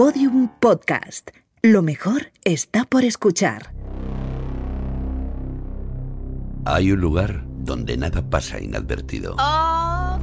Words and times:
Podium 0.00 0.48
Podcast. 0.60 1.28
Lo 1.60 1.82
mejor 1.82 2.32
está 2.42 2.86
por 2.86 3.04
escuchar. 3.04 3.74
Hay 6.64 6.90
un 6.90 7.02
lugar 7.02 7.44
donde 7.58 7.98
nada 7.98 8.22
pasa 8.22 8.58
inadvertido. 8.58 9.36
Oh, 9.38 10.16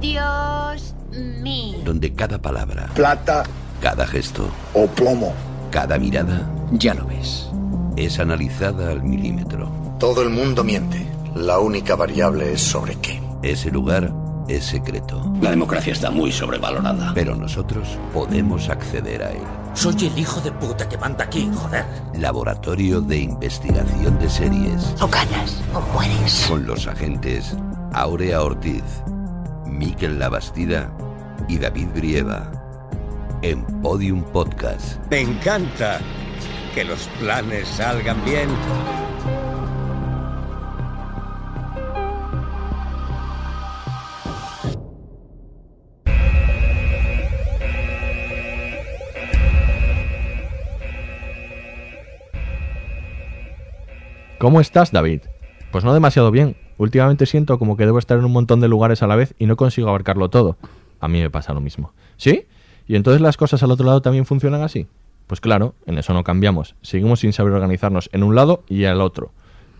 Dios 0.00 0.94
mío. 1.42 1.78
Donde 1.84 2.12
cada 2.14 2.40
palabra, 2.40 2.88
plata 2.94 3.42
cada 3.80 4.06
gesto, 4.06 4.48
o 4.74 4.86
plomo. 4.86 5.34
cada 5.72 5.98
mirada 5.98 6.48
Ya 6.70 6.94
lo 6.94 7.04
ves. 7.06 7.50
es 7.96 8.20
analizada 8.20 8.92
al 8.92 9.02
milímetro. 9.02 9.68
Todo 9.98 10.22
el 10.22 10.30
mundo 10.30 10.62
miente. 10.62 11.04
La 11.34 11.58
única 11.58 11.96
variable 11.96 12.52
es 12.52 12.60
sobre 12.60 12.94
qué. 13.00 13.20
Ese 13.42 13.72
lugar 13.72 14.12
es 14.48 14.64
secreto, 14.64 15.22
La 15.40 15.50
democracia 15.50 15.92
está 15.92 16.10
muy 16.10 16.30
sobrevalorada. 16.32 17.12
pero 17.14 17.34
nosotros 17.34 17.98
podemos 18.12 18.68
acceder 18.68 19.22
a 19.22 19.30
él. 19.32 19.42
Soy 19.74 19.94
el 20.06 20.18
hijo 20.18 20.40
de 20.40 20.52
puta 20.52 20.88
que 20.88 20.96
manda 20.98 21.24
aquí, 21.24 21.50
joder. 21.54 21.84
Laboratorio 22.14 23.00
de 23.00 23.18
Investigación 23.18 24.18
de 24.18 24.30
Series. 24.30 24.94
O 25.00 25.08
ganas 25.08 25.60
o 25.74 25.80
mueres. 25.92 26.46
Con 26.48 26.66
los 26.66 26.86
agentes 26.86 27.54
Aurea 27.92 28.42
Ortiz, 28.42 28.82
Miquel 29.66 30.18
Labastida 30.18 30.90
y 31.48 31.58
David 31.58 31.88
Brieva. 31.94 32.50
En 33.42 33.64
Podium 33.82 34.22
Podcast. 34.32 34.98
Me 35.10 35.20
encanta 35.20 36.00
que 36.74 36.84
los 36.84 37.06
planes 37.20 37.68
salgan 37.68 38.24
bien. 38.24 38.48
¿Cómo 54.46 54.60
estás, 54.60 54.92
David? 54.92 55.22
Pues 55.72 55.82
no 55.82 55.92
demasiado 55.92 56.30
bien. 56.30 56.56
Últimamente 56.78 57.26
siento 57.26 57.58
como 57.58 57.76
que 57.76 57.84
debo 57.84 57.98
estar 57.98 58.16
en 58.16 58.24
un 58.24 58.30
montón 58.30 58.60
de 58.60 58.68
lugares 58.68 59.02
a 59.02 59.08
la 59.08 59.16
vez 59.16 59.34
y 59.40 59.46
no 59.46 59.56
consigo 59.56 59.88
abarcarlo 59.88 60.30
todo. 60.30 60.56
A 61.00 61.08
mí 61.08 61.20
me 61.20 61.30
pasa 61.30 61.52
lo 61.52 61.60
mismo. 61.60 61.94
¿Sí? 62.16 62.46
¿Y 62.86 62.94
entonces 62.94 63.20
las 63.20 63.36
cosas 63.36 63.64
al 63.64 63.72
otro 63.72 63.84
lado 63.84 64.02
también 64.02 64.24
funcionan 64.24 64.62
así? 64.62 64.86
Pues 65.26 65.40
claro, 65.40 65.74
en 65.84 65.98
eso 65.98 66.14
no 66.14 66.22
cambiamos. 66.22 66.76
Seguimos 66.80 67.18
sin 67.18 67.32
saber 67.32 67.54
organizarnos 67.54 68.08
en 68.12 68.22
un 68.22 68.36
lado 68.36 68.62
y 68.68 68.84
al 68.84 69.00
otro. 69.00 69.32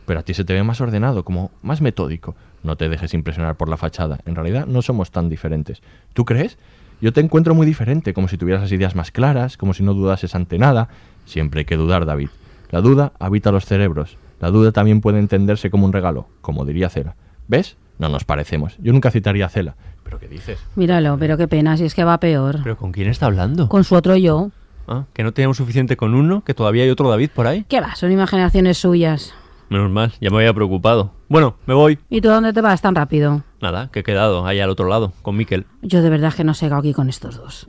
Pero 0.05 0.19
a 0.19 0.25
ti 0.25 0.35
se 0.35 0.45
te 0.45 0.53
ve 0.53 0.65
más 0.65 0.81
ordenado, 0.81 1.25
como 1.25 1.53
más 1.63 1.81
metódico. 1.81 2.35
No 2.65 2.75
te 2.75 2.89
dejes 2.89 3.15
impresionar 3.15 3.55
por 3.55 3.69
la 3.69 3.77
fachada. 3.77 4.19
En 4.27 4.35
realidad 4.35 4.67
no 4.67 4.83
somos 4.83 5.13
tan 5.13 5.29
diferentes. 5.29 5.81
¿Tú 6.13 6.25
crees? 6.25 6.59
Yo 7.01 7.13
te 7.13 7.21
encuentro 7.21 7.55
muy 7.55 7.69
diferente, 7.69 8.13
como 8.13 8.27
si 8.27 8.37
tuvieras 8.37 8.63
las 8.63 8.73
ideas 8.73 8.97
más 8.97 9.13
claras, 9.13 9.57
como 9.57 9.75
si 9.75 9.85
no 9.85 9.95
dudases 9.95 10.35
ante 10.35 10.59
nada. 10.59 10.89
Siempre 11.25 11.61
hay 11.61 11.67
que 11.67 11.77
dudar, 11.77 12.05
David. 12.05 12.31
La 12.73 12.81
duda 12.81 13.13
habita 13.21 13.53
los 13.53 13.65
cerebros. 13.65 14.19
La 14.41 14.51
duda 14.51 14.73
también 14.73 15.01
puede 15.01 15.19
entenderse 15.19 15.71
como 15.71 15.87
un 15.87 15.93
regalo, 15.93 16.29
como 16.41 16.65
diría 16.65 16.89
Cela. 16.89 17.17
¿Ves? 17.49 17.77
No 17.99 18.09
nos 18.09 18.25
parecemos. 18.25 18.77
Yo 18.79 18.93
nunca 18.93 19.11
citaría 19.11 19.47
a 19.47 19.49
Cela. 19.49 19.77
¿Pero 20.05 20.19
qué 20.19 20.29
dices? 20.29 20.59
Míralo, 20.77 21.17
pero 21.19 21.37
qué 21.37 21.49
pena, 21.49 21.77
si 21.77 21.85
es 21.85 21.95
que 21.95 22.05
va 22.05 22.21
peor. 22.21 22.61
¿Pero 22.63 22.77
con 22.77 22.93
quién 22.93 23.09
está 23.09 23.27
hablando? 23.27 23.69
Con 23.69 23.85
su 23.85 23.95
otro 23.95 24.17
yo. 24.17 24.51
Ah, 24.87 25.05
¿Que 25.13 25.23
no 25.25 25.33
tenemos 25.33 25.57
suficiente 25.57 25.97
con 25.97 26.15
uno? 26.15 26.45
¿Que 26.45 26.55
todavía 26.55 26.85
hay 26.85 26.91
otro 26.91 27.09
David 27.09 27.31
por 27.35 27.47
ahí? 27.47 27.65
¿Qué 27.69 27.81
va? 27.81 27.97
Son 27.97 28.13
imaginaciones 28.13 28.79
suyas. 28.79 29.35
Menos 29.69 29.91
mal, 29.91 30.13
ya 30.21 30.31
me 30.31 30.37
había 30.37 30.55
preocupado. 30.55 31.13
Bueno, 31.29 31.57
me 31.67 31.75
voy. 31.75 31.99
¿Y 32.09 32.21
tú 32.21 32.31
a 32.31 32.35
dónde 32.35 32.53
te 32.53 32.61
vas 32.61 32.81
tan 32.81 32.95
rápido? 32.95 33.43
Nada, 33.61 33.91
que 33.91 34.01
he 34.01 34.05
quedado 34.05 34.47
ahí 34.47 34.61
al 34.61 34.71
otro 34.71 34.87
lado, 34.89 35.13
con 35.23 35.37
Miquel. 35.37 35.67
Yo 35.83 36.03
de 36.03 36.11
verdad 36.11 36.33
que 36.33 36.45
no 36.45 36.55
sé 36.55 36.67
aquí 36.73 36.93
con 36.93 37.09
estos 37.09 37.37
dos. 37.37 37.67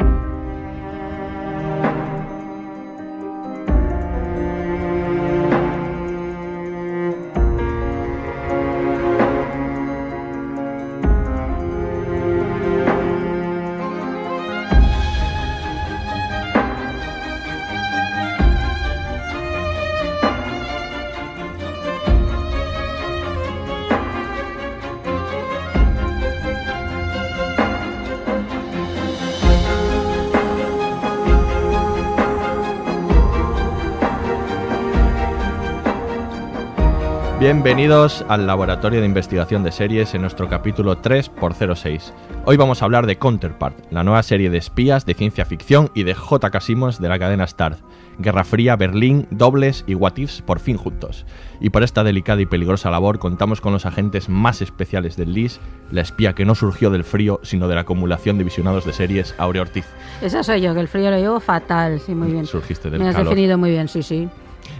Bienvenidos 37.47 38.25
al 38.27 38.45
Laboratorio 38.45 38.99
de 38.99 39.05
Investigación 39.05 39.63
de 39.63 39.71
Series 39.71 40.13
en 40.13 40.19
nuestro 40.19 40.49
capítulo 40.49 41.01
3x06. 41.01 42.11
Hoy 42.43 42.57
vamos 42.57 42.81
a 42.81 42.85
hablar 42.85 43.05
de 43.05 43.17
Counterpart, 43.17 43.89
la 43.89 44.03
nueva 44.03 44.21
serie 44.21 44.49
de 44.49 44.57
espías 44.57 45.05
de 45.05 45.13
ciencia 45.13 45.45
ficción 45.45 45.89
y 45.93 46.03
de 46.03 46.13
J. 46.13 46.49
Casimos 46.49 46.99
de 46.99 47.07
la 47.07 47.17
cadena 47.17 47.47
Starz. 47.47 47.79
Guerra 48.19 48.43
Fría, 48.43 48.75
Berlín, 48.75 49.27
Dobles 49.31 49.85
y 49.87 49.95
What 49.95 50.17
Ifs 50.17 50.41
por 50.41 50.59
fin 50.59 50.75
juntos. 50.75 51.25
Y 51.61 51.69
por 51.69 51.83
esta 51.83 52.03
delicada 52.03 52.41
y 52.41 52.47
peligrosa 52.47 52.91
labor 52.91 53.17
contamos 53.17 53.61
con 53.61 53.71
los 53.71 53.85
agentes 53.85 54.27
más 54.27 54.61
especiales 54.61 55.15
del 55.15 55.31
LIS, 55.31 55.61
la 55.89 56.01
espía 56.01 56.33
que 56.33 56.43
no 56.43 56.53
surgió 56.53 56.89
del 56.89 57.05
frío, 57.05 57.39
sino 57.43 57.69
de 57.69 57.75
la 57.75 57.81
acumulación 57.81 58.37
de 58.37 58.43
visionados 58.43 58.83
de 58.83 58.91
series, 58.91 59.33
Aurea 59.37 59.61
Ortiz. 59.61 59.85
Esa 60.21 60.43
soy 60.43 60.59
yo, 60.59 60.73
que 60.73 60.81
el 60.81 60.89
frío 60.89 61.09
lo 61.11 61.17
llevo 61.17 61.39
fatal, 61.39 62.01
sí, 62.01 62.13
muy 62.13 62.29
bien. 62.29 62.45
Surgiste 62.45 62.89
del 62.89 62.99
Me 62.99 63.07
has 63.07 63.15
calor. 63.15 63.29
definido 63.29 63.57
muy 63.57 63.69
bien, 63.69 63.87
sí, 63.87 64.03
sí. 64.03 64.27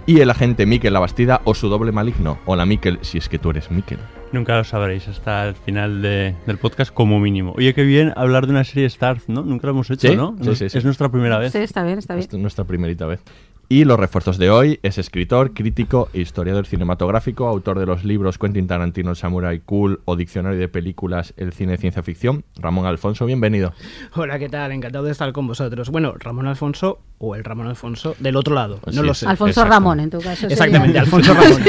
Y 0.07 0.22
el 0.22 0.29
agente 0.29 0.66
Miquel 0.66 0.94
Labastida 0.94 1.41
o 1.44 1.53
su 1.53 1.68
doble 1.68 1.91
maligno. 1.91 2.40
Hola 2.45 2.66
Miquel, 2.66 2.97
si 3.01 3.18
es 3.18 3.28
que 3.28 3.38
tú 3.40 3.50
eres 3.50 3.69
Miquel. 3.69 4.00
Nunca 4.31 4.57
lo 4.57 4.63
sabréis 4.63 5.07
hasta 5.09 5.47
el 5.50 5.56
final 5.56 6.01
de- 6.01 6.34
del 6.45 6.57
podcast 6.57 6.94
como 6.94 7.19
mínimo. 7.19 7.53
Oye, 7.57 7.73
qué 7.73 7.84
bien 7.84 8.13
hablar 8.16 8.45
de 8.45 8.51
una 8.53 8.63
serie 8.63 8.90
Starz, 8.90 9.28
¿no? 9.28 9.41
Nunca 9.44 9.68
lo 9.68 9.72
hemos 9.73 9.90
hecho, 9.90 10.07
Sí, 10.07 10.16
¿no? 10.16 10.35
sí, 10.41 10.56
sí, 10.56 10.69
sí. 10.69 10.78
Es 10.78 10.85
nuestra 10.85 11.09
primera 11.09 11.38
vez. 11.38 11.51
Sí, 11.51 11.59
está 11.59 11.84
bien, 11.84 11.97
está 12.00 12.13
bien. 12.16 12.23
Esta 12.23 12.38
es 12.38 12.41
nuestra 12.41 12.63
primerita 12.63 13.06
vez. 13.06 13.22
Y 13.69 13.83
los 13.83 14.00
refuerzos 14.00 14.38
de 14.38 14.50
hoy 14.50 14.79
es 14.81 14.97
escritor, 14.97 15.53
crítico 15.53 16.07
e 16.13 16.22
historiador 16.22 16.66
cinematográfico, 16.66 17.47
autor 17.50 17.78
de 17.79 17.85
los 17.85 18.05
libros 18.05 18.38
Quentin 18.38 18.66
Tarantino, 18.66 19.09
el 19.09 19.17
Samurai 19.17 19.59
Cool 19.59 20.00
o 20.05 20.16
Diccionario 20.16 20.57
de 20.57 20.69
Películas, 20.69 21.33
el 21.35 21.51
cine 21.51 21.73
de 21.73 21.77
ciencia 21.77 22.01
ficción. 22.01 22.45
Ramón 22.56 22.85
Alfonso, 22.85 23.25
bienvenido. 23.25 23.73
Hola, 24.16 24.39
¿qué 24.39 24.47
tal? 24.47 24.72
Encantado 24.72 25.03
de 25.03 25.11
estar 25.11 25.33
con 25.33 25.47
vosotros. 25.47 25.89
Bueno, 25.89 26.13
Ramón 26.17 26.47
Alfonso 26.47 27.01
o 27.17 27.35
el 27.35 27.44
Ramón 27.44 27.67
Alfonso 27.67 28.16
del 28.19 28.38
otro 28.38 28.56
lado, 28.56 28.79
no 28.85 29.01
Sí, 29.01 29.06
lo 29.06 29.13
sé. 29.13 29.27
Alfonso 29.27 29.59
exacto. 29.59 29.69
Ramón, 29.73 30.00
en 30.00 30.11
tu 30.11 30.19
caso. 30.19 30.35
sería. 30.47 30.53
Exactamente, 30.53 31.00
Alfonso 31.00 31.33
Ramón. 31.33 31.61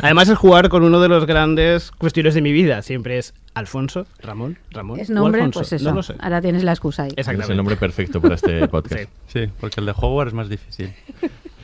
Además 0.00 0.28
es 0.28 0.38
jugar 0.38 0.68
con 0.68 0.84
uno 0.84 1.00
de 1.00 1.08
los 1.08 1.26
grandes 1.26 1.90
cuestiones 1.90 2.34
de 2.34 2.42
mi 2.42 2.52
vida. 2.52 2.82
Siempre 2.82 3.18
es 3.18 3.34
Alfonso, 3.54 4.06
Ramón, 4.20 4.58
Ramón. 4.70 4.98
Es 4.98 5.10
o 5.10 5.12
nombre, 5.14 5.40
Alfonso. 5.42 5.60
pues 5.60 5.72
eso. 5.74 5.88
No 5.90 5.94
lo 5.96 6.02
sé. 6.02 6.14
Ahora 6.20 6.40
tienes 6.40 6.64
la 6.64 6.72
excusa 6.72 7.02
ahí. 7.02 7.10
Es 7.10 7.18
Exactamente. 7.18 7.52
el 7.52 7.56
nombre 7.58 7.76
perfecto 7.76 8.20
para 8.20 8.34
este 8.36 8.66
podcast. 8.68 9.02
Sí. 9.28 9.40
Sí, 9.46 9.52
porque 9.60 9.80
el 9.80 9.86
de 9.86 9.92
Hogwarts 9.94 10.28
es 10.30 10.34
más 10.34 10.48
difícil. 10.48 10.92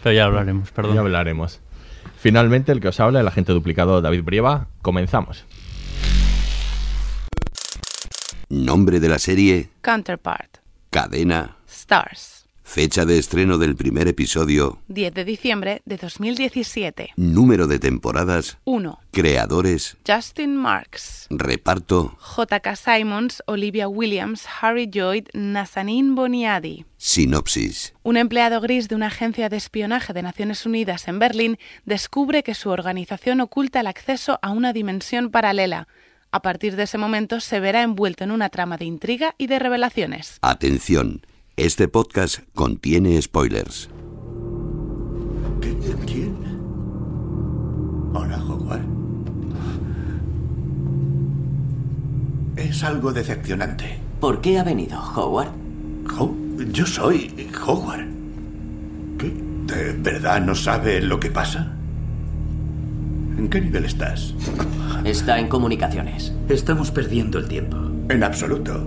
Pero 0.03 0.15
ya 0.15 0.25
hablaremos, 0.27 0.71
perdón. 0.71 0.95
Ya 0.95 1.01
hablaremos. 1.01 1.61
Finalmente, 2.19 2.73
el 2.73 2.81
que 2.81 2.89
os 2.89 3.01
habla, 3.01 3.21
el 3.21 3.29
agente 3.29 3.53
duplicado 3.53 4.01
David 4.03 4.23
Brieva. 4.25 4.67
Comenzamos. 4.83 5.45
Nombre 8.51 8.99
de 9.01 9.09
la 9.09 9.19
serie, 9.19 9.69
Counterpart. 9.83 10.59
cadena, 10.91 11.57
Stars. 11.69 12.38
Fecha 12.69 13.07
de 13.07 13.19
estreno 13.19 13.57
del 13.57 13.77
primer 13.77 14.09
episodio, 14.09 14.79
10 14.89 15.15
de 15.15 15.25
diciembre 15.25 15.83
de 15.87 15.97
2017. 15.97 17.13
número 17.17 17.67
de 17.67 17.79
temporadas, 17.79 18.59
1. 18.65 19.01
creadores, 19.11 19.97
Justin 20.07 20.55
Marks. 20.55 21.29
reparto, 21.31 22.15
J.K. 22.21 22.77
Simons, 22.77 23.43
Olivia 23.47 23.89
Williams, 23.89 24.45
Harry 24.61 24.87
Lloyd, 24.87 25.29
Nazanin 25.33 26.15
Boniadi. 26.15 26.85
sinopsis. 26.99 27.95
Un 28.03 28.19
empleado 28.19 28.61
gris 28.61 28.89
de 28.89 28.97
una 28.97 29.07
agencia 29.07 29.49
de 29.49 29.57
espionaje 29.57 30.13
de 30.13 30.23
Naciones 30.23 30.67
Unidas 30.67 31.09
en 31.09 31.19
Berlín 31.19 31.59
descubre 31.87 32.43
que 32.43 32.55
su 32.55 32.69
organización 32.69 33.41
oculta 33.41 33.81
el 33.81 33.87
acceso 33.87 34.39
a 34.43 34.51
una 34.51 34.75
dimensión 34.75 35.31
paralela. 35.31 35.89
A 36.33 36.43
partir 36.43 36.77
de 36.77 36.83
ese 36.83 36.99
momento 36.99 37.41
se 37.41 37.61
verá 37.61 37.83
envuelto 37.83 38.25
en 38.25 38.31
una 38.31 38.51
trama 38.51 38.77
de 38.77 38.85
intriga 38.85 39.35
y 39.39 39.47
de 39.47 39.59
revelaciones. 39.59 40.37
Atención, 40.43 41.23
este 41.59 41.89
podcast 41.89 42.39
contiene 42.55 43.21
spoilers. 43.21 43.91
¿Quién? 46.07 46.37
Hola, 48.15 48.39
Howard. 48.45 48.83
Es 52.57 52.83
algo 52.85 53.13
decepcionante. 53.13 53.99
¿Por 54.21 54.41
qué 54.41 54.59
ha 54.59 54.65
venido, 54.65 54.99
Howard? 55.01 55.49
Ho- 56.19 56.35
yo 56.73 56.87
soy 56.87 57.49
Howard. 57.67 58.07
¿Qué? 59.19 59.35
¿De 59.67 59.93
verdad 59.93 60.41
no 60.41 60.55
sabe 60.55 61.01
lo 61.03 61.19
que 61.21 61.31
pasa? 61.31 61.73
¿En 63.37 63.49
qué 63.49 63.61
nivel 63.61 63.85
estás? 63.85 64.35
Está 65.05 65.39
en 65.39 65.49
comunicaciones. 65.49 66.33
Estamos 66.49 66.91
perdiendo 66.93 67.39
el 67.39 67.49
tiempo. 67.49 67.77
En 68.09 68.23
absoluto. 68.25 68.85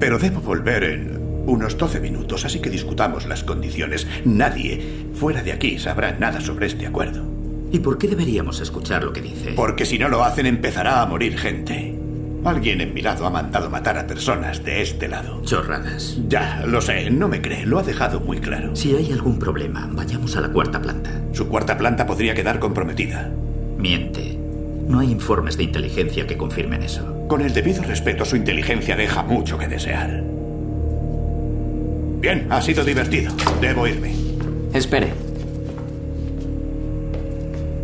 Pero 0.00 0.18
debo 0.18 0.40
volver 0.40 0.82
en 0.84 1.23
Unos 1.46 1.76
12 1.76 2.00
minutos, 2.00 2.44
así 2.44 2.60
que 2.60 2.70
discutamos 2.70 3.26
las 3.26 3.44
condiciones. 3.44 4.06
Nadie 4.24 5.06
fuera 5.14 5.42
de 5.42 5.52
aquí 5.52 5.78
sabrá 5.78 6.12
nada 6.18 6.40
sobre 6.40 6.66
este 6.66 6.86
acuerdo. 6.86 7.24
¿Y 7.70 7.80
por 7.80 7.98
qué 7.98 8.08
deberíamos 8.08 8.60
escuchar 8.60 9.04
lo 9.04 9.12
que 9.12 9.20
dice? 9.20 9.52
Porque 9.56 9.84
si 9.84 9.98
no 9.98 10.08
lo 10.08 10.22
hacen 10.24 10.46
empezará 10.46 11.02
a 11.02 11.06
morir 11.06 11.36
gente. 11.36 11.98
Alguien 12.44 12.82
en 12.82 12.92
mi 12.92 13.00
lado 13.00 13.26
ha 13.26 13.30
mandado 13.30 13.70
matar 13.70 13.96
a 13.98 14.06
personas 14.06 14.62
de 14.62 14.82
este 14.82 15.08
lado. 15.08 15.40
Chorradas. 15.44 16.18
Ya, 16.28 16.62
lo 16.66 16.80
sé, 16.82 17.10
no 17.10 17.26
me 17.26 17.40
cree, 17.40 17.64
lo 17.64 17.78
ha 17.78 17.82
dejado 17.82 18.20
muy 18.20 18.38
claro. 18.38 18.76
Si 18.76 18.94
hay 18.94 19.12
algún 19.12 19.38
problema, 19.38 19.88
vayamos 19.90 20.36
a 20.36 20.42
la 20.42 20.50
cuarta 20.50 20.80
planta. 20.80 21.10
Su 21.32 21.48
cuarta 21.48 21.78
planta 21.78 22.06
podría 22.06 22.34
quedar 22.34 22.58
comprometida. 22.58 23.30
Miente. 23.78 24.38
No 24.86 25.00
hay 25.00 25.10
informes 25.10 25.56
de 25.56 25.64
inteligencia 25.64 26.26
que 26.26 26.36
confirmen 26.36 26.82
eso. 26.82 27.26
Con 27.28 27.40
el 27.40 27.54
debido 27.54 27.82
respeto, 27.82 28.26
su 28.26 28.36
inteligencia 28.36 28.94
deja 28.94 29.22
mucho 29.22 29.56
que 29.56 29.66
desear. 29.66 30.22
Bien, 32.24 32.46
ha 32.48 32.62
sido 32.62 32.82
divertido. 32.82 33.34
Debo 33.60 33.86
irme. 33.86 34.14
Espere. 34.72 35.12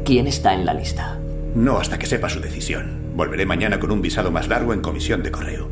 ¿Quién 0.02 0.26
está 0.26 0.54
en 0.54 0.64
la 0.64 0.72
lista? 0.72 1.20
No 1.54 1.76
hasta 1.76 1.98
que 1.98 2.06
sepa 2.06 2.30
su 2.30 2.40
decisión. 2.40 3.12
Volveré 3.14 3.44
mañana 3.44 3.78
con 3.78 3.90
un 3.90 4.00
visado 4.00 4.30
más 4.30 4.48
largo 4.48 4.72
en 4.72 4.80
comisión 4.80 5.22
de 5.22 5.30
correo. 5.30 5.68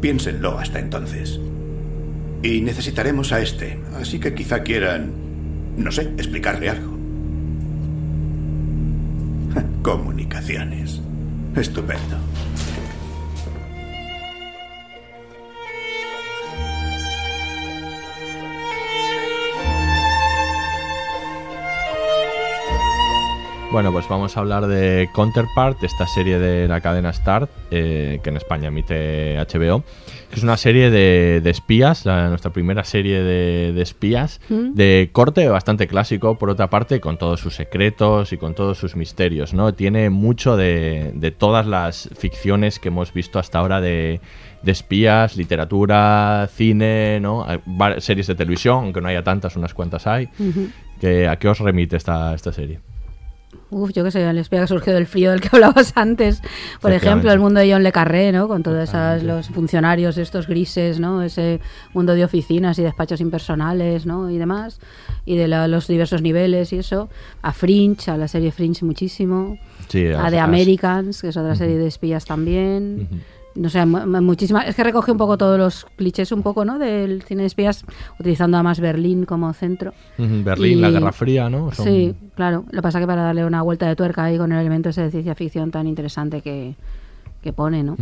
Piénsenlo 0.00 0.58
hasta 0.58 0.78
entonces. 0.78 1.38
Y 2.42 2.62
necesitaremos 2.62 3.32
a 3.32 3.42
este, 3.42 3.80
así 4.00 4.18
que 4.18 4.32
quizá 4.32 4.62
quieran, 4.62 5.12
no 5.76 5.92
sé, 5.92 6.04
explicarle 6.16 6.70
algo. 6.70 6.96
Comunicaciones. 9.82 11.02
Estupendo. 11.54 12.16
Bueno, 23.76 23.92
pues 23.92 24.08
vamos 24.08 24.34
a 24.38 24.40
hablar 24.40 24.66
de 24.68 25.10
Counterpart, 25.12 25.84
esta 25.84 26.06
serie 26.06 26.38
de 26.38 26.66
la 26.66 26.80
cadena 26.80 27.12
Start, 27.12 27.50
eh, 27.70 28.20
que 28.22 28.30
en 28.30 28.38
España 28.38 28.68
emite 28.68 29.36
HBO, 29.36 29.84
que 30.30 30.36
es 30.36 30.42
una 30.42 30.56
serie 30.56 30.88
de, 30.90 31.42
de 31.44 31.50
espías, 31.50 32.06
la- 32.06 32.30
nuestra 32.30 32.50
primera 32.54 32.84
serie 32.84 33.22
de, 33.22 33.74
de 33.74 33.82
espías, 33.82 34.40
Mm. 34.48 34.72
de 34.72 35.10
corte 35.12 35.46
bastante 35.50 35.86
clásico, 35.88 36.38
por 36.38 36.48
otra 36.48 36.70
parte, 36.70 37.00
con 37.00 37.18
todos 37.18 37.38
sus 37.40 37.54
secretos 37.54 38.32
y 38.32 38.38
con 38.38 38.54
todos 38.54 38.78
sus 38.78 38.96
misterios, 38.96 39.52
¿no? 39.52 39.74
Tiene 39.74 40.08
mucho 40.08 40.56
de, 40.56 41.10
de 41.14 41.30
todas 41.30 41.66
las 41.66 42.08
ficciones 42.18 42.78
que 42.78 42.88
hemos 42.88 43.12
visto 43.12 43.38
hasta 43.38 43.58
ahora 43.58 43.82
de, 43.82 44.22
de 44.62 44.72
espías, 44.72 45.36
literatura, 45.36 46.48
cine, 46.50 47.20
¿no? 47.20 47.44
Hay 47.46 47.60
Series 48.00 48.26
de 48.26 48.36
televisión, 48.36 48.84
aunque 48.84 49.02
no 49.02 49.08
haya 49.08 49.22
tantas, 49.22 49.54
unas 49.54 49.74
cuantas 49.74 50.06
hay. 50.06 50.30
Que, 50.98 51.28
¿A 51.28 51.36
qué 51.38 51.48
os 51.48 51.58
remite 51.58 51.98
esta, 51.98 52.34
esta 52.34 52.52
serie? 52.54 52.80
Uf, 53.68 53.90
yo 53.92 54.04
qué 54.04 54.12
sé, 54.12 54.22
el 54.22 54.38
espía 54.38 54.60
que 54.60 54.68
surgió 54.68 54.94
del 54.94 55.06
frío 55.06 55.32
del 55.32 55.40
que 55.40 55.48
hablabas 55.52 55.92
antes. 55.96 56.40
Por 56.80 56.92
ejemplo, 56.92 57.32
el 57.32 57.40
mundo 57.40 57.58
de 57.58 57.72
John 57.72 57.82
Le 57.82 57.90
Carré, 57.90 58.30
¿no? 58.30 58.46
Con 58.46 58.62
todos 58.62 58.88
esos, 58.88 59.22
los 59.24 59.48
funcionarios 59.48 60.18
estos 60.18 60.46
grises, 60.46 61.00
¿no? 61.00 61.20
Ese 61.22 61.60
mundo 61.92 62.14
de 62.14 62.24
oficinas 62.24 62.78
y 62.78 62.82
despachos 62.82 63.20
impersonales, 63.20 64.06
¿no? 64.06 64.30
Y 64.30 64.38
demás. 64.38 64.78
Y 65.24 65.36
de 65.36 65.48
la- 65.48 65.66
los 65.66 65.88
diversos 65.88 66.22
niveles 66.22 66.72
y 66.72 66.78
eso. 66.78 67.08
A 67.42 67.52
Fringe, 67.52 68.08
a 68.10 68.16
la 68.16 68.28
serie 68.28 68.52
Fringe 68.52 68.84
muchísimo. 68.84 69.58
Sí, 69.88 70.06
a 70.12 70.26
as- 70.26 70.30
The 70.30 70.38
Americans, 70.38 71.20
que 71.22 71.28
es 71.28 71.36
otra 71.36 71.56
serie 71.56 71.76
de 71.76 71.88
espías 71.88 72.24
también. 72.24 73.08
No 73.56 73.68
sé, 73.70 73.84
mu- 73.86 74.06
mu- 74.06 74.20
muchísimas. 74.22 74.66
Es 74.68 74.74
que 74.76 74.84
recoge 74.84 75.10
un 75.10 75.18
poco 75.18 75.38
todos 75.38 75.58
los 75.58 75.86
clichés, 75.96 76.30
un 76.32 76.42
poco, 76.42 76.64
¿no? 76.64 76.78
Del 76.78 77.22
cine 77.22 77.42
de 77.42 77.46
espías, 77.46 77.84
utilizando 78.20 78.56
además 78.56 78.80
Berlín 78.80 79.24
como 79.24 79.52
centro. 79.54 79.92
Berlín, 80.18 80.78
Y- 80.78 80.80
la 80.82 80.90
Guerra 80.90 81.12
Fría, 81.12 81.48
¿no? 81.48 81.72
Son- 81.72 81.86
Sí, 81.86 82.14
claro. 82.34 82.64
Lo 82.70 82.78
que 82.78 82.82
pasa 82.82 83.00
que 83.00 83.06
para 83.06 83.22
darle 83.22 83.44
una 83.44 83.62
vuelta 83.62 83.88
de 83.88 83.96
tuerca 83.96 84.24
ahí 84.24 84.36
con 84.38 84.52
el 84.52 84.60
elemento 84.60 84.90
ese 84.90 85.02
de 85.02 85.10
ciencia 85.10 85.34
ficción 85.34 85.70
tan 85.70 85.86
interesante 85.86 86.42
que, 86.42 86.74
que 87.42 87.52
pone, 87.52 87.82
¿no? 87.82 87.96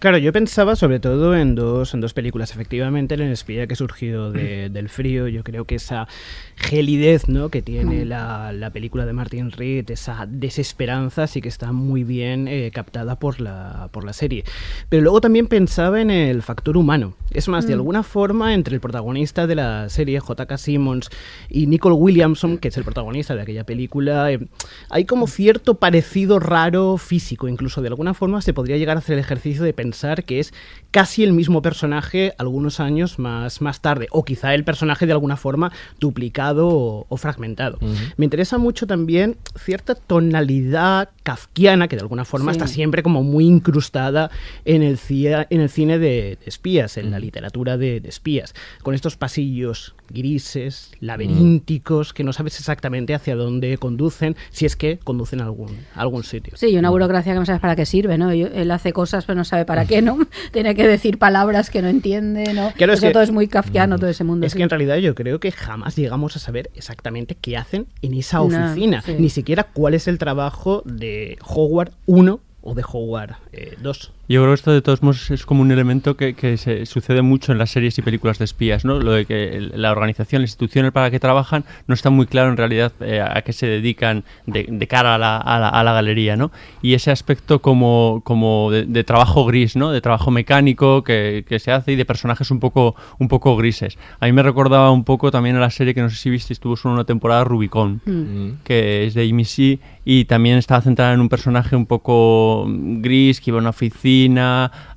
Claro, 0.00 0.16
yo 0.16 0.32
pensaba 0.32 0.76
sobre 0.76 0.98
todo 0.98 1.36
en 1.36 1.54
dos, 1.54 1.92
en 1.92 2.00
dos 2.00 2.14
películas. 2.14 2.52
Efectivamente, 2.52 3.16
El 3.16 3.20
espía 3.20 3.66
que 3.66 3.74
ha 3.74 3.76
surgido 3.76 4.32
de- 4.32 4.70
del 4.70 4.88
frío, 4.88 5.28
yo 5.28 5.44
creo 5.44 5.66
que 5.66 5.74
esa 5.74 6.08
gelidez 6.56 7.28
¿no? 7.28 7.50
que 7.50 7.60
tiene 7.60 8.06
la, 8.06 8.50
la 8.52 8.70
película 8.70 9.04
de 9.04 9.12
Martin 9.12 9.50
Reed, 9.50 9.90
esa 9.90 10.24
desesperanza, 10.26 11.26
sí 11.26 11.42
que 11.42 11.48
está 11.50 11.72
muy 11.72 12.02
bien 12.02 12.48
eh, 12.48 12.70
captada 12.72 13.18
por 13.18 13.42
la, 13.42 13.90
por 13.92 14.04
la 14.04 14.14
serie. 14.14 14.44
Pero 14.88 15.02
luego 15.02 15.20
también 15.20 15.48
pensaba 15.48 16.00
en 16.00 16.10
el 16.10 16.40
factor 16.40 16.78
humano. 16.78 17.12
Es 17.30 17.46
más, 17.48 17.66
de 17.66 17.74
Mm. 17.74 17.80
alguna 17.80 18.02
forma, 18.02 18.54
entre 18.54 18.74
el 18.76 18.80
protagonista 18.80 19.46
de 19.46 19.54
la 19.54 19.90
serie, 19.90 20.18
J.K. 20.18 20.56
Simmons, 20.56 21.10
y 21.50 21.66
Nicole 21.66 21.94
Williamson, 21.96 22.56
que 22.56 22.68
es 22.68 22.76
el 22.78 22.84
protagonista 22.84 23.34
de 23.34 23.42
aquella 23.42 23.64
película, 23.64 24.32
eh, 24.32 24.40
hay 24.88 25.04
como 25.04 25.26
cierto 25.26 25.74
parecido 25.74 26.38
raro 26.38 26.96
físico. 26.96 27.48
Incluso 27.48 27.82
de 27.82 27.88
alguna 27.88 28.14
forma 28.14 28.40
se 28.40 28.54
podría 28.54 28.78
llegar 28.78 28.96
a 28.96 29.00
hacer 29.00 29.12
el 29.12 29.20
ejercicio 29.20 29.62
de 29.62 29.74
pensar 29.74 29.89
que 30.24 30.40
es 30.40 30.52
casi 30.90 31.22
el 31.22 31.32
mismo 31.32 31.62
personaje 31.62 32.32
algunos 32.38 32.80
años 32.80 33.18
más, 33.18 33.60
más 33.60 33.80
tarde. 33.80 34.08
O 34.10 34.24
quizá 34.24 34.54
el 34.54 34.64
personaje 34.64 35.06
de 35.06 35.12
alguna 35.12 35.36
forma 35.36 35.70
duplicado 36.00 36.68
o, 36.68 37.06
o 37.08 37.16
fragmentado. 37.16 37.78
Me 38.16 38.24
interesa 38.24 38.58
mucho 38.58 38.86
también 38.86 39.36
cierta 39.56 39.94
tonalidad 39.94 41.10
kafkiana 41.22 41.86
que 41.88 41.96
de 41.96 42.02
alguna 42.02 42.24
forma 42.24 42.52
Sí. 42.52 42.58
está 42.58 42.66
siempre 42.66 43.02
como 43.02 43.22
muy 43.22 43.44
incrustada 43.46 44.30
en 44.64 44.82
el, 44.82 44.98
cia- 44.98 45.46
en 45.50 45.60
el 45.60 45.68
cine 45.68 45.98
de, 45.98 46.36
de 46.36 46.38
espías, 46.46 46.96
en 46.96 47.10
la 47.10 47.18
literatura 47.20 47.76
de, 47.76 48.00
de 48.00 48.08
espías, 48.08 48.54
con 48.82 48.94
estos 48.94 49.16
pasillos 49.16 49.94
grises, 50.08 50.90
laberínticos, 51.00 52.12
que 52.12 52.24
no 52.24 52.32
sabes 52.32 52.58
exactamente 52.58 53.14
hacia 53.14 53.36
dónde 53.36 53.78
conducen, 53.78 54.36
si 54.50 54.66
es 54.66 54.74
que 54.76 54.98
conducen 54.98 55.40
a 55.40 55.44
algún, 55.44 55.70
a 55.94 56.00
algún 56.00 56.24
sitio. 56.24 56.54
Sí, 56.56 56.68
y 56.68 56.76
una 56.78 56.90
burocracia 56.90 57.32
que 57.32 57.38
no 57.38 57.46
sabes 57.46 57.60
para 57.60 57.76
qué 57.76 57.86
sirve, 57.86 58.18
¿no? 58.18 58.30
Él 58.30 58.70
hace 58.70 58.92
cosas 58.92 59.24
pero 59.24 59.36
no 59.36 59.44
sabe 59.44 59.64
para 59.64 59.79
qué, 59.86 60.02
¿no? 60.02 60.18
Tiene 60.52 60.74
que 60.74 60.86
decir 60.86 61.18
palabras 61.18 61.70
que 61.70 61.82
no 61.82 61.88
entiende, 61.88 62.52
¿no? 62.54 62.72
Claro, 62.76 62.92
es 62.92 62.98
Eso 62.98 63.06
que- 63.08 63.12
todo 63.12 63.22
es 63.22 63.30
muy 63.30 63.48
kafkiano, 63.48 63.98
todo 63.98 64.10
ese 64.10 64.24
mundo. 64.24 64.46
Es 64.46 64.52
sí. 64.52 64.58
que 64.58 64.62
en 64.64 64.70
realidad 64.70 64.96
yo 64.96 65.14
creo 65.14 65.40
que 65.40 65.52
jamás 65.52 65.96
llegamos 65.96 66.36
a 66.36 66.38
saber 66.38 66.70
exactamente 66.74 67.36
qué 67.40 67.56
hacen 67.56 67.86
en 68.02 68.14
esa 68.14 68.38
No, 68.38 68.44
oficina, 68.44 69.02
sí. 69.02 69.14
ni 69.18 69.28
siquiera 69.30 69.64
cuál 69.64 69.94
es 69.94 70.08
el 70.08 70.18
trabajo 70.18 70.82
de 70.84 71.38
Howard 71.46 71.92
1 72.06 72.40
o 72.62 72.74
de 72.74 72.84
Howard 72.92 73.36
eh, 73.52 73.76
2. 73.82 74.12
Yo 74.30 74.42
creo 74.42 74.52
que 74.52 74.54
esto 74.54 74.70
de 74.70 74.80
todos 74.80 75.02
modos 75.02 75.28
es 75.32 75.44
como 75.44 75.62
un 75.62 75.72
elemento 75.72 76.16
que, 76.16 76.34
que 76.34 76.56
se 76.56 76.86
sucede 76.86 77.20
mucho 77.20 77.50
en 77.50 77.58
las 77.58 77.70
series 77.70 77.98
y 77.98 78.02
películas 78.02 78.38
de 78.38 78.44
espías, 78.44 78.84
¿no? 78.84 79.00
Lo 79.00 79.10
de 79.10 79.26
que 79.26 79.58
la 79.74 79.90
organización, 79.90 80.42
las 80.42 80.50
instituciones 80.50 80.92
para 80.92 81.06
la 81.06 81.10
que 81.10 81.18
trabajan 81.18 81.64
no 81.88 81.94
está 81.94 82.10
muy 82.10 82.26
claro 82.26 82.50
en 82.50 82.56
realidad 82.56 82.92
eh, 83.00 83.20
a 83.20 83.42
qué 83.42 83.52
se 83.52 83.66
dedican 83.66 84.22
de, 84.46 84.66
de 84.68 84.86
cara 84.86 85.16
a 85.16 85.18
la, 85.18 85.36
a, 85.36 85.58
la, 85.58 85.68
a 85.68 85.82
la 85.82 85.92
galería, 85.94 86.36
¿no? 86.36 86.52
Y 86.80 86.94
ese 86.94 87.10
aspecto 87.10 87.60
como, 87.60 88.20
como 88.22 88.70
de, 88.70 88.84
de 88.84 89.02
trabajo 89.02 89.44
gris, 89.46 89.74
¿no? 89.74 89.90
De 89.90 90.00
trabajo 90.00 90.30
mecánico 90.30 91.02
que, 91.02 91.44
que 91.48 91.58
se 91.58 91.72
hace 91.72 91.90
y 91.90 91.96
de 91.96 92.04
personajes 92.04 92.52
un 92.52 92.60
poco, 92.60 92.94
un 93.18 93.26
poco 93.26 93.56
grises. 93.56 93.98
A 94.20 94.26
mí 94.26 94.32
me 94.32 94.44
recordaba 94.44 94.92
un 94.92 95.02
poco 95.02 95.32
también 95.32 95.56
a 95.56 95.60
la 95.60 95.70
serie 95.70 95.92
que 95.92 96.02
no 96.02 96.08
sé 96.08 96.14
si 96.14 96.30
visteis, 96.30 96.60
tuvo 96.60 96.76
solo 96.76 96.94
una 96.94 97.04
temporada, 97.04 97.42
Rubicon 97.42 98.00
Mm. 98.06 98.62
que 98.62 99.06
es 99.06 99.14
de 99.14 99.24
IMC 99.24 99.80
y 100.04 100.26
también 100.26 100.56
estaba 100.56 100.80
centrada 100.82 101.14
en 101.14 101.20
un 101.20 101.28
personaje 101.28 101.74
un 101.74 101.86
poco 101.86 102.66
mm, 102.68 103.02
gris 103.02 103.40
que 103.40 103.50
iba 103.50 103.58
a 103.58 103.60
una 103.60 103.70
oficina 103.70 104.19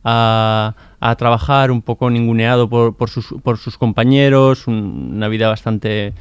a, 0.04 0.76
a 1.00 1.16
trabajar 1.16 1.72
un 1.72 1.82
poco 1.82 2.10
ninguneado 2.10 2.70
por, 2.70 2.96
por, 2.96 3.10
sus, 3.10 3.34
por 3.44 3.58
sus 3.58 3.78
compañeros, 3.78 4.68
un- 4.68 5.12
una 5.16 5.28
vida 5.28 5.48
bastante 5.50 6.14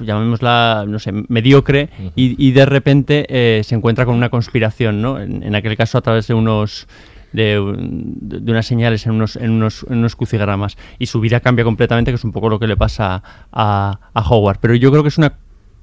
llamémosla, 0.00 0.84
no 0.86 0.98
sé, 0.98 1.12
mediocre, 1.28 1.88
y, 2.14 2.36
y 2.46 2.52
de 2.52 2.66
repente 2.66 3.26
eh, 3.28 3.62
se 3.64 3.74
encuentra 3.74 4.04
con 4.04 4.14
una 4.14 4.28
conspiración, 4.28 5.02
¿no? 5.02 5.20
En, 5.20 5.42
en 5.42 5.54
aquel 5.54 5.76
caso 5.76 5.98
a 5.98 6.02
través 6.02 6.26
de 6.28 6.34
unos 6.34 6.86
de, 7.32 7.58
un- 7.58 8.14
de 8.20 8.52
unas 8.52 8.66
señales 8.66 9.06
en 9.06 9.12
unos, 9.12 9.36
en 9.36 9.50
unos, 9.50 9.86
en 9.88 9.98
unos 9.98 10.14
crucigramas 10.16 10.76
y 10.98 11.06
su 11.06 11.18
vida 11.20 11.40
cambia 11.40 11.64
completamente, 11.64 12.10
que 12.10 12.16
es 12.16 12.24
un 12.24 12.30
poco 12.32 12.48
lo 12.48 12.58
que 12.58 12.66
le 12.66 12.76
pasa 12.76 13.22
a, 13.52 13.98
a 14.14 14.20
Howard. 14.28 14.58
Pero 14.60 14.74
yo 14.74 14.90
creo 14.90 15.02
que 15.02 15.08
es 15.08 15.18
una 15.18 15.32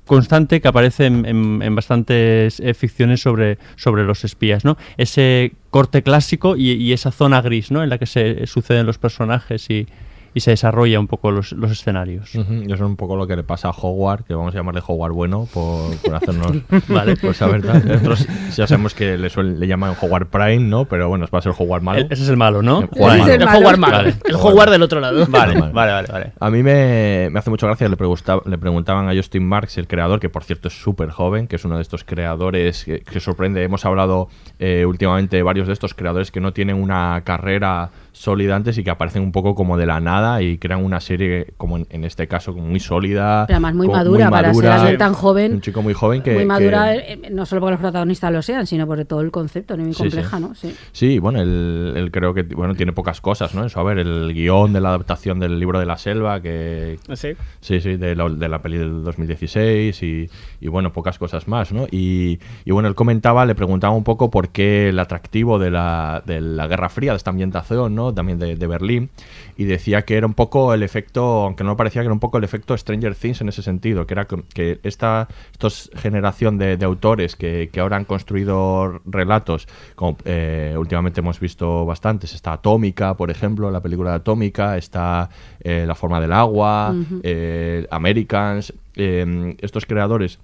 constante 0.09 0.59
que 0.59 0.67
aparece 0.67 1.05
en, 1.05 1.25
en- 1.61 1.75
bastantes 1.75 2.59
eh, 2.59 2.73
ficciones 2.73 3.21
sobre, 3.21 3.59
sobre 3.75 4.03
los 4.03 4.23
espías, 4.23 4.65
¿no? 4.65 4.75
Ese 4.97 5.51
corte 5.69 6.01
clásico 6.01 6.57
y, 6.57 6.71
y 6.71 6.93
esa 6.93 7.11
zona 7.11 7.41
gris, 7.41 7.69
¿no? 7.69 7.83
En 7.83 7.89
la 7.89 7.99
que 7.99 8.07
se 8.07 8.47
suceden 8.47 8.87
los 8.87 8.97
personajes 8.97 9.69
y, 9.69 9.85
y 10.33 10.39
se 10.41 10.51
desarrolla 10.51 10.99
un 10.99 11.07
poco 11.07 11.31
los, 11.31 11.51
los 11.53 11.71
escenarios. 11.71 12.33
Y 12.35 12.39
Eso 12.65 12.73
es 12.75 12.81
un 12.81 12.95
poco 12.95 13.15
lo 13.15 13.27
que 13.27 13.35
le 13.35 13.43
pasa 13.43 13.69
a 13.69 13.71
Howard, 13.71 14.23
que 14.25 14.33
vamos 14.33 14.53
a 14.53 14.57
llamarle 14.57 14.81
Howard 14.85 15.13
bueno 15.13 15.47
por, 15.53 15.95
por 15.97 16.15
hacernos. 16.15 16.51
Vale. 16.87 17.15
Por 17.17 17.33
saber. 17.33 17.63
Nosotros 17.65 18.27
ya 18.55 18.67
sabemos 18.67 18.93
que 18.93 19.17
le, 19.17 19.29
suelen- 19.29 19.57
le 19.57 19.67
llaman 19.67 19.95
Howard 20.01 20.27
Prime, 20.27 20.59
¿no? 20.59 20.85
Pero 20.85 21.09
bueno, 21.09 21.25
va 21.33 21.39
a 21.39 21.41
ser 21.41 21.53
Howard 21.57 21.81
malo. 21.81 21.99
E- 22.01 22.07
ese 22.09 22.23
es 22.23 22.29
el 22.29 22.37
malo, 22.37 22.61
¿no? 22.61 22.81
El 22.81 22.89
Howard 22.99 23.19
es 23.19 23.27
el 23.27 23.39
malo. 23.39 23.45
malo. 23.45 23.59
Howard 23.59 23.77
malo. 23.79 23.97
Vale. 23.97 24.13
El 24.25 24.35
Howard 24.35 24.71
del 24.71 24.81
otro 24.83 24.99
lado. 24.99 25.25
Vale, 25.27 25.59
vale, 25.59 25.71
vale, 25.91 26.07
vale. 26.11 26.31
A 26.39 26.49
mí 26.49 26.63
me, 26.63 27.29
me 27.31 27.39
hace 27.39 27.49
mucha 27.49 27.67
gracia, 27.67 27.87
le, 27.89 27.97
pregunta- 27.97 28.39
le 28.45 28.57
preguntaban 28.57 29.09
a 29.09 29.15
Justin 29.15 29.47
Marks, 29.47 29.77
el 29.77 29.87
creador, 29.87 30.19
que 30.19 30.29
por 30.29 30.43
cierto 30.43 30.67
es 30.67 30.79
súper 30.81 31.09
joven, 31.09 31.47
que 31.47 31.55
es 31.57 31.65
uno 31.65 31.75
de 31.75 31.81
estos 31.81 32.03
creadores 32.03 32.85
que, 32.85 32.99
que 33.01 33.19
sorprende. 33.19 33.63
Hemos 33.63 33.85
hablado 33.85 34.29
eh, 34.59 34.85
últimamente 34.85 35.37
de 35.37 35.43
varios 35.43 35.67
de 35.67 35.73
estos 35.73 35.93
creadores 35.93 36.31
que 36.31 36.39
no 36.39 36.53
tienen 36.53 36.75
una 36.81 37.21
carrera 37.23 37.89
sólida 38.11 38.55
antes 38.55 38.77
y 38.77 38.83
que 38.83 38.89
aparecen 38.89 39.21
un 39.21 39.31
poco 39.31 39.55
como 39.55 39.77
de 39.77 39.85
la 39.85 39.99
nada 39.99 40.41
y 40.41 40.57
crean 40.57 40.83
una 40.83 40.99
serie, 40.99 41.53
como 41.57 41.77
en, 41.77 42.03
este 42.03 42.27
caso, 42.27 42.53
muy 42.53 42.79
sólida. 42.79 43.45
Pero 43.47 43.57
además 43.57 43.75
muy 43.75 43.87
madura, 43.87 44.29
para 44.29 44.53
ser 44.53 44.67
alguien 44.67 44.97
tan 44.97 45.13
joven. 45.13 45.53
Un 45.53 45.61
chico 45.61 45.81
muy 45.81 45.93
joven 45.93 46.21
que. 46.21 46.33
Muy 46.33 46.45
madura, 46.45 46.95
eh, 46.95 47.29
no 47.31 47.45
solo 47.45 47.61
porque 47.61 47.71
los 47.71 47.81
protagonistas 47.81 48.31
lo 48.31 48.41
sean, 48.41 48.67
sino 48.67 48.85
por 48.87 49.03
todo 49.05 49.21
el 49.21 49.31
concepto, 49.31 49.77
muy 49.77 49.93
compleja, 49.93 50.39
¿no? 50.39 50.55
Sí. 50.55 50.75
sí, 50.91 51.19
bueno, 51.19 51.41
él, 51.41 52.09
creo 52.11 52.33
que 52.33 52.43
bueno 52.43 52.75
tiene 52.75 52.91
pocas 52.91 53.21
cosas, 53.21 53.53
¿no? 53.55 53.65
Eso, 53.65 53.79
a 53.79 53.83
ver, 53.83 53.99
el 53.99 54.33
guion 54.33 54.73
de 54.73 54.81
la 54.81 54.89
adaptación 54.89 55.39
del 55.39 55.59
libro 55.59 55.79
de 55.79 55.85
la 55.85 55.97
selva, 55.97 56.41
que. 56.41 56.99
¿Ah, 57.07 57.15
¿Sí? 57.15 57.29
Sí, 57.61 57.79
sí, 57.81 57.97
de 57.97 58.15
la, 58.15 58.29
de 58.29 58.49
la 58.49 58.61
peli 58.61 58.77
del 58.77 59.03
2016 59.03 60.03
y, 60.03 60.29
y, 60.59 60.67
bueno, 60.67 60.91
pocas 60.91 61.17
cosas 61.17 61.47
más, 61.47 61.71
¿no? 61.71 61.87
Y, 61.91 62.39
y, 62.65 62.71
bueno, 62.71 62.89
él 62.89 62.95
comentaba, 62.95 63.45
le 63.45 63.55
preguntaba 63.55 63.93
un 63.93 64.03
poco 64.03 64.29
por 64.29 64.49
qué 64.49 64.89
el 64.89 64.99
atractivo 64.99 65.59
de 65.59 65.71
la, 65.71 66.23
de 66.25 66.41
la 66.41 66.67
Guerra 66.67 66.89
Fría, 66.89 67.11
de 67.11 67.17
esta 67.17 67.29
ambientación, 67.29 67.95
¿no? 67.95 68.08
También 68.13 68.39
de, 68.39 68.55
de 68.55 68.67
Berlín, 68.67 69.09
y 69.57 69.65
decía 69.65 70.03
que 70.03 70.15
era 70.15 70.25
un 70.25 70.33
poco 70.33 70.73
el 70.73 70.83
efecto, 70.83 71.43
aunque 71.43 71.63
no 71.63 71.75
parecía 71.77 72.01
que 72.01 72.07
era 72.07 72.13
un 72.13 72.19
poco 72.19 72.37
el 72.37 72.43
efecto 72.43 72.77
Stranger 72.77 73.15
Things 73.15 73.41
en 73.41 73.49
ese 73.49 73.61
sentido, 73.61 74.05
que 74.05 74.13
era 74.13 74.25
que 74.25 74.79
esta 74.83 75.27
estos 75.51 75.91
generación 75.95 76.57
de, 76.57 76.77
de 76.77 76.85
autores 76.85 77.35
que, 77.35 77.69
que, 77.71 77.79
ahora 77.79 77.97
han 77.97 78.05
construido 78.05 79.01
relatos, 79.05 79.67
como 79.95 80.17
eh, 80.25 80.75
últimamente 80.77 81.19
hemos 81.21 81.39
visto 81.39 81.85
bastantes, 81.85 82.33
está 82.33 82.53
Atómica, 82.53 83.15
por 83.15 83.31
ejemplo, 83.31 83.71
la 83.71 83.81
película 83.81 84.11
de 84.11 84.15
Atómica, 84.17 84.77
está 84.77 85.29
eh, 85.61 85.85
La 85.87 85.95
forma 85.95 86.19
del 86.19 86.33
agua, 86.33 86.95
eh, 87.23 87.87
Americans, 87.91 88.73
estos 88.95 89.85
creadores 89.85 90.39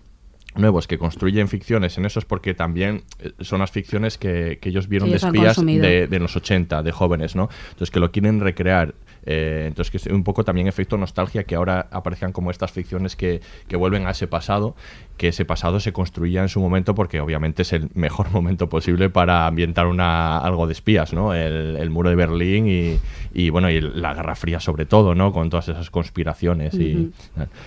nuevos 0.57 0.87
que 0.87 0.97
construyen 0.97 1.47
ficciones 1.47 1.97
en 1.97 2.05
eso 2.05 2.19
es 2.19 2.25
porque 2.25 2.53
también 2.53 3.03
son 3.39 3.59
las 3.59 3.71
ficciones 3.71 4.17
que, 4.17 4.59
que 4.61 4.69
ellos 4.69 4.87
vieron 4.87 5.09
de 5.09 5.17
espías 5.17 5.63
de, 5.65 6.07
de, 6.07 6.19
los 6.19 6.35
80, 6.35 6.83
de 6.83 6.91
jóvenes, 6.91 7.35
¿no? 7.35 7.49
Entonces 7.69 7.91
que 7.91 7.99
lo 7.99 8.11
quieren 8.11 8.39
recrear 8.39 8.95
eh, 9.25 9.65
entonces, 9.67 9.91
que 9.91 9.97
es 9.97 10.05
un 10.07 10.23
poco 10.23 10.43
también 10.43 10.67
efecto 10.67 10.97
nostalgia 10.97 11.43
que 11.43 11.55
ahora 11.55 11.87
aparezcan 11.91 12.31
como 12.31 12.51
estas 12.51 12.71
ficciones 12.71 13.15
que, 13.15 13.41
que, 13.67 13.75
vuelven 13.75 14.05
a 14.05 14.11
ese 14.11 14.27
pasado, 14.27 14.75
que 15.17 15.29
ese 15.29 15.45
pasado 15.45 15.79
se 15.79 15.93
construía 15.93 16.41
en 16.41 16.49
su 16.49 16.59
momento 16.59 16.93
porque 16.93 17.21
obviamente 17.21 17.61
es 17.61 17.73
el 17.73 17.89
mejor 17.93 18.29
momento 18.33 18.69
posible 18.69 19.09
para 19.09 19.47
ambientar 19.47 19.87
una, 19.87 20.37
algo 20.37 20.67
de 20.67 20.73
espías, 20.73 21.13
¿no? 21.13 21.33
El, 21.33 21.89
muro 21.89 22.09
de 22.09 22.15
Berlín 22.15 22.67
y, 22.67 22.99
y, 23.33 23.49
bueno, 23.49 23.69
y 23.69 23.79
la 23.79 24.13
Guerra 24.13 24.35
Fría 24.35 24.59
sobre 24.59 24.85
todo, 24.85 25.15
¿no? 25.15 25.31
Con 25.31 25.49
todas 25.49 25.69
esas 25.69 25.89
conspiraciones 25.89 26.73
y 26.73 27.11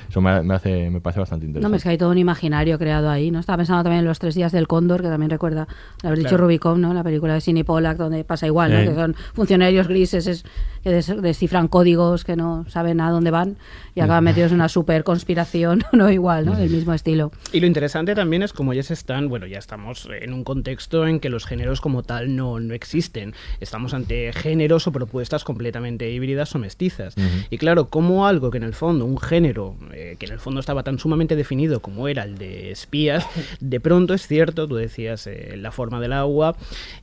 eso 0.09 0.21
me, 0.21 0.31
hace, 0.55 0.91
me 0.91 1.01
parece 1.01 1.21
bastante 1.21 1.47
interesante. 1.47 1.71
No, 1.71 1.77
es 1.77 1.83
que 1.83 1.89
hay 1.89 1.99
todo 1.99 2.11
un 2.11 2.19
imaginario 2.19 2.79
creado 2.79 3.09
ahí, 3.09 3.31
¿no? 3.31 3.39
Estaba 3.39 3.59
pensando 3.59 3.83
también 3.83 4.01
en 4.01 4.07
los 4.07 4.19
tres 4.19 4.35
días 4.35 4.53
del 4.53 4.67
Cóndor, 4.67 5.01
que 5.01 5.09
también 5.09 5.31
recuerda, 5.31 5.67
haber 6.03 6.19
dicho 6.19 6.37
Rubicon, 6.37 6.81
¿no? 6.81 6.93
La 6.93 7.03
película 7.03 7.35
de 7.35 7.41
Sidney 7.41 7.65
Pollack, 7.65 7.97
donde 7.97 8.25
pasa 8.25 8.47
igual, 8.47 8.73
¿no? 8.73 8.91
Que 8.91 8.95
son 8.95 9.15
funcionarios 9.33 9.89
grises 9.89 10.27
es, 10.27 10.45
que 10.83 10.91
descifran 10.91 11.69
códigos 11.69 12.25
que 12.25 12.37
no 12.37 12.65
saben 12.69 13.01
a 13.01 13.11
dónde 13.11 13.31
van 13.31 13.57
y 13.99 14.01
acaban 14.01 14.23
metidos 14.23 14.53
en 14.53 14.59
una 14.59 14.69
super 14.69 15.03
conspiración, 15.03 15.83
no 15.93 16.09
igual, 16.09 16.47
¿no? 16.47 16.57
Del 16.57 16.71
mismo 16.71 16.95
estilo. 16.95 17.33
Y 17.53 17.59
lo 17.59 17.67
interesante 17.67 18.15
también 18.15 18.45
es 18.45 18.53
como 18.53 18.73
ya 18.73 18.85
se 18.85 18.95
están, 18.95 19.29
bueno, 19.29 19.47
ya 19.47 19.59
estamos 19.59 20.09
en 20.21 20.33
un 20.33 20.45
contexto 20.45 21.05
en 21.09 21.19
que 21.19 21.29
los 21.29 21.45
géneros 21.45 21.81
como 21.81 22.05
tal 22.05 22.37
no, 22.37 22.61
no 22.61 22.75
existen. 22.75 23.35
Estamos 23.59 23.95
ante 23.95 24.33
géneros 24.33 24.87
o 24.87 24.93
propuestas 24.93 25.43
completamente 25.43 26.09
híbridas 26.13 26.55
o 26.55 26.61
mestizas. 26.61 27.17
Y 27.51 27.59
claro, 27.59 27.89
como 27.89 28.29
algo 28.29 28.53
que 28.53 28.59
en 28.59 28.63
el 28.63 28.75
fondo, 28.75 29.05
un 29.05 29.19
género 29.19 29.75
eh, 29.93 30.15
que 30.17 30.27
en 30.27 30.33
el 30.33 30.39
fondo 30.39 30.61
estaba 30.61 30.85
tan 30.85 31.01
sumamente 31.01 31.35
definido 31.35 31.81
como 31.81 32.07
era 32.07 32.23
el 32.23 32.39
de 32.39 32.71
espías, 32.71 33.27
de 33.59 33.81
pronto 33.81 34.15
es 34.15 34.29
cierto, 34.29 34.69
tú 34.69 34.77
decías 34.77 35.27
eh, 35.27 35.57
la 35.57 35.73
forma 35.73 36.01
del 36.01 36.13
agua, 36.13 36.55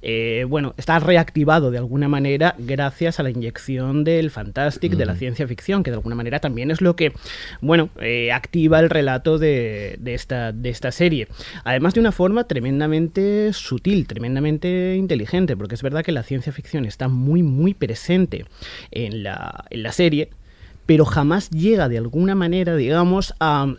eh, 0.02 0.46
bueno, 0.48 0.74
está 0.78 1.00
reactivado 1.00 1.72
de 1.72 1.78
alguna 1.78 2.08
manera 2.08 2.56
gracias 2.58 3.20
a 3.20 3.24
la 3.24 3.32
inyección 3.32 4.06
del 4.06 4.32
fantastic, 4.32 4.94
de 4.94 5.06
la 5.06 5.16
ciencia 5.16 5.46
ficción, 5.46 5.84
que 5.84 5.92
de 5.92 5.98
alguna 5.98 6.16
manera 6.16 6.40
también 6.40 6.72
es 6.72 6.85
lo 6.86 6.96
que, 6.96 7.12
bueno, 7.60 7.90
activa 8.34 8.80
el 8.80 8.90
relato 8.90 9.38
de, 9.38 10.00
esta 10.06 10.54
de 10.54 10.70
esta 10.70 10.92
serie. 10.92 11.28
Además 11.66 11.96
de 11.96 12.00
una 12.00 12.14
forma 12.14 12.46
tremendamente 12.46 13.52
sutil, 13.52 14.08
tremendamente 14.08 14.96
inteligente, 14.96 15.58
porque 15.58 15.76
es 15.76 15.82
verdad 15.82 16.06
que 16.06 16.14
la 16.14 16.24
ciencia 16.24 16.54
ficción 16.54 16.86
está 16.86 17.10
muy, 17.10 17.44
muy 17.44 17.74
presente 17.74 18.46
en 18.92 19.24
la, 19.24 19.66
en 19.70 19.84
la 19.84 19.92
serie, 19.92 20.30
pero 20.86 21.06
jamás 21.06 21.50
llega 21.50 21.90
de 21.90 21.98
alguna 21.98 22.36
manera, 22.36 22.76
digamos, 22.76 23.34
a 23.40 23.76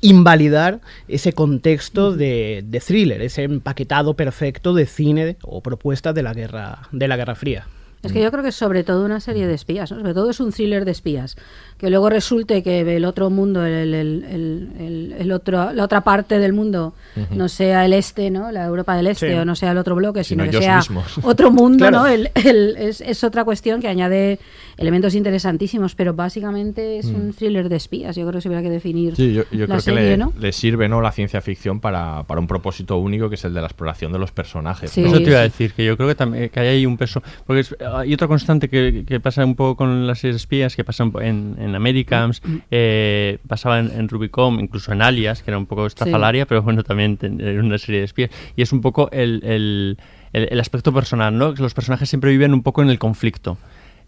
invalidar 0.00 0.80
ese 1.06 1.32
contexto 1.32 2.12
de, 2.12 2.64
de, 2.66 2.80
thriller, 2.80 3.22
ese 3.22 3.44
empaquetado 3.44 4.14
perfecto 4.14 4.74
de 4.74 4.86
cine 4.86 5.36
o 5.42 5.62
propuesta 5.62 6.12
de 6.12 6.24
la 6.24 6.34
guerra, 6.34 6.88
de 6.90 7.06
la 7.06 7.16
Guerra 7.16 7.36
Fría. 7.36 7.68
Es 8.02 8.12
que 8.12 8.20
yo 8.20 8.32
creo 8.32 8.42
que 8.42 8.50
sobre 8.50 8.82
todo 8.82 9.04
una 9.04 9.20
serie 9.20 9.46
de 9.46 9.54
espías, 9.54 9.90
sobre 9.90 10.12
todo 10.12 10.28
es 10.30 10.40
un 10.40 10.50
thriller 10.50 10.84
de 10.84 10.90
espías 10.90 11.36
que 11.82 11.90
luego 11.90 12.08
resulte 12.08 12.62
que 12.62 12.82
el 12.96 13.04
otro 13.04 13.28
mundo, 13.28 13.66
el, 13.66 13.92
el, 13.92 15.14
el, 15.18 15.32
otro, 15.32 15.72
la 15.72 15.82
otra 15.82 16.02
parte 16.02 16.38
del 16.38 16.52
mundo, 16.52 16.94
no 17.32 17.48
sea 17.48 17.84
el 17.84 17.92
este, 17.92 18.30
¿no? 18.30 18.52
La 18.52 18.66
Europa 18.66 18.94
del 18.94 19.08
Este, 19.08 19.36
o 19.40 19.44
no 19.44 19.56
sea 19.56 19.72
el 19.72 19.78
otro 19.78 19.96
bloque, 19.96 20.22
sino, 20.22 20.44
que 20.44 20.58
sea 20.58 20.80
otro 21.24 21.50
mundo, 21.50 21.90
¿no? 21.90 22.06
es, 22.06 23.00
es, 23.00 23.24
otra 23.24 23.44
cuestión 23.44 23.80
que 23.80 23.88
añade 23.88 24.38
elementos 24.76 25.16
interesantísimos, 25.16 25.96
pero 25.96 26.14
básicamente 26.14 26.98
es 26.98 27.06
un 27.06 27.30
mm. 27.30 27.32
thriller 27.32 27.68
de 27.68 27.76
espías. 27.76 28.14
Yo 28.14 28.28
creo 28.28 28.38
que 28.38 28.42
se 28.42 28.48
hubiera 28.48 28.62
que 28.62 28.70
definir. 28.70 29.16
Sí, 29.16 29.32
yo, 29.32 29.44
creo 29.50 29.80
que 29.80 29.92
le, 29.92 30.16
le, 30.38 30.52
sirve, 30.52 30.88
¿no? 30.88 31.00
La 31.00 31.10
ciencia 31.10 31.40
ficción 31.40 31.80
para, 31.80 32.22
para, 32.28 32.40
un 32.40 32.46
propósito 32.46 32.96
único 32.98 33.28
que 33.28 33.34
es 33.34 33.44
el 33.44 33.54
de 33.54 33.60
la 33.60 33.66
exploración 33.66 34.12
de 34.12 34.20
los 34.20 34.30
personajes. 34.30 34.96
Eso 34.96 35.18
te 35.18 35.30
iba 35.30 35.40
a 35.40 35.42
decir, 35.42 35.72
que 35.72 35.84
yo 35.84 35.96
creo 35.96 36.08
que 36.08 36.14
también 36.14 36.48
que 36.48 36.60
hay 36.60 36.68
ahí 36.68 36.86
un 36.86 36.96
peso. 36.96 37.24
Porque 37.44 37.64
hay 37.80 38.14
otra 38.14 38.28
constante 38.28 38.68
que, 38.68 39.04
que, 39.04 39.18
pasa 39.18 39.44
un 39.44 39.56
poco 39.56 39.78
con 39.78 40.06
las 40.06 40.20
series 40.20 40.36
espías, 40.36 40.76
que 40.76 40.84
pasan 40.84 41.12
en 41.20 41.71
en 41.71 41.71
Americans, 41.74 42.42
eh, 42.70 43.38
pasaba 43.46 43.78
en, 43.78 44.08
Rubicon, 44.08 44.60
incluso 44.60 44.92
en 44.92 45.02
Alias, 45.02 45.42
que 45.42 45.50
era 45.50 45.58
un 45.58 45.66
poco 45.66 45.86
estrafalaria, 45.86 46.46
pero 46.46 46.62
bueno, 46.62 46.82
también 46.82 47.18
era 47.40 47.60
una 47.60 47.78
serie 47.78 48.00
de 48.00 48.04
espías. 48.06 48.30
Y 48.56 48.62
es 48.62 48.72
un 48.72 48.80
poco 48.80 49.10
el, 49.12 49.40
el, 49.44 49.98
el, 50.32 50.60
aspecto 50.60 50.92
personal, 50.92 51.36
¿no? 51.36 51.54
Que 51.54 51.62
los 51.62 51.74
personajes 51.74 52.08
siempre 52.08 52.30
viven 52.30 52.54
un 52.54 52.62
poco 52.62 52.82
en 52.82 52.90
el 52.90 52.98
conflicto. 52.98 53.58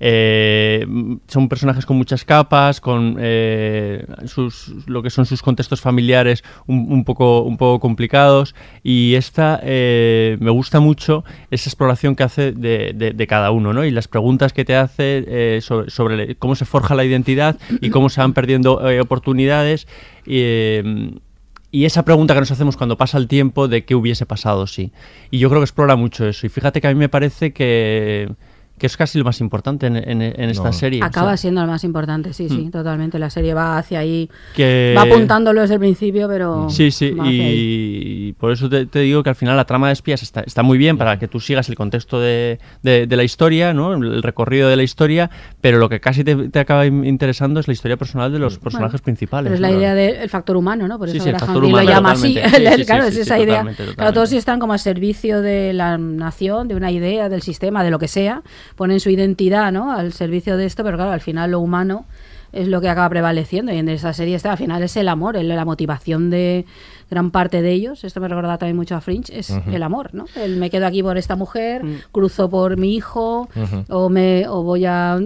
Eh, 0.00 0.86
son 1.28 1.48
personajes 1.48 1.86
con 1.86 1.96
muchas 1.96 2.24
capas, 2.24 2.80
con 2.80 3.16
eh, 3.20 4.04
sus, 4.26 4.72
lo 4.86 5.02
que 5.02 5.10
son 5.10 5.26
sus 5.26 5.42
contextos 5.42 5.80
familiares 5.80 6.42
un, 6.66 7.04
poco, 7.04 7.42
un 7.42 7.56
poco 7.56 7.80
complicados 7.80 8.54
y 8.82 9.14
esta 9.14 9.60
eh, 9.62 10.36
me 10.40 10.50
gusta 10.50 10.80
mucho 10.80 11.24
esa 11.50 11.68
exploración 11.68 12.16
que 12.16 12.22
hace 12.22 12.52
de, 12.52 13.26
cada 13.28 13.50
uno 13.50 13.72
¿no? 13.72 13.84
y 13.84 13.90
las 13.90 14.08
preguntas 14.08 14.52
que 14.52 14.64
te 14.64 14.76
hace 14.76 15.60
sobre, 15.60 16.34
cómo 16.36 16.54
se 16.54 16.64
forja 16.64 16.94
la 16.94 17.04
identidad 17.04 17.58
y 17.80 17.90
cómo 17.90 18.10
se 18.10 18.20
van 18.20 18.34
perdiendo 18.34 18.80
oportunidades. 19.00 19.86
y 20.26 21.84
esa 21.84 22.04
pregunta 22.04 22.34
que 22.34 22.40
nos 22.40 22.50
hacemos 22.50 22.76
cuando 22.76 22.98
pasa 22.98 23.16
el 23.18 23.28
tiempo 23.28 23.68
de 23.68 23.84
qué 23.84 23.94
hubiese 23.94 24.26
pasado, 24.26 24.66
sí. 24.66 24.92
Y 25.30 25.38
yo 25.38 25.48
creo 25.48 25.60
que 25.60 25.64
explora 25.64 25.96
mucho 25.96 26.28
eso. 26.28 26.46
Y 26.46 26.50
fíjate 26.50 26.80
que 26.80 26.86
a 26.86 26.90
mí 26.90 26.96
me 26.96 27.08
parece 27.08 27.52
que 27.52 28.28
que 28.78 28.86
es 28.86 28.96
casi 28.96 29.18
lo 29.18 29.24
más 29.24 29.40
importante 29.40 29.86
en, 29.86 30.20
esta 30.22 30.72
serie. 30.72 31.00
Acaba 31.02 31.36
siendo 31.36 31.60
lo 31.60 31.68
más 31.68 31.84
importante, 31.84 32.32
sí, 32.32 32.48
sí, 32.48 32.66
mm. 32.66 32.70
totalmente. 32.72 33.18
La 33.20 33.30
serie 33.30 33.54
va 33.54 33.78
hacia 33.78 34.00
ahí, 34.00 34.28
va 34.58 35.02
apuntándolo 35.02 35.60
desde 35.60 35.74
el 35.74 35.80
principio, 35.80 36.26
pero... 36.28 36.68
Sí, 36.70 36.90
sí, 36.90 37.14
y, 37.24 38.32
por 38.32 38.50
eso 38.52 38.68
te, 38.68 38.98
digo 38.98 39.22
que 39.22 39.30
al 39.30 39.36
final 39.36 39.56
la 39.56 39.64
trama 39.64 39.88
de 39.88 39.92
espías 39.92 40.22
está, 40.22 40.40
está 40.40 40.62
muy 40.62 40.76
bien 40.76 40.98
para 40.98 41.18
que 41.18 41.28
tú 41.28 41.38
sigas 41.38 41.68
el 41.68 41.76
contexto 41.76 42.18
de, 42.20 42.58
la 42.82 43.22
historia, 43.22 43.72
¿no? 43.72 43.94
el 43.94 44.22
recorrido 44.22 44.68
de 44.68 44.76
la 44.76 44.82
historia, 44.82 45.30
pero 45.60 45.78
lo 45.78 45.88
que 45.88 46.00
casi 46.00 46.24
te, 46.24 46.58
acaba 46.58 46.84
interesando 46.86 47.60
es 47.60 47.68
la 47.68 47.74
historia 47.74 47.96
personal 47.96 48.32
de 48.32 48.40
los 48.40 48.58
personajes 48.58 49.00
principales. 49.00 49.52
es 49.52 49.60
la 49.60 49.70
idea 49.70 49.94
del 49.94 50.28
factor 50.28 50.56
humano, 50.56 50.88
¿no? 50.88 50.98
Por 50.98 51.08
eso 51.08 51.22
sí, 51.22 51.30
lo 51.30 51.82
llama 51.82 52.12
así. 52.12 52.34
claro, 52.86 53.04
es 53.04 53.16
esa 53.16 53.38
idea. 53.38 53.64
Claro, 53.94 54.12
todos 54.12 54.32
están 54.32 54.58
como 54.58 54.72
a 54.72 54.78
servicio 54.78 55.42
de 55.42 55.72
la 55.72 55.96
nación, 55.96 56.66
de 56.66 56.74
una 56.74 56.90
idea, 56.90 57.28
del 57.28 57.42
sistema, 57.42 57.84
de 57.84 57.90
lo 57.90 58.00
que 58.00 58.08
sea 58.08 58.42
ponen 58.76 59.00
su 59.00 59.10
identidad 59.10 59.72
¿no? 59.72 59.92
al 59.92 60.12
servicio 60.12 60.56
de 60.56 60.66
esto, 60.66 60.84
pero 60.84 60.96
claro, 60.96 61.12
al 61.12 61.20
final 61.20 61.52
lo 61.52 61.60
humano 61.60 62.06
es 62.54 62.68
lo 62.68 62.80
que 62.80 62.88
acaba 62.88 63.08
prevaleciendo 63.08 63.72
y 63.72 63.78
en 63.78 63.88
esa 63.88 64.12
serie 64.12 64.36
está, 64.36 64.52
al 64.52 64.58
final 64.58 64.82
es 64.82 64.96
el 64.96 65.08
amor, 65.08 65.34
la 65.42 65.64
motivación 65.64 66.30
de 66.30 66.64
gran 67.10 67.32
parte 67.32 67.62
de 67.62 67.72
ellos, 67.72 68.04
esto 68.04 68.20
me 68.20 68.28
recuerda 68.28 68.58
también 68.58 68.76
mucho 68.76 68.94
a 68.94 69.00
Fringe, 69.00 69.36
es 69.36 69.50
el 69.50 69.82
amor, 69.82 70.14
¿no? 70.14 70.26
El 70.36 70.56
me 70.56 70.70
quedo 70.70 70.86
aquí 70.86 71.02
por 71.02 71.18
esta 71.18 71.34
mujer, 71.34 71.84
mm. 71.84 71.96
cruzo 72.12 72.48
por 72.48 72.76
mi 72.76 72.94
hijo 72.94 73.48
o 73.88 74.08
me 74.08 74.46
o 74.48 74.62
voy 74.62 74.84
a 74.84 75.18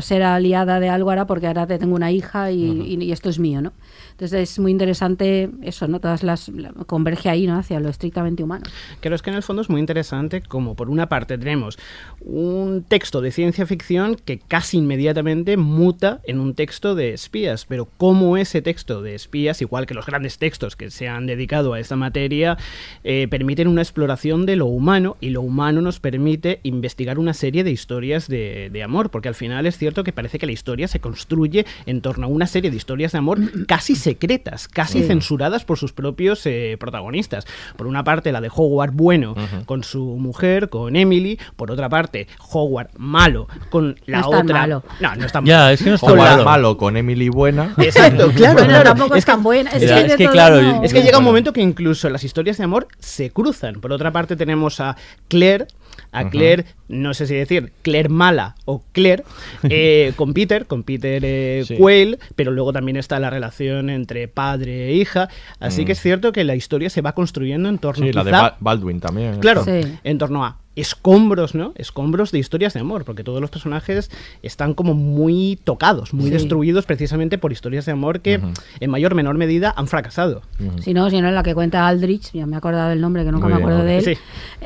ser 0.00 0.22
aliada 0.22 0.78
de 0.78 0.88
algo 0.88 1.10
ahora 1.10 1.26
porque 1.26 1.48
ahora 1.48 1.66
tengo 1.66 1.94
una 1.94 2.12
hija 2.12 2.52
y 2.52 3.10
esto 3.10 3.28
es 3.28 3.40
mío, 3.40 3.60
¿no? 3.60 3.72
Entonces 4.20 4.50
es 4.50 4.58
muy 4.58 4.70
interesante 4.70 5.48
eso, 5.62 5.88
¿no? 5.88 5.98
Todas 5.98 6.22
las 6.22 6.52
converge 6.86 7.30
ahí, 7.30 7.46
¿no? 7.46 7.56
Hacia 7.56 7.80
lo 7.80 7.88
estrictamente 7.88 8.42
humano. 8.42 8.64
Creo 9.00 9.14
es 9.14 9.22
que 9.22 9.30
en 9.30 9.36
el 9.36 9.42
fondo 9.42 9.62
es 9.62 9.70
muy 9.70 9.80
interesante 9.80 10.42
como 10.42 10.74
por 10.74 10.90
una 10.90 11.08
parte 11.08 11.38
tenemos 11.38 11.78
un 12.20 12.84
texto 12.86 13.22
de 13.22 13.30
ciencia 13.30 13.64
ficción 13.64 14.16
que 14.16 14.38
casi 14.38 14.76
inmediatamente 14.76 15.56
muta 15.56 16.20
en 16.24 16.38
un 16.38 16.52
texto 16.52 16.94
de 16.94 17.14
espías, 17.14 17.64
pero 17.64 17.88
cómo 17.96 18.36
ese 18.36 18.60
texto 18.60 19.00
de 19.00 19.14
espías, 19.14 19.62
igual 19.62 19.86
que 19.86 19.94
los 19.94 20.04
grandes 20.04 20.36
textos 20.36 20.76
que 20.76 20.90
se 20.90 21.08
han 21.08 21.24
dedicado 21.24 21.72
a 21.72 21.80
esta 21.80 21.96
materia, 21.96 22.58
eh, 23.04 23.26
permiten 23.30 23.68
una 23.68 23.80
exploración 23.80 24.44
de 24.44 24.56
lo 24.56 24.66
humano 24.66 25.16
y 25.22 25.30
lo 25.30 25.40
humano 25.40 25.80
nos 25.80 25.98
permite 25.98 26.60
investigar 26.62 27.18
una 27.18 27.32
serie 27.32 27.64
de 27.64 27.70
historias 27.70 28.28
de, 28.28 28.68
de 28.70 28.82
amor, 28.82 29.10
porque 29.10 29.28
al 29.28 29.34
final 29.34 29.64
es 29.64 29.78
cierto 29.78 30.04
que 30.04 30.12
parece 30.12 30.38
que 30.38 30.44
la 30.44 30.52
historia 30.52 30.88
se 30.88 31.00
construye 31.00 31.64
en 31.86 32.02
torno 32.02 32.26
a 32.26 32.28
una 32.28 32.46
serie 32.46 32.70
de 32.70 32.76
historias 32.76 33.12
de 33.12 33.18
amor 33.18 33.38
casi 33.66 33.94
secretas, 34.10 34.66
casi 34.68 35.00
Sí. 35.00 35.06
censuradas 35.06 35.64
por 35.64 35.78
sus 35.78 35.92
propios 35.92 36.44
eh, 36.46 36.76
protagonistas. 36.80 37.46
Por 37.76 37.86
una 37.86 38.02
parte, 38.04 38.32
la 38.32 38.40
de 38.40 38.50
Howard 38.54 38.92
bueno 38.92 39.34
con 39.66 39.84
su 39.84 40.04
mujer, 40.04 40.68
con 40.68 40.96
Emily. 40.96 41.38
Por 41.56 41.70
otra 41.70 41.88
parte, 41.88 42.26
Howard 42.52 42.88
malo 42.96 43.46
con 43.70 43.96
la 44.06 44.20
No 44.20 44.24
es 44.24 44.30
tan 44.30 44.44
otra. 44.46 44.58
malo. 44.60 44.82
No, 45.00 45.14
no 45.16 45.26
es 45.26 45.32
tan 45.32 45.44
Ya, 45.44 45.72
es 45.72 45.82
que 45.82 45.90
no 45.90 45.94
está 45.94 46.08
Con 46.08 46.18
la- 46.18 46.24
malo. 46.24 46.44
malo 46.44 46.76
con 46.76 46.96
Emily 46.96 47.28
buena. 47.28 47.74
Exacto, 47.78 48.30
claro, 48.32 48.54
Bueno, 48.54 48.68
claro. 48.68 48.84
tampoco 48.84 49.14
es, 49.14 49.24
tan 49.24 49.42
buena. 49.42 49.70
Es, 49.70 49.82
Ya, 49.82 50.16
que, 50.16 50.24
es 50.24 50.30
claro, 50.30 50.60
no- 50.60 50.82
Es 50.82 50.92
que 50.92 51.02
llega 51.02 51.18
un 51.18 51.24
momento 51.24 51.52
que 51.52 51.60
incluso 51.60 52.08
las 52.10 52.24
historias 52.24 52.58
de 52.58 52.64
amor 52.64 52.88
se 52.98 53.30
cruzan. 53.30 53.80
Por 53.80 53.92
otra 53.92 54.10
parte 54.12 54.34
tenemos 54.36 54.80
a 54.80 54.96
Claire, 55.28 55.66
a 56.12 56.28
Claire, 56.28 56.64
no 56.88 57.14
sé 57.14 57.26
si 57.26 57.34
decir 57.34 57.72
Claire 57.82 58.08
mala 58.08 58.56
o 58.64 58.82
Claire, 58.92 59.22
eh, 59.70 60.12
con 60.16 60.34
Peter, 60.34 60.66
con 60.66 60.82
Peter 60.82 61.22
eh, 61.24 61.62
Sí. 61.66 61.76
Quayle, 61.76 62.18
pero 62.36 62.50
luego 62.50 62.72
también 62.72 62.96
está 62.96 63.18
la 63.20 63.30
relación 63.30 63.90
entre 63.90 64.26
padre 64.28 64.88
e 64.88 64.94
hija. 64.94 65.28
Así 65.60 65.84
que 65.84 65.92
es 65.92 66.00
cierto 66.00 66.32
que 66.32 66.44
la 66.44 66.54
historia 66.56 66.90
se 66.90 67.00
va 67.02 67.12
construyendo 67.12 67.68
en 67.68 67.78
torno 67.78 68.06
Sí, 68.06 68.12
la 68.12 68.24
de 68.24 68.30
Ba- 68.32 68.56
Baldwin 68.60 69.00
también. 69.00 69.38
Claro, 69.40 69.64
Sí. 69.64 69.80
en 70.04 70.18
torno 70.18 70.44
a 70.44 70.58
escombros, 70.80 71.54
¿no? 71.54 71.72
Escombros 71.76 72.32
de 72.32 72.38
historias 72.38 72.74
de 72.74 72.80
amor, 72.80 73.04
porque 73.04 73.24
todos 73.24 73.40
los 73.40 73.50
personajes 73.50 74.10
están 74.42 74.74
como 74.74 74.94
muy 74.94 75.58
tocados, 75.62 76.12
muy 76.14 76.26
Sí. 76.26 76.30
destruidos 76.30 76.86
precisamente 76.86 77.38
por 77.38 77.52
historias 77.52 77.86
de 77.86 77.92
amor 77.92 78.20
que 78.20 78.40
en 78.80 78.90
mayor 78.90 79.12
o 79.12 79.16
menor 79.16 79.36
medida 79.36 79.72
han 79.76 79.86
fracasado. 79.88 80.42
Si 80.82 80.94
no, 80.94 81.10
si 81.10 81.20
no, 81.20 81.30
la 81.30 81.42
que 81.42 81.54
cuenta 81.54 81.86
Aldrich, 81.86 82.32
ya 82.32 82.46
me 82.46 82.54
he 82.54 82.58
acordado 82.58 82.88
del 82.90 83.00
nombre, 83.00 83.24
que 83.24 83.32
nunca 83.32 83.46
Muy 83.46 83.54
me 83.54 83.58
bien, 83.58 83.68
acuerdo 83.70 83.84
de 83.86 83.98
él. 83.98 84.04
Sí. 84.04 84.14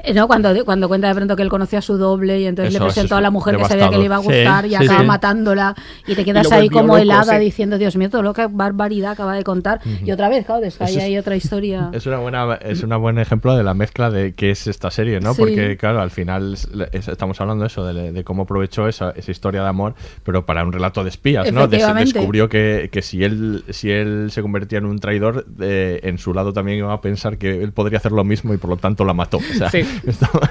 Eh, 0.04 0.14
¿no? 0.14 0.26
cuando, 0.26 0.64
cuando 0.64 0.88
cuenta 0.88 1.09
de 1.09 1.14
pronto 1.14 1.37
que 1.37 1.42
él 1.42 1.49
conocía 1.49 1.78
a 1.78 1.83
su 1.83 1.97
doble 1.97 2.40
y 2.40 2.47
entonces 2.47 2.75
Eso, 2.75 2.85
le 2.85 2.88
presentó 2.88 3.14
es 3.14 3.18
a 3.18 3.21
la 3.21 3.30
mujer 3.30 3.56
que 3.56 3.64
sabía 3.64 3.88
que 3.90 3.99
le 3.99 4.04
iba 4.04 4.16
a 4.16 4.18
gustar 4.18 4.64
Sí, 4.64 4.75
y 4.75 4.76
sí, 4.76 4.85
acaba 4.85 5.00
sí. 5.00 5.06
matándola 5.06 5.75
y 6.06 6.14
te 6.14 6.25
quedas 6.25 6.50
ahí 6.52 6.68
como 6.68 6.88
loco, 6.94 6.99
helada 6.99 7.38
sí. 7.38 7.44
diciendo, 7.44 7.78
Dios 7.78 7.97
mío, 7.97 8.11
todo 8.11 8.23
lo 8.23 8.33
que 8.33 8.47
barbaridad 8.47 9.12
acaba 9.12 9.35
de 9.35 9.44
contar. 9.44 9.80
Y 10.04 10.11
otra 10.12 10.28
vez, 10.28 10.44
claro, 10.47 10.64
es 10.64 10.76
que 10.76 10.85
ahí 10.85 10.97
es- 10.97 11.02
hay 11.02 11.18
otra 11.18 11.37
historia. 11.37 11.90
Es 11.92 12.06
una 12.06 12.18
buena 12.18 12.54
es 12.54 12.83
un 12.83 12.90
buen 13.00 13.18
ejemplo 13.18 13.56
de 13.56 13.62
la 13.62 13.75
mezcla 13.75 14.11
de 14.11 14.33
qué 14.35 14.50
es 14.50 14.66
esta 14.66 14.90
serie, 14.90 15.21
¿no? 15.21 15.33
Sí. 15.35 15.40
Porque 15.40 15.76
claro, 15.76 16.00
al 16.04 16.11
final 16.12 16.54
es- 16.54 16.68
es- 16.92 17.08
estamos 17.08 17.40
hablando 17.40 17.62
de 17.62 17.66
eso, 17.68 17.84
de, 17.84 18.12
de 18.12 18.25
cómo 18.25 18.44
aprovechó 18.44 18.87
esa, 18.87 19.11
esa 19.11 19.30
historia 19.32 19.62
de 19.62 19.68
amor, 19.68 19.94
pero 20.23 20.46
para 20.46 20.62
un 20.64 20.73
relato 20.73 21.02
de 21.02 21.08
espías, 21.11 21.50
¿no? 21.52 21.64
Efectivamente. 21.64 22.12
descubrió 22.12 22.49
que, 22.49 22.88
que 22.92 23.02
si 23.02 23.25
él 23.25 23.64
si 23.70 23.90
él 23.90 24.28
se 24.30 24.42
convertía 24.42 24.78
en 24.78 24.87
un 24.87 24.99
traidor, 25.00 25.46
eh, 25.61 26.00
en 26.04 26.18
su 26.18 26.32
lado 26.34 26.52
también 26.52 26.78
iba 26.78 26.92
a 26.92 27.00
pensar 27.00 27.38
que 27.38 27.62
él 27.62 27.73
podría 27.73 27.99
hacer 27.99 28.12
lo 28.12 28.23
mismo 28.25 28.54
y 28.54 28.56
por 28.58 28.70
lo 28.70 28.76
tanto 28.76 29.04
la 29.04 29.14
mató. 29.14 29.38
O 29.38 29.54
sea, 29.58 29.70
Sí. 29.70 29.78
estaba- 30.06 30.50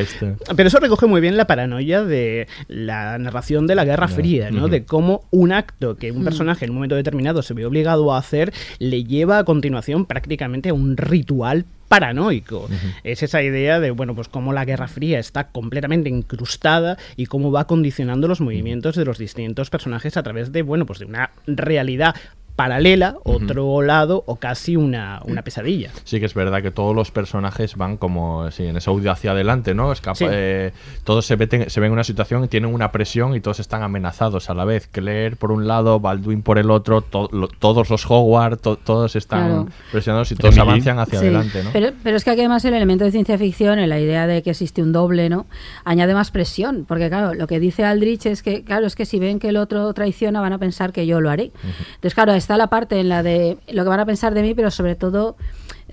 este- 0.00 0.34
Pero 0.56 0.68
eso 0.68 0.78
recoge 0.78 1.06
muy 1.06 1.20
bien 1.20 1.36
la 1.36 1.46
paranoia 1.46 2.04
de 2.04 2.46
la 2.68 3.18
narración 3.18 3.66
de 3.66 3.74
la 3.74 3.84
Guerra 3.84 4.08
Fría, 4.08 4.50
¿no? 4.50 4.68
De 4.68 4.84
cómo 4.84 5.24
un 5.30 5.52
acto 5.52 5.96
que 5.96 6.12
un 6.12 6.24
personaje 6.24 6.64
en 6.64 6.70
un 6.70 6.76
momento 6.76 6.96
determinado 6.96 7.42
se 7.42 7.54
ve 7.54 7.66
obligado 7.66 8.12
a 8.12 8.18
hacer 8.18 8.52
le 8.78 9.04
lleva 9.04 9.38
a 9.38 9.44
continuación 9.44 10.06
prácticamente 10.06 10.68
a 10.70 10.74
un 10.74 10.96
ritual 10.96 11.64
paranoico. 11.88 12.68
Es 13.04 13.22
esa 13.22 13.42
idea 13.42 13.78
de, 13.78 13.92
bueno, 13.92 14.14
pues 14.16 14.26
cómo 14.28 14.52
la 14.52 14.64
Guerra 14.64 14.88
Fría 14.88 15.20
está 15.20 15.48
completamente 15.48 16.08
incrustada 16.08 16.98
y 17.16 17.26
cómo 17.26 17.52
va 17.52 17.66
condicionando 17.68 18.26
los 18.26 18.40
movimientos 18.40 18.96
de 18.96 19.04
los 19.04 19.18
distintos 19.18 19.70
personajes 19.70 20.16
a 20.16 20.22
través 20.24 20.50
de, 20.50 20.62
bueno, 20.62 20.84
pues 20.84 20.98
de 20.98 21.04
una 21.06 21.30
realidad 21.46 22.16
paralela, 22.56 23.16
otro 23.24 23.82
lado 23.82 24.24
o 24.26 24.36
casi 24.36 24.76
una, 24.76 25.20
una 25.26 25.42
pesadilla. 25.42 25.90
Sí 26.04 26.18
que 26.20 26.26
es 26.26 26.32
verdad 26.34 26.62
que 26.62 26.70
todos 26.70 26.96
los 26.96 27.10
personajes 27.10 27.76
van 27.76 27.98
como 27.98 28.50
sí, 28.50 28.64
en 28.66 28.76
esa 28.78 28.90
huida 28.90 29.12
hacia 29.12 29.32
adelante, 29.32 29.74
¿no? 29.74 29.92
Escapa- 29.92 30.16
Sí. 30.16 30.24
eh, 30.28 30.72
todos 31.04 31.26
se, 31.26 31.36
meten- 31.36 31.68
se 31.68 31.80
ven 31.80 31.88
en 31.88 31.92
una 31.92 32.04
situación 32.04 32.42
y 32.44 32.48
tienen 32.48 32.72
una 32.72 32.90
presión 32.92 33.34
y 33.36 33.40
todos 33.40 33.60
están 33.60 33.82
amenazados 33.82 34.48
a 34.48 34.54
la 34.54 34.64
vez. 34.64 34.88
Claire 34.90 35.36
por 35.36 35.52
un 35.52 35.68
lado, 35.68 36.00
Baldwin 36.00 36.40
por 36.42 36.58
el 36.58 36.70
otro, 36.70 37.02
to- 37.02 37.28
lo- 37.30 37.48
todos 37.48 37.90
los 37.90 38.10
Howard, 38.10 38.56
to- 38.58 38.76
todos 38.76 39.14
están 39.16 39.46
Claro. 39.48 39.68
presionados 39.92 40.32
y 40.32 40.36
todos 40.36 40.56
Emily. 40.56 40.70
avanzan 40.70 40.98
hacia 40.98 41.20
Sí, 41.20 41.26
adelante, 41.26 41.62
¿no? 41.62 41.70
Pero, 41.72 41.90
pero 42.02 42.16
es 42.16 42.24
que 42.24 42.30
aquí 42.30 42.40
además 42.40 42.64
el 42.64 42.72
elemento 42.74 43.04
de 43.04 43.10
ciencia 43.10 43.36
ficción, 43.36 43.78
en 43.78 43.90
la 43.90 44.00
idea 44.00 44.26
de 44.26 44.42
que 44.42 44.50
existe 44.50 44.82
un 44.82 44.92
doble, 44.92 45.28
¿no? 45.28 45.46
Añade 45.84 46.14
más 46.14 46.30
presión, 46.30 46.86
porque 46.88 47.08
claro, 47.08 47.34
lo 47.34 47.46
que 47.46 47.60
dice 47.60 47.84
Aldrich 47.84 48.24
es 48.26 48.42
que, 48.42 48.64
claro, 48.64 48.86
es 48.86 48.94
que 48.96 49.04
si 49.04 49.18
ven 49.18 49.38
que 49.38 49.50
el 49.50 49.58
otro 49.58 49.92
traiciona, 49.92 50.40
van 50.40 50.54
a 50.54 50.58
pensar 50.58 50.92
que 50.92 51.06
yo 51.06 51.20
lo 51.20 51.28
haré. 51.30 51.52
Entonces, 51.96 52.14
claro, 52.14 52.32
está 52.46 52.56
la 52.56 52.68
parte 52.68 53.00
en 53.00 53.08
la 53.08 53.24
de 53.24 53.58
lo 53.72 53.82
que 53.82 53.88
van 53.88 53.98
a 53.98 54.06
pensar 54.06 54.32
de 54.32 54.42
mí, 54.42 54.54
pero 54.54 54.70
sobre 54.70 54.94
todo 54.94 55.36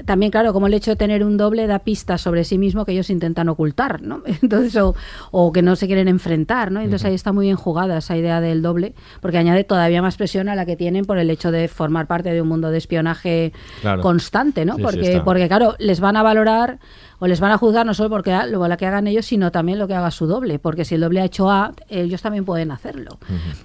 también, 0.06 0.32
claro, 0.32 0.54
como 0.54 0.66
el 0.68 0.74
hecho 0.74 0.92
de 0.92 0.96
tener 0.96 1.24
un 1.24 1.38
doble 1.38 1.68
da 1.68 1.80
pistas 1.80 2.20
sobre 2.22 2.44
sí 2.44 2.58
mismo 2.58 2.84
que 2.86 2.94
ellos 2.94 3.10
intentan 3.12 3.48
ocultar, 3.50 4.02
¿no? 4.02 4.22
Entonces, 4.42 4.76
o, 4.78 4.96
o 5.32 5.52
que 5.52 5.62
no 5.62 5.76
se 5.76 5.86
quieren 5.88 6.08
enfrentar, 6.08 6.72
¿no? 6.72 6.80
Entonces 6.82 7.06
ahí 7.06 7.13
está 7.16 7.32
muy 7.32 7.46
bien 7.46 7.58
jugada 7.58 7.98
esa 8.00 8.18
idea 8.18 8.39
del 8.42 8.62
doble, 8.63 8.94
porque 9.22 9.38
añade 9.38 9.63
todavía 9.63 10.02
más 10.02 10.16
presión 10.18 10.48
a 10.50 10.56
la 10.56 10.66
que 10.66 10.76
tienen 10.76 11.06
por 11.06 11.18
el 11.20 11.30
hecho 11.30 11.52
de 11.52 11.68
formar 11.68 12.08
parte 12.08 12.32
de 12.34 12.42
un 12.42 12.48
mundo 12.48 12.70
de 12.72 12.78
espionaje 12.78 13.52
Claro. 13.82 14.02
constante, 14.02 14.66
¿no? 14.66 14.76
Sí, 14.78 14.82
porque, 14.84 15.22
porque, 15.26 15.48
claro, 15.48 15.76
les 15.80 16.00
van 16.00 16.18
a 16.18 16.24
valorar 16.24 16.80
o 17.24 17.28
les 17.28 17.40
van 17.40 17.52
a 17.54 17.58
juzgar 17.58 17.86
no 17.86 17.94
solo 17.94 18.10
porque 18.10 18.34
ha- 18.34 18.46
lo, 18.46 18.68
lo 18.68 18.78
que 18.78 18.86
hagan 18.86 19.08
ellos, 19.08 19.26
sino 19.26 19.50
también 19.50 19.80
lo 19.80 19.88
que 19.88 19.94
haga 19.94 20.12
su 20.12 20.28
doble, 20.28 20.60
porque 20.60 20.84
si 20.84 20.96
el 20.96 21.02
doble 21.02 21.22
ha 21.22 21.24
hecho 21.24 21.50
A, 21.50 21.72
ellos 21.88 22.22
también 22.22 22.44
pueden 22.44 22.70
hacerlo. 22.70 23.18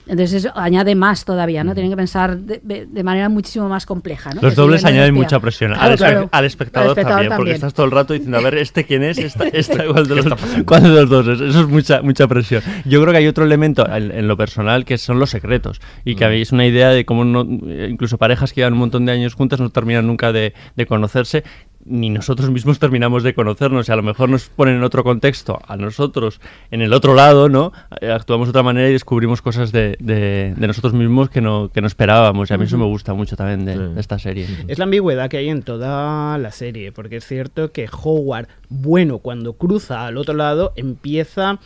Entonces 0.07 0.44
eso 0.44 0.53
añade 0.57 0.94
más 0.94 1.25
todavía, 1.25 1.64
¿no? 1.64 1.75
Tienen 1.75 1.90
que 1.90 1.97
pensar 1.97 2.38
de, 2.38 3.03
manera 3.03 3.29
muchísimo 3.29 3.68
más 3.68 3.85
compleja, 3.85 4.31
¿no? 4.31 4.42
Los 4.42 4.55
Que 4.55 4.61
dobles 4.61 4.85
añaden 4.85 5.12
mucha 5.12 5.40
presión. 5.40 5.73
Claro, 5.73 5.83
al, 5.85 5.92
espe- 5.94 5.97
claro. 5.99 6.29
al 6.31 6.44
espectador, 6.44 6.94
también, 6.94 7.33
porque 7.37 7.51
estás 7.53 7.75
todo 7.75 7.87
el 7.87 7.92
rato 7.92 8.12
diciendo, 8.12 8.38
a 8.38 8.42
ver, 8.42 8.55
¿este 8.59 8.85
quién 8.85 9.03
es? 9.03 9.18
Esta, 9.18 9.44
esta 9.53 9.85
igual 9.85 10.07
de 10.07 10.14
los, 10.14 10.27
¿Cuál 10.64 10.83
de 10.85 10.88
los 10.90 11.09
dos 11.11 11.27
es? 11.27 11.40
Eso 11.40 11.61
es 11.62 11.68
mucha, 11.68 12.01
mucha 12.03 12.29
presión. 12.29 12.62
Yo 12.85 13.01
creo 13.03 13.12
que 13.12 13.18
hay 13.18 13.27
otro 13.27 13.44
elemento 13.44 13.85
en, 13.92 14.12
en 14.12 14.29
lo 14.29 14.37
personal 14.37 14.85
que 14.85 14.99
son 14.99 15.18
los 15.18 15.31
secretos. 15.31 15.81
Y 16.05 16.14
que 16.14 16.25
habéis 16.25 16.53
una 16.53 16.64
idea 16.64 16.90
de 16.90 17.05
cómo 17.05 17.25
no, 17.25 17.44
eh, 17.66 17.88
incluso 17.90 18.18
parejas 18.18 18.53
que 18.53 18.61
llevan 18.61 18.75
un 18.75 18.79
montón 18.81 19.05
de 19.05 19.12
años 19.12 19.35
juntas 19.35 19.59
no 19.59 19.71
terminan 19.71 20.07
nunca 20.07 20.31
de, 20.33 20.55
de 20.77 20.87
conocerse 20.87 21.42
ni 21.88 22.11
nosotros 22.11 22.51
mismos 22.51 22.79
terminamos 22.81 23.22
de 23.22 23.35
conocernos 23.35 23.88
y 23.88 23.92
a 23.92 23.96
lo 23.96 24.03
mejor 24.03 24.29
nos 24.29 24.48
ponen 24.48 24.77
en 24.77 24.83
otro 24.83 25.03
contexto 25.05 25.59
a 25.66 25.77
nosotros 25.77 26.40
en 26.70 26.83
el 26.83 26.92
otro 26.92 27.14
lado, 27.14 27.48
¿no? 27.48 27.72
Eh, 28.01 28.11
Actuamos 28.11 28.48
de 28.48 28.51
otra 28.51 28.62
manera 28.62 28.88
y 28.88 28.92
descubrimos 28.92 29.40
cosas 29.42 29.72
de, 29.72 29.96
de- 30.01 30.55
de 30.57 30.66
nosotros 30.66 30.92
mismos 30.92 31.31
que 31.31 31.40
no, 31.40 31.70
que 31.72 31.81
no 31.81 31.87
esperábamos 31.87 32.51
y 32.51 32.55
a 32.55 32.59
mí 32.59 32.64
eso 32.64 32.79
me 32.79 32.85
gusta 32.85 33.14
mucho 33.14 33.37
también 33.37 33.64
de, 33.64 33.94
de 33.94 34.01
esta 34.01 34.18
serie. 34.18 34.46
Es 34.68 34.79
la 34.79 34.85
ambigüedad 34.85 35.29
que 35.31 35.38
hay 35.38 35.48
en 35.48 35.62
toda 35.62 36.37
la 36.38 36.51
serie, 36.53 36.92
porque 36.92 37.16
es 37.16 37.27
cierto 37.27 37.72
que 37.72 37.88
Howard, 38.03 38.48
bueno, 38.68 39.18
cuando 39.18 39.55
cruza 39.55 40.07
al 40.07 40.16
otro 40.18 40.35
lado, 40.35 40.72
empieza 40.77 41.59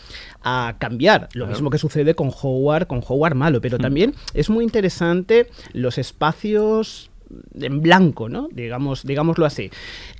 a 0.44 0.74
cambiar. 0.78 1.28
Lo 1.34 1.46
mismo 1.46 1.70
que 1.70 1.78
sucede 1.78 2.14
con 2.14 2.30
Howard, 2.42 2.86
con 2.86 3.00
Howard 3.06 3.34
malo, 3.34 3.60
pero 3.60 3.78
también 3.78 4.14
es 4.34 4.50
muy 4.50 4.64
interesante 4.64 5.48
los 5.72 5.98
espacios 5.98 7.10
en 7.60 7.80
blanco, 7.80 8.28
¿no? 8.28 8.48
Digamos, 8.52 9.04
digámoslo 9.04 9.46
así. 9.46 9.70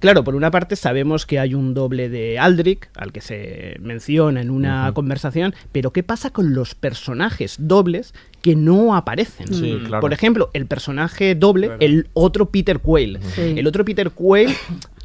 Claro, 0.00 0.24
por 0.24 0.34
una 0.34 0.50
parte 0.50 0.76
sabemos 0.76 1.26
que 1.26 1.38
hay 1.38 1.54
un 1.54 1.74
doble 1.74 2.08
de 2.08 2.38
Aldrich, 2.38 2.88
al 2.94 3.12
que 3.12 3.20
se 3.20 3.76
menciona 3.80 4.40
en 4.40 4.50
una 4.50 4.92
conversación, 4.94 5.54
pero 5.72 5.92
¿qué 5.92 6.02
pasa 6.02 6.30
con 6.30 6.54
los 6.54 6.74
personajes 6.74 7.56
dobles 7.58 8.14
que 8.40 8.56
no 8.56 8.96
aparecen? 8.96 9.52
Sí, 9.52 9.78
claro. 9.86 10.00
Por 10.00 10.12
ejemplo, 10.12 10.50
el 10.52 10.66
personaje 10.66 11.34
doble, 11.34 11.72
el 11.80 12.08
otro 12.12 12.50
Peter 12.50 12.80
Quayle. 12.80 13.20
El 13.36 13.66
otro 13.66 13.84
Peter 13.84 14.10
Quayle, 14.10 14.54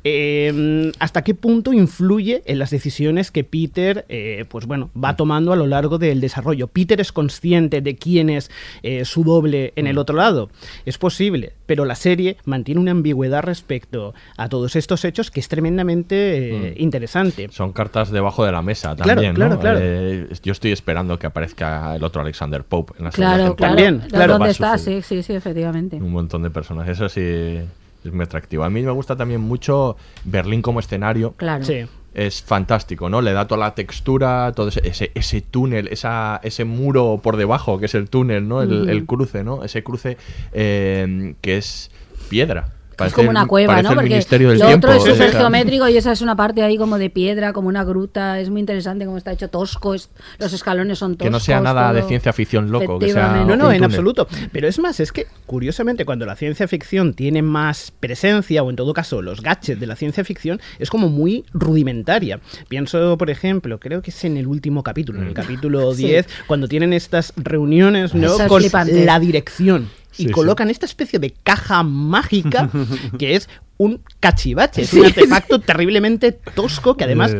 eh, 0.03 0.91
¿hasta 0.99 1.23
qué 1.23 1.33
punto 1.33 1.73
influye 1.73 2.43
en 2.45 2.59
las 2.59 2.69
decisiones 2.69 3.31
que 3.31 3.43
Peter, 3.43 4.05
eh, 4.09 4.45
pues 4.49 4.65
bueno, 4.65 4.89
va 5.01 5.15
tomando 5.15 5.53
a 5.53 5.55
lo 5.55 5.67
largo 5.67 5.97
del 5.97 6.21
desarrollo? 6.21 6.67
¿Peter 6.67 6.99
es 7.01 7.11
consciente 7.11 7.81
de 7.81 7.95
quién 7.95 8.29
es 8.29 8.49
eh, 8.83 9.05
su 9.05 9.23
doble 9.23 9.73
en 9.75 9.87
el 9.87 9.97
otro 9.97 10.15
lado? 10.15 10.49
Es 10.85 10.97
posible, 10.97 11.53
pero 11.65 11.85
la 11.85 11.95
serie 11.95 12.37
mantiene 12.45 12.81
una 12.81 12.91
ambigüedad 12.91 13.43
respecto 13.43 14.13
a 14.37 14.49
todos 14.49 14.75
estos 14.75 15.05
hechos 15.05 15.31
que 15.31 15.39
es 15.39 15.47
tremendamente 15.47 16.69
eh, 16.69 16.73
interesante. 16.77 17.49
Son 17.51 17.73
cartas 17.73 18.11
debajo 18.11 18.45
de 18.45 18.51
la 18.51 18.61
mesa 18.61 18.95
Claro, 18.95 19.21
también, 19.21 19.35
claro, 19.35 19.55
¿no? 19.55 19.59
claro. 19.59 19.79
Eh, 19.81 20.27
yo 20.43 20.51
estoy 20.51 20.71
esperando 20.71 21.19
que 21.19 21.27
aparezca 21.27 21.95
el 21.95 22.03
otro 22.03 22.21
Alexander 22.21 22.63
Pope 22.63 22.93
en 22.97 23.05
la 23.05 23.11
segunda 23.11 23.35
Claro, 23.35 23.55
claro. 23.55 23.75
También, 23.75 23.99
claro, 24.09 24.33
¿Dónde 24.33 24.51
está? 24.51 24.77
Sí, 24.77 25.01
sí, 25.01 25.23
sí, 25.23 25.33
efectivamente. 25.33 25.97
Un 25.97 26.11
montón 26.11 26.43
de 26.43 26.49
personajes. 26.49 26.97
Eso 26.97 27.09
sí 27.09 27.59
es 28.03 28.11
muy 28.11 28.23
atractivo. 28.23 28.63
A 28.63 28.69
mí 28.69 28.81
me 28.81 28.91
gusta 28.91 29.15
también 29.15 29.41
mucho 29.41 29.97
Berlín 30.23 30.61
como 30.61 30.79
escenario. 30.79 31.33
Claro. 31.37 31.63
Sí. 31.63 31.85
Es 32.13 32.41
fantástico, 32.41 33.09
¿no? 33.09 33.21
Le 33.21 33.31
da 33.31 33.45
toda 33.45 33.59
la 33.59 33.75
textura, 33.75 34.51
todo 34.55 34.69
ese, 34.69 34.81
ese, 34.87 35.11
ese 35.13 35.41
túnel, 35.41 35.87
esa, 35.89 36.39
ese 36.43 36.65
muro 36.65 37.19
por 37.21 37.37
debajo, 37.37 37.79
que 37.79 37.85
es 37.85 37.93
el 37.93 38.09
túnel, 38.09 38.47
¿no? 38.47 38.63
El, 38.63 38.89
el 38.89 39.05
cruce, 39.05 39.43
¿no? 39.43 39.63
Ese 39.63 39.83
cruce 39.83 40.17
eh, 40.51 41.35
que 41.41 41.57
es 41.57 41.91
piedra. 42.29 42.73
Parece 42.97 43.13
es 43.13 43.15
como 43.15 43.29
una 43.29 43.45
cueva, 43.45 43.81
¿no? 43.81 43.89
el 43.91 43.95
Porque 43.95 44.09
Ministerio 44.09 44.49
del 44.49 44.59
lo 44.59 44.65
Tiempo, 44.67 44.87
otro 44.87 44.97
es 44.99 45.13
súper 45.13 45.31
geométrico 45.31 45.87
y 45.87 45.97
esa 45.97 46.11
es 46.11 46.21
una 46.21 46.35
parte 46.35 46.63
ahí 46.63 46.77
como 46.77 46.97
de 46.97 47.09
piedra, 47.09 47.53
como 47.53 47.67
una 47.69 47.83
gruta. 47.83 48.39
Es 48.39 48.49
muy 48.49 48.59
interesante 48.59 49.05
cómo 49.05 49.17
está 49.17 49.31
hecho 49.31 49.47
tosco. 49.49 49.93
es- 49.93 50.09
los 50.39 50.51
escalones 50.51 50.97
son 50.99 51.11
toscos. 51.13 51.25
Que 51.27 51.29
no 51.29 51.39
sea 51.39 51.61
nada 51.61 51.93
de 51.93 52.01
ciencia 52.03 52.33
ficción 52.33 52.71
loco, 52.71 52.99
que 52.99 53.11
sea. 53.13 53.45
No, 53.45 53.55
no, 53.55 53.71
en 53.71 53.83
absoluto. 53.83 54.27
Pero 54.51 54.67
es 54.67 54.79
más, 54.79 54.99
es 54.99 55.11
que 55.11 55.27
curiosamente 55.45 56.05
cuando 56.05 56.25
la 56.25 56.35
ciencia 56.35 56.67
ficción 56.67 57.13
tiene 57.13 57.41
más 57.41 57.91
presencia, 57.99 58.63
o 58.63 58.69
en 58.69 58.75
todo 58.75 58.93
caso 58.93 59.21
los 59.21 59.41
gadgets 59.41 59.79
de 59.79 59.87
la 59.87 59.95
ciencia 59.95 60.23
ficción, 60.23 60.59
es 60.79 60.89
como 60.89 61.07
muy 61.09 61.45
rudimentaria. 61.53 62.39
Pienso, 62.67 63.17
por 63.17 63.29
ejemplo, 63.29 63.79
creo 63.79 64.01
que 64.01 64.09
es 64.11 64.23
en 64.25 64.37
el 64.37 64.47
último 64.47 64.81
capítulo, 64.83 65.21
en 65.21 65.27
el 65.27 65.33
capítulo 65.33 65.93
Sí. 65.95 66.05
10, 66.07 66.27
cuando 66.47 66.67
tienen 66.67 66.93
estas 66.93 67.33
reuniones 67.37 68.13
¿no? 68.15 68.35
Es 68.37 68.41
con 68.47 68.59
flipante. 68.61 69.05
la 69.05 69.19
dirección. 69.19 69.89
Y 70.17 70.23
Sí, 70.23 70.27
sí. 70.29 70.31
colocan 70.31 70.69
esta 70.69 70.85
especie 70.85 71.19
de 71.19 71.31
caja 71.31 71.83
mágica 71.83 72.69
que 73.19 73.35
es 73.35 73.49
un 73.77 74.01
cachivache, 74.19 74.81
es 74.81 74.93
un 74.93 75.05
artefacto 75.05 75.59
terriblemente 75.59 76.31
tosco 76.31 76.97
que 76.97 77.03
además. 77.03 77.35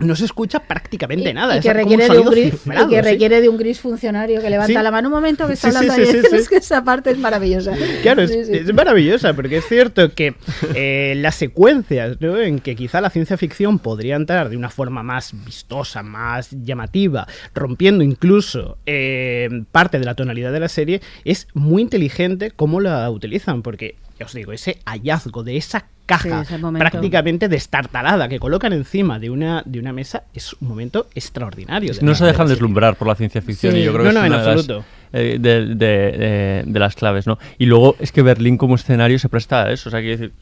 No 0.00 0.16
se 0.16 0.24
escucha 0.24 0.60
prácticamente 0.60 1.32
nada. 1.34 1.56
Y 1.56 1.60
que, 1.60 1.72
requiere 1.72 2.08
de 2.08 2.18
un 2.18 2.30
gris, 2.30 2.54
y 2.54 2.88
que 2.88 2.96
¿sí? 2.96 3.00
requiere 3.00 3.40
de 3.40 3.48
un 3.48 3.56
gris 3.56 3.80
funcionario 3.80 4.40
que 4.40 4.50
levanta 4.50 4.78
Sí. 4.78 4.84
la 4.84 4.90
mano 4.90 5.08
un 5.08 5.14
momento 5.14 5.46
que 5.46 5.54
está 5.54 5.70
Sí, 5.70 5.76
hablando 5.76 6.02
ahí. 6.02 6.22
Es 6.32 6.48
que 6.48 6.56
esa 6.56 6.84
parte 6.84 7.10
es 7.10 7.18
maravillosa. 7.18 7.72
Claro, 8.02 8.22
es, 8.22 8.72
maravillosa, 8.74 9.34
porque 9.34 9.58
es 9.58 9.66
cierto 9.66 10.14
que 10.14 10.34
eh, 10.74 11.14
las 11.16 11.34
secuencias 11.34 12.20
¿no? 12.20 12.38
en 12.38 12.58
que 12.60 12.76
quizá 12.76 13.00
la 13.00 13.10
ciencia 13.10 13.36
ficción 13.36 13.78
podría 13.78 14.16
entrar 14.16 14.48
de 14.48 14.56
una 14.56 14.70
forma 14.70 15.02
más 15.02 15.32
vistosa, 15.44 16.02
más 16.02 16.50
llamativa, 16.50 17.26
rompiendo 17.54 18.04
incluso 18.04 18.78
eh, 18.86 19.48
parte 19.72 19.98
de 19.98 20.04
la 20.04 20.14
tonalidad 20.14 20.52
de 20.52 20.60
la 20.60 20.68
serie, 20.68 21.00
es 21.24 21.48
muy 21.54 21.82
inteligente 21.82 22.50
cómo 22.50 22.80
la 22.80 23.10
utilizan, 23.10 23.62
porque, 23.62 23.96
ya 24.18 24.26
os 24.26 24.32
digo, 24.32 24.52
ese 24.52 24.78
hallazgo 24.84 25.42
de 25.44 25.56
esa 25.56 25.86
caja 26.06 26.44
Sí, 26.46 26.54
prácticamente 26.78 27.48
destartalada 27.48 28.28
que 28.28 28.38
colocan 28.38 28.72
encima 28.72 29.18
de 29.18 29.28
una, 29.30 29.62
de 29.66 29.78
una 29.78 29.92
mesa 29.92 30.24
es 30.32 30.54
un 30.54 30.68
momento 30.68 31.06
extraordinario. 31.14 31.92
No 32.00 32.14
se 32.14 32.24
dejan 32.24 32.48
deslumbrar 32.48 32.96
por 32.96 33.08
la 33.08 33.14
ciencia 33.14 33.42
ficción 33.42 33.74
Sí. 33.74 33.80
y 33.80 33.84
yo 33.84 33.92
creo 33.92 34.04
No, 34.04 34.10
que 34.10 34.14
no, 34.14 34.20
es 34.20 34.26
en 34.26 34.32
una 34.32 34.40
de 34.40 34.46
las, 34.46 34.56
absoluto. 34.56 34.84
Eh, 35.12 35.38
de, 35.40 35.66
de- 35.74 36.62
de- 36.66 36.78
las 36.78 36.94
claves, 36.94 37.26
¿no? 37.26 37.38
Y 37.58 37.66
luego 37.66 37.96
es 37.98 38.12
que 38.12 38.22
Berlín 38.22 38.56
como 38.56 38.74
escenario 38.74 39.18
se 39.18 39.28
presta 39.28 39.64
a 39.64 39.72
eso, 39.72 39.88
o 39.88 39.92
decir, 39.92 40.32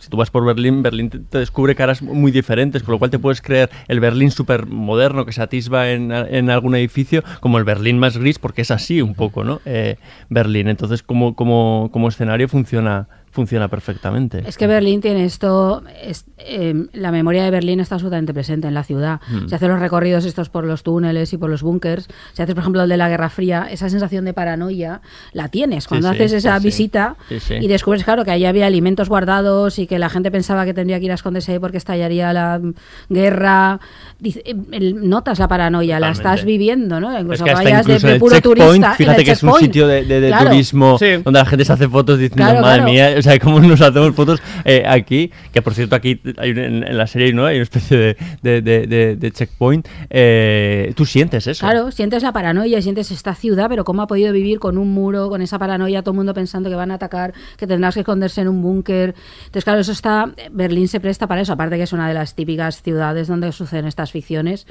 si 0.00 0.08
tú 0.08 0.16
vas 0.16 0.30
por 0.30 0.44
Berlín, 0.44 0.82
Berlín 0.82 1.10
te, 1.10 1.18
te 1.18 1.38
descubre 1.38 1.74
caras 1.74 2.02
muy 2.02 2.30
diferentes, 2.30 2.82
con 2.82 2.92
lo 2.92 2.98
cual 2.98 3.10
te 3.10 3.18
puedes 3.18 3.40
creer 3.42 3.70
el 3.88 4.00
Berlín 4.00 4.30
súper 4.30 4.66
moderno 4.66 5.24
que 5.26 5.32
se 5.32 5.42
atisba 5.42 5.90
en, 5.90 6.12
en 6.12 6.50
algún 6.50 6.74
edificio, 6.76 7.22
como 7.40 7.58
el 7.58 7.64
Berlín 7.64 7.98
más 7.98 8.16
gris, 8.16 8.38
porque 8.38 8.62
es 8.62 8.70
así 8.70 9.02
un 9.02 9.14
poco, 9.14 9.44
¿no? 9.44 9.60
Eh, 9.64 9.96
Berlín, 10.28 10.68
entonces 10.68 11.02
como, 11.02 11.34
como, 11.34 11.90
como 11.92 12.08
escenario 12.08 12.48
funciona 12.48 13.08
funciona 13.38 13.68
perfectamente. 13.68 14.42
Es 14.44 14.56
que 14.58 14.66
Berlín 14.66 15.00
tiene 15.00 15.24
esto, 15.24 15.84
es- 16.02 16.24
eh, 16.38 16.74
la 16.92 17.12
memoria 17.12 17.44
de 17.44 17.50
Berlín 17.52 17.78
está 17.78 17.94
absolutamente 17.94 18.34
presente 18.34 18.66
en 18.66 18.74
la 18.74 18.82
ciudad. 18.82 19.20
Mm. 19.30 19.46
Se 19.48 19.54
hacen 19.54 19.68
los 19.68 19.78
recorridos 19.78 20.24
estos 20.24 20.48
por 20.48 20.64
los 20.64 20.82
túneles 20.82 21.32
y 21.32 21.36
por 21.38 21.48
los 21.50 21.62
búnkers, 21.62 22.08
se 22.32 22.42
hace 22.42 22.52
por 22.54 22.62
ejemplo 22.62 22.82
el 22.82 22.88
de 22.88 22.96
la 22.96 23.08
Guerra 23.08 23.28
Fría, 23.30 23.68
esa 23.70 23.88
sensación 23.88 24.24
de 24.24 24.32
paranoia 24.34 25.02
la 25.32 25.48
tienes 25.50 25.86
cuando 25.86 26.08
sí, 26.08 26.14
haces 26.16 26.32
esa 26.32 26.58
sí, 26.58 26.64
visita 26.64 27.14
Sí, 27.28 27.38
sí. 27.38 27.54
y 27.60 27.68
descubres 27.68 28.02
claro 28.02 28.24
que 28.24 28.32
allí 28.32 28.44
había 28.44 28.66
alimentos 28.66 29.08
guardados 29.08 29.78
y 29.78 29.86
que 29.86 30.00
la 30.00 30.08
gente 30.08 30.32
pensaba 30.32 30.64
que 30.64 30.74
tendría 30.74 30.98
que 30.98 31.04
ir 31.04 31.12
a 31.12 31.14
esconderse 31.14 31.52
ahí 31.52 31.60
porque 31.60 31.76
estallaría 31.76 32.32
la 32.32 32.60
guerra. 33.08 33.80
Dice- 34.18 34.42
eh, 34.44 34.54
notas 34.94 35.38
la 35.38 35.46
paranoia, 35.46 36.00
la 36.00 36.10
estás 36.10 36.44
viviendo, 36.44 36.98
¿no? 37.00 37.12
Es 37.16 37.22
Incluso 37.22 37.44
que 37.44 37.50
hasta 37.52 37.62
vayas 37.62 37.86
de, 37.86 37.92
incluso 37.92 38.06
de 38.08 38.12
el 38.14 38.18
puro 38.20 38.40
turista. 38.40 38.94
fíjate 38.94 39.24
que 39.24 39.30
es 39.30 39.42
un 39.44 39.54
sitio 39.54 39.86
de, 39.86 40.04
de- 40.04 40.20
de 40.20 40.28
Claro. 40.28 40.50
turismo 40.50 40.98
Sí. 40.98 41.06
donde 41.24 41.38
la 41.38 41.46
gente 41.46 41.64
se 41.64 41.72
hace 41.72 41.88
fotos 41.88 42.18
diciendo, 42.18 42.42
Claro, 42.44 42.60
madre 42.62 42.78
claro. 42.78 42.92
mía, 42.92 43.14
o 43.18 43.22
sea, 43.22 43.27
cómo 43.42 43.60
nos 43.60 43.80
hacemos 43.80 44.14
fotos 44.14 44.40
eh, 44.64 44.84
aquí, 44.86 45.30
que 45.52 45.60
por 45.62 45.74
cierto 45.74 45.94
aquí 45.96 46.20
hay 46.38 46.50
en, 46.50 46.84
en 46.84 46.96
la 46.96 47.06
serie 47.06 47.32
no 47.32 47.44
hay 47.46 47.56
una 47.56 47.62
especie 47.64 47.96
de- 48.42 48.62
de- 48.62 48.86
de- 48.86 49.16
de 49.16 49.30
checkpoint, 49.32 49.86
eh, 50.10 50.92
tú 50.96 51.04
sientes 51.04 51.46
eso. 51.46 51.66
Claro, 51.66 51.90
sientes 51.90 52.22
la 52.22 52.32
paranoia, 52.32 52.80
sientes 52.82 53.10
esta 53.10 53.34
ciudad, 53.34 53.66
pero 53.68 53.84
cómo 53.84 54.02
ha 54.02 54.06
podido 54.06 54.32
vivir 54.32 54.58
con 54.58 54.78
un 54.78 54.92
muro, 54.92 55.28
con 55.28 55.42
esa 55.42 55.58
paranoia, 55.58 56.02
todo 56.02 56.12
el 56.12 56.16
mundo 56.16 56.34
pensando 56.34 56.68
que 56.70 56.76
van 56.76 56.90
a 56.90 56.94
atacar, 56.94 57.32
que 57.56 57.66
tendrás 57.66 57.94
que 57.94 58.00
esconderse 58.00 58.40
en 58.40 58.48
un 58.48 58.62
búnker. 58.62 59.14
Entonces, 59.40 59.64
claro, 59.64 59.80
eso 59.80 59.92
está. 59.92 60.32
Berlín 60.50 60.88
se 60.88 61.00
presta 61.00 61.26
para 61.26 61.40
eso, 61.40 61.52
aparte 61.52 61.76
que 61.76 61.82
es 61.82 61.92
una 61.92 62.08
de 62.08 62.14
las 62.14 62.34
típicas 62.34 62.82
ciudades 62.82 63.28
donde 63.28 63.52
suceden 63.52 63.86
estas 63.86 64.10
ficciones. 64.12 64.66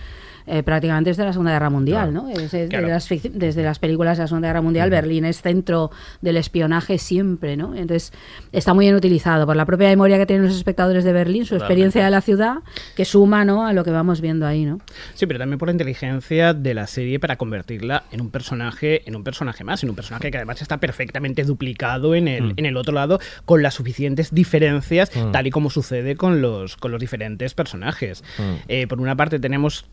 Eh, 0.48 0.64
prácticamente 0.64 1.10
desde 1.10 1.26
la 1.26 1.34
Segunda 1.34 1.52
Guerra 1.52 1.70
Mundial, 1.70 2.14
¿no? 2.14 2.30
Es- 2.30 2.54
es- 2.54 2.70
Claro. 2.70 2.88
de 2.88 2.94
las 2.94 3.10
fic- 3.12 3.32
desde 3.32 3.64
las 3.64 3.80
películas 3.80 4.18
de 4.18 4.24
la 4.24 4.28
Segunda 4.28 4.48
Guerra 4.48 4.62
Mundial, 4.62 4.90
Berlín 4.90 5.26
es 5.26 5.42
centro 5.42 5.92
del 6.22 6.38
espionaje 6.38 6.98
siempre, 6.98 7.58
¿no? 7.58 7.76
Entonces 7.76 8.14
está 8.52 8.74
muy 8.74 8.86
bien 8.86 8.96
utilizado 8.96 9.46
por 9.46 9.56
la 9.56 9.66
propia 9.66 9.90
memoria 9.90 10.18
que 10.18 10.26
tienen 10.26 10.46
los 10.46 10.56
espectadores 10.56 11.04
de 11.04 11.12
Berlín, 11.14 11.46
su 11.46 11.56
experiencia 11.56 12.04
de 12.06 12.12
la 12.12 12.22
ciudad, 12.22 12.56
que 12.96 13.04
suma, 13.06 13.44
¿no? 13.46 13.66
A 13.68 13.74
lo 13.74 13.84
que 13.84 13.92
vamos 13.92 14.22
viendo 14.22 14.48
ahí, 14.48 14.66
¿no? 14.66 14.80
Sí, 15.16 15.26
pero 15.26 15.38
también 15.40 15.60
por 15.60 15.68
la 15.68 15.74
inteligencia 15.74 16.54
de 16.54 16.74
la 16.74 16.88
serie 16.88 17.20
para 17.20 17.36
convertirla 17.36 18.04
en 18.12 18.22
un 18.22 18.32
personaje, 18.32 19.02
en 19.08 19.16
un 19.16 19.24
personaje 19.24 19.64
más, 19.64 19.84
en 19.84 19.90
un 19.90 19.96
personaje 19.96 20.32
que 20.32 20.38
además 20.38 20.62
está 20.62 20.78
perfectamente 20.78 21.44
duplicado 21.44 22.16
en 22.16 22.28
el, 22.28 22.44
Mm. 22.44 22.54
en 22.58 22.66
el 22.66 22.78
otro 22.78 22.94
lado, 22.94 23.20
con 23.46 23.62
las 23.62 23.74
suficientes 23.74 24.34
diferencias, 24.34 25.12
Mm. 25.16 25.32
tal 25.32 25.48
y 25.48 25.52
como 25.52 25.70
sucede 25.70 26.16
con 26.16 26.42
los, 26.42 26.78
con 26.78 26.92
los 26.92 27.02
diferentes 27.02 27.54
personajes. 27.54 28.24
Mm. 28.38 28.42
Eh, 28.70 28.88
por 28.88 29.02
una 29.02 29.16
parte 29.16 29.40
tenemos 29.40 29.86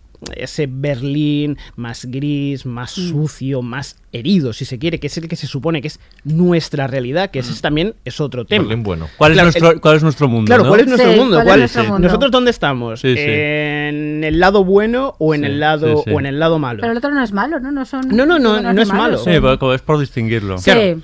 ese 0.45 0.69
Berlín 0.71 1.59
más 1.77 2.05
gris, 2.07 2.65
más 2.67 2.97
Mm. 2.97 3.09
sucio, 3.11 3.63
más 3.63 3.97
herido, 4.13 4.53
si 4.53 4.65
se 4.65 4.79
quiere, 4.79 5.01
que 5.01 5.09
es 5.09 5.19
el 5.19 5.27
que 5.29 5.35
se 5.37 5.47
supone 5.49 5.83
que 5.83 5.89
es 5.89 5.99
nuestra 6.23 6.87
realidad, 6.87 7.31
que 7.31 7.41
ese 7.41 7.61
también 7.61 7.95
es 8.05 8.21
otro 8.21 8.45
tema. 8.45 8.65
Berlín 8.65 8.85
bueno. 8.85 9.09
¿Cuál, 9.19 9.33
Claro, 9.33 9.49
es 9.49 9.61
nuestro, 9.61 9.81
¿Cuál 9.81 9.97
es 9.97 10.03
nuestro 10.05 10.29
mundo? 10.29 10.47
Claro, 10.47 10.63
no? 10.63 10.69
¿cuál 10.69 10.81
es 10.81 10.87
nuestro 10.87 11.13
Sí, 11.13 11.19
mundo? 11.19 11.35
¿cuál 11.37 11.41
es 11.43 11.47
¿Cuál- 11.49 11.61
nuestro 11.61 11.83
mundo? 11.85 11.99
¿Nosotros 12.09 12.31
dónde 12.31 12.51
estamos? 12.51 13.01
Sí, 13.01 13.15
sí. 13.17 13.23
¿En 13.27 14.23
el 14.25 14.39
lado 14.41 14.65
bueno 14.65 15.15
o 15.19 15.35
en 15.35 15.41
Sí, 15.41 15.47
el 15.47 15.61
lado 15.61 15.97
sí, 15.99 16.03
sí. 16.07 16.11
o 16.15 16.21
en 16.21 16.27
el 16.27 16.39
lado 16.39 16.59
malo? 16.59 16.81
Pero 16.81 16.93
el 16.93 16.99
otro 16.99 17.13
no 17.13 17.23
es 17.23 17.33
malo, 17.33 17.59
¿no? 17.61 17.73
No, 17.73 17.85
son, 17.85 18.09
No, 18.09 18.25
no, 18.27 18.39
no, 18.39 18.61
no 18.73 18.83
es 18.83 18.89
malo. 18.93 19.19
Sí, 19.19 19.31
pero 19.41 19.75
es 19.75 19.83
por 19.83 19.99
distinguirlo. 19.99 20.59
Sí, 20.59 20.65
Claro. 20.71 21.01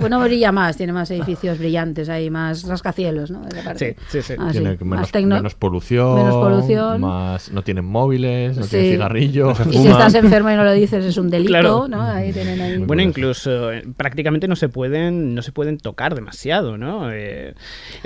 Bueno, 0.00 0.20
brilla 0.20 0.52
más, 0.52 0.76
tiene 0.76 0.92
más 0.92 1.10
edificios 1.10 1.58
brillantes 1.58 2.08
ahí, 2.08 2.30
más 2.30 2.64
rascacielos, 2.64 3.30
¿no? 3.30 3.42
Sí, 3.76 3.86
sí, 4.08 4.22
sí. 4.22 4.34
Ah, 4.38 4.48
Tiene 4.52 4.70
más 4.80 4.80
menos, 4.80 5.12
tecno- 5.12 5.36
menos 5.36 5.54
polución, 5.54 6.14
menos 6.16 6.34
polución. 6.34 7.00
más- 7.00 7.50
no 7.52 7.62
tienen 7.62 7.84
móviles, 7.84 8.56
no 8.56 8.64
Sí. 8.64 8.70
tienen 8.70 8.90
cigarrillos. 8.92 9.58
Y 9.70 9.78
si 9.78 9.88
estás 9.88 10.14
enfermo 10.14 10.50
y 10.50 10.54
no 10.54 10.64
lo 10.64 10.72
dices 10.72 11.04
es 11.04 11.16
un 11.16 11.30
delito, 11.30 11.48
Claro. 11.50 11.88
¿no? 11.88 12.02
Ahí 12.02 12.32
tienen 12.32 12.60
ahí. 12.60 12.78
Bueno, 12.78 13.02
incluso 13.02 13.72
eh, 13.72 13.82
prácticamente 13.96 14.48
no 14.48 14.56
se 14.56 14.68
pueden 14.68 15.34
no 15.34 15.42
se 15.42 15.52
pueden 15.52 15.78
tocar 15.78 16.14
demasiado, 16.14 16.76
¿no? 16.78 17.10
Eh, 17.12 17.54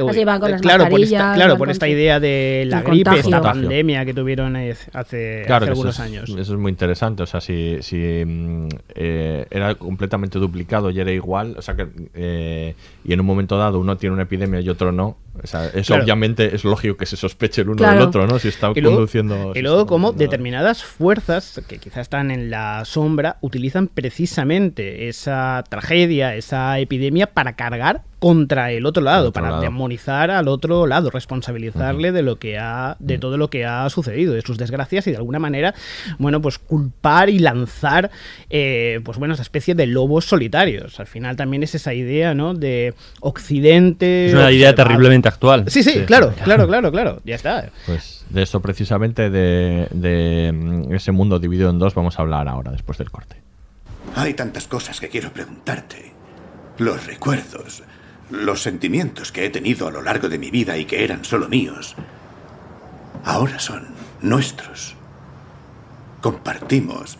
Así 0.09 0.25
van 0.25 0.41
con 0.41 0.49
eh, 0.49 0.53
las 0.53 0.61
claro, 0.63 0.89
por 0.89 1.01
esta, 1.01 1.17
mascarillas, 1.17 1.35
claro, 1.37 1.59
por 1.59 1.71
esta 1.71 1.89
idea 1.89 2.21
de 2.21 2.65
la 2.69 2.83
gripe, 2.83 3.05
contagio. 3.11 3.21
esta 3.21 3.43
pandemia 3.43 4.05
que 4.05 4.15
tuvieron 4.15 4.57
hace, 4.57 4.77
Claro, 4.93 5.01
hace 5.01 5.47
que 5.47 5.53
algunos 5.71 5.95
eso 5.95 6.03
es, 6.05 6.09
años. 6.09 6.31
eso 6.31 6.55
es 6.55 6.59
muy 6.61 6.71
interesante. 6.71 7.23
O 7.23 7.27
sea, 7.27 7.41
si, 7.41 7.77
si 7.81 7.97
mm, 8.25 8.69
eh, 8.95 9.47
era 9.51 9.75
completamente 9.75 10.39
duplicado 10.39 10.91
y 10.91 11.01
era 11.01 11.11
igual, 11.13 11.57
o 11.59 11.63
sea 11.63 11.77
que 11.77 11.89
eh, 12.15 12.75
y 13.05 13.13
en 13.13 13.21
un 13.21 13.27
momento 13.27 13.59
dado 13.59 13.79
uno 13.81 13.97
tiene 13.97 14.15
una 14.15 14.23
epidemia 14.23 14.61
y 14.61 14.69
otro 14.69 14.93
no, 14.93 15.17
o 15.43 15.47
sea, 15.47 15.67
eso 15.67 15.83
Claro. 15.89 16.03
obviamente 16.05 16.55
es 16.55 16.65
lógico 16.65 16.97
que 16.97 17.07
se 17.07 17.17
sospeche 17.17 17.63
el 17.63 17.69
uno 17.69 17.77
Claro. 17.79 17.99
del 17.99 18.09
otro, 18.09 18.27
¿no? 18.27 18.39
Si 18.39 18.49
está 18.49 18.71
Y 18.75 18.81
luego, 18.81 18.97
conduciendo. 18.97 19.53
y 19.55 19.61
luego 19.63 19.87
como 19.87 20.09
conduciendo- 20.09 20.19
determinadas 20.31 20.85
fuerzas 20.85 21.61
que 21.69 21.79
quizás 21.79 21.99
están 22.03 22.31
en 22.31 22.51
la 22.51 22.85
sombra 22.85 23.37
utilizan 23.41 23.89
precisamente 23.89 25.09
esa 25.09 25.65
tragedia, 25.69 26.35
esa 26.35 26.79
epidemia 26.79 27.29
para 27.29 27.55
cargar 27.57 28.03
contra 28.19 28.73
el 28.73 28.85
otro 28.85 29.01
lado, 29.01 29.29
otro 29.29 29.33
para 29.35 29.51
lado. 29.51 29.63
demonizar 29.63 30.33
al 30.33 30.49
otro 30.49 30.89
lado, 30.89 31.09
responsabilizarle 31.09 32.11
de 32.11 32.23
lo 32.23 32.37
que 32.41 32.59
ha, 32.59 32.97
de 32.99 33.17
todo 33.17 33.37
lo 33.37 33.49
que 33.49 33.65
ha 33.65 33.89
sucedido, 33.91 34.35
de 34.35 34.43
sus 34.43 34.59
desgracias 34.59 35.07
y 35.07 35.13
de 35.13 35.19
alguna 35.19 35.39
manera, 35.39 35.73
bueno, 36.19 36.43
pues 36.43 36.59
culpar 36.59 37.31
y 37.31 37.39
lanzar, 37.39 38.11
eh, 38.51 38.99
pues 39.05 39.19
bueno, 39.19 39.35
esa 39.35 39.43
especie 39.45 39.77
de 39.77 39.87
lobos 39.87 40.25
solitarios. 40.25 40.99
Al 40.99 41.07
final 41.07 41.37
también 41.37 41.63
es 41.63 41.77
esa 41.77 41.95
idea, 41.95 42.35
¿no? 42.35 42.55
De 42.55 42.93
Occidente. 43.21 44.27
Es 44.27 44.35
una 44.35 44.51
idea 44.51 44.71
observado. 44.71 44.89
Actual. 45.29 45.65
Sí, 45.69 45.83
sí, 45.83 46.05
claro, 46.07 46.33
claro, 46.45 46.67
claro, 46.67 46.91
claro. 46.91 47.21
Ya 47.25 47.37
está. 47.37 47.71
Pues 47.87 48.25
de 48.31 48.43
eso 48.43 48.61
precisamente, 48.61 49.31
de, 49.31 49.89
de, 49.91 50.53
mm, 50.53 50.93
ese 50.95 51.13
mundo 51.13 51.39
dividido 51.39 51.71
en 51.71 51.79
dos, 51.79 51.95
vamos 51.95 52.19
a 52.19 52.23
hablar 52.23 52.49
ahora, 52.49 52.73
después 52.73 52.99
del 52.99 53.11
corte. 53.11 53.37
Hay 54.17 54.35
tantas 54.35 54.67
cosas 54.67 55.01
que 55.01 55.09
quiero 55.09 55.33
preguntarte. 55.33 56.13
Los 56.79 57.07
recuerdos, 57.07 57.83
los 58.31 58.63
sentimientos 58.63 59.33
que 59.33 59.45
he 59.45 59.51
tenido 59.51 59.89
a 59.89 59.91
lo 59.91 60.03
largo 60.03 60.29
de 60.29 60.39
mi 60.39 60.51
vida 60.51 60.77
y 60.77 60.85
que 60.85 61.05
eran 61.05 61.25
solo 61.25 61.49
míos, 61.49 61.97
ahora 63.25 63.59
son 63.59 63.87
nuestros. 64.21 64.95
Compartimos 66.21 67.19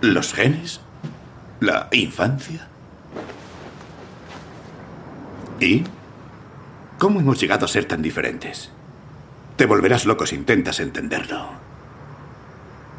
los 0.00 0.32
genes, 0.32 0.80
la 1.60 1.88
infancia. 1.92 2.68
¿Y 5.60 5.84
cómo 6.98 7.20
hemos 7.20 7.40
llegado 7.40 7.64
a 7.64 7.68
ser 7.68 7.84
tan 7.84 8.02
diferentes? 8.02 8.70
Te 9.56 9.66
volverás 9.66 10.06
loco 10.06 10.26
si 10.26 10.36
intentas 10.36 10.80
entenderlo. 10.80 11.50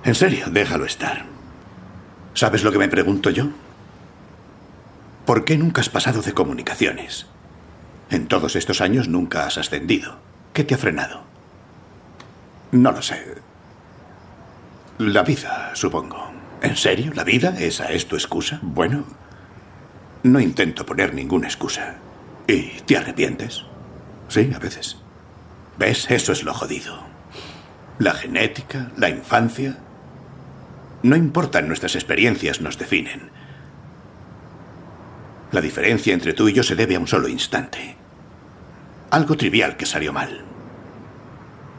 En 0.03 0.15
serio, 0.15 0.47
déjalo 0.49 0.85
estar. 0.85 1.25
¿Sabes 2.33 2.63
lo 2.63 2.71
que 2.71 2.77
me 2.77 2.87
pregunto 2.87 3.29
yo? 3.29 3.49
¿Por 5.25 5.43
qué 5.43 5.57
nunca 5.57 5.81
has 5.81 5.89
pasado 5.89 6.21
de 6.21 6.33
comunicaciones? 6.33 7.27
En 8.09 8.27
todos 8.27 8.55
estos 8.55 8.81
años 8.81 9.07
nunca 9.07 9.45
has 9.45 9.57
ascendido. 9.57 10.19
¿Qué 10.53 10.63
te 10.63 10.75
ha 10.75 10.77
frenado? 10.77 11.23
No 12.71 12.91
lo 12.91 13.01
sé. 13.01 13.35
La 14.97 15.23
vida, 15.23 15.71
supongo. 15.73 16.31
¿En 16.61 16.75
serio? 16.75 17.11
¿La 17.13 17.23
vida? 17.23 17.55
¿Esa 17.59 17.91
es 17.91 18.07
tu 18.07 18.15
excusa? 18.15 18.59
Bueno, 18.61 19.03
no 20.23 20.39
intento 20.39 20.85
poner 20.85 21.13
ninguna 21.13 21.47
excusa. 21.47 21.97
¿Y 22.47 22.81
te 22.85 22.97
arrepientes? 22.97 23.66
Sí, 24.27 24.51
a 24.55 24.59
veces. 24.59 24.97
¿Ves? 25.77 26.09
Eso 26.09 26.31
es 26.31 26.43
lo 26.43 26.53
jodido. 26.53 26.99
La 27.99 28.13
genética, 28.13 28.91
la 28.97 29.09
infancia. 29.09 29.77
No 31.03 31.15
importan 31.15 31.67
nuestras 31.67 31.95
experiencias, 31.95 32.61
nos 32.61 32.77
definen. 32.77 33.29
La 35.51 35.61
diferencia 35.61 36.13
entre 36.13 36.33
tú 36.33 36.49
y 36.49 36.53
yo 36.53 36.63
se 36.63 36.75
debe 36.75 36.95
a 36.95 36.99
un 36.99 37.07
solo 37.07 37.27
instante. 37.27 37.95
Algo 39.11 39.37
trivial 39.37 39.77
que 39.77 39.85
salió 39.85 40.11
mal. 40.11 40.41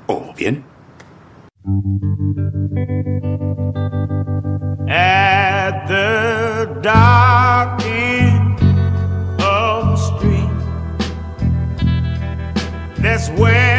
¿O 0.07 0.33
bien? 0.35 0.65
At 4.89 5.87
the 5.87 6.81
dark 6.81 7.88
that's 13.01 13.29
where 13.31 13.78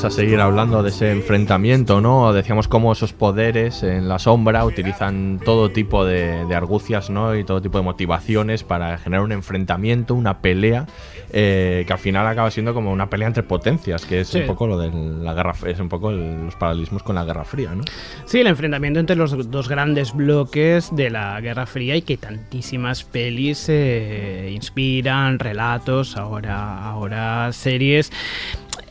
vamos 0.00 0.14
a 0.14 0.16
seguir 0.16 0.38
hablando 0.40 0.80
de 0.84 0.90
ese 0.90 1.10
enfrentamiento, 1.10 2.00
¿no? 2.00 2.32
Decíamos 2.32 2.68
cómo 2.68 2.92
esos 2.92 3.12
poderes 3.12 3.82
en 3.82 4.08
la 4.08 4.20
sombra 4.20 4.64
utilizan 4.64 5.40
todo 5.44 5.70
tipo 5.72 6.04
de, 6.04 6.44
de 6.44 6.54
argucias, 6.54 7.10
¿no? 7.10 7.34
Y 7.34 7.42
todo 7.42 7.60
tipo 7.60 7.78
de 7.78 7.84
motivaciones 7.84 8.62
para 8.62 8.96
generar 8.98 9.24
un 9.24 9.32
enfrentamiento, 9.32 10.14
una 10.14 10.38
pelea, 10.38 10.86
eh, 11.32 11.82
que 11.84 11.92
al 11.92 11.98
final 11.98 12.28
acaba 12.28 12.48
siendo 12.52 12.74
como 12.74 12.92
una 12.92 13.10
pelea 13.10 13.26
entre 13.26 13.42
potencias, 13.42 14.06
que 14.06 14.20
es 14.20 14.28
Sí. 14.28 14.38
un 14.38 14.46
poco 14.46 14.68
lo 14.68 14.78
de 14.78 14.92
la 14.92 15.34
guerra, 15.34 15.54
es 15.66 15.80
un 15.80 15.88
poco 15.88 16.10
el- 16.10 16.44
los 16.44 16.54
paralelismos 16.54 17.02
con 17.02 17.16
la 17.16 17.24
Guerra 17.24 17.42
Fría, 17.44 17.74
¿no? 17.74 17.82
Sí, 18.24 18.38
el 18.38 18.46
enfrentamiento 18.46 19.00
entre 19.00 19.16
los 19.16 19.50
dos 19.50 19.68
grandes 19.68 20.14
bloques 20.14 20.94
de 20.94 21.10
la 21.10 21.40
Guerra 21.40 21.66
Fría 21.66 21.96
y 21.96 22.02
que 22.02 22.16
tantísimas 22.16 23.02
pelis 23.02 23.66
eh, 23.68 24.48
inspiran, 24.54 25.40
relatos, 25.40 26.16
ahora, 26.16 26.84
ahora 26.88 27.50
series. 27.52 28.12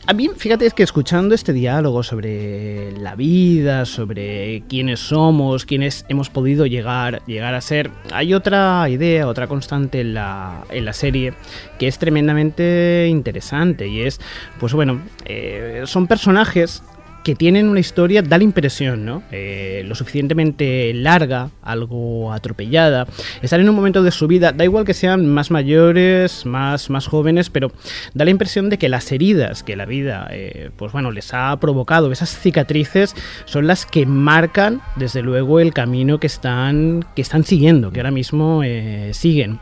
A 0.08 0.14
mí, 0.14 0.30
fíjate, 0.34 0.64
es 0.64 0.72
que 0.72 0.82
escuchando 0.82 1.34
este 1.34 1.52
diálogo 1.52 2.02
sobre 2.02 2.92
la 2.92 3.14
vida, 3.14 3.84
sobre 3.84 4.62
quiénes 4.66 5.00
somos, 5.00 5.66
quiénes 5.66 6.06
hemos 6.08 6.30
podido 6.30 6.64
llegar, 6.64 7.20
llegar 7.26 7.54
a 7.54 7.60
ser, 7.60 7.90
hay 8.10 8.32
otra 8.32 8.88
idea, 8.88 9.28
otra 9.28 9.48
constante 9.48 10.00
en 10.00 10.14
la, 10.14 10.64
en 10.70 10.86
la 10.86 10.94
serie 10.94 11.34
que 11.78 11.88
es 11.88 11.98
tremendamente 11.98 13.06
interesante 13.10 13.86
y 13.86 14.00
es, 14.00 14.18
pues 14.58 14.72
bueno, 14.72 15.02
eh, 15.26 15.82
son 15.84 16.06
personajes 16.06 16.82
que 17.28 17.34
tienen 17.34 17.68
una 17.68 17.78
historia, 17.78 18.22
da 18.22 18.38
la 18.38 18.44
impresión, 18.44 19.04
¿no? 19.04 19.22
Eh, 19.32 19.82
lo 19.84 19.94
suficientemente 19.94 20.94
larga, 20.94 21.50
algo 21.60 22.32
atropellada. 22.32 23.06
Están 23.42 23.60
en 23.60 23.68
un 23.68 23.76
momento 23.76 24.02
de 24.02 24.10
su 24.12 24.26
vida, 24.28 24.52
da 24.52 24.64
igual 24.64 24.86
que 24.86 24.94
sean 24.94 25.26
más 25.26 25.50
mayores, 25.50 26.46
más, 26.46 26.88
más 26.88 27.06
jóvenes, 27.06 27.50
pero 27.50 27.70
da 28.14 28.24
la 28.24 28.30
impresión 28.30 28.70
de 28.70 28.78
que 28.78 28.88
las 28.88 29.12
heridas 29.12 29.62
que 29.62 29.76
la 29.76 29.84
vida, 29.84 30.26
eh, 30.30 30.70
pues 30.78 30.90
bueno, 30.92 31.10
les 31.10 31.34
ha 31.34 31.54
provocado, 31.60 32.10
esas 32.12 32.30
cicatrices, 32.30 33.14
son 33.44 33.66
las 33.66 33.84
que 33.84 34.06
marcan, 34.06 34.80
desde 34.96 35.20
luego, 35.20 35.60
el 35.60 35.74
camino 35.74 36.18
que 36.20 36.28
están, 36.28 37.04
que 37.14 37.20
están 37.20 37.44
siguiendo, 37.44 37.90
que 37.90 38.00
ahora 38.00 38.10
mismo 38.10 38.62
eh, 38.64 39.10
siguen. 39.12 39.60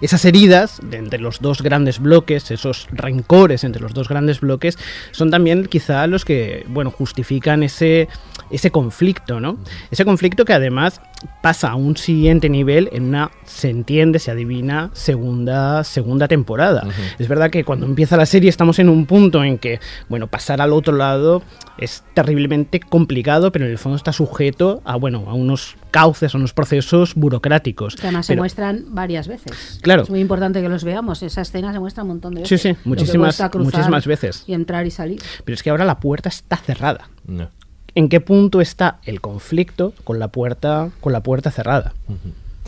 Esas 0.00 0.24
heridas 0.24 0.80
entre 0.92 1.20
los 1.20 1.40
dos 1.40 1.62
grandes 1.62 1.98
bloques, 1.98 2.50
esos 2.50 2.88
rencores 2.92 3.64
entre 3.64 3.82
los 3.82 3.94
dos 3.94 4.08
grandes 4.08 4.40
bloques, 4.40 4.78
son 5.12 5.30
también 5.30 5.66
quizá 5.66 6.06
los 6.06 6.24
que, 6.24 6.64
bueno, 6.68 6.90
justifican 6.90 7.62
ese, 7.62 8.08
ese 8.50 8.70
conflicto, 8.70 9.40
¿no? 9.40 9.58
Ese 9.90 10.04
conflicto 10.04 10.44
que 10.44 10.52
además 10.52 11.00
pasa 11.42 11.70
a 11.70 11.74
un 11.74 11.96
siguiente 11.96 12.48
nivel 12.48 12.88
en 12.92 13.04
una, 13.04 13.30
se 13.44 13.70
entiende, 13.70 14.18
se 14.18 14.30
adivina, 14.30 14.90
segunda, 14.92 15.84
segunda 15.84 16.28
temporada. 16.28 16.86
Es 17.18 17.28
verdad 17.28 17.50
que 17.50 17.64
cuando 17.64 17.86
empieza 17.86 18.16
la 18.16 18.26
serie 18.26 18.48
estamos 18.50 18.78
en 18.78 18.88
un 18.88 19.06
punto 19.06 19.42
en 19.44 19.58
que, 19.58 19.80
bueno, 20.08 20.26
pasar 20.26 20.60
al 20.60 20.72
otro 20.72 20.96
lado 20.96 21.42
es 21.78 22.04
terriblemente 22.14 22.80
complicado, 22.80 23.52
pero 23.52 23.64
en 23.64 23.70
el 23.70 23.78
fondo 23.78 23.96
está 23.96 24.12
sujeto 24.12 24.82
a, 24.84 24.96
bueno, 24.96 25.24
a 25.28 25.34
unos 25.34 25.76
cauces, 25.90 26.34
a 26.34 26.38
unos 26.38 26.52
procesos 26.52 27.14
burocráticos. 27.14 27.96
Que 27.96 28.02
además 28.06 28.26
se 28.26 28.36
muestran 28.36 28.84
varias 28.88 29.28
veces. 29.28 29.78
Claro. 29.82 30.02
Es 30.02 30.10
muy 30.10 30.20
importante 30.20 30.60
que 30.62 30.68
los 30.68 30.84
veamos. 30.84 31.22
Esa 31.22 31.40
escena 31.42 31.72
se 31.72 31.80
muestra 31.80 32.02
un 32.02 32.08
montón 32.10 32.34
de 32.34 32.44
Sí, 32.46 32.54
veces. 32.54 32.76
sí, 32.76 32.82
que 32.82 32.88
muchísimas- 32.88 33.40
muchísimas 33.54 34.06
veces. 34.06 34.44
Y 34.46 34.54
entrar 34.54 34.86
y 34.86 34.90
salir. 34.90 35.20
Pero 35.44 35.54
es 35.54 35.62
que 35.62 35.70
ahora 35.70 35.84
la 35.84 36.00
puerta 36.00 36.28
está 36.28 36.56
cerrada. 36.56 37.08
No. 37.26 37.48
¿En 37.94 38.08
qué 38.08 38.20
punto 38.20 38.60
está 38.60 38.98
el 39.04 39.20
conflicto 39.20 39.92
con 40.04 40.18
la 40.18 40.28
puerta, 40.28 40.90
con 41.00 41.12
la 41.12 41.20
puerta 41.22 41.50
cerrada? 41.50 41.92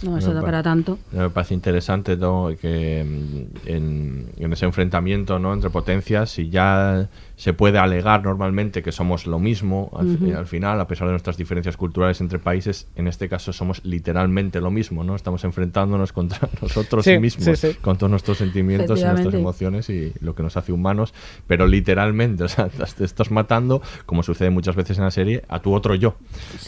No, 0.02 0.18
eso 0.18 0.28
Me 0.28 0.34
da 0.34 0.40
pa- 0.40 0.46
para 0.46 0.62
tanto. 0.64 0.98
Me 1.12 1.30
parece 1.30 1.54
interesante 1.54 2.16
¿no? 2.16 2.50
que 2.60 3.04
mm, 3.04 3.68
en, 3.68 4.26
en 4.36 4.52
ese 4.52 4.64
enfrentamiento 4.64 5.38
¿no? 5.38 5.52
entre 5.54 5.70
potencias, 5.70 6.30
si 6.30 6.50
ya 6.50 7.08
se 7.36 7.52
puede 7.54 7.78
alegar 7.78 8.22
normalmente 8.22 8.82
que 8.82 8.92
somos 8.92 9.26
lo 9.26 9.38
mismo, 9.38 9.90
al, 9.96 10.34
al 10.36 10.46
final, 10.46 10.80
a 10.80 10.86
pesar 10.86 11.06
de 11.08 11.12
nuestras 11.12 11.36
diferencias 11.36 11.76
culturales 11.76 12.20
entre 12.20 12.38
países, 12.38 12.86
en 12.96 13.08
este 13.08 13.28
caso 13.28 13.52
somos 13.52 13.80
literalmente 13.84 14.60
lo 14.60 14.70
mismo, 14.70 15.02
¿no? 15.04 15.16
Estamos 15.16 15.44
enfrentándonos 15.44 16.12
contra 16.12 16.48
nosotros 16.62 17.04
Sí, 17.04 17.18
mismos, 17.18 17.58
sí, 17.58 17.72
sí. 17.72 17.78
con 17.80 17.96
todos 17.98 18.10
nuestros 18.10 18.38
sentimientos 18.38 19.00
y 19.00 19.04
nuestras 19.04 19.34
emociones 19.34 19.88
y 19.90 20.12
lo 20.20 20.34
que 20.34 20.42
nos 20.42 20.56
hace 20.56 20.72
humanos, 20.72 21.14
pero 21.46 21.66
literalmente, 21.66 22.44
o 22.44 22.48
sea, 22.48 22.68
te 22.68 23.04
estás 23.04 23.30
matando, 23.30 23.82
como 24.06 24.22
sucede 24.22 24.50
muchas 24.50 24.76
veces 24.76 24.98
en 24.98 25.04
la 25.04 25.10
serie, 25.10 25.42
a 25.48 25.60
tu 25.60 25.72
otro 25.74 25.94
yo. 25.94 26.16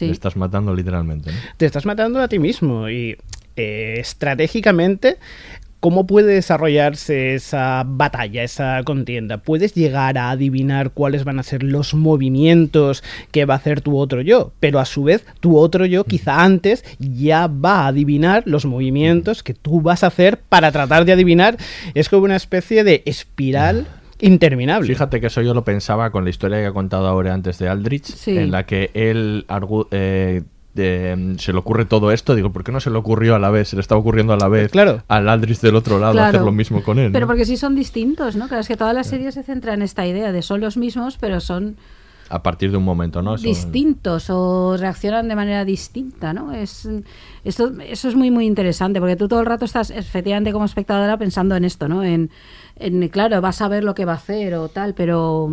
Le 0.00 0.11
estás 0.11 0.37
matando 0.37 0.74
literalmente. 0.74 1.31
¿no? 1.31 1.38
Te 1.57 1.66
estás 1.66 1.87
matando 1.87 2.20
a 2.20 2.29
ti 2.29 2.38
mismo 2.38 2.88
y 2.88 3.16
eh, 3.57 3.94
estratégicamente, 3.98 5.18
¿cómo 5.85 6.07
puede 6.07 6.33
desarrollarse 6.33 7.35
esa 7.35 7.85
batalla, 7.87 8.42
esa 8.42 8.81
contienda? 8.85 9.37
¿Puedes 9.37 9.75
llegar 9.75 10.16
a 10.16 10.31
adivinar 10.31 10.92
cuáles 10.92 11.25
van 11.25 11.38
a 11.38 11.42
ser 11.42 11.62
los 11.62 11.92
movimientos 11.92 13.05
que 13.33 13.44
va 13.44 13.53
a 13.53 13.57
hacer 13.59 13.83
tu 13.83 13.99
otro 13.99 14.23
yo? 14.23 14.53
Pero 14.61 14.79
a 14.81 14.87
su 14.87 15.03
vez, 15.05 15.27
tu 15.40 15.59
otro 15.59 15.85
yo 15.85 16.05
quizá 16.05 16.42
antes 16.42 16.83
ya 16.99 17.49
va 17.49 17.81
a 17.83 17.88
adivinar 17.88 18.44
los 18.47 18.64
movimientos 18.64 19.42
que 19.42 19.53
tú 19.53 19.83
vas 19.83 20.05
a 20.05 20.07
hacer 20.07 20.38
para 20.38 20.73
tratar 20.73 21.05
de 21.05 21.12
adivinar. 21.12 21.59
Es 21.92 22.09
como 22.09 22.25
una 22.25 22.37
especie 22.37 22.83
de 22.83 23.03
espiral 23.05 23.87
interminable. 24.20 24.88
Fíjate 24.88 25.20
que 25.20 25.27
eso 25.27 25.42
yo 25.42 25.53
lo 25.53 25.64
pensaba 25.64 26.09
con 26.12 26.25
la 26.25 26.31
historia 26.31 26.61
que 26.61 26.66
ha 26.66 26.73
contado 26.73 27.07
ahora 27.09 27.35
antes 27.35 27.59
de 27.59 27.68
Aldrich, 27.68 28.07
Sí. 28.07 28.38
en 28.38 28.51
la 28.53 28.64
que 28.64 28.90
él 28.94 29.44
argu- 29.49 29.87
eh, 30.77 31.15
de- 31.17 31.39
se 31.39 31.53
le 31.53 31.59
ocurre 31.59 31.85
todo 31.85 32.11
esto. 32.13 32.35
Digo, 32.35 32.53
¿por 32.53 32.65
qué 32.65 32.73
no 32.73 32.81
se 32.81 32.91
le 32.91 32.97
ocurrió 32.99 33.35
a 33.35 33.39
la 33.39 33.51
vez? 33.51 33.69
Se 33.69 33.77
le 33.77 33.81
estaba 33.81 34.01
ocurriendo 34.01 34.33
a 34.33 34.37
la 34.37 34.49
vez 34.49 34.71
Claro. 34.71 35.03
al 35.09 35.29
Aldrich 35.29 35.61
del 35.61 35.77
otro 35.77 35.99
lado 35.99 36.13
Claro. 36.13 36.29
hacer 36.29 36.41
lo 36.43 36.53
mismo 36.53 36.83
con 36.83 36.99
él. 36.99 37.13
Pero 37.13 37.27
porque 37.27 37.45
sí 37.45 37.57
son 37.57 37.75
distintos, 37.75 38.37
¿no? 38.37 38.49
Claro, 38.49 38.61
es 38.61 38.69
que 38.69 38.77
toda 38.77 38.93
la 38.93 39.05
serie 39.05 39.31
se 39.33 39.43
centra 39.43 39.75
en 39.75 39.83
esta 39.83 40.07
idea 40.07 40.33
de 40.33 40.43
son 40.43 40.61
los 40.61 40.77
mismos, 40.77 41.17
pero 41.19 41.41
son 41.41 41.77
A 42.31 42.43
partir 42.43 42.71
de 42.71 42.79
un 42.79 42.85
momento, 42.85 43.21
¿no? 43.21 43.35
Eso- 43.35 43.45
distintos 43.45 44.31
o 44.31 44.77
reaccionan 44.79 45.29
de 45.29 45.37
manera 45.37 45.65
distinta, 45.67 46.33
¿no? 46.33 46.53
Es 46.53 46.89
esto 47.45 47.71
eso 47.87 48.09
es 48.09 48.15
muy 48.17 48.31
muy 48.31 48.47
interesante 48.47 48.99
porque 48.99 49.15
tú 49.17 49.29
todo 49.29 49.41
el 49.41 49.47
rato 49.47 49.67
estás 49.67 49.91
efectivamente 49.91 50.51
como 50.51 50.65
espectadora 50.65 51.19
pensando 51.19 51.55
en 51.55 51.67
esto, 51.67 51.87
¿no? 51.87 52.03
En 52.03 52.31
claro, 53.11 53.41
vas 53.41 53.61
a 53.63 53.69
ver 53.69 53.85
lo 53.85 53.95
que 53.95 54.05
va 54.05 54.13
a 54.13 54.17
hacer 54.17 54.55
o 54.55 54.69
tal, 54.69 54.95
pero 54.95 55.51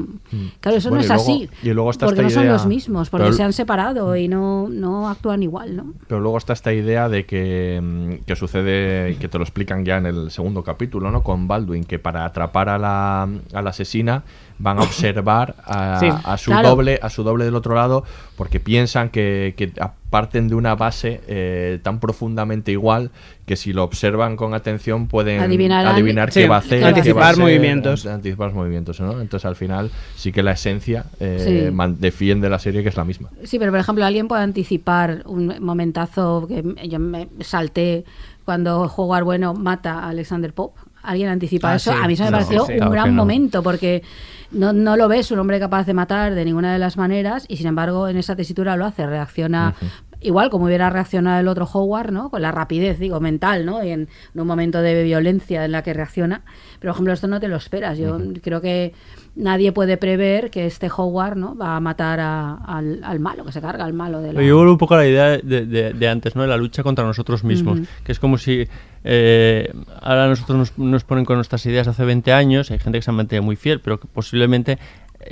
claro, 0.59 0.77
eso 0.77 0.89
Mm. 0.89 0.91
Bueno, 0.91 0.95
no 0.95 1.01
es 1.01 1.07
luego- 1.07 1.21
así. 1.21 1.49
y 1.63 1.69
luego 1.73 1.91
está 1.91 2.05
porque 2.07 2.21
esta 2.21 2.39
no 2.39 2.45
son 2.45 2.47
los 2.53 2.65
mismos, 2.65 3.09
porque 3.09 3.25
pero- 3.25 3.35
se 3.37 3.43
han 3.43 3.53
separado 3.53 4.15
y 4.15 4.27
no 4.27 4.67
no 4.69 5.09
actúan 5.09 5.43
igual, 5.43 5.75
¿no? 5.75 5.93
Pero 6.07 6.19
luego 6.21 6.37
está 6.37 6.53
esta 6.53 6.73
idea 6.73 7.09
de 7.09 7.25
que, 7.25 7.79
mm, 7.81 8.25
que 8.25 8.35
sucede, 8.35 9.17
que 9.17 9.27
te 9.27 9.37
lo 9.37 9.43
explican 9.43 9.85
ya 9.85 9.97
en 9.97 10.05
el 10.07 10.31
segundo 10.31 10.63
capítulo, 10.63 11.11
¿no? 11.11 11.21
Con 11.23 11.47
Baldwin, 11.47 11.83
que 11.83 11.99
para 11.99 12.25
atrapar 12.25 12.69
a 12.69 12.77
la, 12.77 13.23
a 13.53 13.61
la 13.61 13.69
asesina 13.69 14.23
van 14.59 14.79
a 14.79 14.81
observar 14.83 15.55
a, 15.65 15.99
Sí. 15.99 16.07
a 16.23 16.37
su 16.37 16.51
Claro. 16.51 16.69
doble, 16.69 16.99
a 17.01 17.09
su 17.09 17.23
doble 17.23 17.45
del 17.45 17.55
otro 17.55 17.75
lado, 17.75 18.03
porque 18.41 18.59
piensan 18.59 19.09
que, 19.09 19.53
que 19.55 19.71
parten 20.09 20.47
de 20.47 20.55
una 20.55 20.73
base 20.73 21.21
eh, 21.27 21.77
tan 21.83 21.99
profundamente 21.99 22.71
igual 22.71 23.11
que 23.45 23.55
si 23.55 23.71
lo 23.71 23.83
observan 23.83 24.35
con 24.35 24.55
atención 24.55 25.05
pueden 25.07 25.39
Adivinarán- 25.43 25.93
adivinar 25.93 26.31
Sí, 26.31 26.39
qué 26.41 26.47
va 26.47 26.55
a 26.55 26.59
hacer, 26.59 26.83
anticipar 26.83 27.21
va 27.21 27.27
a 27.27 27.29
hacer, 27.29 27.43
movimientos. 27.43 28.07
anticipar 28.07 28.51
movimientos, 28.51 28.99
¿no? 28.99 29.21
Entonces 29.21 29.45
al 29.45 29.55
final 29.55 29.91
sí 30.15 30.31
que 30.31 30.41
la 30.41 30.53
esencia 30.53 31.05
eh, 31.19 31.65
Sí. 31.67 31.71
man- 31.71 31.97
defiende 31.99 32.49
la 32.49 32.57
serie 32.57 32.81
que 32.81 32.89
es 32.89 32.97
la 32.97 33.05
misma. 33.05 33.29
Sí, 33.43 33.59
pero 33.59 33.71
por 33.71 33.79
ejemplo, 33.79 34.03
alguien 34.05 34.27
puede 34.27 34.41
anticipar 34.41 35.21
un 35.27 35.53
momentazo 35.59 36.47
que 36.47 36.63
yo 36.89 36.97
me 36.97 37.27
salté 37.41 38.05
cuando 38.43 38.87
Jugar 38.89 39.23
Bueno 39.23 39.53
mata 39.53 39.99
a 39.99 40.09
Alexander 40.09 40.51
Pope. 40.51 40.81
¿Alguien 41.03 41.29
anticipa 41.29 41.71
Ah, 41.71 41.75
eso? 41.75 41.91
sí. 41.91 41.97
A 42.01 42.07
mí 42.07 42.13
eso 42.13 42.23
me 42.25 42.31
No, 42.31 42.37
pareció 42.37 42.65
sí. 42.65 42.71
un 42.73 42.77
Claro 42.77 42.91
gran 42.91 43.07
no. 43.15 43.21
momento 43.21 43.63
porque 43.63 44.03
no, 44.51 44.73
no 44.73 44.97
lo 44.97 45.07
ves 45.07 45.31
un 45.31 45.39
hombre 45.39 45.59
capaz 45.59 45.85
de 45.85 45.93
matar 45.93 46.33
de 46.35 46.45
ninguna 46.45 46.73
de 46.73 46.79
las 46.79 46.97
maneras 46.97 47.45
y 47.47 47.57
sin 47.57 47.67
embargo 47.67 48.07
en 48.07 48.17
esa 48.17 48.35
tesitura 48.35 48.75
lo 48.75 48.85
hace, 48.85 49.05
reacciona 49.07 49.73
igual 50.21 50.49
como 50.49 50.65
hubiera 50.65 50.89
reaccionado 50.89 51.39
el 51.39 51.47
otro 51.47 51.65
Howard, 51.71 52.11
¿no? 52.11 52.29
Con 52.29 52.41
la 52.41 52.51
rapidez, 52.51 52.99
digo, 52.99 53.19
mental, 53.19 53.65
¿no? 53.65 53.83
Y 53.83 53.89
en, 53.91 54.07
en 54.33 54.41
un 54.41 54.47
momento 54.47 54.81
de 54.81 55.03
violencia 55.03 55.65
en 55.65 55.71
la 55.71 55.83
que 55.83 55.93
reacciona. 55.93 56.41
Pero, 56.79 56.91
por 56.93 56.95
ejemplo, 56.97 57.13
esto 57.13 57.27
no 57.27 57.39
te 57.39 57.47
lo 57.47 57.55
esperas. 57.57 57.97
Yo 57.97 58.17
creo 58.41 58.61
que 58.61 58.93
nadie 59.35 59.71
puede 59.71 59.97
prever 59.97 60.49
que 60.51 60.65
este 60.65 60.89
Howard, 60.95 61.35
¿no? 61.37 61.55
Va 61.55 61.75
a 61.75 61.79
matar 61.79 62.19
a- 62.19 62.53
al, 62.55 63.01
al 63.03 63.19
malo, 63.19 63.45
que 63.45 63.51
se 63.51 63.61
carga 63.61 63.85
al 63.85 63.93
malo 63.93 64.21
de 64.21 64.33
la... 64.33 64.41
Yo 64.43 64.55
vuelvo 64.57 64.73
un 64.73 64.77
poco 64.77 64.93
a 64.95 64.97
la 64.97 65.07
idea 65.07 65.27
de, 65.37 65.65
de- 65.65 65.93
de 65.93 66.07
antes, 66.07 66.35
¿no? 66.35 66.41
De 66.41 66.47
la 66.47 66.57
lucha 66.57 66.83
contra 66.83 67.05
nosotros 67.05 67.43
mismos. 67.43 67.79
Que 68.03 68.11
es 68.11 68.19
como 68.19 68.37
si 68.37 68.67
eh, 69.03 69.71
ahora 70.01 70.27
nosotros 70.27 70.57
nos, 70.57 70.77
nos 70.77 71.03
ponen 71.03 71.25
con 71.25 71.35
nuestras 71.37 71.65
ideas 71.65 71.87
hace 71.87 72.05
20 72.05 72.31
años, 72.33 72.69
hay 72.71 72.77
gente 72.79 72.99
que 72.99 73.01
se 73.03 73.09
ha 73.09 73.13
mantenido 73.13 73.43
muy 73.43 73.55
fiel, 73.55 73.79
pero 73.79 73.99
que 73.99 74.07
posiblemente 74.07 74.77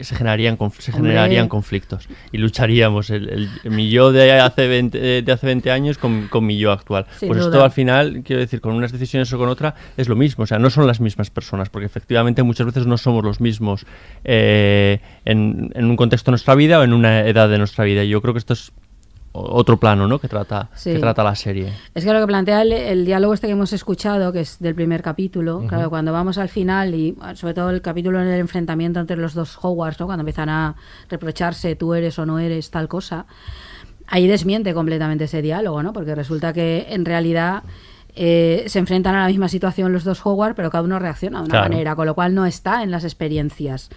se 0.02 0.16
generarían, 0.16 0.58
se 0.58 0.64
Hombre. 0.64 1.10
generarían 1.12 1.48
conflictos 1.50 2.08
y 2.32 2.38
lucharíamos 2.38 3.10
el, 3.10 3.30
el- 3.64 3.72
mi 3.72 3.90
yo 3.90 4.12
de 4.12 4.34
hace 4.40 4.68
20, 4.68 5.18
eh, 5.18 5.22
de 5.22 5.32
hace 5.32 5.46
20 5.48 5.72
años 5.72 5.98
con, 5.98 6.28
con 6.28 6.46
mi 6.46 6.58
yo 6.58 6.72
actual. 6.72 7.06
Sin 7.18 7.28
pues 7.30 7.42
esto 7.42 7.64
al 7.64 7.72
final, 7.72 8.22
quiero 8.24 8.40
decir, 8.42 8.62
con 8.62 8.74
unas 8.74 8.92
decisiones 8.92 9.32
o 9.34 9.38
con 9.38 9.50
otra 9.50 9.76
es 9.98 10.08
lo 10.10 10.16
mismo, 10.16 10.44
o 10.44 10.48
sea, 10.48 10.60
no 10.60 10.70
son 10.70 10.88
las 10.88 11.00
mismas 11.02 11.30
personas, 11.30 11.70
porque 11.70 11.86
efectivamente 11.86 12.44
muchas 12.44 12.66
veces 12.68 12.86
no 12.88 12.98
somos 12.98 13.24
los 13.24 13.42
mismos 13.42 13.86
eh, 14.24 15.00
en, 15.26 15.72
en 15.76 15.86
un 15.86 15.96
contexto 15.96 16.30
de 16.30 16.34
nuestra 16.34 16.56
vida 16.56 16.80
o 16.80 16.84
en 16.84 16.94
una 16.94 17.22
edad 17.28 17.50
de 17.50 17.58
nuestra 17.58 17.84
vida. 17.86 18.04
Y 18.04 18.10
yo 18.10 18.22
creo 18.22 18.34
que 18.34 18.40
esto 18.40 18.54
es 18.54 18.72
otro 19.32 19.78
plano, 19.78 20.08
¿no? 20.08 20.20
Que 20.20 20.28
trata, 20.28 20.70
Sí. 20.76 20.94
que 20.94 21.00
trata 21.00 21.24
la 21.24 21.36
serie. 21.36 21.74
Es 21.94 22.04
que 22.04 22.12
lo 22.14 22.20
que 22.20 22.28
plantea 22.28 22.62
el, 22.64 22.74
el 22.74 23.06
diálogo 23.06 23.34
este 23.34 23.48
que 23.48 23.54
hemos 23.54 23.74
escuchado, 23.74 24.32
que 24.34 24.42
es 24.42 24.60
del 24.60 24.76
primer 24.76 25.02
capítulo, 25.02 25.64
claro, 25.68 25.90
cuando 25.90 26.12
vamos 26.12 26.38
al 26.38 26.50
final 26.50 26.96
y 26.96 27.16
ah, 27.22 27.36
sobre 27.36 27.54
todo 27.54 27.70
el 27.70 27.82
capítulo 27.82 28.22
en 28.22 28.28
el 28.28 28.40
enfrentamiento 28.40 29.00
entre 29.00 29.18
los 29.18 29.34
dos 29.34 29.58
Howards, 29.62 30.00
¿no? 30.00 30.08
cuando 30.08 30.22
empiezan 30.22 30.50
a 30.50 30.76
reprocharse 31.10 31.76
tú 31.76 31.94
eres 31.94 32.18
o 32.20 32.26
no 32.26 32.40
eres 32.40 32.72
tal 32.72 32.88
cosa, 32.88 33.26
ahí 34.08 34.28
desmiente 34.28 34.74
completamente 34.74 35.26
ese 35.26 35.42
diálogo, 35.42 35.84
¿no? 35.84 35.94
Porque 35.94 36.16
resulta 36.16 36.52
que 36.52 36.88
en 36.90 37.06
realidad 37.06 37.62
eh, 38.22 38.66
se 38.68 38.80
enfrentan 38.80 39.16
a 39.16 39.22
la 39.22 39.28
misma 39.28 39.48
situación 39.48 39.94
los 39.94 40.04
dos 40.04 40.26
Howard, 40.26 40.54
pero 40.54 40.70
cada 40.70 40.84
uno 40.84 41.00
reacciona 41.00 41.38
de 41.40 41.46
una 41.46 41.52
Claro. 41.52 41.70
manera, 41.70 41.96
con 41.96 42.06
lo 42.06 42.16
cual 42.16 42.36
no 42.36 42.46
está 42.46 42.84
en 42.84 42.92
las 42.92 43.06
experiencias 43.06 43.90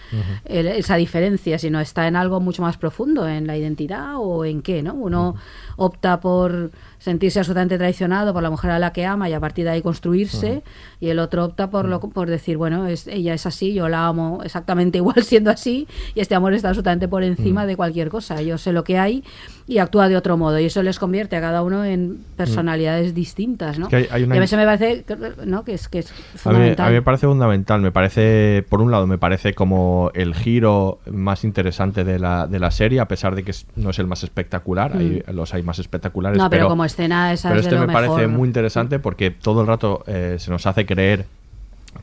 el- 0.44 0.68
esa 0.68 0.94
diferencia, 0.94 1.58
sino 1.58 1.80
está 1.80 2.06
en 2.06 2.14
algo 2.14 2.38
mucho 2.38 2.62
más 2.62 2.76
profundo, 2.76 3.26
en 3.26 3.48
la 3.48 3.56
identidad 3.56 4.14
o 4.18 4.44
en 4.44 4.62
qué, 4.62 4.80
¿no? 4.80 4.94
Uno 4.94 5.34
opta 5.76 6.20
por 6.20 6.70
sentirse 7.02 7.40
absolutamente 7.40 7.78
traicionado 7.78 8.32
por 8.32 8.44
la 8.44 8.50
mujer 8.50 8.70
a 8.70 8.78
la 8.78 8.92
que 8.92 9.04
ama 9.04 9.28
y 9.28 9.32
a 9.32 9.40
partir 9.40 9.64
de 9.64 9.72
ahí 9.72 9.82
construirse, 9.82 10.62
y 11.00 11.08
el 11.08 11.18
otro 11.18 11.44
opta 11.46 11.68
por 11.68 11.86
lo, 11.88 11.98
por 11.98 12.30
decir, 12.30 12.56
bueno, 12.56 12.86
es, 12.86 13.08
ella 13.08 13.34
es 13.34 13.44
así, 13.44 13.74
yo 13.74 13.88
la 13.88 14.06
amo 14.06 14.40
exactamente 14.44 14.98
igual 15.02 15.22
siendo 15.24 15.50
así, 15.50 15.88
y 16.14 16.20
este 16.20 16.36
amor 16.36 16.54
está 16.54 16.68
absolutamente 16.68 17.08
por 17.08 17.24
encima 17.24 17.66
de 17.66 17.74
cualquier 17.76 18.08
cosa. 18.08 18.40
Yo 18.42 18.56
sé 18.56 18.72
lo 18.72 18.84
que 18.84 18.98
hay 18.98 19.24
y 19.66 19.78
actúa 19.78 20.08
de 20.08 20.16
otro 20.16 20.36
modo, 20.36 20.60
y 20.60 20.66
eso 20.66 20.80
les 20.82 20.98
convierte 21.00 21.34
a 21.34 21.40
cada 21.40 21.62
uno 21.62 21.84
en 21.84 22.18
personalidades 22.36 23.14
distintas, 23.14 23.78
¿no? 23.78 23.86
Es 23.86 23.90
que 23.90 23.96
hay- 23.96 24.06
hay 24.10 24.22
una- 24.24 24.34
Y 24.36 24.38
a 24.38 24.40
veces 24.40 24.58
me 24.58 24.64
parece 24.64 25.02
que- 25.02 25.16
¿no? 25.44 25.64
que, 25.64 25.74
es, 25.74 25.88
que 25.88 25.98
es 26.00 26.10
A 26.10 26.14
mí, 26.14 26.38
fundamental. 26.38 26.86
a 26.86 26.88
mí 26.90 26.94
me 26.94 27.02
parece 27.02 27.26
fundamental. 27.26 27.80
Me 27.80 27.90
parece, 27.92 28.64
por 28.68 28.80
un 28.80 28.90
lado, 28.90 29.06
me 29.06 29.18
parece 29.18 29.54
como 29.54 30.10
el 30.14 30.34
giro 30.34 30.98
más 31.10 31.42
interesante 31.44 32.04
de 32.04 32.18
la, 32.18 32.46
de 32.46 32.58
la 32.60 32.70
serie, 32.70 33.00
a 33.00 33.08
pesar 33.08 33.34
de 33.34 33.42
que 33.42 33.52
no 33.76 33.90
es 33.90 33.98
el 33.98 34.06
más 34.06 34.22
espectacular. 34.22 34.96
Hay, 34.96 35.22
los 35.32 35.52
hay 35.54 35.62
más 35.62 35.78
espectaculares. 35.78 36.38
Mm. 36.38 36.42
No, 36.42 36.50
pero 36.50 36.68
como 36.68 36.84
escena 36.92 37.32
esa 37.32 37.48
pero 37.48 37.60
es 37.60 37.66
de 37.66 37.70
este 37.70 37.80
lo 37.80 37.86
me 37.86 37.92
parece 37.92 38.26
muy 38.28 38.46
interesante 38.46 38.98
porque 38.98 39.30
todo 39.30 39.62
el 39.62 39.66
rato 39.66 40.04
eh, 40.06 40.36
se 40.38 40.50
nos 40.50 40.66
hace 40.66 40.86
creer 40.86 41.26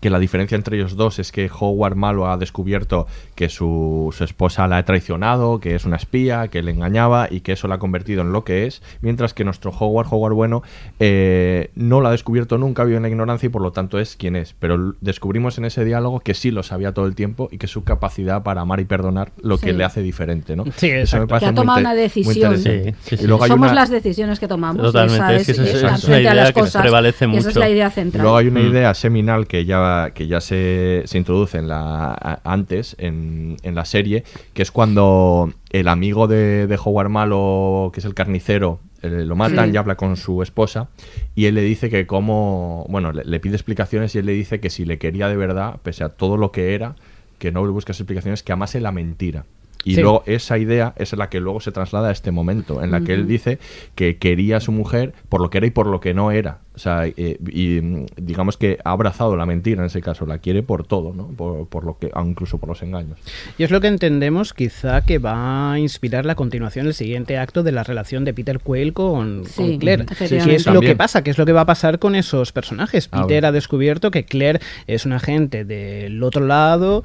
que 0.02 0.10
la 0.10 0.19
diferencia 0.19 0.56
entre 0.56 0.78
ellos 0.78 0.95
dos 0.95 1.19
es 1.19 1.32
que 1.32 1.49
Howard 1.60 1.95
malo 1.95 2.28
ha 2.30 2.38
descubierto 2.38 3.08
que 3.36 3.49
su, 3.49 4.13
su 4.15 4.23
esposa 4.23 4.67
la 4.67 4.78
ha 4.78 4.86
traicionado, 4.86 5.60
que 5.60 5.75
es 5.75 5.84
una 5.86 5.95
espía, 5.97 6.47
que 6.47 6.62
le 6.63 6.71
engañaba 6.71 7.28
y 7.30 7.41
que 7.41 7.54
eso 7.54 7.67
la 7.67 7.75
ha 7.75 7.80
convertido 7.80 8.21
en 8.21 8.32
lo 8.32 8.43
que 8.43 8.65
es, 8.65 8.82
mientras 9.02 9.34
que 9.34 9.43
nuestro 9.43 9.71
Howard, 9.71 10.08
Howard 10.12 10.34
bueno, 10.34 10.63
eh, 10.99 11.71
no 11.75 12.02
la 12.02 12.10
ha 12.10 12.12
descubierto 12.12 12.58
nunca, 12.58 12.84
vive 12.84 12.97
en 12.97 13.04
la 13.04 13.10
ignorancia 13.10 13.47
y 13.47 13.49
por 13.49 13.62
lo 13.62 13.71
tanto 13.71 13.99
es 13.99 14.15
quien 14.15 14.36
es. 14.36 14.56
Pero 14.60 14.95
descubrimos 15.02 15.58
en 15.58 15.65
ese 15.65 15.84
diálogo 15.86 16.19
que 16.19 16.34
sí 16.34 16.52
lo 16.52 16.63
sabía 16.63 16.93
todo 16.93 17.06
el 17.06 17.15
tiempo 17.15 17.49
y 17.52 17.58
que 17.58 17.67
su 17.67 17.84
capacidad 17.84 18.43
para 18.43 18.62
amar 18.62 18.80
y 18.80 18.86
perdonar 18.86 19.32
lo 19.41 19.58
que 19.58 19.73
le 19.73 19.84
hace 19.84 20.02
diferente, 20.02 20.56
¿no? 20.56 20.65
Sí, 20.75 20.89
exacto. 20.89 21.39
Que 21.39 21.45
ha 21.45 21.54
tomado 21.54 21.80
una 21.80 21.93
decisión. 21.93 22.36
interesante. 22.54 22.93
Sí, 23.02 23.10
sí, 23.10 23.17
sí. 23.17 23.23
Y 23.23 23.28
luego 23.28 23.43
hay 23.43 23.49
Somos 23.49 23.67
una- 23.71 23.82
las 23.82 23.89
decisiones 23.89 24.39
que 24.39 24.47
tomamos. 24.47 24.82
Totalmente, 24.82 25.34
y 25.34 25.36
es 25.38 25.45
que 25.45 25.52
eso 25.54 25.63
es- 25.63 25.67
y 25.73 25.78
eso 25.78 25.88
es 25.88 26.04
una 26.06 26.19
idea 26.21 26.34
las 26.34 26.47
que 26.54 26.60
cosas, 26.60 26.82
prevalece 26.82 27.25
y 27.25 27.30
Esa 27.30 27.38
es 27.39 27.45
mucho. 27.47 27.60
la 27.60 27.69
idea 27.69 27.88
Y 27.88 27.91
central. 27.91 28.21
luego 28.23 28.38
hay 28.38 28.47
una 28.47 28.60
Mm. 28.62 28.67
idea 28.71 28.93
seminal 28.93 29.47
que 29.47 29.65
ya, 29.65 29.78
que 30.13 30.27
ya 30.27 30.41
se, 30.41 31.03
se 31.05 31.17
introduce 31.17 31.57
en 31.57 31.67
la, 31.67 32.11
a- 32.11 32.39
antes 32.43 32.95
en, 32.99 33.57
en 33.63 33.75
la 33.75 33.85
serie, 33.85 34.23
que 34.53 34.61
es 34.61 34.71
cuando 34.71 35.51
el 35.71 35.87
amigo 35.87 36.27
de, 36.27 36.67
de 36.67 36.79
Howard 36.83 37.09
Malo, 37.09 37.91
que 37.93 37.99
es 37.99 38.05
el 38.05 38.13
carnicero, 38.13 38.79
eh, 39.01 39.09
lo 39.09 39.35
matan 39.35 39.69
Sí. 39.69 39.75
y 39.75 39.77
habla 39.77 39.95
con 39.95 40.17
su 40.17 40.43
esposa 40.43 40.89
y 41.35 41.45
él 41.45 41.55
le 41.55 41.61
dice 41.61 41.89
que 41.89 42.05
como, 42.05 42.85
bueno, 42.89 43.11
le, 43.13 43.23
le 43.23 43.39
pide 43.39 43.55
explicaciones 43.55 44.13
y 44.15 44.17
él 44.19 44.25
le 44.25 44.33
dice 44.33 44.59
que 44.59 44.69
si 44.69 44.83
le 44.85 44.97
quería 44.97 45.27
de 45.29 45.37
verdad, 45.37 45.77
pese 45.83 46.03
a 46.03 46.09
todo 46.09 46.35
lo 46.35 46.51
que 46.51 46.73
era, 46.75 46.95
que 47.37 47.51
no 47.53 47.63
le 47.65 47.71
buscas 47.71 47.99
explicaciones, 47.99 48.43
que 48.43 48.51
amase 48.51 48.81
la 48.81 48.91
mentira. 48.91 49.45
Y 49.85 49.95
Sí. 49.95 50.01
luego 50.01 50.23
esa 50.25 50.57
idea 50.57 50.93
es 50.97 51.13
la 51.13 51.29
que 51.29 51.39
luego 51.39 51.61
se 51.61 51.71
traslada 51.71 52.09
a 52.09 52.11
este 52.11 52.31
momento, 52.31 52.83
en 52.83 52.91
la 52.91 52.99
que 52.99 53.13
él 53.13 53.27
dice 53.27 53.59
que 53.95 54.17
quería 54.17 54.57
a 54.57 54.59
su 54.59 54.73
mujer 54.73 55.13
por 55.29 55.39
lo 55.39 55.49
que 55.49 55.59
era 55.59 55.67
y 55.67 55.71
por 55.71 55.87
lo 55.87 56.01
que 56.01 56.13
no 56.13 56.31
era. 56.31 56.59
O 56.75 56.79
sea, 56.79 57.07
eh, 57.07 57.37
y 57.49 57.79
mm, 57.81 58.05
digamos 58.17 58.57
que 58.57 58.77
ha 58.83 58.91
abrazado 58.91 59.37
la 59.37 59.45
mentira 59.45 59.81
en 59.81 59.85
ese 59.87 60.01
caso, 60.01 60.25
la 60.25 60.39
quiere 60.39 60.63
por 60.63 60.85
todo, 60.85 61.13
¿no? 61.13 61.27
Por, 61.29 61.67
por 61.67 61.85
lo 61.85 61.97
que, 61.97 62.11
ah, 62.13 62.23
incluso 62.25 62.57
por 62.57 62.67
los 62.67 62.81
engaños. 62.83 63.17
Y 63.57 63.63
es 63.63 63.71
lo 63.71 63.79
que 63.79 63.87
entendemos 63.87 64.53
quizá 64.53 65.01
que 65.05 65.17
va 65.17 65.71
a 65.73 65.79
inspirar 65.79 66.25
la 66.25 66.35
continuación, 66.35 66.85
el 66.87 66.93
siguiente 66.93 67.37
acto 67.37 67.63
de 67.63 67.71
la 67.71 67.83
relación 67.83 68.25
de 68.25 68.33
Peter 68.33 68.59
Quayle 68.59 68.91
con, 68.91 69.45
Sí, 69.45 69.53
con 69.55 69.77
Claire. 69.77 70.03
efectivamente. 70.09 70.49
¿Qué 70.51 70.55
es 70.57 70.65
lo 70.67 70.81
que 70.81 70.95
pasa? 70.97 71.23
¿Qué 71.23 71.31
es 71.31 71.37
lo 71.37 71.45
que 71.45 71.53
va 71.53 71.61
a 71.61 71.65
pasar 71.65 71.99
con 71.99 72.15
esos 72.15 72.51
personajes? 72.51 73.07
Ah, 73.13 73.21
Peter 73.25 73.45
ha 73.45 73.51
descubierto 73.53 74.11
que 74.11 74.25
Claire 74.25 74.59
es 74.87 75.05
una 75.05 75.15
agente 75.17 75.63
del 75.63 76.21
otro 76.21 76.45
lado, 76.45 77.03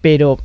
pero 0.00 0.38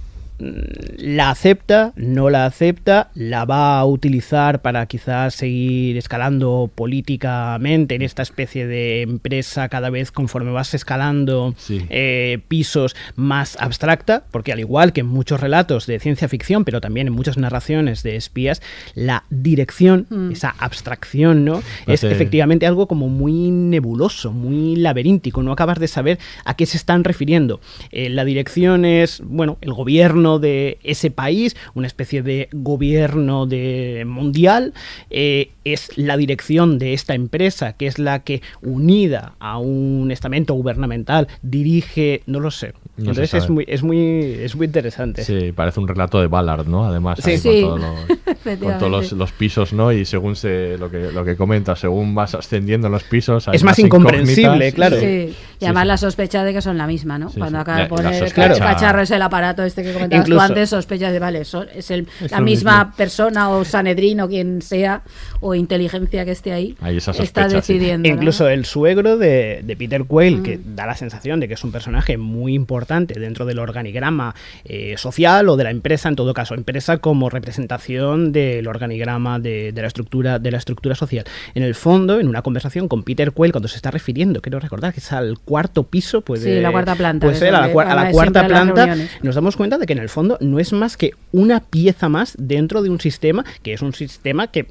la 0.98 1.30
acepta, 1.30 1.94
no 1.96 2.30
la 2.30 2.46
acepta, 2.46 3.10
la 3.16 3.46
va 3.46 3.80
a 3.80 3.86
utilizar 3.86 4.62
para 4.62 4.86
quizás 4.86 5.36
seguir 5.36 5.98
escalando 5.98 6.70
políticamente 6.74 7.96
en 7.96 8.02
esta 8.02 8.22
especie 8.22 8.68
de 8.68 9.02
empresa 9.02 9.70
cada 9.70 9.90
vez 9.90 10.12
conforme 10.12 10.52
vas 10.52 10.74
escalando 10.74 11.54
Sí. 11.58 11.82
eh, 11.90 12.40
pisos 12.48 12.96
más 13.16 13.58
abstracta, 13.60 14.24
porque 14.32 14.52
al 14.52 14.60
igual 14.60 14.94
que 14.94 15.02
en 15.02 15.08
muchos 15.08 15.40
relatos 15.42 15.86
de 15.88 16.00
ciencia 16.00 16.28
ficción, 16.28 16.64
pero 16.66 16.82
también 16.82 17.08
en 17.08 17.14
muchas 17.14 17.38
narraciones 17.38 18.04
de 18.04 18.16
espías, 18.16 18.62
la 18.96 19.24
dirección, 19.30 20.08
Mm. 20.10 20.32
esa 20.32 20.56
abstracción, 20.60 21.46
¿no? 21.46 21.60
Es 21.88 22.04
Hace- 22.04 22.12
efectivamente 22.12 22.66
algo 22.66 22.88
como 22.88 23.10
muy 23.10 23.52
nebuloso, 23.52 24.32
muy 24.32 24.76
laberíntico, 24.76 25.44
no 25.44 25.52
acabas 25.52 25.80
de 25.80 25.88
saber 25.88 26.20
a 26.46 26.56
qué 26.56 26.66
se 26.66 26.78
están 26.78 27.04
refiriendo. 27.04 27.60
Eh, 27.92 28.10
la 28.10 28.26
dirección 28.26 28.86
es, 28.86 29.22
bueno, 29.26 29.58
el 29.62 29.74
gobierno 29.74 30.31
de 30.39 30.78
ese 30.84 31.12
país, 31.12 31.56
una 31.74 31.88
especie 31.88 32.22
de 32.22 32.50
gobierno 32.52 33.46
de 33.46 34.04
mundial, 34.08 34.74
eh, 35.10 35.52
es 35.63 35.98
la 35.98 36.17
dirección 36.17 36.80
de 36.80 36.94
esta 36.94 37.13
empresa, 37.13 37.74
que 37.74 37.88
es 37.88 38.00
la 38.00 38.20
que, 38.24 38.41
unida 38.62 39.36
a 39.39 39.58
un 39.60 40.12
estamento 40.12 40.54
gubernamental, 40.54 41.28
dirige, 41.41 42.24
no 42.26 42.39
lo 42.39 42.52
sé. 42.52 42.74
No 42.98 43.12
Entonces 43.12 43.34
es 43.34 43.50
muy, 43.50 43.65
es 43.67 43.84
muy, 43.84 44.00
es 44.00 44.56
muy 44.56 44.65
interesante. 44.65 45.24
Sí, 45.24 45.52
parece 45.54 45.80
un 45.80 45.88
relato 45.88 46.20
de 46.22 46.28
Ballard, 46.28 46.67
¿no? 46.67 46.86
Además, 46.86 47.20
Sí. 47.24 47.32
ahí 47.32 47.38
Sí. 47.38 47.62
con, 47.62 47.80
todos 47.80 47.80
los, 47.82 48.06
con 48.08 48.34
Efectivamente. 48.34 48.80
todos 48.80 48.91
los, 48.91 49.12
los 49.13 49.32
pisos, 49.32 49.74
¿no? 49.74 49.91
Y 49.91 50.06
según 50.06 50.36
se, 50.36 50.78
lo 50.78 50.89
que 50.89 51.12
lo 51.12 51.24
que 51.26 51.36
comenta, 51.36 51.76
según 51.76 52.15
vas 52.15 52.36
ascendiendo 52.36 52.88
en 52.88 52.94
los 52.94 53.04
pisos, 53.04 53.48
hay 53.48 53.56
Es 53.56 53.63
más 53.63 53.80
incomprensible, 53.80 54.72
claro. 54.74 55.00
Sí. 55.00 55.34
Y 55.62 55.65
además 55.65 55.88
la 55.88 55.97
sospecha 55.97 56.43
de 56.43 56.54
que 56.54 56.62
son 56.62 56.78
la 56.78 56.88
misma, 56.88 57.17
¿no? 57.19 57.30
Cuando 57.32 57.60
acaba 57.60 57.82
de 57.82 57.86
poner 57.88 58.13
el 58.24 58.34
cacharro 58.34 59.02
es 59.02 59.12
el 59.12 59.21
aparato 59.21 59.63
este 59.63 59.84
que 59.84 59.93
comentabas 59.93 60.26
Incluso- 60.28 60.39
tú 60.45 60.51
antes, 60.51 60.70
sospecha 60.70 61.12
de, 61.12 61.20
vale, 61.20 61.45
son- 61.45 61.68
es 61.74 61.91
el- 61.91 62.07
Es 62.20 62.32
la 62.32 62.41
misma 62.41 62.80
mismo. 62.86 62.97
persona 62.97 63.49
o 63.49 63.64
Sanedrín 63.64 64.20
o 64.22 64.28
quien 64.28 64.62
sea, 64.62 65.03
o 65.39 65.53
inteligencia 65.55 66.26
que 66.26 66.32
esté 66.32 66.51
ahí, 66.51 66.76
Hay 66.82 66.97
esa 66.97 67.12
está 67.12 67.47
decidiendo. 67.47 68.09
¿no? 68.09 68.16
Incluso 68.16 68.47
el 68.49 68.66
suegro 68.66 69.18
de, 69.18 69.62
de 69.64 69.76
Peter 69.78 70.03
Quayle, 70.05 70.41
que 70.43 70.57
Mm. 70.57 70.76
da 70.76 70.86
la 70.86 70.95
sensación 70.95 71.39
de 71.39 71.47
que 71.47 71.53
es 71.53 71.64
un 71.64 71.72
personaje 71.72 72.18
muy 72.18 72.53
importante 72.53 73.20
dentro 73.20 73.45
del 73.45 73.59
organigrama 73.59 74.34
eh, 74.66 74.95
social 74.97 75.47
o 75.49 75.57
de 75.57 75.64
la 75.64 75.72
empresa, 75.72 76.09
en 76.09 76.16
todo 76.16 76.34
caso, 76.34 76.55
empresa 76.55 76.97
como 76.97 77.30
representación 77.30 78.32
del 78.32 78.68
organigrama 78.68 79.39
de, 79.39 79.72
de 79.72 79.82
la 79.82 79.88
estructura 79.88 80.39
de 80.39 80.51
la 80.51 80.57
estructura 80.57 80.95
social. 80.95 81.26
En 81.53 81.64
el 81.64 81.76
fondo, 81.76 82.20
en 82.20 82.28
una 82.28 82.41
conversación 82.41 82.88
con 82.88 83.03
Peter 83.03 83.32
Quayle, 83.32 83.51
cuando 83.51 83.68
se 83.68 83.76
está 83.76 83.91
refiriendo, 83.91 84.41
creo 84.41 84.59
recordar 84.59 84.93
que 84.93 84.99
es 84.99 85.12
al 85.12 85.39
cuarto 85.52 85.84
piso, 85.84 86.22
puede, 86.22 86.43
Sí, 86.43 86.62
la 86.62 86.72
cuarta 86.72 86.95
planta, 86.95 87.26
puede 87.26 87.34
es 87.34 87.39
ser 87.39 87.54
a 87.54 87.68
la, 87.68 87.91
a 87.91 87.95
la 88.06 88.12
cuarta 88.12 88.47
planta, 88.47 88.95
nos 89.22 89.36
damos 89.36 89.58
cuenta 89.58 89.78
de 89.78 89.86
que 89.86 89.91
en 89.91 89.99
el 89.99 90.08
fondo 90.08 90.38
no 90.39 90.60
es 90.60 90.72
más 90.72 90.95
que 90.95 91.12
una 91.34 91.60
pieza 91.60 92.08
más 92.08 92.38
dentro 92.39 92.82
de 92.82 92.89
un 92.89 93.02
sistema 93.02 93.43
que 93.62 93.74
es 93.74 93.82
un 93.82 93.93
sistema 93.93 94.47
que 94.47 94.68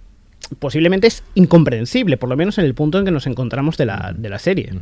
posiblemente 0.59 1.07
es 1.07 1.22
incomprensible, 1.34 2.16
por 2.16 2.28
lo 2.28 2.36
menos 2.36 2.59
en 2.59 2.64
el 2.64 2.74
punto 2.74 2.98
en 2.98 3.05
que 3.05 3.11
nos 3.11 3.26
encontramos 3.26 3.76
de 3.76 3.86
la, 3.86 4.12
de 4.16 4.28
la 4.28 4.38
serie. 4.38 4.72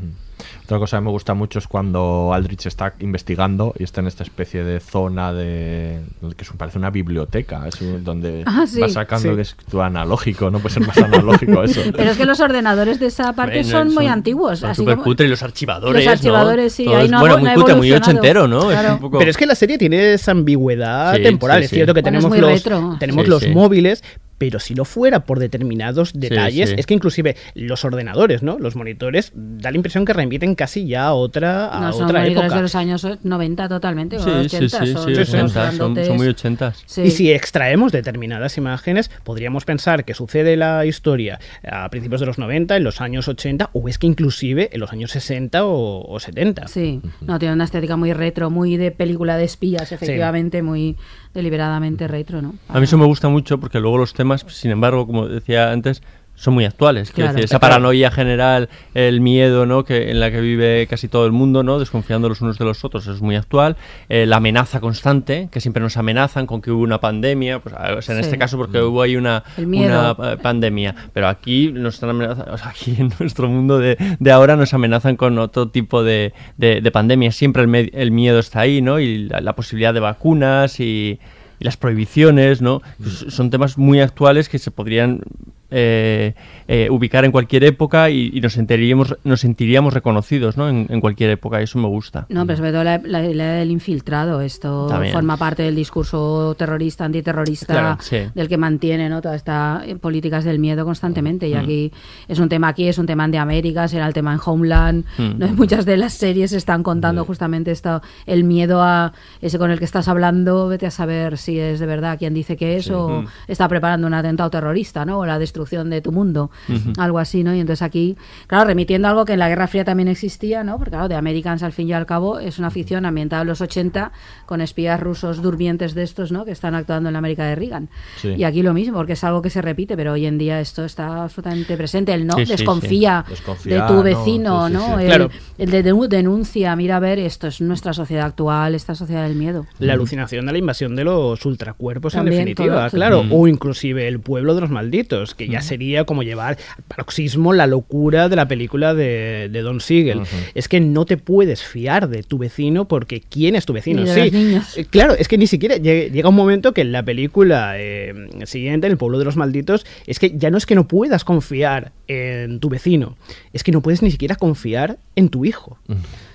Otra 0.65 0.79
cosa 0.79 0.99
que 0.99 1.05
me 1.05 1.11
gusta 1.11 1.35
mucho 1.35 1.59
es 1.59 1.67
cuando 1.67 2.31
Aldrich 2.33 2.67
está 2.67 2.95
investigando 3.01 3.75
y 3.79 3.83
está 3.85 4.01
en 4.01 4.07
esta 4.07 4.23
especie 4.23 4.63
de 4.65 4.81
zona 4.81 5.33
de 5.33 5.99
que 6.37 6.45
es- 6.45 6.51
parece 6.57 6.79
una 6.79 6.91
biblioteca, 6.91 7.67
es 7.67 7.81
un- 7.81 8.05
donde 8.05 8.43
Ah, 8.47 8.65
sí. 8.67 8.81
va 8.81 8.89
sacando 8.89 9.31
Sí. 9.31 9.35
que 9.37 9.43
es 9.43 9.57
tu 9.71 9.81
analógico, 9.83 10.51
no 10.51 10.59
puede 10.61 10.75
ser 10.75 10.87
más 10.87 10.97
analógico 10.99 11.63
eso. 11.65 11.81
Pero 11.97 12.11
es 12.11 12.17
que 12.17 12.25
los 12.27 12.41
ordenadores 12.41 13.01
de 13.01 13.07
esa 13.07 13.33
parte 13.35 13.63
Bueno, 13.63 13.69
son 13.71 13.95
muy 13.95 14.07
antiguos. 14.07 14.61
son 14.61 14.71
así 14.71 14.83
súper 14.83 14.95
como- 14.95 15.05
cutre, 15.05 15.27
y 15.27 15.31
los 15.31 15.43
archivadores, 15.43 16.05
Los 16.05 16.13
archivadores, 16.15 16.73
¿no? 16.73 16.77
sí, 16.77 16.89
ahí 16.93 17.05
es- 17.07 17.11
no 17.11 17.21
bueno, 17.21 17.35
no 17.37 17.41
muy 17.41 17.51
ha 17.51 17.55
cutre, 17.55 17.75
muy 17.75 17.93
ochentero, 17.93 18.47
¿no? 18.49 18.71
Es 18.71 18.79
Claro. 18.79 18.95
un 18.95 19.01
poco- 19.01 19.19
Pero 19.19 19.31
es 19.31 19.37
que 19.37 19.47
la 19.47 19.55
serie 19.55 19.79
tiene 19.79 20.15
esa 20.15 20.31
ambigüedad 20.33 21.15
Sí, 21.17 21.23
temporal. 21.23 21.59
sí, 21.61 21.65
es 21.67 21.71
cierto 21.71 21.95
que 21.95 22.03
Bueno, 22.03 22.19
tenemos 22.21 22.39
los, 22.39 22.51
retro. 22.53 22.97
tenemos 23.01 23.25
Sí, 23.25 23.31
los 23.31 23.43
sí. 23.43 23.49
móviles, 23.51 24.05
pero 24.39 24.61
si 24.61 24.75
no 24.75 24.85
fuera 24.85 25.21
por 25.25 25.39
determinados 25.39 26.13
detalles, 26.19 26.71
sí. 26.71 26.77
es 26.79 26.87
que 26.87 26.95
inclusive 26.95 27.37
los 27.55 27.85
ordenadores, 27.85 28.43
¿no? 28.43 28.59
Los 28.59 28.77
monitores, 28.77 29.33
da 29.35 29.71
la 29.71 29.77
impresión 29.77 30.05
que 30.05 30.13
remiten 30.13 30.55
casi 30.55 30.87
ya 30.87 31.07
a 31.07 31.15
otra, 31.15 31.77
a 31.77 31.81
No, 31.81 31.93
son 31.93 32.05
otra 32.05 32.27
época. 32.27 32.49
de 32.49 32.63
los 32.63 32.75
años 32.75 33.07
90 33.23 33.69
totalmente, 33.69 34.17
o 34.17 34.21
Sí, 34.21 34.31
sí, 34.49 34.57
80, 34.57 34.59
sí, 34.59 34.69
son 34.69 35.05
sí, 35.05 35.13
estos 35.13 35.29
80, 35.35 35.73
son, 35.73 35.97
son 35.97 36.17
muy 36.17 36.29
ochentas. 36.29 36.83
Sí. 36.87 37.03
Y 37.03 37.11
si 37.11 37.33
extraemos 37.33 37.93
determinadas 37.93 38.57
imágenes, 38.57 39.11
podríamos 39.25 39.65
pensar 39.65 40.05
que 40.05 40.15
sucede 40.15 40.57
la 40.57 40.87
historia 40.87 41.41
a 41.69 41.89
principios 41.91 42.21
de 42.21 42.27
los 42.27 42.39
90, 42.39 42.77
en 42.77 42.85
los 42.85 43.01
años 43.01 43.29
80, 43.29 43.71
o 43.73 43.89
es 43.89 43.99
que 43.99 44.07
inclusive 44.07 44.71
en 44.73 44.81
los 44.81 44.93
años 44.93 45.11
60 45.11 45.65
o, 45.65 46.07
o 46.09 46.21
70. 46.21 46.69
Sí, 46.69 47.01
no, 47.21 47.39
tiene 47.39 47.55
una 47.55 47.65
estética 47.65 47.97
muy 47.97 48.13
retro, 48.13 48.51
muy 48.51 48.77
de 48.77 48.91
película 48.91 49.37
de 49.37 49.45
espías, 49.45 49.93
efectivamente, 49.93 50.63
muy 50.63 50.97
deliberadamente 51.35 52.09
retro, 52.09 52.43
¿no? 52.43 52.55
A 52.69 52.79
mí 52.79 52.85
eso 52.85 52.99
me 52.99 53.07
gusta 53.07 53.29
mucho 53.29 53.59
porque 53.59 53.81
luego 53.81 53.99
los 53.99 54.15
temas, 54.15 54.45
sin 54.49 54.71
embargo, 54.71 55.07
como 55.07 55.29
decía 55.29 55.71
antes, 55.73 56.03
son 56.41 56.55
muy 56.55 56.65
actuales. 56.65 57.11
Quiero 57.11 57.27
Claro. 57.31 57.35
decir, 57.35 57.45
esa 57.47 57.59
paranoia 57.59 58.13
general, 58.13 58.69
el 58.95 59.21
miedo, 59.21 59.67
¿no? 59.67 59.85
Que 59.85 60.13
en 60.13 60.21
la 60.21 60.31
que 60.31 60.41
vive 60.41 60.87
casi 60.89 61.09
todo 61.09 61.27
el 61.27 61.33
mundo, 61.33 61.65
¿no? 61.65 61.81
Desconfiando 61.81 62.29
los 62.29 62.41
unos 62.41 62.59
de 62.59 62.65
los 62.65 62.85
otros, 62.85 63.09
es 63.09 63.21
muy 63.21 63.35
actual. 63.35 63.77
Eh, 64.09 64.25
la 64.25 64.37
amenaza 64.37 64.79
constante, 64.79 65.49
que 65.51 65.61
siempre 65.61 65.83
nos 65.83 65.97
amenazan 65.97 66.47
con 66.47 66.63
que 66.63 66.71
hubo 66.71 66.83
una 66.85 67.01
pandemia, 67.01 67.59
pues 67.59 67.75
a- 67.75 67.95
o 67.95 68.03
sea, 68.03 68.15
en 68.17 68.23
Sí. 68.23 68.27
este 68.29 68.39
caso 68.39 68.57
porque 68.57 68.81
hubo 68.81 69.03
ahí 69.03 69.17
una, 69.17 69.43
una, 69.59 70.17
eh, 70.33 70.37
pandemia, 70.41 70.95
pero 71.13 71.27
aquí 71.27 71.73
nos 71.73 71.95
están 71.95 72.11
amenazando, 72.11 72.53
o 72.55 72.59
sea, 72.59 72.69
aquí 72.69 72.95
en 73.01 73.13
nuestro 73.19 73.49
mundo 73.49 73.79
de, 73.79 73.97
de 74.21 74.31
ahora 74.31 74.55
nos 74.55 74.73
amenazan 74.75 75.17
con 75.17 75.37
otro 75.39 75.69
tipo 75.71 76.05
de, 76.05 76.33
de, 76.57 76.81
de 76.81 76.91
pandemias. 76.93 77.35
Siempre 77.35 77.63
el, 77.63 77.69
me- 77.69 77.91
el 77.93 78.13
miedo 78.13 78.39
está 78.39 78.61
ahí, 78.61 78.81
¿no? 78.81 79.01
Y 79.01 79.27
la, 79.27 79.41
la 79.41 79.57
posibilidad 79.57 79.93
de 79.93 79.99
vacunas 80.01 80.79
y, 80.79 81.19
y 81.59 81.65
las 81.65 81.77
prohibiciones, 81.77 82.63
¿no? 82.63 82.81
Pues 83.03 83.27
son 83.35 83.51
temas 83.51 83.77
muy 83.77 84.01
actuales 84.01 84.49
que 84.49 84.61
se 84.61 84.71
podrían 84.71 85.23
eh, 85.71 86.35
eh, 86.67 86.89
ubicar 86.91 87.25
en 87.25 87.33
cualquier 87.33 87.65
época 87.65 88.11
y, 88.11 88.31
y 88.33 88.41
nos 88.41 88.53
sentiríamos 88.55 89.17
nos 89.25 89.41
sentiríamos 89.41 89.93
reconocidos, 89.93 90.57
¿no? 90.57 90.69
En, 90.69 90.87
en 90.89 91.01
cualquier 91.01 91.31
época, 91.31 91.61
y 91.61 91.65
eso 91.65 91.79
me 91.79 91.89
gusta. 91.89 92.27
No, 92.29 92.47
pero 92.47 92.57
sobre 92.59 92.73
todo 92.73 92.85
la, 92.85 92.99
la 93.05 93.25
idea 93.25 93.53
del 93.53 93.71
infiltrado. 93.71 94.41
Esto 94.41 94.87
También. 94.87 95.13
forma 95.13 95.37
parte 95.37 95.63
del 95.63 95.75
discurso 95.77 96.55
terrorista, 96.59 97.05
antiterrorista, 97.05 97.73
Claro, 97.75 97.97
sí. 98.01 98.19
del 98.35 98.49
que 98.49 98.57
mantiene 98.57 99.09
¿no? 99.09 99.21
toda 99.21 99.35
esta 99.35 99.83
eh, 99.87 99.97
políticas 99.97 100.45
del 100.45 100.59
miedo 100.59 100.85
constantemente. 100.85 101.49
Y 101.49 101.55
Mm. 101.55 101.59
aquí 101.59 101.93
es 102.29 102.39
un 102.39 102.49
tema 102.49 102.69
aquí, 102.69 102.89
es 102.89 102.99
un 102.99 103.07
tema 103.07 103.25
en 103.25 103.31
de 103.33 103.39
América, 103.39 103.89
será 103.89 104.07
el 104.07 104.15
tema 104.15 104.33
en 104.33 104.41
Homeland. 104.45 105.05
Mm. 105.19 105.39
¿no? 105.39 105.49
Muchas 105.49 105.85
de 105.85 105.97
las 105.97 106.15
series 106.15 106.53
están 106.53 106.83
contando 106.83 107.25
justamente 107.25 107.71
esto, 107.73 108.01
el 108.27 108.45
miedo 108.45 108.83
a 108.83 109.13
ese 109.43 109.59
con 109.59 109.71
el 109.71 109.79
que 109.79 109.85
estás 109.85 110.09
hablando, 110.09 110.69
vete 110.69 110.87
a 110.87 110.91
saber 110.91 111.37
si 111.37 111.59
es 111.59 111.79
de 111.81 111.87
verdad 111.87 112.19
quien 112.19 112.33
dice 112.35 112.57
que 112.57 112.77
es 112.77 112.91
o 112.91 113.09
Mm. 113.23 113.27
está 113.49 113.69
preparando 113.69 114.07
un 114.07 114.15
atentado 114.15 114.49
terrorista, 114.51 115.05
¿no? 115.05 115.19
O 115.19 115.27
la 115.27 115.39
destrucción 115.39 115.58
de 115.67 116.01
tu 116.01 116.13
mundo, 116.13 116.51
algo 116.99 117.19
así, 117.19 117.43
¿no? 117.45 117.55
Y 117.55 117.61
entonces 117.61 117.83
aquí, 117.83 118.17
claro, 118.47 118.65
remitiendo 118.67 119.09
a 119.09 119.11
algo 119.11 119.25
que 119.25 119.33
en 119.35 119.39
la 119.39 119.49
Guerra 119.49 119.67
Fría 119.67 119.85
también 119.85 120.09
existía, 120.09 120.63
¿no? 120.65 120.77
Porque 120.79 120.91
claro, 120.91 121.09
de 121.09 121.15
Americans 121.15 121.63
al 121.63 121.73
fin 121.73 121.89
y 121.89 121.93
al 121.93 122.07
cabo 122.07 122.39
es 122.39 122.59
una 122.59 122.71
ficción 122.71 123.05
ambientada 123.07 123.43
en 123.43 123.49
los 123.49 123.61
80 123.61 124.13
con 124.47 124.61
espías 124.61 125.01
rusos 125.01 125.43
durmientes 125.43 125.95
de 125.95 126.03
estos, 126.03 126.33
¿no? 126.33 126.45
Que 126.45 126.53
están 126.53 126.75
actuando 126.75 127.09
en 127.09 127.13
la 127.13 127.19
América 127.19 127.45
de 127.45 127.55
Reagan. 127.55 127.89
Sí. 128.17 128.35
Y 128.37 128.45
aquí 128.45 128.63
lo 128.63 128.75
mismo, 128.75 128.97
porque 128.97 129.13
es 129.15 129.25
algo 129.25 129.43
que 129.43 129.51
se 129.51 129.63
repite, 129.63 129.97
pero 129.97 130.13
hoy 130.13 130.27
en 130.27 130.39
día 130.39 130.61
esto 130.61 130.85
está 130.85 131.25
absolutamente 131.25 131.77
presente. 131.77 132.13
El 132.15 132.27
no 132.27 132.35
Sí, 132.37 132.45
desconfía, 132.45 133.25
sí. 133.27 133.31
Desconfía, 133.35 133.75
de 133.83 133.89
tu 133.89 133.95
¿no? 133.95 134.03
vecino, 134.03 134.69
¿no? 134.69 134.97
sí. 134.99 135.03
El, 135.03 135.07
Claro. 135.09 135.31
el 135.59 135.71
de 135.71 135.85
denu- 135.85 136.09
denuncia, 136.09 136.75
mira 136.77 136.97
a 136.97 137.01
ver, 137.01 137.19
esto 137.19 137.47
es 137.47 137.61
nuestra 137.61 137.93
sociedad 137.93 138.27
actual, 138.27 138.75
esta 138.75 138.95
sociedad 138.95 139.23
del 139.25 139.35
miedo. 139.37 139.67
La 139.79 139.95
alucinación 139.95 140.47
de 140.47 140.53
la 140.53 140.59
invasión 140.59 140.95
de 140.97 141.05
los 141.05 141.45
ultracuerpos, 141.47 142.15
en 142.15 142.19
También, 142.21 142.45
definitiva, 142.45 142.75
todo, 142.77 142.91
sí. 142.91 142.97
claro. 142.97 143.23
Mm. 143.25 143.33
O 143.33 143.49
inclusive 143.49 144.07
el 144.09 144.21
pueblo 144.21 144.55
de 144.55 144.61
los 144.61 144.71
malditos, 144.71 145.35
que 145.35 145.48
ya 145.49 145.61
sería 145.63 146.05
como 146.05 146.23
llevar 146.23 146.59
al 146.77 146.83
paroxismo 146.87 147.53
la 147.53 147.67
locura 147.67 148.29
de 148.29 148.37
la 148.37 148.47
película 148.49 148.95
de, 148.95 149.49
de 149.51 149.61
Don 149.63 149.81
Siegel. 149.81 150.21
Es 150.55 150.69
que 150.69 150.81
no 150.81 151.05
te 151.05 151.17
puedes 151.17 151.63
fiar 151.63 152.09
de 152.09 152.23
tu 152.23 152.39
vecino 152.39 152.87
porque 152.89 153.21
¿quién 153.21 153.57
es 153.57 153.67
tu 153.67 153.73
vecino? 153.73 154.07
Sí, 154.07 154.21
los 154.25 154.33
niños. 154.33 154.79
eh, 154.79 154.85
claro, 154.85 155.15
es 155.15 155.29
que 155.29 155.39
ni 155.39 155.47
siquiera 155.47 155.77
lle- 155.77 156.11
llega 156.11 156.29
un 156.29 156.35
momento 156.35 156.73
que 156.73 156.83
en 156.83 156.93
la 156.93 157.03
película 157.03 157.75
eh, 157.79 158.15
siguiente, 158.45 158.87
en 158.87 158.93
el 158.93 158.99
pueblo 158.99 159.19
de 159.19 159.25
los 159.25 159.37
malditos, 159.37 159.85
es 160.07 160.19
que 160.19 160.33
ya 160.37 160.51
no 160.51 160.59
es 160.59 160.67
que 160.67 160.75
no 160.75 160.87
puedas 160.89 161.25
confiar 161.25 161.93
en 162.07 162.61
tu 162.61 162.69
vecino, 162.69 163.17
es 163.53 163.63
que 163.65 163.73
no 163.73 163.83
puedes 163.83 164.03
ni 164.03 164.11
siquiera 164.11 164.35
confiar 164.37 164.99
en 165.17 165.29
tu 165.29 165.45
hijo. 165.45 165.79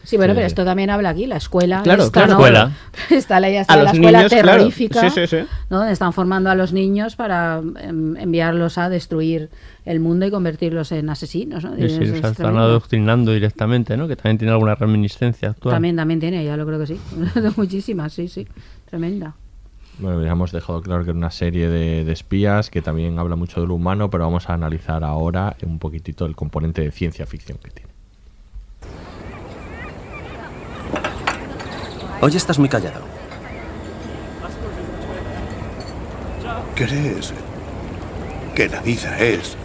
Sí, 0.04 0.18
bueno, 0.18 0.34
Sí, 0.34 0.36
pero 0.36 0.48
esto 0.48 0.66
también 0.66 0.90
habla 0.90 1.10
aquí, 1.10 1.26
la 1.28 1.38
escuela. 1.38 1.82
Claro, 1.82 2.04
esta, 2.04 2.26
claro. 2.26 2.34
¿no? 2.34 2.40
Escuela. 2.40 2.72
Está 3.10 3.40
la, 3.40 3.50
está 3.50 3.74
A 3.74 3.78
la 3.78 3.84
los 3.84 3.94
escuela 3.94 4.18
niños, 4.20 4.34
claro. 4.34 4.48
terrorífica, 4.48 5.10
Sí, 5.10 5.10
sí, 5.10 5.28
sí. 5.28 5.48
¿no? 5.70 5.78
Donde 5.78 5.94
están 5.94 6.12
formando 6.14 6.50
a 6.50 6.56
los 6.56 6.74
niños 6.74 7.16
para 7.16 7.62
em, 7.80 8.18
enviarlos 8.18 8.78
a 8.78 8.90
destruir 8.90 9.50
el 9.86 10.00
mundo 10.00 10.26
y 10.26 10.32
convertirlos 10.32 10.92
en 10.92 11.10
asesinos. 11.10 11.64
¿no? 11.64 11.76
Sí, 11.76 11.90
sí, 11.90 12.10
o 12.12 12.18
sea, 12.18 12.30
están 12.32 12.58
adoctrinando 12.58 13.32
directamente, 13.32 13.96
¿no? 13.96 14.08
Que 14.08 14.16
también 14.16 14.38
tiene 14.38 14.52
alguna 14.52 14.76
reminiscencia 14.76 15.50
actual. 15.52 15.76
También, 15.76 15.96
también 15.96 16.20
tiene, 16.20 16.44
ya 16.44 16.58
lo 16.58 16.66
creo 16.66 16.80
que 16.80 16.88
sí. 16.88 17.00
Muchísimas, 17.56 18.12
sí, 18.14 18.28
sí. 18.28 18.46
Tremenda. 18.90 19.36
Bueno, 20.00 20.24
ya 20.24 20.32
hemos 20.32 20.52
dejado 20.52 20.82
claro 20.82 21.06
que 21.06 21.12
es 21.12 21.16
una 21.16 21.32
serie 21.32 21.70
de, 21.70 22.04
de 22.04 22.12
espías 22.12 22.70
que 22.70 22.82
también 22.82 23.20
habla 23.20 23.36
mucho 23.36 23.62
de 23.62 23.68
lo 23.68 23.76
humano, 23.76 24.10
pero 24.10 24.24
vamos 24.24 24.50
a 24.50 24.54
analizar 24.54 25.04
ahora 25.04 25.56
un 25.64 25.80
poquitito 25.80 26.26
el 26.26 26.36
componente 26.36 26.82
de 26.82 26.92
ciencia 26.92 27.26
ficción 27.26 27.58
que 27.64 27.70
tiene. 27.70 27.93
Hoy 32.24 32.38
estás 32.38 32.58
muy 32.58 32.70
callado. 32.70 33.02
¿Crees 36.74 37.34
que 38.56 38.70
la 38.70 38.80
vida 38.80 39.20
es 39.20 39.58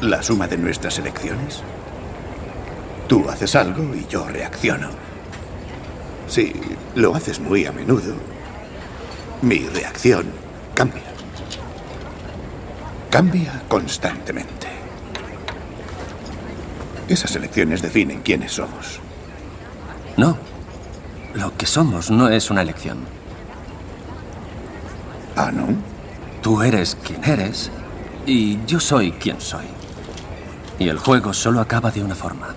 la 0.00 0.20
suma 0.20 0.48
de 0.48 0.58
nuestras 0.58 0.98
elecciones? 0.98 1.62
Tú 3.06 3.30
haces 3.30 3.54
algo 3.54 3.94
y 3.94 4.08
yo 4.08 4.26
reacciono. 4.26 4.88
Si 6.26 6.52
lo 6.96 7.14
haces 7.14 7.38
muy 7.38 7.64
a 7.66 7.70
menudo, 7.70 8.14
mi 9.42 9.60
reacción 9.68 10.26
cambia. 10.74 11.12
Cambia 13.08 13.62
constantemente. 13.68 14.66
Esas 17.06 17.36
elecciones 17.36 17.82
definen 17.82 18.22
quiénes 18.22 18.50
somos. 18.50 18.98
No. 20.16 20.49
Lo 21.34 21.56
que 21.56 21.66
somos 21.66 22.10
no 22.10 22.28
es 22.28 22.50
una 22.50 22.62
elección. 22.62 22.98
Ah, 25.36 25.52
¿no? 25.52 25.68
Tú 26.42 26.62
eres 26.62 26.96
quien 27.04 27.24
eres 27.24 27.70
y 28.26 28.58
yo 28.66 28.80
soy 28.80 29.12
quien 29.12 29.40
soy. 29.40 29.66
Y 30.78 30.88
el 30.88 30.98
juego 30.98 31.32
solo 31.32 31.60
acaba 31.60 31.90
de 31.90 32.02
una 32.02 32.14
forma. 32.14 32.48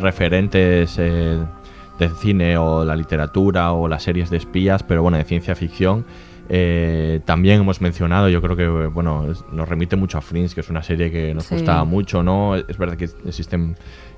Referentes 0.00 0.96
eh, 0.98 1.38
de 1.98 2.08
cine 2.08 2.56
o 2.58 2.84
la 2.84 2.96
literatura 2.96 3.72
o 3.72 3.88
las 3.88 4.02
series 4.02 4.30
de 4.30 4.36
espías, 4.38 4.82
pero 4.82 5.02
bueno, 5.02 5.16
de 5.18 5.24
ciencia 5.24 5.54
ficción. 5.54 6.04
Eh, 6.50 7.20
también 7.24 7.60
hemos 7.62 7.80
mencionado, 7.80 8.28
yo 8.28 8.42
creo 8.42 8.54
que 8.54 8.66
bueno, 8.88 9.24
nos 9.52 9.68
remite 9.68 9.96
mucho 9.96 10.18
a 10.18 10.20
Fringe, 10.20 10.54
que 10.54 10.60
es 10.60 10.68
una 10.68 10.82
serie 10.82 11.10
que 11.10 11.32
nos 11.34 11.44
Sí. 11.44 11.54
gustaba 11.54 11.84
mucho, 11.84 12.22
¿no? 12.22 12.54
Es 12.56 12.76
verdad 12.76 12.96
que 12.96 13.08
existen 13.26 13.76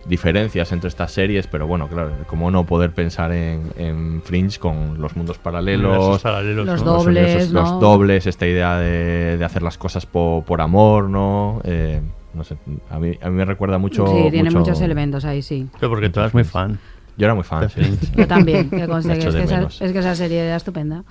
diferencias 0.09 0.73
entre 0.73 0.89
estas 0.89 1.13
series, 1.13 1.47
pero 1.47 1.67
bueno, 1.69 1.89
claro, 1.89 2.11
como 2.27 2.51
no 2.51 2.65
poder 2.67 2.93
pensar 2.93 3.31
en, 3.33 3.63
en 3.77 4.23
Fringe 4.25 4.59
con 4.59 5.01
los 5.01 5.15
mundos 5.17 5.39
paralelos, 5.39 6.21
paralelos, 6.23 6.67
Los 6.67 6.85
¿no? 6.85 6.93
dobles, 6.95 7.35
universos- 7.37 7.53
¿no? 7.53 7.61
los 7.61 7.81
dobles, 7.81 8.27
esta 8.27 8.47
idea 8.47 8.77
de, 8.79 9.37
de 9.37 9.45
hacer 9.45 9.63
las 9.63 9.79
cosas 9.79 10.05
po- 10.07 10.43
por 10.47 10.61
amor, 10.61 11.09
¿no? 11.09 11.61
Eh, 11.65 12.01
no 12.37 12.45
sé, 12.45 12.57
a 12.91 12.99
mí, 12.99 13.19
a 13.21 13.29
mí 13.31 13.37
me 13.37 13.45
recuerda 13.45 13.79
mucho. 13.79 14.07
sí, 14.07 14.31
tiene 14.31 14.51
mucho- 14.51 14.59
muchos 14.61 14.81
elementos 14.81 15.25
ahí, 15.25 15.43
sí. 15.43 15.67
Pero 15.81 15.91
porque 15.91 16.09
tú 16.11 16.21
eres 16.21 16.35
muy 16.35 16.45
fan. 16.45 16.79
Yo 17.19 17.25
era 17.27 17.35
muy 17.35 17.45
fan, 17.45 17.69
sí. 17.71 17.81
Yo 18.15 18.27
también, 18.27 18.69
que 18.71 18.87
conste 18.89 19.19
que 19.19 19.27
es, 19.29 19.35
que 19.35 19.43
esa, 19.45 19.63
es 19.63 19.93
que 19.93 19.99
esa 19.99 20.15
serie 20.15 20.41
era 20.45 20.57
estupenda. 20.57 21.03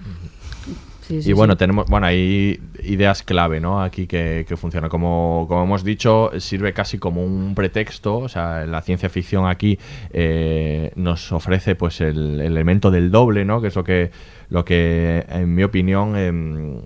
Sí, 1.01 1.21
sí, 1.21 1.29
y 1.29 1.33
bueno, 1.33 1.53
sí. 1.53 1.59
tenemos, 1.59 1.85
bueno, 1.87 2.07
hay 2.07 2.59
ideas 2.83 3.21
clave, 3.21 3.59
¿no? 3.59 3.79
Aquí 3.81 4.07
que, 4.07 4.43
que 4.47 4.57
funcionan. 4.57 4.89
Como, 4.89 5.45
como 5.47 5.63
hemos 5.63 5.83
dicho, 5.83 6.31
sirve 6.39 6.73
casi 6.73 6.97
como 6.97 7.23
un 7.23 7.53
pretexto. 7.53 8.17
O 8.17 8.27
sea, 8.29 8.65
la 8.65 8.81
ciencia 8.81 9.07
ficción 9.09 9.47
aquí 9.47 9.77
eh, 10.11 10.91
nos 10.95 11.31
ofrece 11.31 11.75
pues 11.75 12.01
el, 12.01 12.39
el 12.39 12.41
elemento 12.41 12.89
del 12.89 13.11
doble, 13.11 13.45
¿no? 13.45 13.61
Que 13.61 13.67
es 13.67 13.75
lo 13.75 13.83
que, 13.83 14.09
lo 14.49 14.65
que 14.65 15.23
en 15.29 15.53
mi 15.53 15.61
opinión, 15.63 16.15
em, 16.17 16.81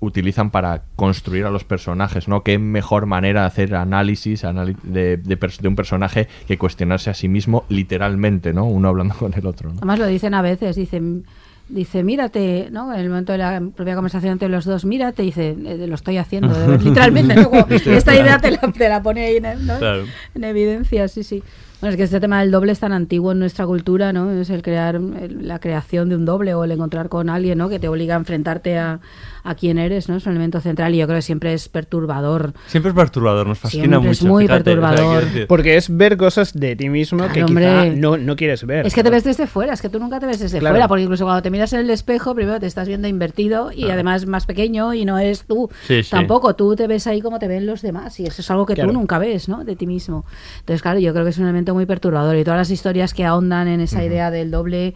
utilizan 0.00 0.50
para 0.50 0.82
construir 0.96 1.44
a 1.44 1.50
los 1.50 1.64
personajes, 1.64 2.26
¿no? 2.26 2.42
Qué 2.42 2.58
mejor 2.58 3.06
manera 3.06 3.42
de 3.42 3.46
hacer 3.46 3.74
análisis 3.74 4.42
de, 4.82 5.16
de 5.18 5.68
un 5.68 5.76
personaje 5.76 6.26
que 6.48 6.58
cuestionarse 6.58 7.10
a 7.10 7.14
sí 7.14 7.28
mismo 7.28 7.64
literalmente, 7.68 8.52
¿no? 8.52 8.64
Uno 8.64 8.88
hablando 8.88 9.14
con 9.18 9.34
el 9.34 9.46
otro, 9.46 9.68
¿no? 9.68 9.76
Además 9.78 9.98
lo 9.98 10.06
dicen 10.06 10.34
a 10.34 10.42
veces, 10.42 10.76
dicen, 10.76 11.24
dice, 11.68 12.02
mírate, 12.02 12.68
¿no? 12.70 12.92
En 12.94 13.00
el 13.00 13.08
momento 13.08 13.32
de 13.32 13.38
la 13.38 13.62
propia 13.76 13.94
conversación 13.94 14.32
entre 14.32 14.48
los 14.48 14.64
dos, 14.64 14.84
mírate, 14.84 15.22
dice, 15.22 15.50
"Eh, 15.50 15.86
lo 15.86 15.94
estoy 15.94 16.16
haciendo, 16.16 16.76
literalmente, 16.82 17.34
¿no? 17.34 17.50
Como 17.50 17.66
esta 17.68 18.14
idea 18.14 18.38
te 18.38 18.50
la, 18.52 18.58
te 18.58 18.88
la 18.88 19.02
pone 19.02 19.26
ahí 19.26 19.36
en, 19.36 19.66
¿no? 19.66 19.78
Claro. 19.78 20.04
en 20.34 20.44
evidencia, 20.44 21.08
sí, 21.08 21.22
sí. 21.22 21.42
Bueno, 21.80 21.92
es 21.92 21.96
que 21.96 22.02
este 22.02 22.20
tema 22.20 22.40
del 22.40 22.50
doble 22.50 22.72
es 22.72 22.78
tan 22.80 22.92
antiguo 22.92 23.32
en 23.32 23.38
nuestra 23.38 23.64
cultura, 23.66 24.12
¿no? 24.12 24.30
Es 24.32 24.50
el 24.50 24.60
crear, 24.62 24.96
el- 24.96 25.48
la 25.48 25.58
creación 25.60 26.10
de 26.10 26.16
un 26.16 26.26
doble 26.26 26.52
o 26.54 26.62
el 26.64 26.72
encontrar 26.72 27.08
con 27.08 27.30
alguien, 27.30 27.56
¿no? 27.56 27.68
Que 27.70 27.78
te 27.78 27.88
obliga 27.88 28.14
a 28.16 28.18
enfrentarte 28.18 28.76
a, 28.78 29.00
a 29.44 29.54
quién 29.54 29.78
eres, 29.78 30.06
¿no? 30.10 30.16
Es 30.16 30.26
un 30.26 30.32
elemento 30.32 30.60
central 30.60 30.94
y 30.94 30.98
yo 30.98 31.06
creo 31.06 31.16
que 31.16 31.22
siempre 31.22 31.54
es 31.54 31.70
perturbador. 31.70 32.52
Siempre 32.66 32.90
es 32.90 32.94
perturbador, 32.96 33.46
nos 33.46 33.58
fascina 33.58 33.84
Siempre 33.84 33.98
mucho. 34.00 34.10
es 34.10 34.22
muy 34.22 34.44
fíjate, 34.44 34.60
o 34.60 34.80
sea, 34.80 34.88
quiero 34.90 35.10
perturbador. 35.14 35.46
Porque 35.46 35.76
es 35.78 35.96
ver 35.96 36.18
cosas 36.18 36.52
de 36.52 36.76
ti 36.76 36.90
mismo 36.90 37.26
que 37.28 37.44
quizá 37.44 37.46
hombre. 37.46 37.96
no, 37.96 38.18
no 38.18 38.36
quieres 38.36 38.66
ver. 38.66 38.86
Es 38.86 38.94
que 38.94 39.02
te 39.02 39.08
ves 39.08 39.24
desde 39.24 39.46
fuera, 39.46 39.72
es 39.72 39.80
que 39.80 39.88
tú 39.88 39.98
nunca 39.98 40.20
te 40.20 40.26
ves 40.26 40.38
desde 40.38 40.58
Claro. 40.58 40.74
fuera, 40.74 40.86
porque 40.86 41.04
incluso 41.04 41.24
cuando 41.24 41.40
te 41.40 41.50
miras 41.50 41.72
en 41.72 41.80
el 41.80 41.88
espejo, 41.88 42.34
primero 42.34 42.60
te 42.60 42.66
estás 42.66 42.88
viendo 42.88 43.08
invertido 43.08 43.72
y 43.72 43.88
además 43.90 44.26
más 44.26 44.44
pequeño 44.44 44.92
y 44.92 45.06
no 45.06 45.18
es 45.18 45.44
tú. 45.44 45.70
Sí, 45.86 46.02
sí. 46.02 46.10
Tampoco, 46.10 46.54
tú 46.54 46.76
te 46.76 46.86
ves 46.86 47.06
ahí 47.06 47.22
como 47.22 47.38
te 47.38 47.48
ven 47.48 47.64
los 47.64 47.80
demás 47.80 48.20
y 48.20 48.26
eso 48.26 48.42
es 48.42 48.50
algo 48.50 48.66
que 48.66 48.74
Claro. 48.74 48.90
tú 48.92 48.98
nunca 48.98 49.18
ves, 49.18 49.48
¿no? 49.48 49.64
De 49.64 49.76
ti 49.76 49.86
mismo. 49.86 50.26
Entonces, 50.58 50.82
claro, 50.82 50.98
yo 50.98 51.12
creo 51.12 51.24
que 51.24 51.30
es 51.30 51.38
un 51.38 51.44
elemento 51.44 51.69
muy 51.74 51.86
perturbador 51.86 52.36
y 52.36 52.44
todas 52.44 52.58
las 52.58 52.70
historias 52.70 53.14
que 53.14 53.24
ahondan 53.24 53.68
en 53.68 53.80
esa 53.80 54.04
idea 54.04 54.30
del 54.30 54.50
doble, 54.50 54.94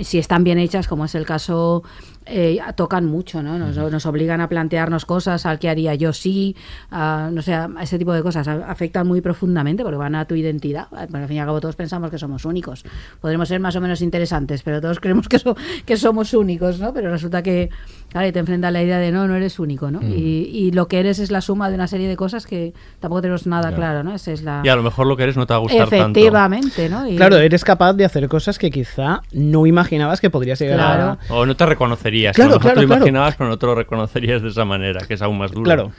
si 0.00 0.18
están 0.18 0.44
bien 0.44 0.58
hechas, 0.58 0.88
como 0.88 1.04
es 1.04 1.14
el 1.14 1.26
caso, 1.26 1.82
eh, 2.26 2.58
tocan 2.76 3.06
mucho, 3.06 3.42
¿no? 3.42 3.58
Nos, 3.58 3.76
nos 3.76 4.06
obligan 4.06 4.40
a 4.40 4.48
plantearnos 4.48 5.04
cosas, 5.04 5.46
al 5.46 5.58
que 5.58 5.68
haría 5.68 5.94
yo 5.94 6.12
sí, 6.12 6.54
a, 6.90 7.28
no 7.32 7.42
sé, 7.42 7.54
a 7.54 7.68
ese 7.80 7.98
tipo 7.98 8.12
de 8.12 8.22
cosas. 8.22 8.46
a- 8.46 8.70
afectan 8.70 9.06
muy 9.06 9.20
profundamente 9.20 9.82
porque 9.82 9.96
van 9.98 10.14
a 10.14 10.24
tu 10.26 10.34
identidad. 10.34 10.86
Porque 10.90 11.16
al 11.16 11.26
fin 11.28 11.36
y 11.38 11.40
al 11.40 11.46
cabo 11.46 11.60
todos 11.60 11.76
pensamos 11.76 12.10
que 12.10 12.18
somos 12.18 12.44
únicos. 12.44 12.84
Podremos 13.20 13.48
ser 13.48 13.58
más 13.60 13.74
o 13.76 13.80
menos 13.80 14.00
interesantes, 14.02 14.62
pero 14.62 14.80
todos 14.80 15.00
creemos 15.00 15.28
que, 15.28 15.38
so- 15.38 15.56
que 15.84 15.96
somos 15.96 16.34
únicos, 16.34 16.78
¿no? 16.78 16.92
Pero 16.94 17.10
resulta 17.10 17.42
que, 17.42 17.70
claro, 18.10 18.28
y 18.28 18.32
te 18.32 18.38
enfrenta 18.38 18.68
a 18.68 18.70
la 18.70 18.82
idea 18.82 18.98
de 18.98 19.10
no, 19.12 19.26
no 19.26 19.34
eres 19.34 19.58
único, 19.58 19.90
¿no? 19.90 20.00
Y, 20.02 20.48
y 20.52 20.70
lo 20.72 20.88
que 20.88 21.00
eres 21.00 21.18
es 21.18 21.30
la 21.30 21.40
suma 21.40 21.68
de 21.68 21.74
una 21.74 21.86
serie 21.88 22.08
de 22.08 22.16
cosas 22.16 22.46
que 22.46 22.74
tampoco 23.00 23.22
tenemos 23.22 23.46
nada 23.46 23.74
claro, 23.74 24.02
¿no? 24.04 24.14
Esa 24.14 24.32
es 24.32 24.42
la... 24.42 24.60
Y 24.64 24.68
a 24.68 24.76
lo 24.76 24.82
mejor 24.82 25.06
lo 25.06 25.16
que 25.16 25.22
eres 25.24 25.36
no 25.36 25.46
te 25.46 25.54
va 25.54 25.58
a 25.58 25.60
gustar 25.60 25.88
tanto. 25.88 25.96
Efectivamente, 26.20 26.88
¿no? 26.88 27.08
Y- 27.08 27.16
Claro, 27.16 27.36
eres 27.36 27.64
capaz 27.64 27.94
de 27.94 28.04
hacer 28.04 28.28
cosas 28.28 28.58
que 28.58 28.70
quizá 28.70 29.22
no 29.32 29.66
imaginabas 29.66 30.20
que 30.20 30.30
podrías 30.30 30.58
llegar 30.60 30.76
Claro. 30.78 31.18
a... 31.28 31.34
O 31.34 31.46
no 31.46 31.56
te 31.56 31.66
reconocerías. 31.66 32.09
Claro, 32.34 32.52
a 32.52 32.54
lo 32.54 32.58
mejor 32.58 32.60
claro, 32.60 32.74
te 32.74 32.80
lo 32.82 32.86
claro. 32.88 33.00
imaginabas, 33.02 33.36
pero 33.36 33.50
no 33.50 33.58
te 33.58 33.66
lo 33.66 33.74
reconocerías 33.74 34.42
de 34.42 34.48
esa 34.48 34.64
manera, 34.64 35.06
que 35.06 35.14
es 35.14 35.22
aún 35.22 35.38
más 35.38 35.50
duro. 35.52 35.64
Claro. 35.64 35.92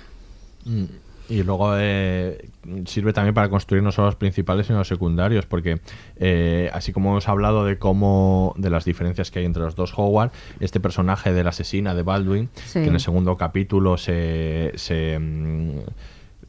Mm, 0.66 0.84
Y 1.30 1.44
luego 1.44 1.74
eh, 1.78 2.50
sirve 2.86 3.14
también 3.14 3.34
para 3.34 3.48
construir 3.50 3.82
no 3.82 3.92
solo 3.94 4.08
los 4.08 4.16
principales 4.16 4.68
sino 4.68 4.80
los 4.80 4.88
secundarios, 4.90 5.46
porque 5.46 5.80
eh, 6.18 6.70
así 6.74 6.92
como 6.92 7.12
hemos 7.12 7.30
hablado 7.30 7.64
de 7.64 7.78
cómo 7.78 8.54
de 8.58 8.70
las 8.70 8.84
diferencias 8.84 9.32
que 9.32 9.40
hay 9.40 9.46
entre 9.46 9.64
los 9.64 9.76
dos 9.76 9.94
Howard, 9.96 10.32
este 10.60 10.80
personaje 10.82 11.32
de 11.32 11.44
la 11.44 11.52
asesina 11.52 11.96
de 11.96 12.04
Baldwin, 12.04 12.50
Sí. 12.66 12.82
que 12.82 12.88
en 12.88 12.94
el 12.96 13.00
segundo 13.00 13.38
capítulo 13.38 13.98
se, 13.98 14.74
se, 14.76 15.18
mm, 15.20 15.80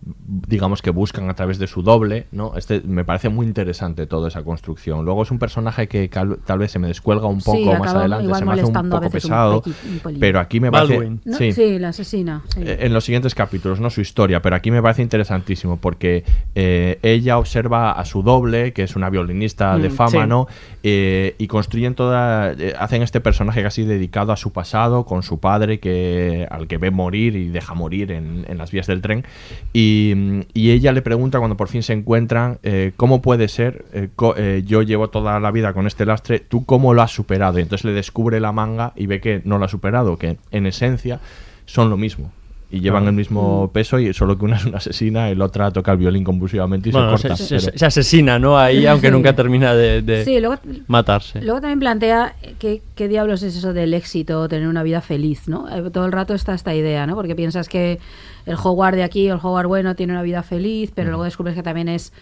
digamos 0.04 0.82
que 0.82 0.90
buscan 0.90 1.30
a 1.30 1.34
través 1.34 1.58
de 1.58 1.66
su 1.68 1.82
doble, 1.82 2.26
¿no? 2.32 2.56
Este 2.56 2.80
me 2.80 3.04
parece 3.04 3.28
muy 3.28 3.46
interesante 3.46 4.06
toda 4.06 4.28
esa 4.28 4.42
construcción. 4.42 5.04
Luego 5.04 5.22
es 5.22 5.30
un 5.30 5.38
personaje 5.38 5.86
que 5.86 6.08
cal- 6.08 6.38
tal 6.44 6.58
vez 6.58 6.72
se 6.72 6.78
me 6.80 6.88
descuelga 6.88 7.26
un 7.26 7.40
Sí, 7.40 7.44
poco 7.46 7.76
más 7.78 7.94
adelante, 7.94 8.34
se 8.34 8.44
me 8.44 8.52
hace 8.52 8.64
un 8.64 8.90
poco 8.90 9.10
pesado, 9.10 9.62
un 9.64 10.18
pero 10.18 10.40
aquí 10.40 10.58
me 10.58 10.72
parece. 10.72 11.10
No, 11.24 11.36
sí. 11.38 11.52
sí. 11.52 11.78
la 11.78 11.88
asesina. 11.90 12.42
sí. 12.52 12.62
Eh, 12.64 12.78
en 12.80 12.92
los 12.92 13.04
siguientes 13.04 13.34
capítulos, 13.34 13.78
no 13.78 13.90
su 13.90 14.00
historia, 14.00 14.42
pero 14.42 14.56
aquí 14.56 14.70
me 14.72 14.82
parece 14.82 15.02
interesantísimo 15.02 15.76
porque 15.76 16.24
eh, 16.56 16.98
ella 17.02 17.38
observa 17.38 17.92
a 17.92 18.04
su 18.04 18.22
doble, 18.24 18.72
que 18.72 18.82
es 18.82 18.96
una 18.96 19.08
violinista 19.08 19.78
de 19.78 19.88
Mm, 19.88 19.92
fama, 19.92 20.22
sí. 20.24 20.28
¿no? 20.28 20.46
Eh, 20.82 21.36
y 21.38 21.46
construyen 21.46 21.94
toda, 21.94 22.52
eh, 22.52 22.74
hacen 22.78 23.02
este 23.02 23.20
personaje 23.20 23.62
casi 23.62 23.84
dedicado 23.84 24.32
a 24.32 24.36
su 24.36 24.52
pasado, 24.52 25.04
con 25.04 25.22
su 25.22 25.38
padre, 25.38 25.78
que 25.78 26.46
al 26.50 26.66
que 26.66 26.78
ve 26.78 26.90
morir 26.90 27.36
y 27.36 27.48
deja 27.50 27.74
morir 27.74 28.10
en, 28.10 28.44
en 28.48 28.58
las 28.58 28.72
vías 28.72 28.86
del 28.88 29.00
tren. 29.00 29.24
Y, 29.72 29.91
mm, 30.14 30.40
y 30.54 30.70
ella 30.70 30.92
le 30.92 31.02
pregunta 31.02 31.38
cuando 31.38 31.56
por 31.56 31.68
fin 31.68 31.82
se 31.82 31.92
encuentran, 31.92 32.58
eh, 32.62 32.92
¿cómo 32.96 33.22
puede 33.22 33.48
ser? 33.48 33.84
Eh, 33.92 34.08
eh, 34.36 34.62
yo 34.66 34.82
llevo 34.82 35.10
toda 35.10 35.40
la 35.40 35.50
vida 35.50 35.72
con 35.72 35.86
este 35.86 36.06
lastre, 36.06 36.40
¿tú 36.40 36.64
cómo 36.64 36.94
lo 36.94 37.02
has 37.02 37.10
superado? 37.10 37.58
Y 37.58 37.62
entonces 37.62 37.84
le 37.84 37.92
descubre 37.92 38.40
la 38.40 38.52
manga 38.52 38.92
y 38.96 39.06
ve 39.06 39.20
que 39.20 39.42
no 39.44 39.58
lo 39.58 39.64
ha 39.64 39.68
superado, 39.68 40.16
que 40.18 40.38
en 40.50 40.66
esencia 40.66 41.20
son 41.66 41.90
lo 41.90 41.96
mismo. 41.96 42.32
Y 42.74 42.80
llevan 42.80 43.04
Ah. 43.04 43.10
el 43.10 43.14
mismo 43.14 43.70
peso, 43.70 43.98
y 43.98 44.12
solo 44.14 44.38
que 44.38 44.46
una 44.46 44.56
es 44.56 44.64
una 44.64 44.78
asesina 44.78 45.30
y 45.30 45.34
la 45.34 45.44
otra 45.44 45.70
toca 45.70 45.92
el 45.92 45.98
violín 45.98 46.24
compulsivamente 46.24 46.88
y 46.88 46.92
Bueno, 46.92 47.18
se 47.18 47.28
corta. 47.28 47.36
se, 47.36 47.60
se- 47.60 47.66
pero- 47.66 47.78
se 47.78 47.84
asesina, 47.86 48.38
¿no? 48.38 48.58
Ahí, 48.58 48.86
aunque 48.86 49.08
Sí. 49.08 49.12
nunca 49.12 49.36
termina 49.36 49.74
de, 49.74 50.00
de 50.00 50.24
Sí, 50.24 50.40
luego, 50.40 50.56
matarse. 50.86 51.42
luego 51.42 51.60
también 51.60 51.80
plantea 51.80 52.34
qué, 52.58 52.80
qué 52.94 53.08
diablos 53.08 53.42
es 53.42 53.56
eso 53.56 53.74
del 53.74 53.92
éxito, 53.92 54.48
tener 54.48 54.68
una 54.68 54.82
vida 54.82 55.02
feliz, 55.02 55.48
¿no? 55.48 55.68
Eh, 55.68 55.90
Todo 55.90 56.06
el 56.06 56.12
rato 56.12 56.32
está 56.32 56.54
esta 56.54 56.74
idea, 56.74 57.06
¿no? 57.06 57.14
Porque 57.14 57.34
piensas 57.36 57.68
que 57.68 57.98
el 58.46 58.56
Howard 58.56 58.94
de 58.96 59.02
aquí, 59.02 59.28
el 59.28 59.38
Howard 59.42 59.66
bueno, 59.66 59.94
tiene 59.94 60.14
una 60.14 60.22
vida 60.22 60.42
feliz, 60.42 60.92
pero 60.94 61.10
luego 61.10 61.24
descubres 61.24 61.54
que 61.54 61.62
también 61.62 61.90
es 61.90 62.12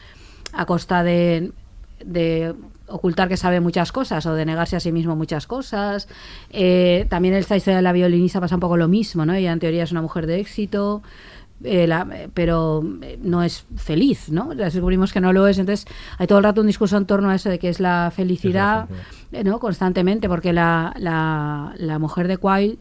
a 0.53 0.67
costa 0.67 1.05
de, 1.05 1.53
de 2.05 2.55
ocultar 2.89 3.29
que 3.29 3.37
sabe 3.37 3.61
muchas 3.61 3.93
cosas 3.93 4.27
o 4.27 4.35
de 4.35 4.45
negarse 4.45 4.77
a 4.77 4.81
sí 4.81 4.91
mismo 4.93 5.15
muchas 5.17 5.47
cosas. 5.47 6.09
Eh, 6.51 7.07
también 7.09 7.35
esta 7.35 7.57
historia 7.57 7.77
de 7.77 7.83
la 7.83 7.93
violinista 7.93 8.41
pasa 8.41 8.57
un 8.57 8.61
poco 8.61 8.77
lo 8.77 8.89
mismo, 8.89 9.25
¿no? 9.25 9.35
Ella 9.35 9.53
en 9.53 9.61
teoría 9.61 9.85
es 9.85 9.93
una 9.93 10.03
mujer 10.03 10.27
de 10.27 10.41
éxito, 10.41 11.03
eh, 11.63 11.87
la- 11.87 12.09
eh, 12.13 12.29
pero 12.33 12.83
eh, 13.03 13.19
no 13.23 13.43
es 13.43 13.65
feliz, 13.77 14.31
¿no? 14.31 14.55
Descubrimos 14.55 15.13
que 15.13 15.21
no 15.21 15.33
lo 15.33 15.47
es, 15.47 15.59
entonces 15.59 15.87
hay 16.19 16.27
todo 16.27 16.39
el 16.39 16.45
rato 16.45 16.63
un 16.63 16.67
discurso 16.67 16.97
en 16.97 17.05
torno 17.07 17.29
a 17.31 17.35
eso 17.35 17.49
de 17.51 17.59
que 17.59 17.69
es 17.69 17.81
la 17.81 18.11
felicidad, 18.17 18.89
eh, 19.31 19.45
¿no? 19.45 19.61
Constantemente, 19.61 20.29
porque 20.29 20.53
la, 20.53 20.93
la, 20.99 21.75
la 21.77 21.99
mujer 21.99 22.27
de 22.29 22.39
Quail 22.39 22.79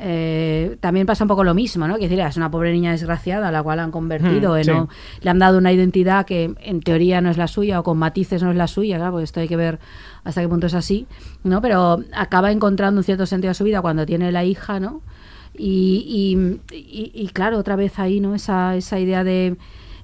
eh, 0.00 0.76
también 0.80 1.06
pasa 1.06 1.24
un 1.24 1.28
poco 1.28 1.44
lo 1.44 1.54
mismo, 1.54 1.88
¿no? 1.88 1.96
Que 1.96 2.02
decir, 2.08 2.20
es 2.20 2.36
una 2.36 2.50
pobre 2.50 2.72
niña 2.72 2.92
desgraciada 2.92 3.48
a 3.48 3.52
la 3.52 3.62
cual 3.62 3.80
han 3.80 3.90
convertido, 3.90 4.52
Hmm, 4.54 4.58
en 4.58 4.64
sí. 4.64 4.70
no- 4.70 4.88
le 5.22 5.30
han 5.30 5.38
dado 5.38 5.58
una 5.58 5.72
identidad 5.72 6.26
que 6.26 6.54
en 6.60 6.80
teoría 6.80 7.20
no 7.20 7.30
es 7.30 7.36
la 7.36 7.48
suya 7.48 7.80
o 7.80 7.82
con 7.82 7.98
matices 7.98 8.42
no 8.42 8.50
es 8.50 8.56
la 8.56 8.66
suya, 8.66 8.96
claro, 8.96 9.12
porque 9.12 9.24
esto 9.24 9.40
hay 9.40 9.48
que 9.48 9.56
ver 9.56 9.78
hasta 10.24 10.40
qué 10.40 10.48
punto 10.48 10.66
es 10.66 10.74
así, 10.74 11.06
¿no? 11.44 11.60
Pero 11.62 12.00
acaba 12.14 12.52
encontrando 12.52 13.00
un 13.00 13.04
cierto 13.04 13.26
sentido 13.26 13.50
a 13.50 13.54
su 13.54 13.64
vida 13.64 13.80
cuando 13.80 14.04
tiene 14.06 14.30
la 14.32 14.44
hija, 14.44 14.78
¿no? 14.78 15.00
Y, 15.56 16.60
y, 16.70 16.74
y- 16.76 17.10
y, 17.14 17.28
claro, 17.28 17.58
otra 17.58 17.74
vez 17.74 17.98
ahí, 17.98 18.20
¿no? 18.20 18.34
Esa, 18.34 18.76
esa 18.76 18.98
idea 19.00 19.24
de 19.24 19.56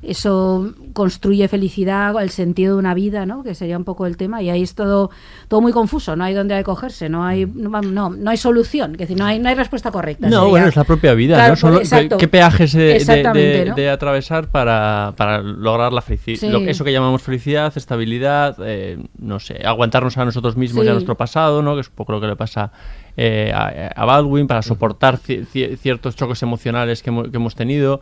eso 0.07 0.73
construye 0.93 1.49
felicidad, 1.49 2.15
el 2.23 2.31
sentido 2.31 2.75
de 2.75 2.79
una 2.79 2.95
vida, 2.95 3.27
¿no? 3.27 3.43
Que 3.43 3.55
sería 3.55 3.77
un 3.77 3.85
poco 3.85 4.07
el 4.07 4.17
tema. 4.17 4.43
Y 4.43 4.51
ahí 4.51 4.63
es 4.63 4.75
todo, 4.75 5.11
todo 5.49 5.61
muy 5.61 5.73
confuso, 5.73 6.15
no 6.17 6.25
hay 6.25 6.35
dónde 6.35 6.63
cogerse, 6.65 7.09
no 7.09 7.25
hay, 7.25 7.47
no, 7.47 7.81
no, 7.81 8.11
no 8.11 8.31
hay 8.31 8.37
solución, 8.37 8.93
es 8.93 8.99
decir, 8.99 9.19
no 9.19 9.25
hay, 9.27 9.39
no 9.39 9.49
hay 9.49 9.55
respuesta 9.55 9.91
correcta. 9.91 10.29
No, 10.29 10.37
sería- 10.39 10.51
bueno, 10.51 10.67
es 10.69 10.77
la 10.77 10.85
propia 10.85 11.15
vida, 11.15 11.37
Claro, 11.37 11.51
¿no? 11.53 11.57
Son 11.57 11.71
lo- 11.73 11.77
pues, 11.79 11.93
exacto. 11.93 12.17
¿Qué 12.19 12.29
peajes 12.29 12.73
de, 12.73 12.83
de- 12.83 12.97
Exactamente, 12.97 13.59
de- 13.59 13.65
¿no? 13.67 13.75
de 13.75 13.91
atravesar 13.91 14.49
para, 14.49 15.15
para 15.17 15.43
lograr 15.43 15.93
la 15.93 16.03
felicidad? 16.03 16.41
Sí. 16.41 16.65
Eso 16.69 16.85
que 16.85 16.93
llamamos 16.93 17.23
felicidad, 17.23 17.73
estabilidad, 17.77 18.57
eh, 18.65 18.99
no 19.19 19.41
sé, 19.41 19.61
aguantarnos 19.65 20.17
a 20.19 20.25
nosotros 20.25 20.57
mismos 20.57 20.85
y 20.85 20.89
a 20.89 20.93
nuestro 20.93 21.17
pasado, 21.17 21.63
¿no? 21.63 21.75
Que 21.75 21.81
es 21.81 21.89
un 21.89 21.95
poco 21.95 22.13
lo 22.13 22.21
que 22.21 22.27
le 22.27 22.37
pasa 22.37 22.71
eh, 23.17 23.53
a, 23.55 23.93
a 23.95 24.05
Baldwin, 24.05 24.47
para 24.47 24.61
soportar 24.63 25.19
ci- 25.19 25.47
ci- 25.47 25.77
ciertos 25.77 26.17
choques 26.17 26.43
emocionales 26.43 27.03
que, 27.03 27.11
hemo- 27.13 27.31
que 27.31 27.37
hemos 27.37 27.55
tenido. 27.55 28.01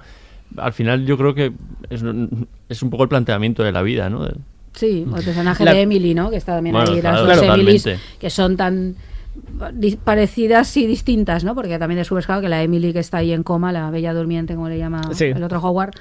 Al 0.57 0.73
final 0.73 1.05
yo 1.07 1.17
creo 1.19 1.35
que 1.35 1.53
es, 1.91 2.03
es 2.69 2.83
un 2.83 2.91
poco 2.91 3.03
el 3.05 3.09
planteamiento 3.09 3.63
de 3.63 3.73
la 3.73 3.83
vida, 3.83 4.09
¿no? 4.11 4.27
Sí, 4.75 5.07
o 5.13 5.17
el 5.17 5.25
personaje 5.25 5.65
La- 5.65 5.73
de 5.75 5.83
Emily, 5.83 6.15
¿no? 6.15 6.31
Que 6.31 6.37
está 6.37 6.55
también 6.55 6.75
Bueno, 6.75 6.93
ahí, 6.93 7.01
claro, 7.01 7.25
las 7.27 7.27
dos 7.37 7.45
claro, 7.45 7.61
Emilys, 7.61 7.83
totalmente. 7.83 8.19
que 8.19 8.31
son 8.31 8.57
tan 8.57 8.97
parecidas 10.05 10.77
y 10.77 10.87
distintas, 10.87 11.45
¿no? 11.45 11.55
Porque 11.55 11.79
también 11.79 11.99
descubres, 11.99 12.27
claro, 12.27 12.41
que 12.41 12.49
la 12.49 12.63
Emily 12.63 12.93
que 12.93 12.99
está 12.99 13.19
ahí 13.19 13.33
en 13.33 13.43
coma, 13.43 13.73
la 13.73 13.91
bella 13.91 14.13
durmiente, 14.13 14.55
como 14.55 14.69
le 14.69 14.79
llama 14.79 15.03
Sí. 15.15 15.25
el 15.27 15.43
otro 15.43 15.61
Howard, 15.61 15.93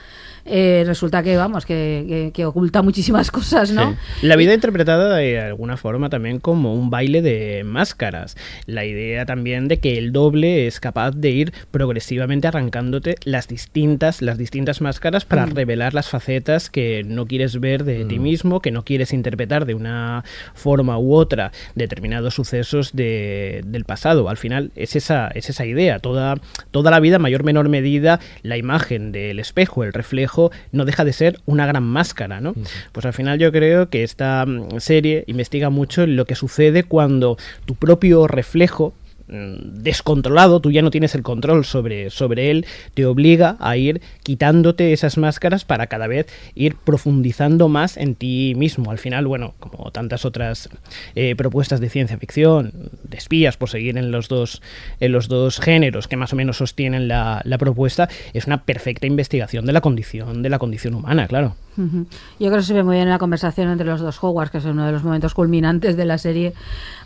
eh, 0.46 0.84
resulta 0.86 1.24
que, 1.24 1.38
vamos, 1.38 1.66
que, 1.66 2.06
que- 2.08 2.32
que 2.34 2.46
oculta 2.46 2.82
muchísimas 2.82 3.32
cosas, 3.32 3.72
¿no? 3.72 3.96
La 4.22 4.36
vida 4.36 4.54
interpretada 4.54 5.16
de 5.16 5.39
alguna 5.39 5.78
forma 5.78 6.10
también 6.10 6.39
como 6.39 6.74
un 6.74 6.89
baile 6.89 7.22
de 7.22 7.64
máscaras. 7.64 8.36
La 8.66 8.86
idea 8.86 9.26
también 9.26 9.68
de 9.68 9.80
que 9.80 9.98
el 9.98 10.12
doble 10.12 10.68
es 10.68 10.80
capaz 10.80 11.12
de 11.12 11.30
ir 11.32 11.54
progresivamente 11.72 12.48
arrancándote 12.48 13.16
las 13.24 13.48
distintas, 13.48 14.22
las 14.22 14.38
distintas 14.38 14.82
máscaras 14.82 15.26
para 15.26 15.46
Mm. 15.46 15.52
revelar 15.52 15.94
las 15.94 16.10
facetas 16.10 16.70
que 16.70 17.04
no 17.06 17.26
quieres 17.26 17.60
ver 17.60 17.84
de 17.84 18.06
ti 18.06 18.20
mismo, 18.20 18.60
que 18.62 18.72
no 18.72 18.84
quieres 18.84 19.14
interpretar 19.14 19.66
de 19.66 19.74
una 19.76 20.24
forma 20.54 20.98
u 20.98 21.14
otra 21.14 21.52
determinados 21.76 22.36
sucesos 22.36 22.94
de- 22.94 23.62
del 23.66 23.84
pasado. 23.86 24.30
Al 24.30 24.38
final 24.38 24.72
es 24.76 24.96
esa, 24.96 25.28
es 25.30 25.50
esa 25.50 25.66
idea. 25.66 26.00
Toda, 26.00 26.36
toda 26.72 26.92
la 26.92 27.00
vida, 27.00 27.20
mayor 27.20 27.42
o 27.42 27.46
menor 27.46 27.68
medida, 27.70 28.20
la 28.44 28.58
imagen 28.58 29.12
del 29.12 29.39
espejo, 29.39 29.84
el 29.84 29.94
reflejo, 29.94 30.30
no 30.71 30.86
deja 30.86 31.03
de 31.05 31.13
ser 31.13 31.39
una 31.45 31.65
gran 31.65 31.84
máscara, 31.84 32.41
¿no? 32.41 32.53
Pues 32.91 33.05
al 33.05 33.13
final 33.13 33.39
yo 33.39 33.51
creo 33.51 33.89
que 33.89 34.03
esta 34.03 34.45
mm, 34.45 34.79
serie 34.79 35.23
investiga 35.27 35.69
mucho 35.69 36.05
lo 36.07 36.25
que 36.25 36.36
sucede 36.36 36.84
cuando 36.84 37.38
tu 37.65 37.75
propio 37.75 38.27
reflejo 38.27 38.93
descontrolado, 39.32 40.59
tú 40.59 40.71
ya 40.71 40.82
no 40.82 40.91
tienes 40.91 41.15
el 41.15 41.23
control 41.23 41.65
sobre, 41.65 42.09
sobre 42.09 42.51
él, 42.51 42.65
te 42.93 43.05
obliga 43.05 43.55
a 43.59 43.77
ir 43.77 44.01
quitándote 44.23 44.93
esas 44.93 45.17
máscaras 45.17 45.63
para 45.63 45.88
cada 45.88 46.07
vez 46.07 46.27
ir 46.53 46.75
profundizando 46.75 47.69
más 47.69 47.97
en 47.97 48.15
ti 48.15 48.53
mismo. 48.55 48.91
Al 48.91 48.97
final, 48.97 49.27
bueno, 49.27 49.53
como 49.59 49.91
tantas 49.91 50.25
otras 50.25 50.69
eh, 51.15 51.36
propuestas 51.36 51.79
de 51.79 51.89
ciencia 51.89 52.17
ficción, 52.17 52.73
de 53.03 53.17
espías, 53.17 53.57
por 53.57 53.69
seguir 53.69 53.97
en 53.97 54.11
los 54.11 54.27
dos, 54.27 54.61
en 54.99 55.11
los 55.11 55.27
dos 55.27 55.59
géneros 55.59 56.07
que 56.07 56.17
más 56.17 56.34
o 56.34 56.36
menos 56.36 56.57
sostienen 56.57 57.07
la, 57.07 57.41
la 57.45 57.57
propuesta, 57.57 58.09
es 58.34 58.47
una 58.47 58.63
perfecta 58.63 59.07
investigación 59.07 59.65
de 59.65 59.73
la 59.73 59.82
condición, 59.82 60.43
de 60.43 60.49
la 60.49 60.59
condición 60.59 60.93
humana, 60.93 61.27
claro. 61.27 61.55
Yo 61.78 62.47
creo 62.47 62.57
que 62.57 62.63
se 62.63 62.74
ve 62.74 62.84
muy 62.84 62.95
bien 62.95 63.07
en 63.07 63.11
la 63.11 63.19
conversación 63.19 63.69
entre 63.69 63.88
los 63.88 64.01
dos 64.01 64.22
Hogwarts, 64.22 64.51
que 64.51 64.57
es 64.57 64.65
uno 64.65 64.86
de 64.86 64.91
los 64.91 65.03
momentos 65.03 65.34
culminantes 65.34 65.95
de 65.95 66.05
la 66.05 66.17
serie. 66.17 66.53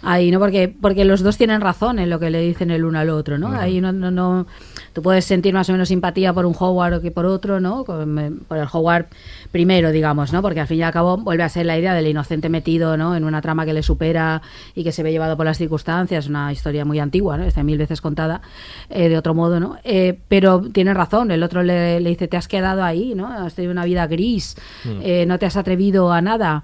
Ahí, 0.01 0.32
¿no? 0.32 0.39
Porque, 0.39 0.74
porque 0.80 1.05
los 1.05 1.22
dos 1.22 1.38
tienen 1.38 1.61
razón 1.61 1.99
en 1.99 2.09
lo 2.09 2.20
que 2.20 2.30
le 2.30 2.41
dicen 2.41 2.72
el 2.72 2.86
uno 2.86 2.99
al 2.99 3.09
otro, 3.09 3.38
¿no? 3.38 3.51
Ahí 3.51 3.82
no, 3.82 3.91
no, 3.91 4.11
no. 4.11 4.47
Tú 4.93 5.01
puedes 5.01 5.26
sentir 5.26 5.53
más 5.53 5.68
o 5.70 5.72
menos 5.72 5.89
simpatía 5.89 6.34
por 6.34 6.45
un 6.45 6.55
Howard 6.57 6.95
o 6.95 7.01
que 7.01 7.11
por 7.11 7.26
otro, 7.26 7.59
¿no? 7.59 7.84
Por 7.84 8.57
el 8.57 8.68
Howard 8.72 9.07
primero, 9.51 9.91
digamos, 9.91 10.32
¿no? 10.32 10.41
Porque 10.41 10.61
al 10.61 10.68
fin 10.68 10.80
y 10.80 10.84
al 10.84 10.93
cabo 10.93 11.18
vuelve 11.18 11.43
a 11.43 11.49
ser 11.49 11.66
la 11.66 11.78
idea 11.78 11.93
del 11.93 12.07
inocente 12.07 12.49
metido, 12.49 12.97
¿no? 12.97 13.16
En 13.16 13.24
una 13.24 13.41
trama 13.41 13.66
que 13.66 13.74
le 13.74 13.84
supera 13.84 14.41
y 14.74 14.84
que 14.84 14.91
se 14.91 15.03
ve 15.03 15.11
llevado 15.11 15.38
por 15.38 15.45
las 15.45 15.57
circunstancias. 15.57 16.28
Una 16.28 16.51
historia 16.51 16.86
muy 16.86 16.99
antigua, 16.99 17.38
¿no? 17.38 17.43
Está 17.43 17.63
mil 17.63 17.78
veces 17.78 18.01
contada 18.01 18.41
eh, 18.89 19.09
de 19.09 19.18
otro 19.18 19.34
modo, 19.34 19.59
¿no? 19.59 19.78
Eh, 19.84 20.18
pero 20.28 20.61
tiene 20.61 20.93
razón. 20.93 21.32
El 21.32 21.43
otro 21.43 21.63
le, 21.63 21.99
le 21.99 22.09
dice, 22.09 22.28
te 22.28 22.38
has 22.38 22.47
quedado 22.47 22.84
ahí, 22.84 23.13
¿no? 23.16 23.28
Has 23.28 23.55
tenido 23.55 23.72
una 23.72 23.86
vida 23.86 24.07
gris. 24.07 24.55
Mm. 24.84 24.99
eh, 25.03 25.26
no 25.28 25.39
te 25.39 25.45
has 25.45 25.58
atrevido 25.58 26.12
a 26.12 26.22
nada. 26.22 26.64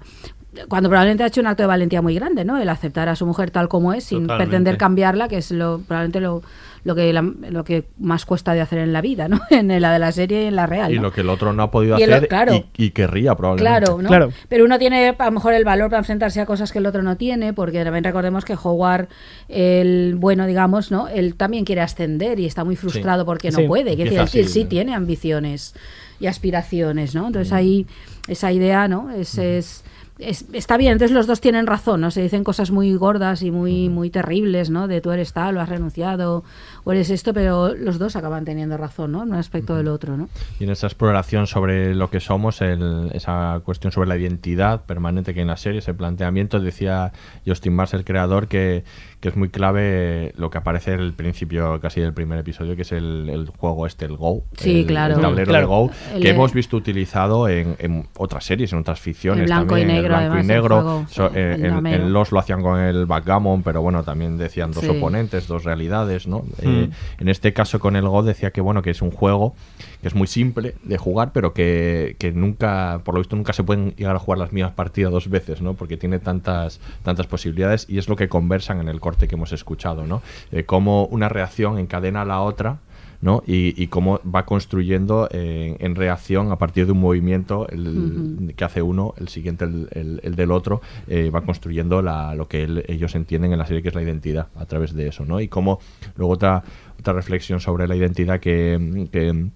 Cuando 0.68 0.90
probablemente 0.90 1.24
ha 1.24 1.28
hecho 1.28 1.40
un 1.40 1.46
acto 1.46 1.62
de 1.62 1.66
valentía 1.66 2.02
muy 2.02 2.14
grande, 2.14 2.44
¿no? 2.44 2.58
El 2.58 2.68
aceptar 2.68 3.08
a 3.08 3.16
su 3.16 3.24
mujer 3.24 3.50
tal 3.50 3.68
como 3.68 3.94
es, 3.94 4.04
sin 4.04 4.22
Totalmente. 4.24 4.50
pretender 4.50 4.76
cambiarla, 4.76 5.26
que 5.26 5.38
es 5.38 5.50
lo 5.50 5.78
probablemente 5.80 6.20
lo, 6.20 6.42
lo 6.84 6.94
que 6.94 7.10
la- 7.10 7.22
lo 7.22 7.64
que 7.64 7.84
más 7.98 8.26
cuesta 8.26 8.52
de 8.52 8.60
hacer 8.60 8.80
en 8.80 8.92
la 8.92 9.00
vida, 9.00 9.28
¿no? 9.28 9.40
En 9.50 9.68
la 9.80 9.94
de 9.94 9.98
la 9.98 10.12
serie 10.12 10.42
y 10.42 10.46
en 10.48 10.56
la 10.56 10.66
real. 10.66 10.92
Y 10.92 10.96
¿no? 10.96 11.02
lo 11.04 11.10
que 11.12 11.22
el 11.22 11.30
otro 11.30 11.54
no 11.54 11.62
ha 11.62 11.70
podido 11.70 11.98
Y 11.98 12.02
hacer 12.02 12.28
claro. 12.28 12.54
y, 12.54 12.66
y 12.76 12.90
querría 12.90 13.34
probablemente. 13.34 13.86
Claro, 13.86 14.02
¿no? 14.02 14.30
Pero 14.50 14.66
uno 14.66 14.78
tiene 14.78 15.14
a 15.18 15.24
lo 15.24 15.30
mejor 15.30 15.54
el 15.54 15.64
valor 15.64 15.88
para 15.88 16.00
enfrentarse 16.00 16.38
a 16.42 16.44
cosas 16.44 16.70
que 16.70 16.80
el 16.80 16.84
otro 16.86 17.02
no 17.02 17.16
tiene, 17.16 17.54
porque 17.54 17.82
también 17.82 18.04
recordemos 18.04 18.44
que 18.44 18.54
Howard, 18.62 19.08
el 19.48 20.16
bueno, 20.18 20.46
digamos, 20.46 20.90
¿no? 20.90 21.08
Él 21.08 21.34
también 21.34 21.64
quiere 21.64 21.80
ascender 21.80 22.38
y 22.38 22.44
está 22.44 22.62
muy 22.62 22.76
frustrado 22.76 23.24
porque 23.24 23.50
no 23.50 23.58
Sí. 23.60 23.66
puede. 23.66 23.96
Quiere 23.96 24.10
decir, 24.10 24.46
sí 24.48 24.64
¿no? 24.64 24.68
tiene 24.68 24.94
ambiciones 24.94 25.74
y 26.22 26.28
aspiraciones, 26.28 27.14
¿no? 27.14 27.26
Entonces 27.26 27.52
ahí 27.52 27.86
esa 28.28 28.52
idea, 28.52 28.86
¿no? 28.88 29.10
Es, 29.10 29.36
es, 29.38 29.84
es- 30.18 30.44
está 30.52 30.76
bien, 30.76 30.92
entonces 30.92 31.12
los 31.14 31.26
dos 31.26 31.40
tienen 31.40 31.66
razón, 31.66 32.00
¿no? 32.00 32.12
Se 32.12 32.22
dicen 32.22 32.44
cosas 32.44 32.70
muy 32.70 32.94
gordas 32.94 33.42
y 33.42 33.50
muy, 33.50 33.88
muy 33.88 34.08
terribles, 34.08 34.70
¿no? 34.70 34.86
De 34.86 35.00
tú 35.00 35.10
eres 35.10 35.32
tal, 35.32 35.56
o 35.56 35.60
has 35.60 35.68
renunciado, 35.68 36.44
o 36.84 36.92
eres 36.92 37.10
esto, 37.10 37.34
pero 37.34 37.74
los 37.74 37.98
dos 37.98 38.14
acaban 38.14 38.44
teniendo 38.44 38.76
razón, 38.76 39.10
¿no? 39.10 39.22
En 39.24 39.30
un 39.30 39.34
aspecto 39.34 39.74
del 39.74 39.88
otro, 39.88 40.16
¿no? 40.16 40.28
Y 40.60 40.64
en 40.64 40.70
esa 40.70 40.86
exploración 40.86 41.48
sobre 41.48 41.94
lo 41.96 42.08
que 42.08 42.20
somos, 42.20 42.60
el- 42.62 43.10
esa 43.14 43.60
cuestión 43.64 43.90
sobre 43.92 44.08
la 44.08 44.16
identidad 44.16 44.82
permanente 44.82 45.34
que 45.34 45.40
hay 45.40 45.42
en 45.42 45.48
la 45.48 45.56
serie, 45.56 45.80
ese 45.80 45.92
planteamiento, 45.94 46.60
decía 46.60 47.12
Justin 47.44 47.74
Mars, 47.74 47.92
el 47.94 48.04
creador, 48.04 48.46
que, 48.46 48.84
que 49.22 49.28
es 49.28 49.36
muy 49.36 49.50
clave 49.50 50.32
lo 50.36 50.50
que 50.50 50.58
aparece 50.58 50.92
en 50.94 51.00
el 51.00 51.12
principio 51.12 51.78
casi 51.80 52.00
del 52.00 52.12
primer 52.12 52.40
episodio, 52.40 52.74
que 52.74 52.82
es 52.82 52.90
el, 52.90 53.28
el 53.30 53.48
juego 53.56 53.86
este, 53.86 54.04
el 54.04 54.16
Go. 54.16 54.42
Sí, 54.58 54.80
el, 54.80 54.86
claro. 54.86 55.14
El 55.14 55.20
tablero 55.20 55.48
Claro. 55.48 55.60
de 55.60 55.66
Go, 55.68 55.90
El 56.16 56.22
que 56.22 56.30
hemos 56.30 56.52
visto 56.52 56.76
utilizado 56.76 57.48
en, 57.48 57.76
en 57.78 58.08
otras 58.18 58.44
series, 58.44 58.72
en 58.72 58.80
otras 58.80 58.98
ficciones. 59.00 59.46
Blanco 59.46 59.78
y 59.78 59.82
también, 59.82 59.90
en 59.90 59.94
negro, 60.02 60.16
blanco 60.16 60.36
y 60.36 60.40
el 60.40 60.46
negro. 60.48 60.82
juego, 60.82 61.04
So- 61.08 61.28
sí, 61.28 61.34
eh, 61.38 61.54
el 61.54 61.64
en, 61.66 61.86
en 61.86 62.12
Los 62.12 62.32
lo 62.32 62.40
hacían 62.40 62.62
con 62.62 62.80
el 62.80 63.06
backgammon, 63.06 63.62
pero 63.62 63.80
bueno, 63.80 64.02
también 64.02 64.36
decían 64.38 64.72
dos 64.72 64.82
Sí. 64.82 64.90
oponentes, 64.90 65.46
dos 65.46 65.62
realidades, 65.62 66.26
¿no? 66.26 66.40
Mm. 66.40 66.44
Eh, 66.62 66.90
en 67.20 67.28
este 67.28 67.52
caso 67.52 67.78
con 67.78 67.94
el 67.94 68.08
Go 68.08 68.24
decía 68.24 68.50
que 68.50 68.60
bueno, 68.60 68.82
que 68.82 68.90
es 68.90 69.02
un 69.02 69.12
juego 69.12 69.54
que 70.02 70.08
es 70.08 70.14
muy 70.14 70.26
simple 70.26 70.74
de 70.82 70.98
jugar, 70.98 71.30
pero 71.32 71.54
que, 71.54 72.16
que 72.18 72.32
nunca, 72.32 73.00
por 73.04 73.14
lo 73.14 73.20
visto, 73.20 73.36
nunca 73.36 73.52
se 73.54 73.62
pueden 73.64 73.94
llegar 73.96 74.16
a 74.16 74.18
jugar 74.18 74.38
las 74.38 74.52
mismas 74.52 74.72
partidas 74.72 75.10
dos 75.12 75.30
veces, 75.30 75.62
¿no? 75.62 75.74
Porque 75.74 75.96
tiene 75.96 76.18
tantas, 76.18 76.80
tantas 77.04 77.26
posibilidades 77.26 77.86
y 77.88 77.98
es 77.98 78.08
lo 78.08 78.16
que 78.16 78.28
conversan 78.28 78.80
en 78.80 78.88
el 78.88 79.00
corte 79.00 79.28
que 79.28 79.36
hemos 79.36 79.52
escuchado, 79.52 80.06
¿no? 80.06 80.20
Eh, 80.50 80.64
cómo 80.64 81.06
una 81.06 81.28
reacción 81.30 81.78
encadena 81.78 82.22
a 82.22 82.24
la 82.26 82.40
otra. 82.42 82.78
¿no? 83.20 83.44
Y, 83.46 83.80
y 83.80 83.86
cómo 83.86 84.18
va 84.24 84.44
construyendo 84.46 85.28
eh, 85.30 85.76
en 85.78 85.94
reacción 85.94 86.50
a 86.50 86.58
partir 86.58 86.86
de 86.86 86.90
un 86.92 86.98
movimiento 86.98 87.68
el- 87.68 88.52
que 88.56 88.64
hace 88.64 88.82
uno, 88.82 89.14
el 89.16 89.28
siguiente 89.28 89.64
el, 89.64 89.86
el- 89.92 90.20
el 90.24 90.34
del 90.34 90.50
otro, 90.50 90.80
eh, 91.06 91.30
va 91.30 91.42
construyendo 91.42 92.02
la- 92.02 92.34
lo 92.34 92.48
que 92.48 92.64
él- 92.64 92.84
ellos 92.88 93.14
entienden 93.14 93.52
en 93.52 93.60
la 93.60 93.66
serie 93.66 93.80
que 93.80 93.90
es 93.90 93.94
la 93.94 94.02
identidad 94.02 94.48
a 94.56 94.66
través 94.66 94.92
de 94.92 95.06
eso, 95.06 95.24
¿no? 95.24 95.40
Y 95.40 95.46
cómo 95.46 95.78
luego 96.16 96.32
otra, 96.32 96.64
otra 96.98 97.12
reflexión 97.12 97.60
sobre 97.60 97.86
la 97.86 97.94
identidad 97.94 98.40
que, 98.40 99.06
que 99.12 99.46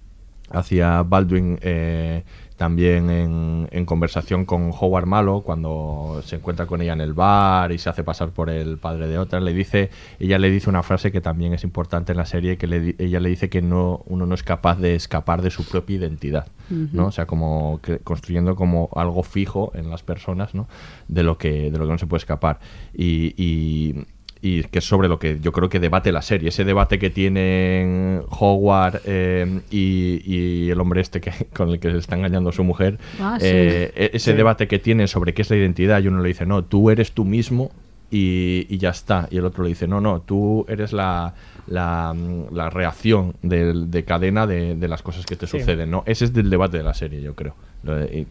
hacía 0.49 1.03
Baldwin 1.03 1.59
eh, 1.61 2.23
también 2.55 3.09
en, 3.11 3.67
en 3.71 3.85
conversación 3.85 4.45
con 4.45 4.71
Howard 4.71 5.05
Malo 5.05 5.41
cuando 5.41 6.21
se 6.23 6.37
encuentra 6.37 6.65
con 6.65 6.81
ella 6.81 6.93
en 6.93 7.01
el 7.01 7.13
bar 7.13 7.71
y 7.71 7.77
se 7.77 7.89
hace 7.89 8.03
pasar 8.03 8.29
por 8.31 8.49
el 8.49 8.77
padre 8.79 9.07
de 9.07 9.19
otra 9.19 9.39
le 9.39 9.53
dice 9.53 9.91
ella 10.19 10.39
le 10.39 10.49
dice 10.49 10.69
una 10.69 10.81
frase 10.81 11.11
que 11.11 11.21
también 11.21 11.53
es 11.53 11.63
importante 11.63 12.13
en 12.13 12.17
la 12.17 12.25
serie 12.25 12.57
que 12.57 12.65
le 12.65 12.95
ella 12.97 13.19
le 13.19 13.29
dice 13.29 13.49
que 13.49 13.61
no 13.61 14.01
uno 14.07 14.25
no 14.25 14.33
es 14.33 14.41
capaz 14.41 14.79
de 14.79 14.95
escapar 14.95 15.41
de 15.43 15.51
su 15.51 15.67
propia 15.67 15.97
identidad 15.97 16.47
no 16.69 17.07
o 17.07 17.11
sea 17.11 17.27
como 17.27 17.79
que- 17.83 17.99
construyendo 17.99 18.55
como 18.55 18.89
algo 18.95 19.21
fijo 19.23 19.71
en 19.75 19.89
las 19.89 20.01
personas 20.01 20.55
no 20.55 20.67
de 21.07 21.23
lo 21.23 21.37
que 21.37 21.69
de 21.71 21.77
lo 21.77 21.85
que 21.85 21.91
no 21.91 21.97
se 21.97 22.07
puede 22.07 22.19
escapar. 22.19 22.59
Y, 22.93 23.33
y 23.37 24.05
y 24.41 24.63
que 24.63 24.79
es 24.79 24.85
sobre 24.85 25.07
lo 25.07 25.19
que 25.19 25.39
yo 25.41 25.51
creo 25.51 25.69
que 25.69 25.79
debate 25.79 26.11
la 26.11 26.21
serie. 26.21 26.49
Ese 26.49 26.63
debate 26.63 26.99
que 26.99 27.09
tienen 27.09 28.21
Howard 28.29 29.01
eh, 29.05 29.61
y, 29.71 30.21
y 30.25 30.69
el 30.69 30.79
hombre 30.79 31.01
este 31.01 31.21
que, 31.21 31.31
con 31.55 31.69
el 31.69 31.79
que 31.79 31.91
se 31.91 31.97
está 31.97 32.15
engañando 32.15 32.49
a 32.49 32.53
su 32.53 32.63
mujer. 32.63 32.99
Ah, 33.19 33.37
sí. 33.39 33.47
eh, 33.49 33.91
e- 33.95 34.11
ese 34.13 34.31
Sí. 34.31 34.37
debate 34.37 34.67
que 34.67 34.79
tienen 34.79 35.07
sobre 35.07 35.33
qué 35.33 35.41
es 35.41 35.49
la 35.49 35.55
identidad 35.57 36.01
y 36.01 36.07
uno 36.07 36.21
le 36.21 36.27
dice, 36.29 36.45
no, 36.45 36.63
tú 36.63 36.89
eres 36.89 37.11
tú 37.13 37.25
mismo 37.25 37.71
y, 38.11 38.65
y 38.69 38.77
ya 38.77 38.89
está. 38.91 39.27
Y 39.31 39.37
el 39.37 39.45
otro 39.45 39.63
le 39.63 39.69
dice, 39.69 39.87
no, 39.87 39.99
no, 40.01 40.21
tú 40.21 40.65
eres 40.69 40.93
la, 40.93 41.33
la, 41.67 42.15
la 42.51 42.69
reacción 42.69 43.33
de, 43.41 44.03
cadena 44.05 44.45
de, 44.47 44.75
de 44.75 44.87
las 44.87 45.01
cosas 45.01 45.25
que 45.25 45.35
te 45.35 45.47
Sí. 45.47 45.59
suceden. 45.59 45.89
¿no? 45.91 46.03
Ese 46.05 46.25
es 46.25 46.33
del 46.33 46.49
debate 46.49 46.77
de 46.77 46.83
la 46.83 46.93
serie, 46.93 47.21
yo 47.21 47.35
creo. 47.35 47.55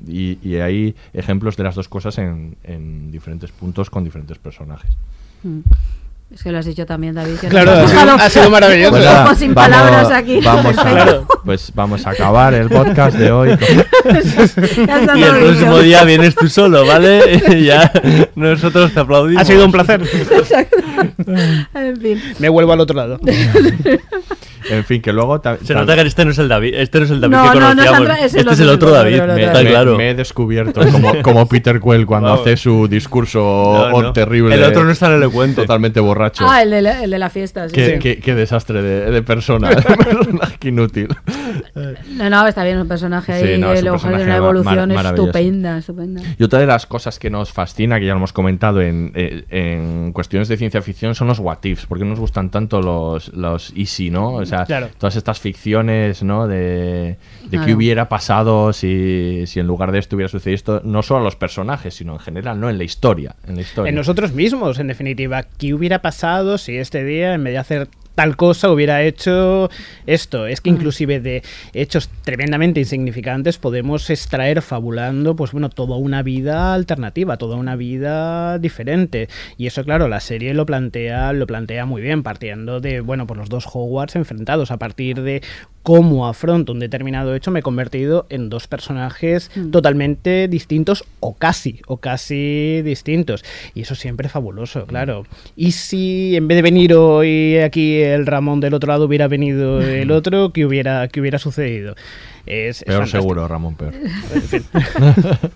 Y, 0.07 0.39
y 0.43 0.57
hay 0.57 0.95
ejemplos 1.15 1.57
de 1.57 1.65
las 1.65 1.75
dos 1.75 1.89
cosas 1.89 2.19
en, 2.19 2.57
en 2.65 3.11
diferentes 3.11 3.51
puntos 3.53 3.89
con 3.91 4.05
diferentes 4.05 4.39
personajes. 4.39 4.97
Mm. 5.43 5.61
Es 6.35 6.43
que 6.43 6.51
lo 6.51 6.59
has 6.59 6.67
dicho 6.67 6.85
también, 6.85 7.15
David. 7.15 7.37
que 7.41 7.47
Claro, 7.47 7.71
ha 7.71 7.87
sido- 7.89 8.13
ha 8.15 8.29
sido 8.31 8.51
maravilloso. 8.51 8.91
Pues 8.91 9.05
nada, 9.05 9.35
sin 9.37 9.55
vamos- 9.55 9.71
palabras 9.71 10.11
aquí. 10.11 10.41
Vamos 10.41 10.77
a, 10.77 11.21
pues 11.45 11.73
vamos 11.73 12.05
a 12.07 12.11
acabar 12.11 12.53
el 12.53 12.69
podcast 12.69 13.17
de 13.17 13.31
hoy. 13.31 13.51
Está 14.05 15.17
Y 15.17 15.23
el 15.23 15.37
próximo 15.39 15.79
día 15.79 16.03
vienes 16.03 16.35
tú 16.35 16.49
solo, 16.49 16.85
¿vale? 16.85 17.41
Y 17.57 17.65
ya 17.67 17.93
nosotros 18.35 18.93
te 18.93 19.01
aplaudimos. 19.01 19.41
Ha 19.43 19.45
sido 19.45 19.65
un 19.67 19.73
placer. 19.73 20.03
En 21.75 22.01
fin. 22.01 22.23
Me 22.41 22.49
vuelvo 22.49 22.73
al 22.73 22.81
otro 22.81 22.97
lado. 22.97 23.21
En 24.71 24.85
fin, 24.85 25.01
que 25.03 25.13
luego... 25.13 25.37
Se 25.37 25.43
ta- 25.75 25.81
nota 25.81 25.95
que 25.95 26.03
este 26.03 26.25
no 26.25 26.31
es 26.33 26.39
el 26.39 26.49
David, 26.49 26.75
este 26.75 26.99
no 26.99 27.05
es 27.05 27.11
el 27.11 27.21
David 27.21 27.35
No, 27.37 27.53
que 27.53 27.59
no, 27.61 27.75
no 27.75 27.83
es 27.83 27.91
conocíamos. 27.91 28.35
Este 28.35 28.53
es 28.53 28.61
el 28.61 28.69
otro, 28.69 28.91
David, 28.91 29.17
me- 29.17 29.21
otro. 29.23 29.37
está 29.39 29.63
me, 29.63 29.69
claro. 29.71 29.97
me 29.97 30.11
he 30.11 30.15
descubierto 30.15 30.81
como, 30.93 31.23
como 31.23 31.47
Peter 31.49 31.81
Quell 31.81 32.07
cuando 32.07 32.29
Vamos. 32.31 32.43
hace 32.43 32.57
su 32.57 32.89
discurso 32.89 33.89
No, 33.93 34.03
no. 34.03 34.13
terrible. 34.13 34.55
El 34.55 34.65
otro 34.65 34.85
no 34.85 34.91
es 34.91 34.99
tan 34.99 35.13
elocuente. 35.13 35.63
Totalmente 35.63 36.01
borracho. 36.01 36.45
Ah, 36.49 36.63
el 36.63 36.71
de 36.71 36.83
la, 36.83 37.05
el 37.05 37.11
de 37.11 37.19
la 37.19 37.31
fiesta, 37.31 37.69
sí. 37.69 37.75
Qué, 37.75 37.87
sí. 37.95 37.99
qué- 37.99 38.19
qué 38.19 38.35
desastre 38.35 38.83
de, 38.83 39.11
de 39.11 39.23
persona, 39.23 39.71
de 39.71 39.83
personaje 39.83 40.69
inútil. 40.69 41.09
No, 42.11 42.31
no, 42.31 42.47
está 42.47 42.65
bien, 42.65 42.79
un 42.79 42.89
personaje 42.89 43.33
ahí 43.33 43.55
Sí, 43.55 43.61
no, 43.61 43.73
es 43.73 43.81
un 43.81 43.85
luego 43.85 43.99
tiene 43.99 44.17
personaje 44.17 44.25
una 44.25 44.37
evolución 44.37 44.93
mar- 44.95 45.07
estupenda, 45.07 45.79
estupenda. 45.79 46.23
Y 46.39 46.43
otra 46.43 46.59
de 46.59 46.67
las 46.67 46.87
cosas 46.87 47.19
que 47.19 47.31
nos 47.31 47.53
fascina, 47.53 47.99
que 47.99 48.07
ya 48.07 48.13
lo 48.13 48.19
hemos 48.19 48.33
comentado 48.33 48.81
en, 48.81 49.13
eh, 49.15 49.45
en 49.51 50.13
cuestiones 50.13 50.49
de 50.49 50.57
ciencia 50.57 50.83
ficción, 50.83 51.15
son 51.15 51.29
los 51.29 51.39
what 51.39 51.59
ifs. 51.65 51.87
¿Por 51.87 51.99
qué 51.99 52.05
nos 52.05 52.19
gustan 52.19 52.51
tanto 52.51 52.81
los, 52.81 53.29
los 53.35 53.73
easy, 53.77 54.11
no? 54.11 54.35
O 54.35 54.47
sea, 54.47 54.56
Claro. 54.65 54.89
todas 54.99 55.17
estas 55.17 55.41
ficciones, 55.41 56.23
¿no? 56.23 56.47
De, 56.47 57.19
de 57.51 57.61
qué 57.65 57.75
hubiera 57.75 58.09
pasado 58.09 58.73
si, 58.73 59.45
si 59.47 59.61
en 59.61 59.67
lugar 59.67 59.93
de 59.93 59.99
esto 59.99 60.17
hubiera 60.17 60.29
sucedido 60.29 60.55
esto, 60.55 60.81
no 60.85 61.03
solo 61.03 61.21
a 61.21 61.25
los 61.25 61.37
personajes, 61.37 61.95
sino 61.95 62.15
en 62.15 62.21
general, 62.21 62.61
¿no? 62.61 62.71
En 62.71 62.79
la 62.79 62.85
historia. 62.85 63.37
En 63.47 63.57
la 63.57 63.63
historia. 63.63 63.91
En 63.91 63.95
nosotros 63.95 64.33
mismos, 64.33 64.79
en 64.79 64.87
definitiva. 64.87 65.43
¿Qué 65.43 65.75
hubiera 65.75 66.01
pasado 66.01 66.59
si 66.59 66.77
este 66.77 67.05
día, 67.05 67.35
en 67.35 67.45
vez 67.45 67.55
de 67.55 67.59
hacer 67.59 67.89
tal 68.17 68.37
cosa, 68.37 68.73
hubiera 68.73 69.05
hecho 69.05 69.71
esto? 70.07 70.49
Es 70.49 70.61
que 70.61 70.71
inclusive 70.71 71.21
de 71.21 71.43
hechos 71.75 72.09
tremendamente 72.25 72.81
insignificantes 72.81 73.59
podemos 73.59 74.11
extraer 74.11 74.63
fabulando, 74.63 75.37
pues 75.37 75.53
bueno, 75.53 75.69
toda 75.69 75.97
una 75.97 76.23
vida 76.23 76.75
alternativa, 76.75 77.37
toda 77.37 77.57
una 77.57 77.77
vida 77.77 78.59
diferente. 78.59 79.29
Y 79.59 79.67
eso, 79.67 79.85
claro, 79.85 80.09
la 80.09 80.21
serie 80.21 80.55
lo 80.55 80.67
plantea, 80.67 81.33
lo 81.35 81.47
plantea 81.47 81.85
muy 81.85 82.03
bien, 82.03 82.23
partiendo 82.23 82.81
de, 82.81 83.01
bueno, 83.01 83.27
pues 83.27 83.39
los 83.39 83.49
dos 83.49 83.69
Hogwarts 83.73 84.17
enfrentados, 84.17 84.71
a 84.71 84.79
partir 84.79 85.21
de 85.21 85.43
cómo 85.83 86.27
afronto 86.27 86.73
un 86.73 86.81
determinado 86.81 87.33
hecho, 87.37 87.53
me 87.53 87.61
he 87.61 87.63
convertido 87.63 88.27
en 88.29 88.49
dos 88.49 88.67
personajes 88.67 89.53
totalmente 89.71 90.49
distintos 90.49 91.05
o 91.21 91.37
casi, 91.37 91.81
o 91.87 91.99
casi 91.99 92.83
distintos. 92.83 93.45
Y 93.73 93.83
eso 93.83 93.95
siempre 93.95 94.29
fabuloso, 94.29 94.85
claro. 94.87 95.27
Y 95.55 95.71
si 95.73 96.35
en 96.35 96.49
vez 96.49 96.57
de 96.57 96.63
venir 96.63 96.93
hoy 96.95 97.59
aquí 97.59 98.03
el 98.15 98.27
Ramón 98.27 98.61
del 98.61 98.75
otro 98.75 98.89
lado 98.93 99.05
hubiera 99.07 99.29
venido 99.29 99.81
el 99.81 100.11
otro, 100.13 100.53
¿qué 100.53 100.65
hubiera, 100.67 101.09
qué 101.09 101.21
hubiera 101.21 101.39
sucedido? 101.39 101.95
Es, 102.47 102.79
es 102.79 102.85
Peor 102.85 102.99
fantástico. 103.03 103.23
seguro, 103.23 103.49
Ramón, 103.49 103.75
peor. 103.75 103.93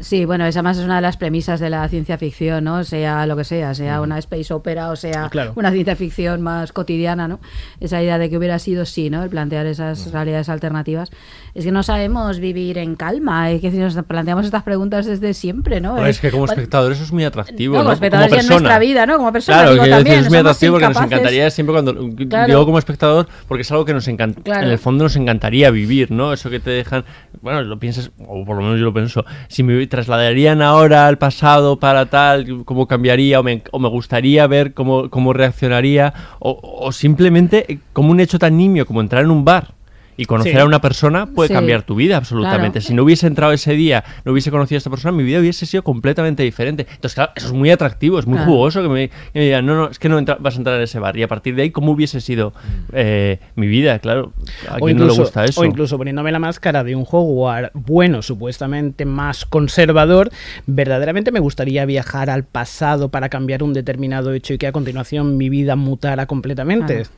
Sí, 0.00 0.24
bueno, 0.24 0.46
esa 0.46 0.62
más 0.62 0.78
es 0.78 0.84
una 0.84 0.96
de 0.96 1.02
las 1.02 1.16
premisas 1.16 1.58
de 1.58 1.68
la 1.68 1.88
ciencia 1.88 2.16
ficción, 2.16 2.62
¿no? 2.62 2.84
Sea 2.84 3.26
lo 3.26 3.36
que 3.36 3.42
sea, 3.44 3.74
sea 3.74 4.00
una 4.00 4.18
space 4.18 4.54
opera 4.54 4.90
o 4.90 4.96
sea 4.96 5.28
Claro. 5.30 5.52
una 5.56 5.72
ciencia 5.72 5.96
ficción 5.96 6.42
más 6.42 6.72
cotidiana, 6.72 7.26
¿no? 7.26 7.40
Esa 7.80 8.00
idea 8.00 8.16
de 8.18 8.30
que 8.30 8.38
hubiera 8.38 8.58
sido 8.60 8.86
sí, 8.86 9.10
¿no? 9.10 9.24
El 9.24 9.30
plantear 9.30 9.66
esas 9.66 10.12
realidades 10.12 10.48
alternativas. 10.48 11.10
Es 11.54 11.64
que 11.64 11.72
no 11.72 11.82
sabemos 11.82 12.38
vivir 12.38 12.78
en 12.78 12.94
calma, 12.94 13.50
es 13.50 13.60
que 13.60 13.70
nos 13.72 13.94
planteamos 14.04 14.44
estas 14.44 14.62
preguntas 14.62 15.06
desde 15.06 15.34
siempre, 15.34 15.80
¿no? 15.80 15.96
Pero 15.96 16.06
es 16.06 16.20
que 16.20 16.30
como 16.30 16.42
Bueno, 16.46 16.52
espectador 16.52 16.92
eso 16.92 17.02
es 17.02 17.12
muy 17.12 17.24
atractivo, 17.24 17.74
No, 17.74 17.80
como 17.80 17.92
espectadores 17.92 18.44
en 18.44 18.48
nuestra 18.48 18.78
vida, 18.78 19.06
¿no? 19.06 19.16
Como 19.16 19.32
persona, 19.32 19.58
Claro, 19.58 19.72
digo, 19.72 19.82
quiero 19.84 19.96
también, 19.98 20.18
es 20.20 20.28
muy 20.28 20.38
atractivo 20.38 20.72
porque 20.74 20.88
nos 20.88 21.02
encantaría 21.02 21.50
siempre 21.50 21.72
cuando 21.72 21.94
Claro. 22.28 22.46
digo 22.46 22.64
como 22.64 22.78
espectador 22.78 23.26
porque 23.48 23.62
es 23.62 23.70
algo 23.72 23.84
que 23.84 23.92
nos 23.94 24.06
encanta, 24.06 24.40
Claro. 24.42 24.66
en 24.66 24.72
el 24.72 24.78
fondo 24.78 25.02
nos 25.04 25.16
encantaría 25.16 25.70
vivir, 25.72 26.12
¿no? 26.12 26.32
Eso 26.32 26.48
que 26.48 26.60
te 26.60 26.70
dejan, 26.70 27.04
bueno, 27.42 27.62
lo 27.62 27.78
piensas 27.80 28.12
o 28.24 28.44
por 28.44 28.56
lo 28.56 28.62
menos 28.62 28.78
yo 28.78 28.84
lo 28.84 28.94
pienso, 28.94 29.24
si 29.48 29.64
me 29.64 29.79
trasladarían 29.86 30.62
ahora 30.62 31.06
al 31.06 31.18
pasado 31.18 31.78
para 31.78 32.06
tal, 32.06 32.64
cómo 32.64 32.86
cambiaría 32.86 33.40
o 33.40 33.42
me, 33.42 33.62
gustaría 33.88 34.46
ver 34.46 34.74
cómo, 34.74 35.10
cómo 35.10 35.32
reaccionaría 35.32 36.12
o, 36.38 36.60
o 36.62 36.92
simplemente 36.92 37.72
eh, 37.72 37.78
como 37.92 38.10
un 38.10 38.20
hecho 38.20 38.38
tan 38.38 38.56
nimio 38.56 38.86
como 38.86 39.00
entrar 39.00 39.24
en 39.24 39.30
un 39.30 39.44
bar. 39.44 39.79
Y 40.20 40.26
conocer 40.26 40.52
Sí. 40.52 40.58
a 40.58 40.64
una 40.66 40.80
persona 40.80 41.26
puede 41.26 41.48
Sí. 41.48 41.54
cambiar 41.54 41.82
tu 41.82 41.94
vida 41.94 42.16
absolutamente. 42.16 42.78
Claro. 42.80 42.86
Si 42.88 42.94
no 42.94 43.04
hubiese 43.04 43.26
entrado 43.26 43.52
ese 43.52 43.72
día, 43.72 44.04
no 44.24 44.32
hubiese 44.32 44.50
conocido 44.50 44.76
a 44.76 44.78
esta 44.78 44.90
persona, 44.90 45.12
mi 45.12 45.22
vida 45.24 45.40
hubiese 45.40 45.66
sido 45.66 45.82
completamente 45.82 46.42
diferente. 46.42 46.86
Entonces, 46.90 47.14
claro, 47.14 47.32
eso 47.36 47.46
es 47.46 47.52
muy 47.52 47.70
atractivo, 47.70 48.18
es 48.18 48.26
muy 48.26 48.36
Claro. 48.36 48.50
jugoso 48.52 48.82
que 48.82 48.88
me, 48.88 49.08
que 49.08 49.38
me 49.38 49.44
digan, 49.46 49.64
no, 49.66 49.74
no, 49.74 49.88
es 49.88 49.98
que 49.98 50.08
no 50.08 50.18
entra- 50.18 50.36
vas 50.38 50.54
a 50.54 50.58
entrar 50.58 50.76
en 50.76 50.82
ese 50.82 50.98
bar. 50.98 51.16
Y 51.16 51.22
a 51.22 51.28
partir 51.28 51.54
de 51.54 51.62
ahí, 51.62 51.70
¿cómo 51.70 51.92
hubiese 51.92 52.20
sido 52.20 52.52
eh, 52.92 53.38
mi 53.56 53.66
vida? 53.66 53.98
Claro, 53.98 54.32
a 54.68 54.76
O 54.76 54.84
quién 54.86 54.96
no 54.98 55.06
le 55.06 55.12
gusta 55.14 55.44
eso. 55.44 55.60
o 55.60 55.64
incluso 55.64 55.96
poniéndome 55.96 56.30
la 56.32 56.38
máscara 56.38 56.84
de 56.84 56.94
un 56.96 57.06
Hogwarts 57.10 57.70
bueno, 57.74 58.22
supuestamente 58.22 59.04
más 59.04 59.44
conservador, 59.44 60.30
verdaderamente 60.66 61.32
me 61.32 61.40
gustaría 61.40 61.84
viajar 61.86 62.30
al 62.30 62.44
pasado 62.44 63.08
para 63.08 63.28
cambiar 63.28 63.62
un 63.62 63.72
determinado 63.72 64.32
hecho 64.32 64.54
y 64.54 64.58
que 64.58 64.66
a 64.66 64.72
continuación 64.72 65.36
mi 65.36 65.48
vida 65.48 65.76
mutara 65.76 66.26
completamente. 66.26 66.94
Claro. 66.94 67.10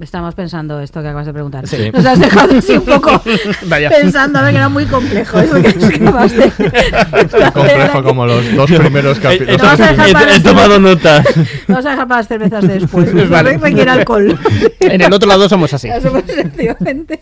Estamos 0.00 0.34
pensando 0.34 0.80
esto 0.80 1.00
que 1.02 1.08
acabas 1.08 1.26
de 1.26 1.32
preguntar. 1.32 1.66
Sí. 1.66 1.90
Nos 1.92 2.04
has 2.04 2.18
dejado 2.20 2.58
así 2.58 2.72
un 2.72 2.84
poco 2.84 3.22
Vaya. 3.66 3.88
pensando 3.90 4.38
a 4.38 4.42
ver 4.42 4.50
que 4.52 4.56
era 4.58 4.68
muy 4.68 4.84
complejo 4.86 5.38
eso 5.38 5.54
que 5.62 5.72
nos 5.74 5.84
acabas 5.94 6.32
de- 6.32 6.50
Tan 7.30 7.52
complejo 7.52 8.02
como 8.02 8.26
los 8.26 8.54
dos 8.56 8.70
primeros 8.70 9.18
Eh, 9.18 9.20
capítulos. 9.20 9.54
eh, 9.54 9.58
Vamos 9.62 9.80
a 9.80 9.86
dejar 9.90 10.08
he- 10.08 10.12
para 10.12 10.36
he 10.36 10.40
tomado 10.40 10.78
nota. 10.78 11.22
Vamos 11.68 11.86
a 11.86 11.90
dejar 11.90 12.08
para 12.08 12.20
las 12.20 12.28
cervezas 12.28 12.66
después. 12.68 13.12
Vale. 13.14 13.26
Vale. 13.28 13.58
Requiere 13.58 13.90
alcohol. 13.90 14.38
En 14.80 15.00
el 15.00 15.12
otro 15.12 15.28
lado 15.28 15.48
somos 15.48 15.72
así. 15.72 15.88
Eso, 15.88 16.10
pues, 16.10 16.24
efectivamente. 16.28 17.20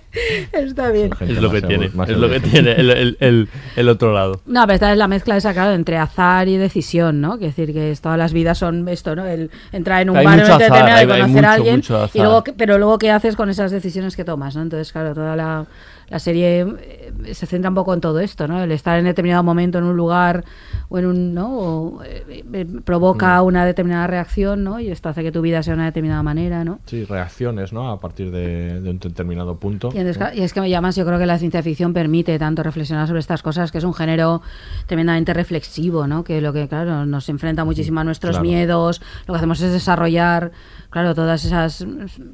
Está 0.53 0.88
bien. 0.90 1.11
Es 1.20 1.40
lo 1.40 1.51
que 1.51 1.62
tiene, 1.62 1.86
es 1.86 2.16
lo 2.16 2.28
que 2.30 2.40
tiene 2.40 2.72
el, 2.72 2.90
el- 2.90 3.16
el- 3.20 3.49
el 3.76 3.88
otro 3.88 4.12
lado. 4.12 4.40
No, 4.47 4.62
pero 4.62 4.74
esta 4.74 4.93
es 4.93 4.99
la 4.99 5.09
mezcla 5.09 5.36
esa, 5.36 5.53
claro, 5.53 5.72
entre 5.72 5.97
azar 5.99 6.49
y 6.49 6.57
decisión, 6.57 7.20
¿no? 7.20 7.38
Que 7.38 7.47
decir 7.47 7.72
que 7.72 7.95
todas 8.01 8.18
las 8.18 8.32
vidas 8.32 8.59
son 8.59 8.88
esto, 8.88 9.14
¿no? 9.14 9.26
El 9.26 9.51
entrar 9.72 10.03
en 10.03 10.11
un 10.11 10.16
Hay 10.16 10.24
bar 10.24 10.40
azar, 10.40 10.59
determinado 10.59 10.88
y 10.88 10.93
hay- 10.93 10.99
hay 11.11 11.20
conocer 11.22 11.45
a 11.45 11.49
mucho, 11.49 11.49
alguien. 11.55 11.76
mucho 11.76 11.97
azar. 11.97 12.11
Y 12.14 12.18
luego, 12.18 12.32
pero 12.57 12.78
luego, 12.78 12.99
¿qué 12.99 13.11
haces 13.11 13.37
con 13.37 13.51
esas 13.51 13.70
decisiones 13.70 14.16
que 14.16 14.24
tomas, 14.24 14.57
¿no? 14.57 14.62
Entonces, 14.62 14.93
claro, 14.93 15.14
toda 15.14 15.37
la, 15.37 15.66
la 16.13 16.19
serie 16.19 16.61
eh, 16.81 17.35
se 17.35 17.47
centra 17.47 17.71
un 17.71 17.75
poco 17.75 17.95
en 17.95 18.01
todo 18.01 18.21
esto, 18.21 18.47
¿no? 18.47 18.63
El 18.63 18.71
estar 18.71 18.99
en 18.99 19.07
determinado 19.07 19.43
momento 19.43 19.79
en 19.79 19.85
un 19.85 19.97
lugar 19.97 20.45
o 20.89 20.99
en 20.99 21.07
un, 21.07 21.35
¿no? 21.35 21.59
O, 21.59 22.03
eh, 22.05 22.45
eh, 22.53 22.67
provoca 22.85 23.43
Mm. 23.43 23.47
una 23.47 23.65
determinada 23.67 24.07
reacción, 24.07 24.63
¿no? 24.63 24.79
Y 24.79 24.91
esto 24.91 25.09
hace 25.09 25.23
que 25.23 25.33
tu 25.33 25.41
vida 25.41 25.63
sea 25.63 25.73
de 25.73 25.77
una 25.79 25.87
determinada 25.87 26.23
manera, 26.23 26.65
¿no? 26.65 26.81
Sí, 26.87 27.05
reacciones, 27.05 27.73
¿no? 27.73 27.91
A 27.91 27.99
partir 27.99 28.31
de, 28.31 28.81
de 28.81 28.91
un 28.91 28.99
determinado 28.99 29.57
punto. 29.57 29.89
Y, 29.95 29.97
entonces, 29.99 30.19
claro, 30.19 30.37
y 30.37 30.43
es 30.43 30.53
que 30.53 30.61
me 30.61 30.69
llamas, 30.69 30.95
yo 30.97 31.07
creo 31.07 31.19
que 31.19 31.27
la 31.27 31.39
ciencia 31.39 31.63
ficción 31.63 31.93
permite 31.95 32.39
tanto 32.39 32.63
reflexionar 32.63 33.07
sobre 33.09 33.21
estas 33.21 33.43
cosas, 33.43 33.73
que 33.73 33.79
es 33.79 33.85
un 33.85 33.95
género 33.95 34.43
tremendamente 34.87 35.33
reflexivo, 35.33 36.07
¿no? 36.07 36.25
Que 36.25 36.41
lo 36.43 36.53
que, 36.53 36.69
claro, 36.69 37.07
nos 37.07 37.29
enfrenta 37.31 37.65
muchísimo 37.65 38.01
a 38.01 38.05
nuestros 38.05 38.33
Claro. 38.37 38.45
miedos, 38.45 39.01
lo 39.27 39.33
que 39.35 39.39
hacemos 39.39 39.61
es 39.63 39.73
desarrollar, 39.73 40.53
claro, 40.91 41.15
todas 41.15 41.45
esas 41.45 41.87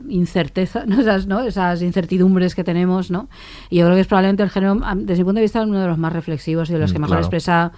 incertezas, 0.09 0.87
¿no? 0.89 1.01
Esas, 1.01 1.27
¿no? 1.27 1.41
esas 1.43 1.83
incertidumbres 1.83 2.55
que 2.55 2.65
tenemos, 2.65 3.11
¿no? 3.11 3.29
Y 3.71 3.79
yo 3.79 3.85
creo 3.85 3.95
que 3.95 4.03
es 4.03 4.07
probablemente 4.07 4.43
el 4.43 4.51
género, 4.51 4.81
desde 4.97 5.23
mi 5.23 5.25
punto 5.25 5.37
de 5.37 5.43
vista, 5.43 5.63
uno 5.63 5.81
de 5.81 5.87
los 5.87 5.99
más 5.99 6.13
reflexivos 6.13 6.71
y 6.71 6.73
de 6.73 6.79
los 6.79 6.91
Mm, 6.91 6.93
que 6.93 6.99
mejor 6.99 7.17
claro. 7.17 7.27
expresa 7.27 7.73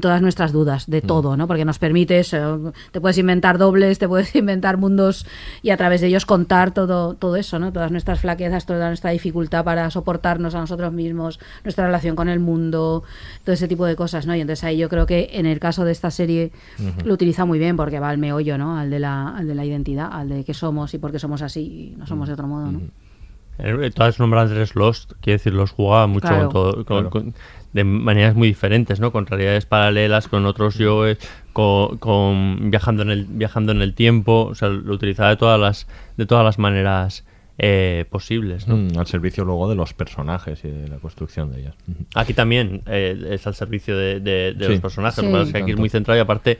todas 0.00 0.22
nuestras 0.22 0.52
dudas 0.52 0.88
de 0.88 1.00
todo, 1.00 1.36
¿no? 1.36 1.48
Porque 1.48 1.64
nos 1.64 1.80
permite 1.80 2.20
eso, 2.20 2.72
te 2.92 3.00
puedes 3.00 3.18
inventar 3.18 3.58
dobles, 3.58 3.98
te 3.98 4.06
puedes 4.06 4.32
inventar 4.36 4.76
mundos 4.76 5.26
y 5.62 5.70
a 5.70 5.76
través 5.76 6.00
de 6.00 6.06
ellos 6.06 6.26
contar 6.26 6.72
todo 6.72 7.14
todo 7.14 7.34
eso, 7.34 7.58
¿no? 7.58 7.72
Todas 7.72 7.90
nuestras 7.90 8.20
flaquezas, 8.20 8.66
toda 8.66 8.86
nuestra 8.86 9.10
dificultad 9.10 9.64
para 9.64 9.90
soportarnos 9.90 10.54
a 10.54 10.60
nosotros 10.60 10.92
mismos, 10.92 11.40
nuestra 11.64 11.86
relación 11.86 12.14
con 12.14 12.28
el 12.28 12.38
mundo, 12.38 13.02
todo 13.44 13.52
ese 13.52 13.66
tipo 13.66 13.84
de 13.84 13.96
cosas, 13.96 14.26
¿no? 14.26 14.36
Y 14.36 14.40
entonces 14.40 14.62
ahí 14.62 14.76
yo 14.76 14.88
creo 14.88 15.06
que 15.06 15.30
en 15.32 15.46
el 15.46 15.58
caso 15.58 15.84
de 15.84 15.92
esta 15.92 16.12
serie 16.12 16.52
lo 17.04 17.14
utiliza 17.14 17.44
muy 17.44 17.58
bien 17.58 17.76
porque 17.76 17.98
va 17.98 18.10
al 18.10 18.18
meollo, 18.18 18.58
¿no? 18.58 18.78
Al 18.78 18.90
de 18.90 19.00
la 19.00 19.36
al 19.36 19.48
de 19.48 19.54
la 19.56 19.64
identidad, 19.64 20.08
al 20.12 20.28
de 20.28 20.44
qué 20.44 20.54
somos 20.54 20.94
y 20.94 20.98
por 20.98 21.10
qué 21.10 21.18
somos 21.18 21.42
así 21.42 21.94
y 21.94 21.96
no 21.96 22.06
somos 22.06 22.28
de 22.28 22.34
otro 22.34 22.46
modo, 22.46 22.70
¿no? 22.70 22.80
Eh, 23.62 23.90
Todas 23.94 24.18
nombran 24.18 24.48
tres 24.48 24.74
Lost, 24.74 25.12
quiere 25.20 25.38
decir, 25.38 25.52
los 25.54 25.70
jugaba 25.70 26.06
mucho 26.06 26.28
Claro. 26.28 26.42
con 26.48 26.52
todo, 26.52 26.72
con- 26.76 26.84
Claro. 26.84 27.10
con- 27.10 27.34
de 27.72 27.84
maneras 27.84 28.34
muy 28.34 28.48
diferentes, 28.48 28.98
¿no? 28.98 29.12
Con 29.12 29.26
realidades 29.26 29.64
paralelas, 29.64 30.26
con 30.26 30.44
otros 30.44 30.74
yo, 30.76 31.04
con, 31.52 31.98
con 31.98 32.70
viajando 32.70 33.02
en 33.02 33.10
el 33.10 33.26
viajando 33.26 33.70
en 33.70 33.80
el 33.80 33.94
tiempo, 33.94 34.46
o 34.50 34.54
sea, 34.56 34.68
lo 34.68 34.92
utilizaba 34.92 35.28
de 35.30 35.36
todas 35.36 35.60
las 35.60 35.86
de 36.16 36.26
todas 36.26 36.44
las 36.44 36.58
maneras 36.58 37.24
eh, 37.62 38.06
posibles, 38.10 38.66
¿no? 38.66 38.76
Mm, 38.76 38.98
al 38.98 39.06
servicio 39.06 39.44
luego 39.44 39.68
de 39.68 39.74
los 39.76 39.92
personajes 39.92 40.64
y 40.64 40.68
de 40.70 40.88
la 40.88 40.96
construcción 40.96 41.52
de 41.52 41.60
ellos. 41.60 41.74
Ujú. 41.86 42.06
Aquí 42.14 42.32
también 42.32 42.80
eh, 42.86 43.14
es 43.32 43.46
al 43.46 43.54
servicio 43.54 43.96
de, 43.96 44.18
de- 44.18 44.54
de 44.54 44.64
Sí. 44.64 44.70
los 44.72 44.80
personajes, 44.80 45.16
Sí. 45.16 45.22
lo 45.26 45.28
que 45.28 45.32
pasa 45.38 45.46
es 45.48 45.52
que 45.52 45.58
aquí 45.62 45.70
es 45.72 45.76
muy 45.78 45.90
centrado 45.90 46.16
y 46.18 46.22
aparte 46.22 46.58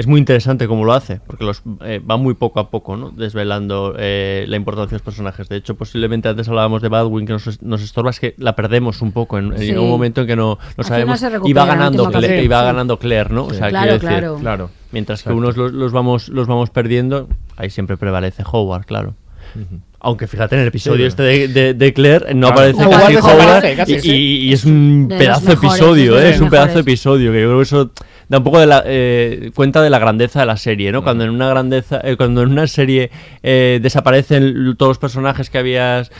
es 0.00 0.06
muy 0.06 0.18
interesante 0.18 0.66
cómo 0.66 0.84
lo 0.84 0.92
hace, 0.92 1.20
porque 1.26 1.44
los 1.44 1.62
eh, 1.84 2.00
va 2.08 2.16
muy 2.16 2.34
poco 2.34 2.58
a 2.60 2.70
poco, 2.70 2.96
¿no? 2.96 3.10
Desvelando 3.10 3.94
eh, 3.98 4.44
la 4.48 4.56
importancia 4.56 4.90
de 4.90 4.94
los 4.96 5.02
personajes. 5.02 5.48
De 5.48 5.56
hecho, 5.56 5.74
posiblemente 5.76 6.28
antes 6.28 6.48
hablábamos 6.48 6.82
de 6.82 6.88
Badwin, 6.88 7.26
que 7.26 7.32
nos, 7.34 7.62
nos 7.62 7.82
estorba, 7.82 8.10
es 8.10 8.18
que 8.20 8.34
la 8.38 8.56
perdemos 8.56 9.02
un 9.02 9.12
poco 9.12 9.38
en, 9.38 9.52
un 9.78 9.88
momento 9.88 10.22
en 10.22 10.26
que 10.26 10.36
no, 10.36 10.58
no 10.76 10.84
sabemos. 10.84 11.20
se 11.20 11.30
Y 11.44 11.52
va 11.52 11.66
ganando, 11.66 12.10
Claire, 12.10 12.42
y 12.42 12.48
va 12.48 12.62
ganando 12.62 12.98
Claire, 12.98 13.30
¿no? 13.32 13.44
O 13.44 13.50
sea, 13.54 13.68
Claro, 13.68 13.84
quiero 13.86 13.92
decir, 13.94 14.08
claro. 14.08 14.36
Claro. 14.40 14.70
Mientras 14.92 15.22
que 15.22 15.30
Exacto. 15.30 15.38
unos 15.38 15.56
los, 15.56 15.72
los 15.72 15.92
vamos 15.92 16.28
los 16.28 16.46
vamos 16.48 16.70
perdiendo, 16.70 17.28
ahí 17.56 17.70
siempre 17.70 17.96
prevalece 17.96 18.42
Howard, 18.50 18.86
claro. 18.86 19.14
Aunque 20.02 20.26
fíjate, 20.26 20.54
en 20.54 20.62
el 20.62 20.68
episodio 20.68 21.00
Sí, 21.04 21.08
este 21.08 21.22
de, 21.24 21.48
de, 21.48 21.74
de 21.74 21.92
Claire 21.92 22.34
no 22.34 22.52
Claro. 22.52 22.70
aparece 22.70 22.82
No, 22.84 22.90
casi 22.90 23.16
Howard 23.16 23.76
casi, 23.76 23.94
y, 23.96 24.00
sí. 24.00 24.10
y- 24.12 24.48
y 24.48 24.52
es 24.54 24.64
un 24.64 25.08
De 25.08 25.18
pedazo 25.18 25.40
de 25.42 25.48
mejores, 25.48 25.72
episodio, 25.78 26.18
¿eh? 26.20 26.30
es 26.30 26.40
un 26.40 26.48
pedazo 26.50 26.74
de 26.74 26.80
episodio 26.80 27.32
que 27.32 27.40
yo 27.42 27.46
creo 27.48 27.56
que 27.58 27.62
eso 27.62 27.90
da 28.30 28.38
un 28.38 28.44
poco 28.44 28.60
de 28.60 28.66
la, 28.66 28.84
eh, 28.86 29.50
cuenta 29.56 29.82
de 29.82 29.90
la 29.90 29.98
grandeza 29.98 30.38
de 30.40 30.46
la 30.46 30.56
serie, 30.56 30.92
¿no? 30.92 31.02
Cuando 31.02 31.24
en 31.24 31.30
una 31.30 31.48
grandeza, 31.48 32.00
eh, 32.04 32.16
cuando 32.16 32.42
en 32.42 32.52
una 32.52 32.68
serie 32.68 33.10
eh, 33.42 33.80
desaparecen 33.82 34.76
todos 34.76 34.90
los 34.90 34.98
personajes 34.98 35.50
que 35.50 35.58
habías 35.58 36.10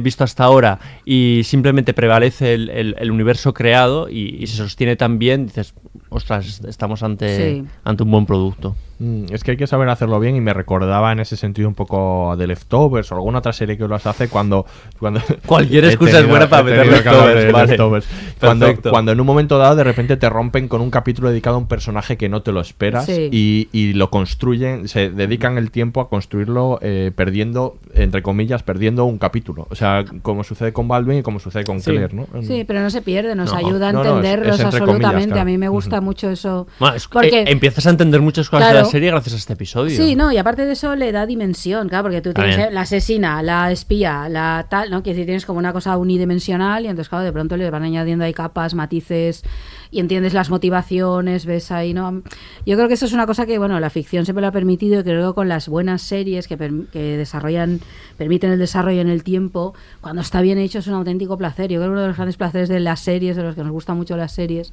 visto 0.00 0.24
hasta 0.24 0.44
ahora 0.44 0.78
y 1.04 1.42
simplemente 1.44 1.92
prevalece 1.92 2.54
el, 2.54 3.10
universo 3.10 3.52
creado 3.52 4.08
y, 4.08 4.36
y 4.42 4.46
se 4.46 4.56
sostiene 4.56 4.96
tan 4.96 5.18
bien, 5.18 5.46
dices, 5.46 5.74
ostras, 6.16 6.60
estamos 6.66 7.02
ante, 7.02 7.36
Sí. 7.60 7.64
ante 7.84 8.02
un 8.02 8.10
buen 8.10 8.26
producto. 8.26 8.74
Mm, 8.98 9.26
Es 9.30 9.44
que 9.44 9.50
hay 9.50 9.56
que 9.58 9.66
saber 9.66 9.88
hacerlo 9.90 10.18
bien 10.20 10.36
y 10.36 10.40
me 10.40 10.54
recordaba 10.54 11.12
en 11.12 11.20
ese 11.20 11.36
sentido 11.36 11.68
un 11.68 11.74
poco 11.74 12.34
de 12.38 12.46
Leftovers 12.46 13.12
o 13.12 13.16
alguna 13.16 13.40
otra 13.40 13.52
serie 13.52 13.76
que 13.76 13.86
los 13.86 14.06
hace 14.06 14.28
cuando... 14.28 14.64
cuando 14.98 15.20
Cualquier 15.46 15.84
excusa 15.84 16.20
es 16.20 16.26
buena 16.28 16.48
para 16.48 16.62
meter 16.62 16.86
Leftovers, 16.86 17.52
vale. 17.52 17.66
Leftovers. 17.68 18.06
Cuando, 18.40 18.66
cuando 18.90 19.12
en 19.12 19.20
un 19.20 19.26
momento 19.26 19.58
dado 19.58 19.76
de 19.76 19.84
repente 19.84 20.16
te 20.16 20.30
rompen 20.30 20.66
con 20.68 20.80
un 20.80 20.90
capítulo 20.90 21.28
dedicado 21.28 21.56
a 21.56 21.58
un 21.58 21.66
personaje 21.68 22.16
que 22.16 22.30
no 22.30 22.40
te 22.40 22.52
lo 22.52 22.60
esperas 22.60 23.04
Sí. 23.04 23.28
y, 23.30 23.68
y 23.72 23.92
lo 23.92 24.08
construyen, 24.10 24.88
se 24.88 25.10
dedican 25.10 25.58
el 25.58 25.70
tiempo 25.70 26.00
a 26.00 26.08
construirlo 26.08 26.78
eh, 26.80 27.12
perdiendo, 27.14 27.76
entre 27.94 28.22
comillas, 28.22 28.62
perdiendo 28.62 29.04
un 29.04 29.18
capítulo. 29.18 29.66
O 29.70 29.74
sea, 29.74 30.04
como 30.22 30.42
sucede 30.42 30.72
con 30.72 30.88
Baldwin 30.88 31.18
y 31.18 31.22
como 31.22 31.38
sucede 31.38 31.64
con 31.64 31.80
Sí. 31.80 31.90
Claire, 31.90 32.14
¿no? 32.14 32.26
Sí, 32.42 32.64
pero 32.66 32.80
no 32.80 32.88
se 32.88 33.02
pierde, 33.02 33.34
nos 33.34 33.52
No, 33.52 33.58
ayuda 33.58 33.90
a 33.90 33.92
no, 33.92 33.98
no, 34.02 34.04
es- 34.04 34.16
entenderlos 34.16 34.58
es 34.58 34.64
absolutamente. 34.64 35.06
comillas, 35.06 35.26
claro. 35.26 35.40
A 35.42 35.44
mí 35.44 35.58
me 35.58 35.68
gusta 35.68 36.00
mucho 36.00 36.05
eso. 36.12 36.66
Bueno, 36.78 36.96
es- 36.96 37.06
porque 37.08 37.40
eh, 37.42 37.44
empiezas 37.48 37.86
a 37.86 37.90
entender 37.90 38.20
muchas 38.20 38.48
cosas 38.50 38.68
de 38.68 38.74
la 38.74 38.84
serie 38.90 39.10
gracias 39.10 39.34
a 39.34 39.38
este 39.38 39.52
episodio. 39.54 39.96
Sí, 39.96 40.14
no, 40.16 40.30
y 40.32 40.36
aparte 40.38 40.64
de 40.64 40.72
eso 40.72 40.94
le 40.96 41.12
da 41.12 41.26
dimensión, 41.26 41.88
claro, 41.88 42.04
porque 42.04 42.20
tú 42.20 42.32
tienes 42.32 42.56
eh, 42.58 42.68
la 42.72 42.82
asesina, 42.82 43.42
la 43.42 43.70
espía, 43.72 44.28
la 44.28 44.66
tal, 44.70 44.90
¿no? 44.90 45.02
Que 45.02 45.10
decir, 45.10 45.26
tienes 45.26 45.46
como 45.46 45.58
una 45.58 45.72
cosa 45.72 45.96
unidimensional 45.96 46.84
y 46.84 46.88
entonces, 46.88 47.08
claro, 47.08 47.24
de 47.24 47.32
pronto 47.32 47.56
le 47.56 47.68
van 47.70 47.82
añadiendo 47.82 48.24
ahí 48.24 48.32
capas, 48.34 48.74
matices 48.74 49.42
y 49.90 50.00
entiendes 50.00 50.34
las 50.34 50.50
motivaciones, 50.50 51.46
ves 51.46 51.70
ahí, 51.70 51.94
¿no? 51.94 52.22
Yo 52.66 52.76
creo 52.76 52.88
que 52.88 52.94
eso 52.94 53.06
es 53.06 53.12
una 53.12 53.26
cosa 53.26 53.46
que, 53.46 53.58
bueno, 53.58 53.78
la 53.80 53.88
ficción 53.90 54.24
siempre 54.24 54.42
lo 54.42 54.48
ha 54.48 54.52
permitido 54.52 55.00
y 55.00 55.02
creo 55.04 55.30
que 55.30 55.34
con 55.34 55.48
las 55.48 55.68
buenas 55.68 56.02
series 56.02 56.48
que, 56.48 56.58
perm- 56.58 56.88
que 56.90 57.16
desarrollan, 57.16 57.80
permiten 58.18 58.50
el 58.50 58.58
desarrollo 58.58 59.00
en 59.00 59.08
el 59.08 59.22
tiempo, 59.22 59.74
cuando 60.00 60.22
está 60.22 60.40
bien 60.40 60.58
hecho 60.58 60.80
es 60.80 60.86
un 60.88 60.94
auténtico 60.94 61.38
placer. 61.38 61.70
Yo 61.70 61.78
creo 61.78 61.88
que 61.88 61.92
uno 61.92 62.00
de 62.02 62.08
los 62.08 62.16
grandes 62.16 62.36
placeres 62.36 62.68
de 62.68 62.80
las 62.80 63.00
series, 63.00 63.36
de 63.36 63.42
los 63.42 63.54
que 63.54 63.62
nos 63.62 63.72
gustan 63.72 63.96
mucho 63.96 64.16
las 64.16 64.32
series, 64.32 64.72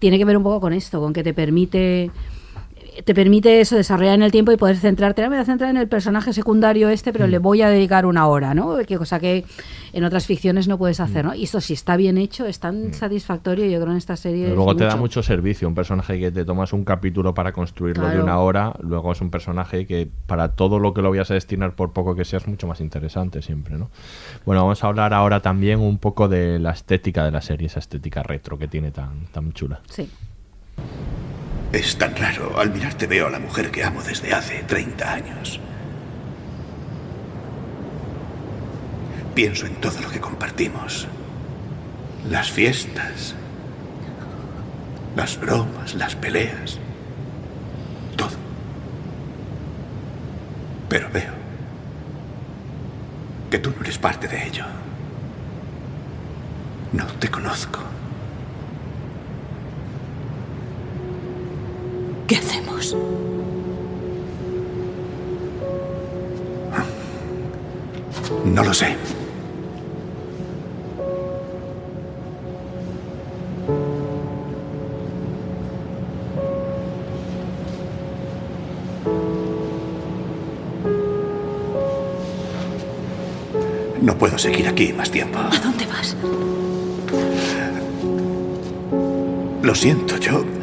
tiene 0.00 0.18
que 0.18 0.24
ver 0.24 0.36
un 0.36 0.42
poco 0.42 0.60
con 0.60 0.72
esto, 0.72 0.98
con 0.98 1.12
que 1.12 1.22
te 1.22 1.32
permite 1.32 2.10
te 3.04 3.14
permite 3.14 3.60
eso, 3.60 3.76
desarrollar 3.76 4.14
en 4.14 4.22
el 4.22 4.30
tiempo 4.32 4.52
y 4.52 4.56
poder 4.56 4.76
centrarte. 4.76 5.22
"Ah, 5.22 5.28
Me 5.28 5.36
voy 5.36 5.42
a 5.42 5.46
centrar 5.46 5.70
en 5.70 5.76
el 5.76 5.88
personaje 5.88 6.32
secundario 6.32 6.88
este, 6.88 7.12
pero 7.12 7.26
le 7.26 7.38
voy 7.38 7.62
a 7.62 7.68
dedicar 7.68 8.06
una 8.06 8.26
hora, 8.26 8.54
¿no? 8.54 8.76
Que 8.86 8.96
cosa 8.98 9.18
que 9.20 9.44
en 9.92 10.04
otras 10.04 10.26
ficciones 10.26 10.68
no 10.68 10.78
puedes 10.78 11.00
hacer, 11.00 11.24
¿no? 11.24 11.34
Y 11.34 11.44
esto, 11.44 11.60
si 11.60 11.72
está 11.74 11.96
bien 11.96 12.18
hecho, 12.18 12.46
es 12.46 12.60
tan 12.60 12.94
satisfactorio, 12.94 13.66
yo 13.66 13.78
creo, 13.80 13.90
en 13.92 13.96
esta 13.98 14.16
serie. 14.16 14.42
Pero 14.44 14.50
es 14.52 14.56
luego 14.56 14.76
te 14.76 14.84
da 14.84 14.90
mucho. 14.90 15.00
mucho 15.00 15.22
servicio. 15.22 15.66
Un 15.68 15.74
personaje 15.74 16.18
que 16.20 16.30
te 16.30 16.44
tomas 16.44 16.72
un 16.72 16.84
capítulo 16.84 17.34
para 17.34 17.52
construirlo 17.52 18.04
de 18.04 18.10
Claro. 18.10 18.24
una 18.24 18.38
hora, 18.38 18.74
luego 18.80 19.12
es 19.12 19.20
un 19.20 19.30
personaje 19.30 19.86
que 19.86 20.08
para 20.26 20.52
todo 20.52 20.78
lo 20.78 20.94
que 20.94 21.02
lo 21.02 21.10
vayas 21.10 21.30
a 21.30 21.34
destinar, 21.34 21.74
por 21.74 21.92
poco 21.92 22.14
que 22.14 22.24
sea, 22.24 22.38
es 22.38 22.46
mucho 22.48 22.66
más 22.66 22.80
interesante 22.80 23.42
siempre, 23.42 23.76
¿no? 23.76 23.90
Bueno, 24.46 24.62
vamos 24.62 24.82
a 24.84 24.86
hablar 24.86 25.12
ahora 25.14 25.40
también 25.40 25.80
un 25.80 25.98
poco 25.98 26.28
de 26.28 26.58
la 26.58 26.70
estética 26.72 27.24
de 27.24 27.30
la 27.30 27.40
serie, 27.42 27.66
esa 27.66 27.78
estética 27.80 28.22
retro 28.22 28.58
que 28.58 28.68
tiene 28.68 28.90
tan, 28.90 29.26
tan 29.32 29.52
chula. 29.52 29.80
Sí. 29.88 30.08
Es 31.72 31.96
tan 31.96 32.16
raro. 32.16 32.58
Al 32.58 32.70
mirarte 32.70 33.06
veo 33.06 33.28
a 33.28 33.30
la 33.30 33.38
mujer 33.38 33.70
que 33.70 33.84
amo 33.84 34.02
desde 34.02 34.34
hace 34.34 34.62
30 34.64 35.12
años. 35.12 35.60
Pienso 39.34 39.66
en 39.66 39.76
todo 39.76 40.00
lo 40.00 40.10
que 40.10 40.20
compartimos. 40.20 41.06
Las 42.28 42.50
fiestas. 42.50 43.34
Las 45.14 45.38
bromas, 45.38 45.94
las 45.94 46.16
peleas. 46.16 46.78
Todo. 48.16 48.36
Pero 50.88 51.08
veo 51.12 51.40
que 53.50 53.58
tú 53.58 53.72
no 53.74 53.82
eres 53.82 53.98
parte 53.98 54.28
de 54.28 54.46
ello. 54.46 54.64
No 56.92 57.06
te 57.06 57.28
conozco. 57.28 57.80
¿Qué 62.30 62.36
hacemos? 62.36 62.96
No 68.44 68.62
lo 68.62 68.72
sé. 68.72 68.96
No 84.00 84.16
puedo 84.16 84.38
seguir 84.38 84.68
aquí 84.68 84.92
más 84.92 85.10
tiempo. 85.10 85.40
¿A 85.40 85.58
dónde 85.58 85.84
vas? 85.86 86.16
Lo 89.62 89.74
siento, 89.74 90.16
yo... 90.18 90.59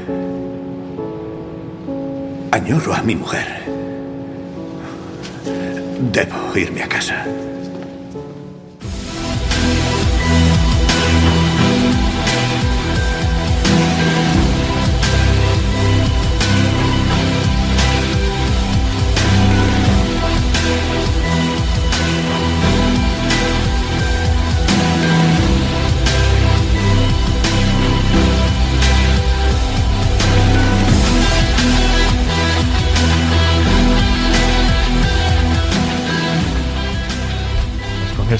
Añoro 2.67 2.93
a 2.93 3.01
mi 3.01 3.15
mujer. 3.15 3.63
Debo 6.11 6.53
irme 6.53 6.83
a 6.83 6.89
casa. 6.89 7.25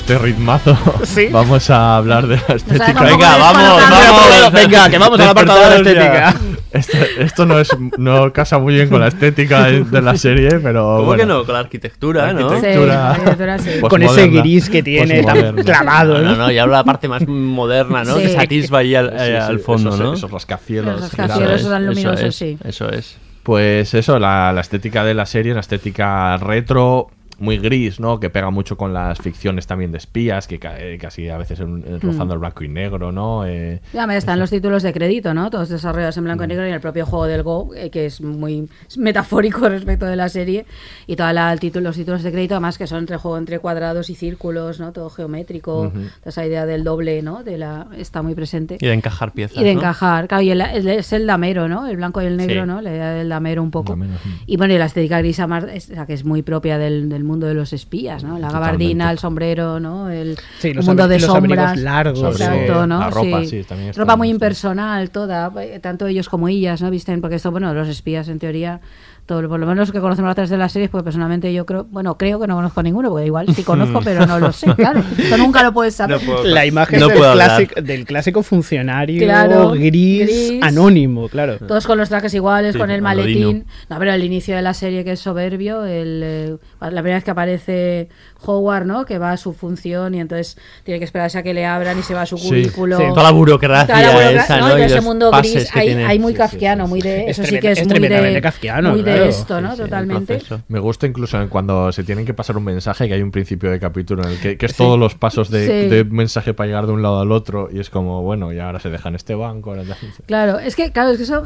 Este 0.08 0.18
ritmazo 0.20 0.78
Sí. 1.04 1.28
vamos 1.32 1.70
a 1.70 1.98
hablar 1.98 2.28
de 2.28 2.38
la 2.48 2.56
estética. 2.56 3.04
Venga, 3.04 3.38
vamos, 3.38 3.82
vamos. 3.90 4.52
Venga, 4.54 4.90
que 4.90 4.98
vamos 4.98 5.20
al 5.20 5.30
apartado 5.30 5.60
de 5.60 5.70
la 5.70 5.76
estética. 5.76 6.36
Esto, 6.72 6.98
esto 7.20 7.46
no 7.46 7.60
es 7.60 7.70
no 7.98 8.32
casa 8.32 8.58
muy 8.58 8.76
bien 8.76 8.88
con 8.88 9.02
la 9.02 9.08
estética 9.08 9.66
de, 9.66 10.02
la 10.02 10.16
serie, 10.16 10.60
pero 10.62 10.84
¿Cómo 10.84 11.06
bueno. 11.06 11.24
que 11.24 11.28
no? 11.28 11.46
Con 11.46 11.54
la 11.54 11.60
arquitectura, 11.60 12.32
¿no? 12.32 12.50
Arquitectura. 12.50 12.84
Sí, 12.84 12.88
la 12.88 13.12
arquitectura 13.12 13.60
sí. 13.60 13.70
Con 13.82 14.04
ese 14.04 14.28
gris 14.30 14.70
que 14.70 14.82
tiene 14.82 15.24
tan 15.24 15.56
clavado, 15.56 16.20
No, 16.20 16.32
¿no? 16.32 16.36
no, 16.36 16.52
ya 16.52 16.64
hablo 16.64 16.76
de 16.76 16.80
la 16.80 16.86
parte 16.86 17.10
más 17.10 17.28
moderna, 17.28 18.06
¿no? 18.06 18.16
Sí. 18.16 18.24
Que 18.24 18.30
se 18.30 18.40
atisba 18.40 18.80
ahí 18.80 18.96
al, 18.96 19.10
Sí, 19.10 19.16
eh, 19.20 19.40
sí, 19.42 19.52
al 19.52 19.60
fondo, 19.60 19.98
¿no? 19.98 20.14
Esos 20.14 20.32
rascacielos. 20.32 21.02
Los 21.02 21.18
rascacielos 21.18 21.70
tan 21.70 21.86
luminosos, 21.86 22.20
eso 22.20 22.28
es, 22.28 22.36
sí. 22.36 22.58
Eso 22.64 22.90
es. 22.90 23.18
Pues 23.44 23.94
eso, 23.94 24.20
la, 24.20 24.54
la 24.54 24.62
estética 24.62 25.04
de 25.04 25.14
la 25.14 25.26
serie, 25.26 25.54
la 25.54 25.62
estética 25.62 26.38
retro, 26.38 27.10
muy 27.40 27.58
gris, 27.58 28.00
¿no? 28.00 28.20
Que 28.20 28.30
pega 28.30 28.50
mucho 28.50 28.78
con 28.78 28.94
las 28.94 29.20
ficciones 29.20 29.68
también 29.68 29.92
de 29.92 29.98
espías, 29.98 30.48
que 30.48 30.60
ca- 30.60 30.80
eh, 30.80 30.98
casi 30.98 31.30
a 31.30 31.38
veces 31.38 31.60
en- 31.60 31.84
en 31.88 32.02
rozando 32.02 32.34
el 32.34 32.40
blanco 32.40 32.64
y 32.64 32.68
negro, 32.68 33.12
¿no? 33.12 33.46
Eh, 33.46 33.80
Ya 33.94 34.08
me 34.08 34.18
están 34.18 34.40
los 34.40 34.50
títulos 34.50 34.84
de 34.84 34.92
crédito, 34.94 35.34
¿no? 35.34 35.50
Todos 35.50 35.70
desarrollados 35.70 36.18
en 36.18 36.24
blanco 36.24 36.44
y 36.44 36.48
negro 36.48 36.68
y 36.68 36.72
el 36.72 36.80
propio 36.80 37.06
juego 37.06 37.26
del 37.26 37.44
Go, 37.44 37.70
eh, 37.76 37.90
que 37.90 38.06
es 38.08 38.22
muy 38.22 38.68
metafórico 38.98 39.60
respecto 39.70 40.06
de 40.06 40.16
la 40.16 40.30
serie. 40.30 40.66
Y 41.06 41.16
todos 41.16 41.34
los 41.34 41.96
títulos 41.96 42.24
de 42.24 42.32
crédito, 42.32 42.56
además 42.56 42.78
que 42.78 42.88
son 42.88 43.00
entre 43.00 43.18
juego 43.18 43.38
entre 43.38 43.60
cuadrados 43.60 44.10
y 44.10 44.16
círculos, 44.16 44.80
¿no? 44.80 44.92
Todo 44.92 45.10
geométrico. 45.10 45.92
Esa 46.26 46.46
idea 46.46 46.66
del 46.66 46.84
doble, 46.84 47.22
¿no? 47.22 47.44
De 47.44 47.58
la, 47.58 47.88
está 47.98 48.22
muy 48.22 48.36
presente. 48.36 48.78
Y 48.80 48.86
de 48.86 48.94
encajar 48.94 49.32
piezas. 49.34 49.58
Y 49.58 49.64
de 49.64 49.74
¿no? 49.74 49.80
encajar, 49.80 50.28
claro, 50.28 50.44
y 50.44 50.50
el- 50.52 50.62
el- 50.62 50.88
es 50.88 51.14
el 51.14 51.28
damero, 51.28 51.68
¿no? 51.68 51.88
El 51.88 51.98
blanco 51.98 52.22
y 52.22 52.26
el 52.26 52.38
negro, 52.38 52.62
Sí. 52.64 52.68
¿no? 52.68 52.82
La 52.82 52.90
idea 52.92 53.12
del 53.12 53.30
damero 53.30 53.62
un 53.64 53.72
poco. 53.72 53.94
Damero, 53.94 54.14
sí. 54.24 54.30
Y 54.48 54.58
bueno, 54.58 54.74
y 54.74 54.78
la 54.78 54.86
estética 54.86 55.20
es- 55.20 55.90
o 55.90 55.94
sea, 55.94 56.06
que 56.06 56.14
es 56.14 56.26
muy 56.26 56.42
propia 56.42 56.78
del, 56.78 57.10
del 57.10 57.24
mundo 57.28 57.48
de 57.48 57.54
los 57.54 57.74
espías, 57.74 58.24
¿no? 58.24 58.40
La 58.40 58.50
gabardina, 58.50 59.06
Totalmente. 59.06 59.12
el 59.12 59.20
sombrero, 59.20 59.80
¿no? 59.80 60.10
El, 60.10 60.38
Sí, 60.60 60.74
los 60.74 60.84
el 60.86 60.90
mundo 60.90 61.08
de 61.08 61.20
los 61.20 61.30
sombras. 61.32 61.78
largos, 61.80 62.40
Exacto. 62.40 62.88
¿no? 62.88 63.00
La 63.00 63.10
ropa, 63.10 63.46
sí, 63.46 63.64
también 63.64 63.94
Ropa 63.94 64.16
muy 64.16 64.30
impersonal 64.30 65.10
toda, 65.12 65.52
tanto 65.82 66.08
ellos 66.08 66.30
como 66.30 66.48
ellas, 66.48 66.82
¿no? 66.82 66.90
Visten, 66.90 67.22
porque 67.22 67.36
esto, 67.36 67.52
bueno, 67.52 67.74
los 67.74 67.88
espías 67.88 68.28
en 68.30 68.40
teoría 68.40 68.80
todo, 69.28 69.48
por 69.48 69.60
lo 69.60 69.66
menos 69.68 69.78
los 69.78 69.92
que 69.92 70.00
conocemos 70.00 70.32
a 70.32 70.36
través 70.36 70.50
de 70.50 70.58
las 70.58 70.72
series, 70.72 70.90
porque 70.90 71.04
personalmente 71.04 71.54
yo 71.54 71.66
creo, 71.66 71.84
bueno, 71.84 72.18
creo 72.18 72.40
que 72.40 72.48
no 72.48 72.56
conozco 72.56 72.82
ninguno, 72.82 73.10
porque 73.10 73.26
igual 73.28 73.46
sí 73.54 73.62
conozco, 73.62 74.00
pero 74.04 74.26
no 74.26 74.40
lo 74.40 74.52
sé, 74.54 74.74
claro. 74.74 75.04
Esto 75.18 75.38
nunca 75.38 75.62
lo 75.64 75.74
puedes 75.74 75.94
saber. 75.96 76.20
La 76.46 76.66
imagen 76.66 77.00
No 77.02 77.10
del, 77.10 77.18
clásico, 77.20 77.82
del 77.82 78.06
clásico 78.06 78.42
funcionario 78.42 79.22
Claro, 79.22 79.72
gris, 79.72 80.22
gris. 80.26 80.64
anónimo, 80.64 81.28
claro. 81.30 81.58
Todos 81.60 81.86
con 81.86 81.98
los 81.98 82.10
trajes 82.10 82.34
iguales, 82.34 82.74
Sí, 82.74 82.80
con 82.80 82.90
el 82.90 83.02
maletín. 83.02 83.66
No, 83.90 84.00
pero 84.00 84.14
el 84.14 84.24
inicio 84.24 84.56
de 84.56 84.62
la 84.62 84.74
serie 84.74 85.04
que 85.04 85.12
es 85.12 85.20
soberbio, 85.20 85.84
el, 85.84 86.22
eh, 86.24 86.58
la 86.80 86.88
primera 86.90 87.16
vez 87.18 87.24
que 87.26 87.32
aparece 87.32 88.10
Howard, 88.46 88.86
¿no? 88.86 89.06
Que 89.06 89.18
va 89.18 89.32
a 89.34 89.38
su 89.38 89.52
función 89.54 90.16
y 90.16 90.22
entonces 90.22 90.58
tiene 90.84 91.00
que 91.00 91.06
esperarse 91.06 91.38
a 91.38 91.44
que 91.44 91.54
le 91.54 91.66
abran 91.66 92.00
y 92.00 92.02
se 92.02 92.14
va 92.14 92.22
a 92.22 92.26
su 92.26 92.38
Sí, 92.38 92.48
cubículo. 92.48 92.98
sí. 92.98 93.04
Toda 93.10 93.24
la 93.24 93.32
burocracia 93.32 93.88
Toda 93.88 94.02
la 94.02 94.12
burocracia, 94.14 94.42
esa, 94.44 94.58
¿no? 94.60 94.70
¿no? 94.70 94.78
Y 94.78 94.82
Y 94.82 94.86
ese 94.86 95.02
mundo 95.02 95.32
gris, 95.32 95.70
hay, 95.76 96.20
muy 96.20 96.32
Sí, 96.32 96.38
sí, 96.38 96.38
kafkiano, 96.38 96.88
muy 96.88 97.02
de... 97.02 97.30
Es 97.30 97.40
Eso 97.40 97.44
sí 97.50 97.60
que 97.60 97.72
es, 97.72 97.80
es 97.80 97.86
muy 97.86 97.94
de, 97.96 98.00
tremendamente 98.00 98.42
kafkiano, 98.42 98.92
muy 98.92 99.04
de 99.04 99.17
claro. 99.18 99.30
esto, 99.30 99.62
¿no? 99.62 99.70
Sí, 99.72 99.76
sí, 99.76 99.82
el 99.82 99.88
Totalmente. 99.90 100.40
Me 100.68 100.80
gusta 100.80 101.08
incluso 101.08 101.42
en 101.42 101.50
cuando 101.50 101.92
se 101.92 102.04
tienen 102.04 102.26
que 102.26 102.34
pasar 102.34 102.58
un 102.58 102.64
mensaje 102.64 103.08
que 103.08 103.14
hay 103.14 103.22
un 103.22 103.32
principio 103.32 103.70
de 103.72 103.80
capítulo 103.80 104.24
en 104.24 104.30
el 104.32 104.40
que, 104.40 104.58
que 104.58 104.66
es 104.66 104.76
todos 104.76 104.98
los 105.00 105.16
pasos 105.16 105.50
de, 105.50 105.66
Sí. 105.68 105.90
de 105.90 106.04
mensaje 106.04 106.54
para 106.54 106.68
llegar 106.68 106.86
de 106.88 106.94
un 106.94 107.02
lado 107.02 107.20
al 107.20 107.32
otro 107.32 107.70
y 107.72 107.80
es 107.80 107.90
como, 107.90 108.22
bueno, 108.24 108.54
y 108.54 108.60
ahora 108.60 108.80
se 108.80 108.90
dejan 108.90 109.16
este 109.16 109.36
banco. 109.36 109.72
ahora. 109.72 109.84
Claro, 110.26 110.60
es 110.60 110.76
que, 110.76 110.92
claro, 110.92 111.10
es 111.12 111.18
que 111.18 111.24
eso... 111.24 111.44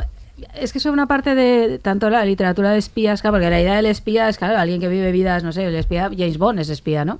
Es 0.56 0.72
que 0.72 0.80
eso 0.80 0.90
es 0.90 0.94
una 0.94 1.06
parte 1.06 1.36
de 1.36 1.78
tanto 1.78 2.10
la 2.10 2.26
literatura 2.26 2.72
de 2.72 2.80
espías, 2.80 3.22
claro, 3.22 3.36
porque 3.36 3.52
la 3.52 3.62
idea 3.62 3.76
del 3.76 3.86
espía 3.86 4.28
es, 4.28 4.40
claro, 4.40 4.58
alguien 4.58 4.80
que 4.82 4.88
vive 4.88 5.12
vidas, 5.12 5.44
no 5.44 5.52
sé, 5.52 5.66
el 5.66 5.76
espía, 5.76 6.10
James 6.10 6.40
Bond 6.40 6.60
es 6.60 6.70
espía, 6.70 7.06
¿no? 7.06 7.20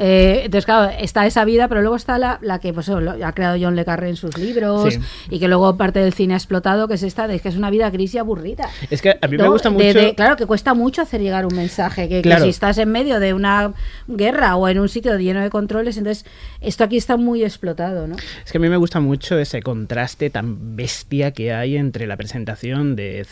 Eh, 0.00 0.42
entonces, 0.44 0.64
claro, 0.64 0.92
está 0.98 1.26
esa 1.26 1.44
vida, 1.44 1.66
pero 1.68 1.80
luego 1.80 1.96
está 1.96 2.18
la, 2.18 2.38
la 2.40 2.60
que 2.60 2.72
pues, 2.72 2.88
ha 2.88 3.32
creado 3.32 3.58
John 3.60 3.74
Le 3.74 3.84
Carré 3.84 4.08
en 4.10 4.16
sus 4.16 4.38
libros 4.38 4.94
Sí. 4.94 5.00
y 5.28 5.40
que 5.40 5.48
luego 5.48 5.76
parte 5.76 5.98
del 5.98 6.12
cine 6.12 6.34
ha 6.34 6.36
explotado, 6.36 6.86
que 6.86 6.94
es 6.94 7.02
esta, 7.02 7.26
de 7.26 7.40
que 7.40 7.48
es 7.48 7.56
una 7.56 7.68
vida 7.70 7.90
gris 7.90 8.14
y 8.14 8.18
aburrida. 8.18 8.68
Es 8.90 9.02
que 9.02 9.18
a 9.20 9.26
mí 9.26 9.36
me 9.36 9.48
gusta 9.48 9.70
mucho. 9.70 9.84
de- 9.98 10.14
claro, 10.14 10.36
que 10.36 10.46
cuesta 10.46 10.72
mucho 10.74 11.02
hacer 11.02 11.20
llegar 11.20 11.44
un 11.46 11.56
mensaje. 11.56 12.08
Que, 12.08 12.22
que 12.22 12.38
si 12.40 12.48
estás 12.48 12.78
en 12.78 12.90
medio 12.90 13.18
de 13.20 13.34
una 13.34 13.72
guerra 14.06 14.54
o 14.56 14.68
en 14.68 14.78
un 14.78 14.88
sitio 14.88 15.18
lleno 15.18 15.40
de 15.42 15.50
controles, 15.50 15.96
entonces 15.96 16.24
esto 16.60 16.84
aquí 16.84 16.96
está 16.96 17.16
muy 17.16 17.42
explotado, 17.42 18.06
¿no? 18.06 18.14
Es 18.44 18.52
que 18.52 18.58
a 18.58 18.60
mí 18.60 18.68
me 18.68 18.76
gusta 18.76 19.00
mucho 19.00 19.38
ese 19.38 19.62
contraste 19.62 20.30
tan 20.30 20.76
bestia 20.76 21.32
que 21.32 21.52
hay 21.52 21.76
entre 21.76 22.06
la 22.06 22.16
presentación 22.16 22.94
de 22.94 23.24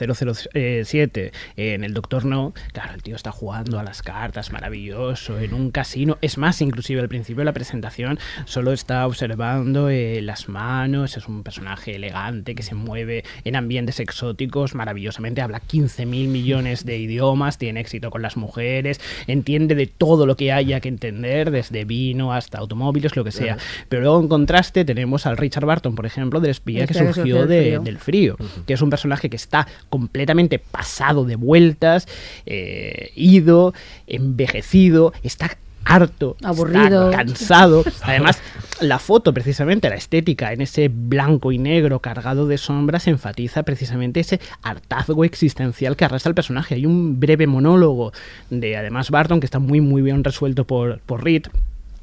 007 0.53 1.33
en 1.57 1.85
el 1.85 1.95
Doctor 1.95 2.25
No. 2.25 2.53
Claro, 2.73 2.95
el 2.95 3.03
tío 3.03 3.17
está 3.17 3.31
jugando 3.33 3.79
a 3.79 3.83
las 3.83 4.03
cartas, 4.03 4.51
maravilloso, 4.53 5.39
en 5.39 5.55
un 5.55 5.71
casino. 5.71 6.19
Es 6.21 6.39
más, 6.39 6.56
inclusive 6.65 7.01
al 7.01 7.09
principio 7.09 7.41
de 7.41 7.45
la 7.47 7.53
presentación 7.53 8.19
solo 8.45 8.73
está 8.73 9.07
observando 9.07 9.89
eh, 9.91 10.21
las 10.23 10.49
manos. 10.49 11.17
Es 11.17 11.27
un 11.29 11.43
personaje 11.43 11.97
elegante 11.97 12.55
que 12.55 12.63
se 12.63 12.75
mueve 12.75 13.25
en 13.45 13.57
ambientes 13.57 14.01
exóticos 14.01 14.75
maravillosamente. 14.75 15.41
Habla 15.43 15.61
15 15.61 16.07
mil 16.07 16.29
millones 16.29 16.85
de 16.85 16.99
idiomas, 16.99 17.59
tiene 17.59 17.81
éxito 17.81 18.11
con 18.11 18.23
las 18.23 18.37
mujeres, 18.37 19.01
entiende 19.27 19.75
de 19.75 19.87
todo 19.87 20.27
lo 20.27 20.37
que 20.37 20.53
haya 20.53 20.81
que 20.81 20.89
entender, 20.89 21.51
desde 21.51 21.85
vino 21.85 22.33
hasta 22.33 22.59
automóviles, 22.59 23.17
lo 23.17 23.25
que 23.25 23.33
sea. 23.33 23.57
Pero 23.89 24.03
luego 24.03 24.21
en 24.21 24.29
contraste 24.29 24.85
tenemos 24.85 25.27
al 25.27 25.37
Richard 25.37 25.67
Barton, 25.67 25.95
por 25.95 26.07
ejemplo, 26.07 26.41
del 26.41 26.51
espía 26.51 26.87
que 26.87 26.95
surgió 26.95 27.47
del 27.47 27.49
de- 27.49 27.63
frío. 27.65 27.81
del 27.83 27.99
frío, 27.99 28.37
que 28.67 28.75
es 28.75 28.83
un 28.83 28.91
personaje 28.91 29.31
que 29.31 29.37
está 29.37 29.67
completamente 29.89 30.59
pasado 30.59 31.25
de 31.25 31.37
vueltas, 31.37 32.07
eh, 32.47 33.11
ido, 33.17 33.75
envejecido, 34.07 35.13
está 35.23 35.57
harto, 35.87 36.37
Aburrido. 36.43 37.11
está 37.11 37.25
cansado. 37.25 37.85
Además, 38.03 38.41
la 38.81 38.99
foto, 38.99 39.33
precisamente, 39.33 39.89
la 39.89 39.95
estética 39.95 40.53
en 40.53 40.61
ese 40.61 40.89
blanco 40.89 41.53
y 41.53 41.59
negro 41.59 42.01
cargado 42.01 42.47
de 42.47 42.59
sombras 42.59 43.07
enfatiza 43.07 43.63
precisamente 43.63 44.21
ese 44.21 44.41
hartazgo 44.63 45.25
existencial 45.25 45.97
que 45.97 46.05
arrastra 46.05 46.31
el 46.31 46.35
personaje. 46.35 46.75
Hay 46.75 46.87
un 46.87 47.21
breve 47.21 47.47
monólogo 47.47 48.13
de, 48.51 48.77
además, 48.77 49.11
Barton 49.11 49.41
que 49.41 49.47
está 49.47 49.59
muy, 49.59 49.81
muy 49.81 50.03
bien 50.03 50.25
resuelto 50.25 50.65
por, 50.65 51.01
por 51.01 51.25
Reed 51.25 51.47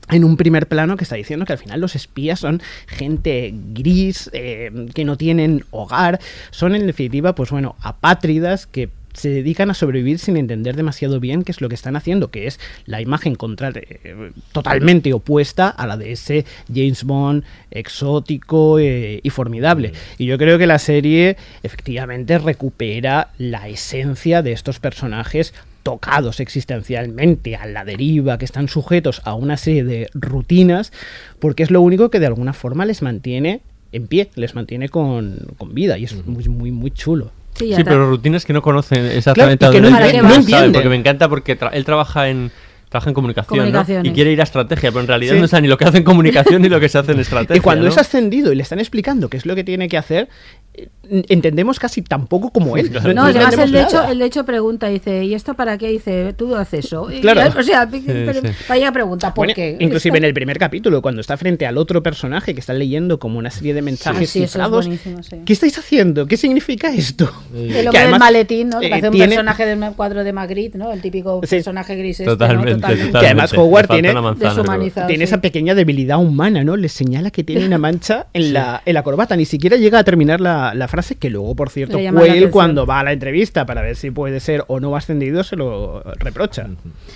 en 0.10 0.24
un 0.24 0.38
primer 0.38 0.68
plano 0.68 0.98
que 0.98 1.04
está 1.04 1.16
diciendo 1.16 1.46
que 1.46 1.54
al 1.54 1.60
final 1.60 1.80
los 1.80 1.96
espías 1.96 2.40
son 2.40 2.62
gente 2.88 3.54
gris, 3.74 4.30
eh, 4.34 4.88
que 4.94 5.06
no 5.06 5.18
tienen 5.18 5.64
hogar, 5.72 6.20
son 6.52 6.76
en 6.76 6.86
definitiva, 6.86 7.36
pues 7.36 7.52
bueno, 7.52 7.76
apátridas 7.82 8.68
que 8.68 8.90
se 9.14 9.30
dedican 9.30 9.70
a 9.70 9.74
sobrevivir 9.74 10.20
sin 10.20 10.38
entender 10.38 10.76
demasiado 10.76 11.20
bien 11.20 11.44
qué 11.44 11.52
es 11.52 11.62
lo 11.62 11.70
que 11.70 11.76
están 11.76 11.96
haciendo, 11.96 12.30
que 12.32 12.48
es 12.48 12.60
la 12.86 13.02
imagen 13.02 13.36
contra, 13.36 13.72
eh, 13.74 14.32
totalmente 14.52 15.14
opuesta 15.14 15.70
a 15.70 15.88
la 15.88 15.98
de 15.98 16.12
ese 16.12 16.46
James 16.74 17.04
Bond 17.04 17.44
exótico 17.72 18.80
eh, 18.80 19.20
y 19.24 19.30
formidable. 19.30 19.94
Y 20.18 20.26
yo 20.26 20.38
creo 20.38 20.58
que 20.58 20.68
la 20.68 20.80
serie 20.80 21.38
efectivamente 21.62 22.38
recupera 22.38 23.30
la 23.38 23.68
esencia 23.68 24.42
de 24.42 24.52
estos 24.52 24.80
personajes 24.80 25.54
tocados 25.84 26.40
existencialmente 26.40 27.56
a 27.58 27.66
la 27.66 27.84
deriva, 27.84 28.38
que 28.38 28.46
están 28.46 28.70
sujetos 28.70 29.22
a 29.26 29.36
una 29.36 29.58
serie 29.58 29.84
de 29.84 30.10
rutinas, 30.14 30.94
porque 31.40 31.64
es 31.64 31.72
lo 31.72 31.82
único 31.82 32.10
que 32.10 32.20
de 32.20 32.28
alguna 32.28 32.54
forma 32.54 32.86
les 32.86 33.02
mantiene 33.02 33.62
en 33.92 34.08
pie, 34.08 34.30
les 34.36 34.56
mantiene 34.56 34.90
con, 34.90 35.38
con 35.58 35.74
vida 35.74 35.98
y 35.98 36.06
es 36.06 36.26
muy, 36.26 36.46
muy, 36.48 36.72
muy 36.72 36.92
chulo. 36.92 37.32
Sí, 37.56 37.74
Sí, 37.76 37.84
pero 37.84 38.10
rutinas 38.10 38.46
que 38.46 38.54
no 38.54 38.62
conocen 38.62 39.06
exactamente 39.06 39.60
Claro, 39.60 39.74
que 39.74 39.82
no 39.82 39.90
no 39.90 39.96
¿sabe? 39.96 40.36
entienden. 40.36 40.74
Porque 40.74 40.90
me 40.90 40.96
encanta 40.96 41.30
porque 41.30 41.58
tra- 41.60 41.70
él 41.74 41.86
trabaja 41.86 42.30
en 42.30 42.52
trabaja 42.94 43.10
en 43.10 43.14
comunicación, 43.16 43.72
¿no? 43.72 43.86
Y 44.04 44.12
quiere 44.12 44.32
ir 44.32 44.40
a 44.40 44.44
estrategia, 44.44 44.92
pero 44.92 45.02
en 45.02 45.08
realidad 45.08 45.34
Sí. 45.34 45.42
no 45.42 45.48
sabe 45.48 45.64
ni 45.64 45.68
lo 45.68 45.78
que 45.78 45.86
hace 45.86 45.98
en 45.98 46.04
comunicación 46.04 46.62
ni 46.62 46.70
lo 46.70 46.80
que 46.80 46.90
se 46.90 47.00
hace 47.00 47.12
en 47.14 47.20
estrategia. 47.28 47.58
Y 47.58 47.60
cuando 47.60 47.86
¿no? 47.86 47.90
es 47.90 47.98
ascendido 47.98 48.52
y 48.54 48.56
le 48.56 48.62
están 48.62 48.80
explicando 48.80 49.30
qué 49.30 49.38
es 49.38 49.46
lo 49.48 49.56
que 49.56 49.64
tiene 49.64 49.88
que 49.90 49.98
hacer, 49.98 50.30
eh, 50.76 50.90
entendemos 51.30 51.80
casi 51.80 52.04
tan 52.04 52.28
poco 52.28 52.52
como 52.52 52.78
él. 52.78 52.92
No, 52.94 53.14
No 53.14 53.24
además 53.26 53.58
el 53.58 53.72
de, 53.72 53.82
hecho, 53.82 54.08
el 54.08 54.20
de 54.20 54.26
hecho 54.26 54.46
pregunta, 54.46 54.88
dice, 54.90 55.24
¿y 55.24 55.34
esto 55.34 55.56
para 55.56 55.78
qué? 55.80 55.88
Dice, 55.90 56.34
tú 56.38 56.56
haces 56.56 56.86
eso. 56.86 57.10
Y- 57.12 57.22
Claro. 57.22 57.42
y- 57.42 57.60
o 57.60 57.64
sea, 57.64 57.90
pero- 57.90 58.42
sí. 58.42 58.48
vaya 58.70 58.92
pregunta, 58.92 59.34
¿por 59.34 59.46
Bueno, 59.48 59.54
qué? 59.56 59.76
Inclusive 59.80 60.18
en 60.20 60.24
el 60.26 60.34
primer 60.36 60.60
capítulo, 60.60 61.02
cuando 61.02 61.22
está 61.22 61.36
frente 61.36 61.66
al 61.66 61.78
otro 61.80 62.04
personaje 62.04 62.54
que 62.54 62.60
está 62.60 62.74
leyendo 62.74 63.18
como 63.20 63.40
una 63.40 63.50
serie 63.50 63.74
de 63.74 63.82
mensajes 63.82 64.30
sí, 64.30 64.40
eso 64.40 64.46
es 64.46 64.52
cifrados, 64.52 64.86
sí. 64.86 65.38
¿qué 65.46 65.54
estáis 65.54 65.78
haciendo? 65.80 66.28
¿Qué 66.28 66.38
significa 66.38 66.94
esto? 66.94 67.26
El 67.56 67.60
Que 67.60 67.64
hombre 67.66 67.84
del 67.84 67.98
además, 67.98 68.20
maletín, 68.20 68.70
¿no? 68.70 68.80
Que 68.80 68.86
eh, 68.86 68.90
parece 68.90 69.08
un 69.10 69.14
tiene- 69.14 69.28
personaje 69.36 69.66
del 69.66 69.80
cuadro 69.94 70.24
de 70.24 70.32
Magritte, 70.34 70.78
¿no? 70.78 70.92
El 70.92 71.02
típico 71.02 71.42
Sí. 71.44 71.56
personaje 71.56 71.96
gris 71.96 72.20
este, 72.20 72.26
Totalmente, 72.32 72.72
¿no? 72.82 72.83
Totalmente. 72.88 73.20
Que 73.20 73.26
además 73.26 73.54
Howard 73.54 73.88
tiene, 73.88 74.12
una 74.12 74.22
manzana, 74.22 74.54
Deshumanizado, 74.56 75.08
tiene 75.08 75.26
sí. 75.26 75.30
esa 75.30 75.42
pequeña 75.42 75.76
debilidad 75.76 76.20
humana, 76.20 76.64
¿no? 76.64 76.76
Le 76.76 76.90
señala 76.90 77.32
que 77.32 77.44
tiene 77.44 77.66
una 77.66 77.78
mancha 77.80 78.28
en, 78.34 78.54
la, 78.54 78.82
en 78.86 78.94
la 78.94 79.04
corbata. 79.04 79.36
Ni 79.36 79.46
siquiera 79.46 79.78
llega 79.78 80.00
a 80.00 80.04
terminar 80.04 80.42
la, 80.42 80.74
la 80.74 80.88
frase 80.88 81.16
que 81.16 81.30
luego, 81.30 81.56
por 81.56 81.70
cierto, 81.70 81.98
Quayle, 81.98 82.50
cuando 82.50 82.86
va 82.86 83.00
a 83.00 83.04
la 83.04 83.14
entrevista 83.14 83.66
para 83.66 83.82
ver 83.82 83.96
si 83.96 84.12
puede 84.12 84.40
ser 84.40 84.64
o 84.68 84.80
no 84.80 84.96
ascendido, 84.96 85.44
se 85.44 85.56
lo 85.56 86.02
reprocha. 86.20 86.68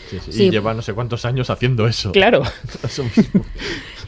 Sí, 0.10 0.18
sí, 0.26 0.32
Sí. 0.32 0.44
Y 0.46 0.52
lleva 0.52 0.74
no 0.74 0.82
sé 0.82 0.94
cuántos 0.94 1.26
años 1.26 1.50
haciendo 1.50 1.88
eso. 1.88 2.12
Claro. 2.12 2.44
Eso 2.84 3.04
mismo. 3.04 3.44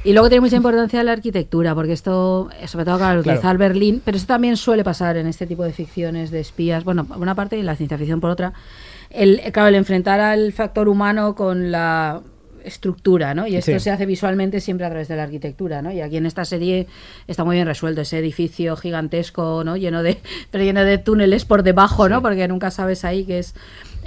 Y 0.01 0.14
luego 0.14 0.30
tiene 0.30 0.39
mucha 0.39 0.55
importancia 0.55 1.03
la 1.03 1.12
arquitectura, 1.12 1.76
porque 1.76 1.91
esto, 1.91 2.49
sobre 2.68 2.86
todo, 2.86 2.97
claro, 2.97 3.22
Claro. 3.22 3.36
utilizar 3.38 3.57
Berlín, 3.57 4.01
pero 4.05 4.16
eso 4.16 4.28
también 4.28 4.55
suele 4.55 4.82
pasar 4.86 5.18
en 5.18 5.28
este 5.28 5.45
tipo 5.45 5.66
de 5.66 5.74
ficciones 5.74 6.32
de 6.32 6.39
espías, 6.39 6.86
bueno, 6.86 7.03
por 7.03 7.18
una 7.18 7.36
parte 7.36 7.57
y 7.57 7.64
la 7.64 7.76
ciencia 7.76 7.97
ficción 7.97 8.22
por 8.22 8.30
otra. 8.30 8.53
El, 9.10 9.41
claro, 9.51 9.70
el 9.70 9.76
enfrentar 9.76 10.20
al 10.20 10.51
factor 10.53 10.88
humano 10.88 11.36
con 11.36 11.72
la 11.72 12.22
estructura, 12.64 13.34
¿no? 13.34 13.47
Y 13.47 13.55
esto 13.55 13.72
Sí. 13.72 13.80
se 13.80 13.89
hace 13.91 14.05
visualmente 14.05 14.60
siempre 14.60 14.86
a 14.86 14.89
través 14.89 15.07
de 15.07 15.16
la 15.16 15.24
arquitectura, 15.24 15.82
¿no? 15.82 15.91
Y 15.91 16.01
aquí 16.01 16.18
en 16.18 16.26
esta 16.26 16.43
serie 16.45 16.88
está 17.28 17.43
muy 17.43 17.55
bien 17.55 17.66
resuelto 17.66 18.01
ese 18.01 18.20
edificio 18.20 18.76
gigantesco, 18.76 19.64
¿no? 19.64 19.78
Lleno 19.78 20.03
de, 20.03 20.18
pero 20.51 20.64
lleno 20.64 20.84
de 20.84 20.97
túneles 20.97 21.45
por 21.45 21.64
debajo, 21.64 22.10
¿no? 22.10 22.22
Porque 22.22 22.47
nunca 22.47 22.70
sabes 22.70 23.05
ahí 23.05 23.24
que 23.26 23.39
es 23.39 23.55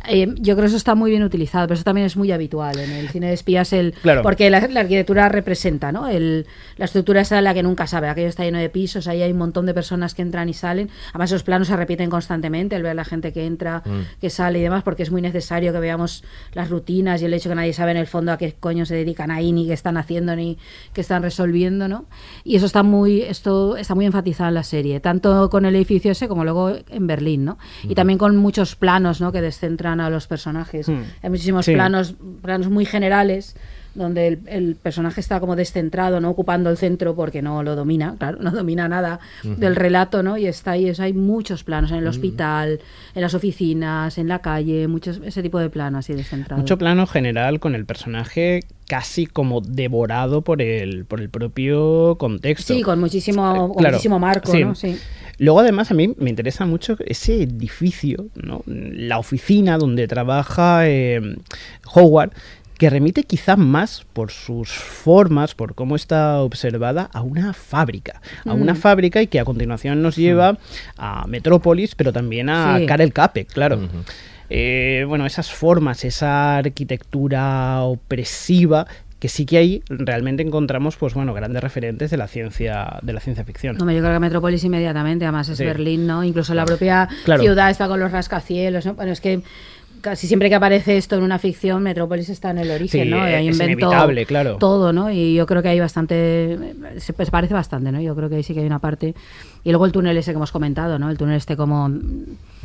eh, 0.08 0.26
yo 0.38 0.54
creo 0.54 0.62
que 0.64 0.66
eso 0.66 0.76
está 0.76 0.94
muy 0.94 1.10
bien 1.10 1.22
utilizado, 1.22 1.66
pero 1.66 1.74
eso 1.74 1.84
también 1.84 2.06
es 2.06 2.16
muy 2.16 2.32
habitual 2.32 2.78
en 2.78 2.90
el 2.90 3.08
cine 3.08 3.28
de 3.28 3.34
espías, 3.34 3.72
el, 3.72 3.92
Claro. 4.02 4.22
porque 4.22 4.50
la, 4.50 4.66
la 4.68 4.80
arquitectura 4.80 5.28
representa, 5.28 5.92
¿no? 5.92 6.08
El, 6.08 6.46
la 6.76 6.84
estructura 6.86 7.22
en 7.28 7.44
la 7.44 7.54
que 7.54 7.62
nunca 7.62 7.86
sabe, 7.86 8.08
aquello 8.08 8.28
está 8.28 8.44
lleno 8.44 8.58
de 8.58 8.68
pisos, 8.68 9.06
ahí 9.08 9.22
hay 9.22 9.32
un 9.32 9.38
montón 9.38 9.66
de 9.66 9.74
personas 9.74 10.14
que 10.14 10.22
entran 10.22 10.48
y 10.48 10.54
salen, 10.54 10.90
además 11.10 11.30
esos 11.30 11.42
planos 11.42 11.68
se 11.68 11.76
repiten 11.76 12.10
constantemente, 12.10 12.76
el 12.76 12.82
ver 12.82 12.92
a 12.92 12.94
la 12.94 13.04
gente 13.04 13.32
que 13.32 13.46
entra, 13.46 13.82
Mm. 13.84 14.20
que 14.20 14.30
sale 14.30 14.58
y 14.58 14.62
demás, 14.62 14.82
porque 14.82 15.02
es 15.02 15.10
muy 15.10 15.22
necesario 15.22 15.72
que 15.72 15.78
veamos 15.80 16.24
las 16.52 16.68
rutinas 16.70 17.22
y 17.22 17.24
el 17.26 17.34
hecho 17.34 17.48
que 17.48 17.54
nadie 17.54 17.72
sabe 17.72 17.90
en 17.92 17.96
el 17.96 18.06
fondo 18.06 18.32
a 18.32 18.38
qué 18.38 18.54
coño 18.58 18.86
se 18.86 18.94
dedican 18.94 19.30
ahí, 19.30 19.52
ni 19.52 19.66
qué 19.66 19.72
están 19.72 19.96
haciendo, 19.96 20.34
ni 20.36 20.58
qué 20.92 21.00
están 21.00 21.22
resolviendo, 21.22 21.88
¿no? 21.88 22.06
Y 22.44 22.56
eso 22.56 22.66
está 22.66 22.82
muy, 22.82 23.22
esto 23.22 23.76
está 23.76 23.94
muy 23.94 24.06
enfatizado 24.06 24.48
en 24.48 24.54
la 24.54 24.62
serie, 24.62 25.00
tanto 25.00 25.48
con 25.50 25.64
el 25.64 25.74
edificio 25.76 26.12
ese 26.12 26.28
como 26.28 26.44
luego 26.44 26.72
en 26.90 27.06
Berlín, 27.06 27.44
¿no? 27.44 27.58
Y 27.84 27.94
también 27.94 28.18
con 28.18 28.36
muchos 28.36 28.76
planos, 28.76 29.20
¿no? 29.20 29.32
Que 29.32 29.40
descentran 29.40 29.91
a 30.00 30.10
los 30.10 30.26
personajes. 30.26 30.88
Mm. 30.88 31.02
Hay 31.22 31.30
muchísimos 31.30 31.64
Sí. 31.66 31.72
planos, 31.74 32.14
planos 32.42 32.68
muy 32.68 32.84
generales 32.84 33.56
donde 33.94 34.26
el, 34.26 34.38
el 34.46 34.76
personaje 34.76 35.20
está 35.20 35.38
como 35.38 35.54
descentrado, 35.54 36.18
no 36.18 36.30
ocupando 36.30 36.70
el 36.70 36.78
centro 36.78 37.14
porque 37.14 37.42
no 37.42 37.62
lo 37.62 37.76
domina, 37.76 38.14
claro, 38.18 38.38
no 38.40 38.50
domina 38.50 38.88
nada 38.88 39.20
Ujú. 39.44 39.56
del 39.56 39.76
relato, 39.76 40.22
¿no? 40.22 40.38
Y 40.38 40.46
está 40.46 40.70
ahí, 40.70 40.88
eso, 40.88 41.02
hay 41.02 41.12
muchos 41.12 41.62
planos 41.62 41.90
en 41.90 41.98
el 41.98 42.06
hospital, 42.06 42.80
en 43.14 43.20
las 43.20 43.34
oficinas, 43.34 44.16
en 44.16 44.28
la 44.28 44.38
calle, 44.38 44.88
muchos 44.88 45.20
ese 45.22 45.42
tipo 45.42 45.58
de 45.58 45.68
planos 45.68 45.98
así 46.06 46.14
descentrados. 46.14 46.62
Mucho 46.62 46.78
plano 46.78 47.06
general 47.06 47.60
con 47.60 47.74
el 47.74 47.84
personaje 47.84 48.60
casi 48.88 49.26
como 49.26 49.60
devorado 49.60 50.40
por 50.40 50.62
el, 50.62 51.04
por 51.04 51.20
el 51.20 51.28
propio 51.28 52.16
contexto. 52.18 52.72
Sí, 52.72 52.80
con 52.80 52.98
muchísimo, 52.98 53.68
con 53.68 53.74
Claro, 53.74 53.96
muchísimo 53.96 54.18
marco, 54.18 54.52
sí. 54.52 54.64
¿no? 54.64 54.74
Sí. 54.74 54.96
Luego, 55.42 55.58
además, 55.58 55.90
a 55.90 55.94
mí 55.94 56.14
me 56.18 56.30
interesa 56.30 56.66
mucho 56.66 56.96
ese 57.04 57.42
edificio, 57.42 58.26
¿no? 58.36 58.62
la 58.66 59.18
oficina 59.18 59.76
donde 59.76 60.06
trabaja 60.06 60.88
eh, 60.88 61.20
Howard, 61.94 62.30
que 62.78 62.88
remite 62.90 63.24
quizá 63.24 63.56
más 63.56 64.04
por 64.12 64.30
sus 64.30 64.68
formas, 64.70 65.54
por 65.56 65.74
cómo 65.74 65.96
está 65.96 66.40
observada, 66.40 67.10
a 67.12 67.22
una 67.22 67.52
fábrica. 67.54 68.20
A 68.44 68.54
una 68.54 68.74
Mm. 68.74 68.76
fábrica 68.76 69.20
y 69.20 69.26
que 69.26 69.40
a 69.40 69.44
continuación 69.44 70.00
nos 70.00 70.14
lleva 70.16 70.58
a 70.96 71.26
Metrópolis, 71.26 71.96
pero 71.96 72.12
también 72.12 72.48
a 72.48 72.78
Sí. 72.78 72.86
Karel 72.86 73.12
Capek, 73.12 73.48
claro. 73.52 73.80
Eh, 74.48 75.04
bueno, 75.08 75.26
esas 75.26 75.50
formas, 75.50 76.04
esa 76.04 76.58
arquitectura 76.58 77.80
opresiva 77.82 78.86
que 79.22 79.28
sí 79.28 79.46
que 79.46 79.56
ahí 79.56 79.82
realmente 79.88 80.42
encontramos 80.42 80.96
pues 80.96 81.14
bueno 81.14 81.32
grandes 81.32 81.62
referentes 81.62 82.10
de 82.10 82.16
la 82.16 82.26
ciencia 82.26 82.98
de 83.02 83.12
la 83.12 83.20
ciencia 83.20 83.44
ficción 83.44 83.76
No, 83.78 83.88
yo 83.92 84.00
creo 84.00 84.12
que 84.14 84.18
Metrópolis 84.18 84.64
inmediatamente, 84.64 85.24
además 85.24 85.48
es 85.48 85.58
Sí. 85.58 85.64
Berlín, 85.64 86.08
¿no? 86.08 86.24
Incluso 86.24 86.54
la 86.54 86.64
propia 86.64 87.08
Claro. 87.24 87.40
ciudad 87.40 87.70
está 87.70 87.86
con 87.86 88.00
los 88.00 88.10
rascacielos, 88.10 88.84
¿no? 88.84 88.94
Bueno, 88.94 89.12
es 89.12 89.20
que 89.20 89.40
casi 90.00 90.26
siempre 90.26 90.48
que 90.48 90.56
aparece 90.56 90.96
esto 90.96 91.14
en 91.14 91.22
una 91.22 91.38
ficción, 91.38 91.84
Metrópolis 91.84 92.30
está 92.30 92.50
en 92.50 92.58
el 92.58 92.70
origen, 92.72 93.04
Sí, 93.04 93.08
¿no? 93.10 93.22
Ahí 93.22 93.46
es 93.46 93.54
inventó 93.54 93.86
inevitable, 93.86 94.26
claro. 94.26 94.56
todo, 94.56 94.92
¿no? 94.92 95.12
Y 95.12 95.34
yo 95.34 95.46
creo 95.46 95.62
que 95.62 95.68
hay 95.68 95.78
bastante, 95.78 96.58
se, 96.96 97.12
se 97.12 97.30
parece 97.30 97.54
bastante, 97.54 97.92
¿no? 97.92 98.00
Yo 98.00 98.16
creo 98.16 98.28
que 98.28 98.34
ahí 98.34 98.42
sí 98.42 98.54
que 98.54 98.58
hay 98.60 98.66
una 98.66 98.80
parte. 98.80 99.14
Y 99.62 99.70
luego 99.70 99.86
el 99.86 99.92
túnel 99.92 100.16
ese 100.16 100.32
que 100.32 100.36
hemos 100.38 100.50
comentado, 100.50 100.98
¿no? 100.98 101.08
El 101.10 101.16
túnel 101.16 101.36
este 101.36 101.56
como 101.56 101.88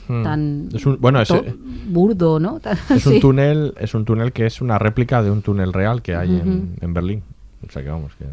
Hmm. 0.08 0.24
tan 0.24 0.70
Es 0.74 0.86
un- 0.86 0.98
bueno, 1.00 1.22
es- 1.22 1.28
to- 1.28 1.44
burdo, 1.88 2.40
¿no? 2.40 2.60
Es 2.90 3.06
un 3.06 3.14
sí. 3.14 3.20
túnel, 3.20 3.74
es 3.80 3.94
un 3.94 4.06
túnel 4.06 4.32
que 4.32 4.46
es 4.46 4.62
una 4.62 4.78
réplica 4.80 5.22
de 5.22 5.32
un 5.32 5.42
túnel 5.42 5.74
real 5.74 6.02
que 6.02 6.16
hay 6.16 6.30
en, 6.40 6.50
Ujú. 6.50 6.68
en 6.82 6.94
Berlín. 6.94 7.24
O 7.68 7.72
sea 7.72 7.84
que 7.84 7.90
vamos 7.90 8.12
que 8.18 8.26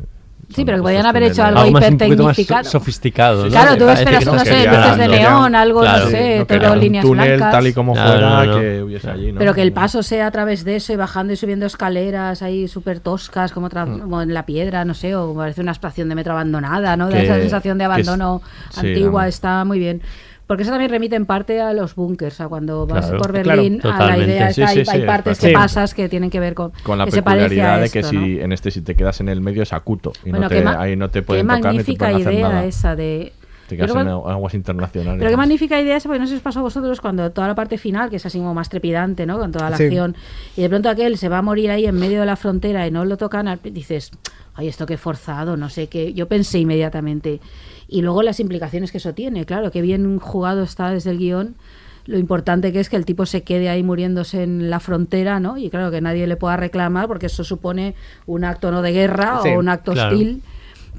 Sí, 0.55 0.63
pero 0.67 0.77
que 0.77 0.83
podían 0.83 1.07
haber 1.07 1.23
hecho 1.23 1.43
algo, 1.43 1.61
más- 1.61 1.67
un 1.69 1.73
más 1.73 1.83
hipertecnificado. 1.85 2.65
so- 2.65 2.71
sofisticado, 2.73 3.45
¿no? 3.47 3.51
Claro, 3.51 3.79
tú 3.79 3.89
esperas, 3.89 4.19
que 4.21 4.31
no 4.31 4.39
sé, 4.41 4.67
luces 4.69 4.99
de 4.99 5.09
neón, 5.09 5.55
algo, 5.55 5.81
claro, 5.81 6.05
no 6.05 6.11
sé, 6.11 6.39
no 6.41 6.47
todo 6.47 6.59
querían 6.59 6.81
líneas 6.81 7.05
un 7.07 7.11
túnel 7.13 7.29
blancas. 7.39 7.51
tal 7.53 7.67
y 7.67 7.73
como 7.73 7.95
fuera 7.95 8.21
no, 8.21 8.45
no. 8.45 8.61
que 8.61 8.83
hubiese 8.83 9.11
allí, 9.11 9.33
¿no? 9.33 9.39
Pero 9.39 9.55
que 9.55 9.63
el 9.63 9.73
paso 9.73 10.03
sea 10.03 10.27
a 10.27 10.31
través 10.31 10.63
de 10.65 10.77
eso 10.77 10.93
y 10.93 10.97
bajando 10.97 11.33
y 11.33 11.37
subiendo 11.37 11.65
escaleras 11.65 12.43
ahí 12.43 12.69
súper 12.69 13.01
toscas, 13.01 13.53
como, 13.53 13.67
otra- 13.69 13.87
Mm. 13.87 14.01
como 14.01 14.21
en 14.21 14.35
la 14.35 14.45
piedra, 14.45 14.85
no 14.85 14.93
sé, 14.93 15.17
o 15.17 15.35
parece 15.35 15.63
una 15.63 15.73
estación 15.73 16.11
de 16.11 16.15
metro 16.15 16.35
abandonada, 16.35 16.95
¿no? 16.99 17.07
De 17.09 17.15
Que- 17.15 17.25
esa 17.25 17.37
sensación 17.37 17.79
de 17.79 17.85
es- 17.85 17.91
abandono 17.91 18.43
sí, 18.71 18.81
antigua, 18.89 19.23
no. 19.23 19.29
está 19.29 19.65
muy 19.65 19.79
bien. 19.79 20.03
Porque 20.47 20.63
eso 20.63 20.71
también 20.73 20.91
remite 20.91 21.17
en 21.17 21.25
parte 21.25 21.61
a 21.61 21.73
los 21.73 21.95
búnkers, 21.95 22.39
a 22.41 22.49
cuando 22.49 22.87
vas 22.87 23.07
Claro, 23.07 23.19
por 23.19 23.33
claro, 23.33 23.63
Berlín, 23.63 23.81
a 23.83 24.07
la 24.07 24.19
idea 24.19 24.49
Sí, 24.49 24.55
sí, 24.57 24.63
hay, 24.63 24.85
sí, 24.85 24.91
hay 24.91 25.01
es 25.01 25.07
partes 25.07 25.39
que 25.39 25.49
Sí. 25.49 25.53
pasas 25.55 25.95
que 25.95 26.09
tienen 26.11 26.29
que 26.29 26.39
ver 26.39 26.55
con, 26.55 26.73
con 26.83 26.99
la 26.99 27.07
que 27.07 27.13
se 27.13 27.23
peculiaridad 27.23 27.81
de 27.81 27.89
que 27.91 28.01
esto, 28.01 28.11
si 28.11 28.17
¿no? 28.17 28.27
en 28.45 28.53
este 28.53 28.71
si 28.71 28.83
te 28.83 28.95
quedas 28.95 29.21
en 29.21 29.31
el 29.31 29.41
medio 29.41 29.63
es 29.63 29.73
acuto 29.73 30.13
y 30.23 30.31
Bueno, 30.31 30.41
no 30.43 30.49
te, 30.51 30.67
ahí 30.67 30.97
no 30.97 31.09
te 31.09 31.23
pueden 31.23 31.47
tocar 31.49 31.73
ni 31.75 31.83
te 31.83 31.95
pueden 31.95 32.17
hacer 32.17 32.33
idea 32.35 32.49
nada. 32.49 32.65
esa 32.67 32.95
de... 32.95 33.33
Te 33.69 33.79
quedas 33.79 33.93
en 33.97 34.05
que- 34.05 34.11
aguas 34.11 34.53
internacionales. 34.53 35.19
Pero 35.19 35.31
qué 35.31 35.37
magnífica 35.39 35.81
idea 35.81 35.97
esa, 35.97 36.07
porque 36.11 36.19
no 36.21 36.27
sé 36.27 36.33
si 36.33 36.37
os 36.37 36.43
pasó 36.43 36.59
a 36.59 36.63
vosotros 36.63 37.01
cuando 37.01 37.31
toda 37.33 37.49
la 37.49 37.55
parte 37.55 37.79
final, 37.79 38.11
que 38.11 38.17
es 38.17 38.27
así 38.27 38.37
como 38.37 38.53
más 38.53 38.69
trepidante, 38.69 39.25
¿no? 39.25 39.39
Con 39.39 39.51
toda 39.53 39.71
la 39.71 39.79
Sí. 39.79 39.85
acción, 39.85 40.15
y 40.59 40.61
de 40.61 40.69
pronto 40.69 40.91
aquel 40.91 41.17
se 41.17 41.31
va 41.31 41.39
a 41.39 41.43
morir 41.43 41.71
ahí 41.71 41.87
en 41.87 41.95
medio 41.99 42.21
de 42.21 42.27
la 42.27 42.37
frontera 42.37 42.87
y 42.87 42.91
no 42.91 43.07
lo 43.07 43.17
tocan, 43.17 43.59
dices, 43.65 44.11
ay, 44.55 44.69
esto 44.69 44.85
qué 44.85 44.99
forzado, 44.99 45.57
no 45.57 45.71
sé 45.71 45.87
qué. 45.87 46.13
Yo 46.13 46.29
pensé 46.29 46.59
inmediatamente. 46.59 47.41
Y 47.89 48.03
luego 48.03 48.23
las 48.23 48.41
implicaciones 48.41 48.93
que 48.93 48.99
eso 48.99 49.15
tiene, 49.15 49.45
claro, 49.45 49.71
que 49.71 49.83
bien 49.83 50.19
jugado 50.19 50.63
está 50.63 50.91
desde 50.91 51.11
el 51.11 51.19
guion. 51.19 51.55
Lo 52.07 52.19
importante 52.19 52.73
que 52.73 52.81
es 52.81 52.91
que 52.91 52.97
el 52.97 53.07
tipo 53.07 53.25
se 53.25 53.43
quede 53.43 53.71
ahí 53.71 53.83
muriéndose 53.83 54.43
en 54.43 54.69
la 54.69 54.79
frontera, 54.79 55.41
¿no? 55.41 55.57
Y 55.57 55.71
claro, 55.71 55.91
que 55.91 56.01
nadie 56.03 56.27
le 56.27 56.37
pueda 56.37 56.57
reclamar 56.57 57.07
porque 57.09 57.27
eso 57.27 57.45
supone 57.45 57.95
un 58.27 58.45
acto 58.45 58.71
no 58.71 58.83
de 58.83 58.93
guerra 58.93 59.41
Sí, 59.43 59.49
o 59.51 59.59
un 59.59 59.69
acto 59.69 59.93
claro. 59.93 60.11
hostil. 60.11 60.43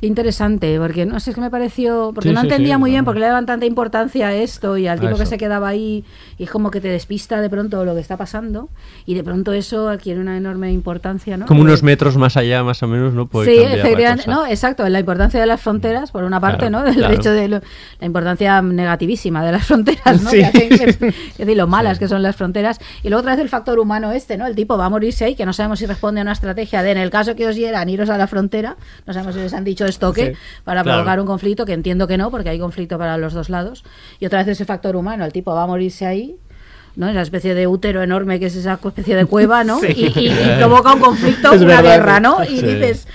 Qué 0.01 0.07
interesante, 0.07 0.77
porque 0.77 1.05
no 1.05 1.19
sé, 1.19 1.31
es 1.31 1.35
que 1.35 1.41
me 1.41 1.49
pareció. 1.49 2.11
Porque 2.13 2.29
Sí, 2.29 2.35
no 2.35 2.41
sí, 2.41 2.47
entendía 2.47 2.75
sí, 2.75 2.79
muy 2.79 2.91
bien 2.91 3.01
no. 3.01 3.05
por 3.05 3.13
qué 3.13 3.21
le 3.21 3.27
daban 3.27 3.45
tanta 3.45 3.65
importancia 3.65 4.27
a 4.27 4.33
esto 4.33 4.77
y 4.77 4.87
al 4.87 4.99
tipo 4.99 5.15
que 5.15 5.25
se 5.25 5.37
quedaba 5.37 5.67
ahí 5.69 6.03
y 6.37 6.43
es 6.43 6.49
como 6.49 6.69
que 6.69 6.81
te 6.81 6.89
despista 6.89 7.39
de 7.41 7.49
pronto 7.49 7.83
lo 7.85 7.95
que 7.95 8.01
está 8.01 8.17
pasando 8.17 8.69
y 9.05 9.13
de 9.15 9.23
pronto 9.23 9.53
eso 9.53 9.87
adquiere 9.89 10.19
una 10.19 10.35
enorme 10.37 10.71
importancia, 10.71 11.37
¿no? 11.37 11.45
Como 11.45 11.61
unos 11.61 11.81
metros 11.81 12.17
más 12.17 12.35
allá, 12.37 12.63
más 12.63 12.83
o 12.83 12.87
menos, 12.87 13.13
¿no? 13.13 13.25
Puede 13.27 13.51
Sí, 13.55 13.57
efectivamente, 13.61 14.29
no, 14.29 14.45
exacto, 14.45 14.87
la 14.89 14.99
importancia 14.99 15.39
de 15.39 15.45
las 15.45 15.61
fronteras, 15.61 16.11
por 16.11 16.23
una 16.23 16.39
parte, 16.39 16.67
Claro, 16.67 16.85
¿no? 16.87 16.93
Claro. 16.93 17.13
hecho 17.13 17.31
de 17.31 17.47
lo- 17.47 17.61
la 17.99 18.05
importancia 18.05 18.61
negativísima 18.61 19.45
de 19.45 19.51
las 19.53 19.65
fronteras, 19.65 20.21
¿no? 20.21 20.29
Sí. 20.35 20.37
Que 20.39 20.45
hacen 20.45 20.69
que- 20.69 21.07
es 21.07 21.37
decir, 21.37 21.55
lo 21.57 21.67
malas 21.67 21.99
que 21.99 22.07
son 22.07 22.21
las 22.21 22.35
fronteras. 22.35 22.79
Y 23.01 23.09
luego 23.09 23.21
otra 23.21 23.31
vez 23.35 23.41
el 23.41 23.49
factor 23.49 23.79
humano 23.79 24.11
este, 24.11 24.37
¿no? 24.37 24.45
El 24.45 24.55
tipo 24.55 24.77
va 24.77 24.85
a 24.85 24.89
morirse 24.89 25.25
ahí, 25.25 25.35
que 25.35 25.45
no 25.45 25.53
sabemos 25.53 25.79
si 25.79 25.85
responde 25.85 26.19
a 26.19 26.23
una 26.23 26.33
estrategia 26.33 26.83
de, 26.83 26.91
en 26.91 26.97
el 26.97 27.09
caso 27.09 27.35
que 27.35 27.47
os 27.47 27.55
hieran, 27.55 27.87
iros 27.89 28.09
a 28.09 28.17
la 28.17 28.27
frontera, 28.27 28.75
no 29.07 29.13
sabemos 29.13 29.35
si 29.35 29.41
les 29.41 29.53
han 29.53 29.63
dicho 29.63 29.84
esto 29.85 30.09
o 30.09 30.13
qué, 30.13 30.31
Sí. 30.33 30.37
para 30.63 30.83
Claro. 30.83 30.97
provocar 30.97 31.19
un 31.19 31.25
conflicto, 31.27 31.65
que 31.65 31.73
entiendo 31.73 32.07
que 32.07 32.17
no, 32.17 32.31
porque 32.31 32.49
hay 32.49 32.59
conflicto 32.59 32.97
para 32.97 33.17
los 33.17 33.33
dos 33.33 33.49
lados. 33.49 33.83
Y 34.19 34.25
otra 34.25 34.39
vez 34.39 34.47
ese 34.49 34.65
factor 34.65 34.95
humano, 34.95 35.25
el 35.25 35.31
tipo 35.33 35.53
va 35.53 35.63
a 35.63 35.67
morirse 35.67 36.05
ahí, 36.05 36.35
¿no? 36.95 37.07
Esa 37.09 37.21
especie 37.21 37.53
de 37.53 37.67
útero 37.67 38.01
enorme 38.01 38.39
que 38.39 38.45
es 38.47 38.55
esa 38.55 38.79
especie 38.83 39.15
de 39.15 39.25
cueva, 39.25 39.63
¿no? 39.63 39.79
Sí. 39.85 39.87
Y, 39.95 40.19
y- 40.19 40.29
y 40.29 40.55
provoca 40.57 40.93
un 40.93 40.99
conflicto, 40.99 41.53
Es 41.53 41.61
una 41.61 41.81
verdad, 41.81 41.97
guerra. 41.97 42.19
¿no? 42.19 42.43
Y 42.43 42.59
Sí. 42.59 42.65
dices, 42.65 43.07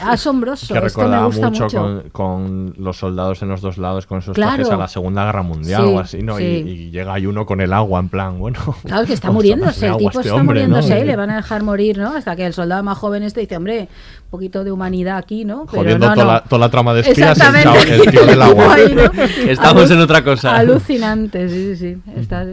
asombroso, 0.00 0.60
que 0.60 0.64
esto 0.64 0.74
me 0.74 0.80
recordaba 0.80 1.26
gusta 1.26 1.50
mucho, 1.50 1.64
mucho. 1.64 1.78
Con, 1.80 2.10
con 2.10 2.74
los 2.78 2.96
soldados 2.98 3.42
en 3.42 3.48
los 3.48 3.60
dos 3.60 3.78
lados 3.78 4.06
con 4.06 4.18
esos 4.18 4.34
Claro. 4.34 4.56
trajes 4.56 4.72
a 4.72 4.76
la 4.76 4.88
Segunda 4.88 5.24
Guerra 5.26 5.42
Mundial 5.42 5.82
Sí, 5.84 5.88
o 5.94 6.00
así, 6.00 6.22
¿no? 6.22 6.38
Y- 6.40 6.42
sí. 6.42 6.68
Y, 6.68 6.90
llega 6.90 7.14
ahí 7.14 7.26
uno 7.26 7.46
con 7.46 7.60
el 7.60 7.72
agua 7.72 8.00
en 8.00 8.08
plan, 8.08 8.38
bueno. 8.38 8.58
Claro, 8.84 9.06
que 9.06 9.12
está 9.12 9.30
muriéndose, 9.32 9.86
el 9.86 9.96
tipo 9.96 10.10
este 10.10 10.22
está 10.28 10.34
hombre, 10.34 10.62
¿no? 10.66 10.68
muriéndose 10.76 11.00
y 11.00 11.04
le 11.04 11.16
van 11.16 11.30
a 11.30 11.36
dejar 11.36 11.62
morir, 11.62 11.98
¿no? 11.98 12.08
Hasta 12.14 12.34
que 12.36 12.46
el 12.46 12.52
soldado 12.52 12.82
más 12.82 12.98
joven 12.98 13.22
este 13.22 13.40
dice, 13.40 13.56
hombre, 13.56 13.88
un 14.24 14.30
poquito 14.30 14.64
de 14.64 14.72
humanidad 14.72 15.16
aquí, 15.18 15.44
¿no? 15.44 15.66
Pero 15.70 15.82
Jodiendo 15.82 16.08
no, 16.08 16.14
toda, 16.14 16.26
no. 16.26 16.32
La, 16.32 16.44
toda 16.44 16.58
la 16.60 16.68
trama 16.70 16.94
de 16.94 17.00
espías, 17.00 17.38
el, 17.40 17.92
el 17.92 18.10
tío 18.10 18.26
del 18.26 18.42
agua. 18.42 18.74
Ahí, 18.74 18.94
¿no? 18.94 19.02
Estamos 19.50 19.90
Alu- 19.90 19.94
en 19.94 20.00
otra 20.00 20.22
cosa. 20.24 20.56
Alucinante, 20.56 21.48
sí, 21.48 21.76
sí, 21.76 21.76
sí. 21.76 22.12
Está, 22.20 22.44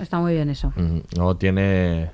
está 0.00 0.18
muy 0.18 0.34
bien 0.34 0.50
eso. 0.50 0.72
Luego 1.16 1.36
tiene. 1.36 2.10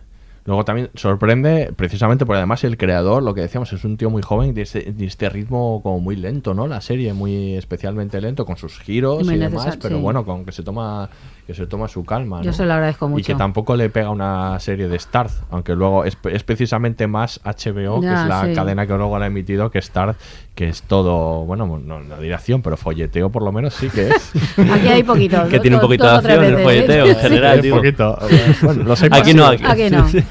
Luego 0.47 0.64
también 0.64 0.91
sorprende, 0.95 1.70
precisamente 1.76 2.24
porque 2.24 2.39
además 2.39 2.64
el 2.64 2.78
creador, 2.78 3.22
lo 3.22 3.35
que 3.35 3.43
decíamos, 3.43 3.72
es 3.74 3.85
un 3.85 3.99
tío 3.99 4.09
muy 4.09 4.22
joven 4.22 4.55
de 4.55 4.62
este, 4.62 4.93
este 4.99 5.28
ritmo 5.28 5.81
como 5.83 6.01
muy 6.01 6.16
lento, 6.16 6.55
¿no? 6.55 6.66
La 6.66 6.81
serie 6.81 7.12
muy 7.12 7.55
especialmente 7.57 8.20
lento, 8.22 8.47
con 8.47 8.57
sus 8.57 8.81
giros 8.81 9.24
Muy 9.24 9.35
y 9.35 9.39
demás, 9.39 9.76
pero 9.81 9.97
sí. 9.97 10.03
bueno, 10.03 10.24
con 10.24 10.47
que 10.47 10.53
se 10.53 10.62
toma 10.62 11.11
que 11.51 11.57
se 11.57 11.66
toma 11.66 11.88
su 11.88 12.05
calma. 12.05 12.42
Yo 12.42 12.53
se 12.53 12.64
lo 12.64 12.74
agradezco 12.74 13.07
Y 13.07 13.22
que 13.24 13.32
mucho. 13.32 13.36
tampoco 13.36 13.74
le 13.74 13.90
pega 13.90 14.11
una 14.11 14.61
serie 14.61 14.86
de 14.86 14.96
Starz, 15.01 15.42
aunque 15.51 15.74
luego 15.74 16.05
es, 16.05 16.16
es 16.30 16.44
precisamente 16.44 17.09
más 17.09 17.40
HBO, 17.44 18.01
que 18.01 18.07
es 18.07 18.24
la 18.28 18.44
sí. 18.46 18.55
cadena 18.55 18.86
que 18.86 18.92
luego 18.94 19.18
la 19.18 19.24
ha 19.24 19.28
emitido, 19.28 19.68
que 19.68 19.82
Starz, 19.82 20.16
que 20.55 20.68
es 20.68 20.82
todo, 20.82 21.44
bueno, 21.46 21.66
no, 21.84 21.98
no 22.01 22.16
diré 22.18 22.34
acción, 22.34 22.62
pero 22.62 22.76
folleteo 22.76 23.30
por 23.30 23.42
lo 23.42 23.51
menos 23.51 23.74
sí 23.74 23.88
que 23.90 24.11
es. 24.11 24.32
Aquí 24.72 24.86
hay 24.86 25.03
poquito. 25.03 25.42
Que 25.51 25.59
tiene 25.59 25.74
un 25.76 25.82
poquito 25.82 26.05
de 26.09 26.16
acción 26.18 26.44
en 26.44 26.55
el 26.55 26.62
folleteo, 26.62 27.07
en 27.07 27.14
Sí. 27.16 27.20
general, 27.20 27.61
poquito. 27.68 28.18
Bueno, 28.62 28.84
los 28.84 29.03
hay 29.03 29.09
Aquí 29.12 29.34
no, 29.34 29.46
aquí. 29.46 29.64
Aquí 29.66 29.90
no. 29.90 30.09
Sí. 30.09 30.22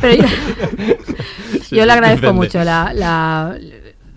Pero 0.00 0.22
yo, 0.22 0.28
Sí, 1.62 1.76
yo 1.76 1.84
le 1.86 1.92
agradezco 1.92 2.26
depende. 2.28 2.46
mucho 2.46 2.64
la, 2.64 2.92
la 2.94 3.56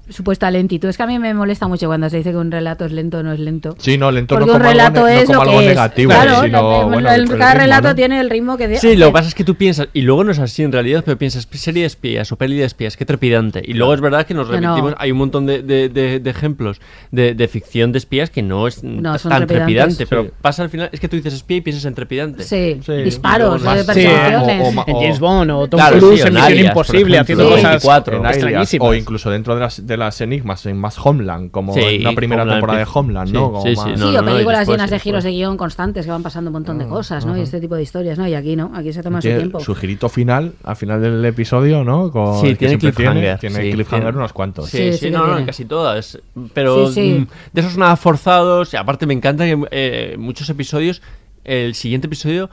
supuesta 0.10 0.50
lentitud. 0.52 0.88
Es 0.90 0.98
que 0.98 1.04
a 1.04 1.08
mí 1.08 1.20
me 1.20 1.34
molesta 1.34 1.68
mucho 1.68 1.88
cuando 1.88 2.10
se 2.10 2.18
dice 2.18 2.32
que 2.32 2.38
un 2.38 2.52
relato 2.52 2.86
es 2.86 2.92
lento 2.92 3.20
o 3.20 3.24
no 3.24 3.32
es 3.34 3.40
lento. 3.40 3.76
Sí, 3.80 3.98
no, 3.98 4.12
lento 4.12 4.36
Porque 4.36 4.46
no 4.48 4.54
un 4.54 4.58
como 4.60 4.70
algo 4.70 4.80
relato 4.80 5.00
no 5.02 5.08
es 5.08 5.26
como 5.26 5.36
lo 5.36 5.42
algo 5.42 5.60
que 5.60 5.66
es. 5.66 5.70
negativo, 5.70 6.12
Claro, 6.12 6.42
sino, 6.44 6.82
el- 6.82 6.88
bueno, 6.90 7.10
el- 7.10 7.16
el- 7.16 7.22
el 7.32 7.38
cada 7.38 7.52
ritmo, 7.54 7.62
relato 7.64 7.88
¿no? 7.90 7.96
tiene 7.96 8.20
el 8.20 8.30
ritmo 8.30 8.58
que... 8.58 8.68
de- 8.68 8.80
Sí, 8.80 8.96
lo 8.96 9.08
que 9.08 9.12
pasa 9.14 9.28
es 9.30 9.36
que 9.36 9.44
tú 9.44 9.56
piensas, 9.56 9.90
y 9.94 10.02
luego 10.02 10.24
no 10.24 10.32
es 10.32 10.40
así 10.40 10.64
en 10.64 10.72
realidad, 10.72 11.04
pero 11.06 11.18
piensas, 11.18 11.48
serie 11.52 11.82
de 11.82 11.88
espías 11.88 12.32
o 12.32 12.36
peli 12.38 12.56
de 12.58 12.66
espías, 12.66 12.96
qué 12.98 13.06
trepidante. 13.06 13.62
Y 13.66 13.74
luego 13.74 13.94
es 13.94 14.02
verdad 14.02 14.26
que 14.26 14.34
nos 14.34 14.48
remitimos, 14.48 14.94
hay 14.98 15.12
un 15.12 15.18
montón 15.18 15.46
de, 15.46 15.62
de- 15.64 15.90
de- 15.90 16.20
de 16.20 16.30
ejemplos 16.30 16.80
de, 17.12 17.34
de 17.34 17.48
ficción 17.48 17.92
de 17.92 17.98
espías 17.98 18.30
que 18.30 18.42
no 18.44 18.68
es 18.68 18.84
No, 18.84 19.14
t- 19.14 19.20
son 19.20 19.32
tan 19.32 19.48
trepidantes. 19.48 19.98
trepidante, 19.98 20.08
pero 20.08 20.24
Sí. 20.24 20.30
pasa 20.42 20.64
al 20.64 20.70
final, 20.70 20.90
es 20.92 21.00
que 21.00 21.08
tú 21.08 21.16
dices 21.16 21.34
espía 21.34 21.58
y 21.58 21.62
piensas 21.62 21.86
en 21.86 21.96
trepidante. 21.96 22.44
Sí, 22.44 22.80
Sí. 22.86 22.94
disparos, 23.04 23.62
más- 23.62 23.84
persecuciones. 23.86 24.62
o- 24.62 24.68
o 24.68 24.72
ma- 24.72 24.84
en 24.88 24.96
James 24.96 25.20
Bond 25.20 25.52
o 25.52 25.68
Tom 25.68 25.80
Cruise 25.98 26.26
en 26.26 26.34
Misión 26.34 26.58
Imposible 26.68 27.18
haciendo 27.20 27.46
cosas 27.50 27.64
24, 27.64 28.18
en 28.18 28.26
Alias, 28.26 28.36
extrañísimas 28.44 28.88
o 28.88 28.94
incluso 28.94 29.30
dentro 29.30 29.54
de 29.56 29.62
las, 29.62 29.86
de 29.86 29.97
las 29.98 30.22
enigmas 30.22 30.66
en 30.66 30.78
más 30.78 30.98
Homeland 31.04 31.52
como 31.52 31.74
Sí, 31.74 31.82
en 31.82 32.04
la 32.04 32.14
primera 32.14 32.44
Homeland, 32.44 32.58
temporada 32.60 32.80
de 32.80 32.86
sí. 32.86 32.92
Homeland 32.94 33.32
no 33.32 33.40
Sí, 33.40 33.46
Como 33.46 33.62
sí, 33.64 33.70
sí, 33.70 33.76
más- 33.76 34.00
no, 34.00 34.12
Sí, 34.12 34.18
o 34.18 34.26
películas 34.26 34.60
después, 34.60 34.68
llenas 34.78 34.90
de 34.90 35.00
giros 35.00 35.24
de 35.24 35.32
guion 35.32 35.58
constantes 35.58 36.06
que 36.06 36.12
van 36.12 36.24
pasando 36.24 36.50
un 36.50 36.54
montón 36.54 36.78
de 36.78 36.88
cosas, 36.88 37.26
¿no? 37.26 37.38
Y 37.38 37.42
este 37.42 37.60
tipo 37.60 37.76
de 37.76 37.84
historias, 37.84 38.18
¿no? 38.18 38.28
Y 38.28 38.34
aquí 38.36 38.56
no, 38.56 38.72
aquí 38.76 38.94
se 38.94 39.04
toma 39.04 39.22
su 39.22 39.28
tiempo. 39.28 39.60
su 39.60 39.76
girito 39.76 40.10
final 40.10 40.54
al 40.64 40.76
final 40.76 41.02
del 41.02 41.24
episodio 41.26 41.84
no 41.84 42.12
Con- 42.12 42.40
Sí, 42.42 42.48
que 42.50 42.56
tiene 42.56 42.70
siempre 42.80 42.92
cliffhanger. 42.94 43.40
tiene, 43.40 43.56
sí, 43.56 43.62
tiene 43.62 43.72
cliffhanger 43.74 44.06
tiene- 44.08 44.18
unos 44.20 44.34
cuantos 44.34 44.70
Sí, 44.70 44.78
Sí, 44.78 44.92
sí, 44.94 44.98
sí 45.00 45.06
que 45.08 45.12
no, 45.12 45.28
no, 45.40 45.46
casi 45.46 45.66
todas. 45.66 46.20
Pero 46.54 46.88
Sí, 46.88 46.94
sí. 46.94 47.20
mm, 47.20 47.28
de 47.54 47.62
esos 47.62 47.78
nada 47.78 47.96
forzados. 47.96 48.74
Y 48.74 48.78
aparte 48.78 49.06
me 49.06 49.14
encanta 49.14 49.46
que 49.46 49.58
eh, 49.72 50.16
muchos 50.20 50.50
episodios, 50.50 51.02
el 51.48 51.74
siguiente 51.74 52.06
episodio 52.08 52.50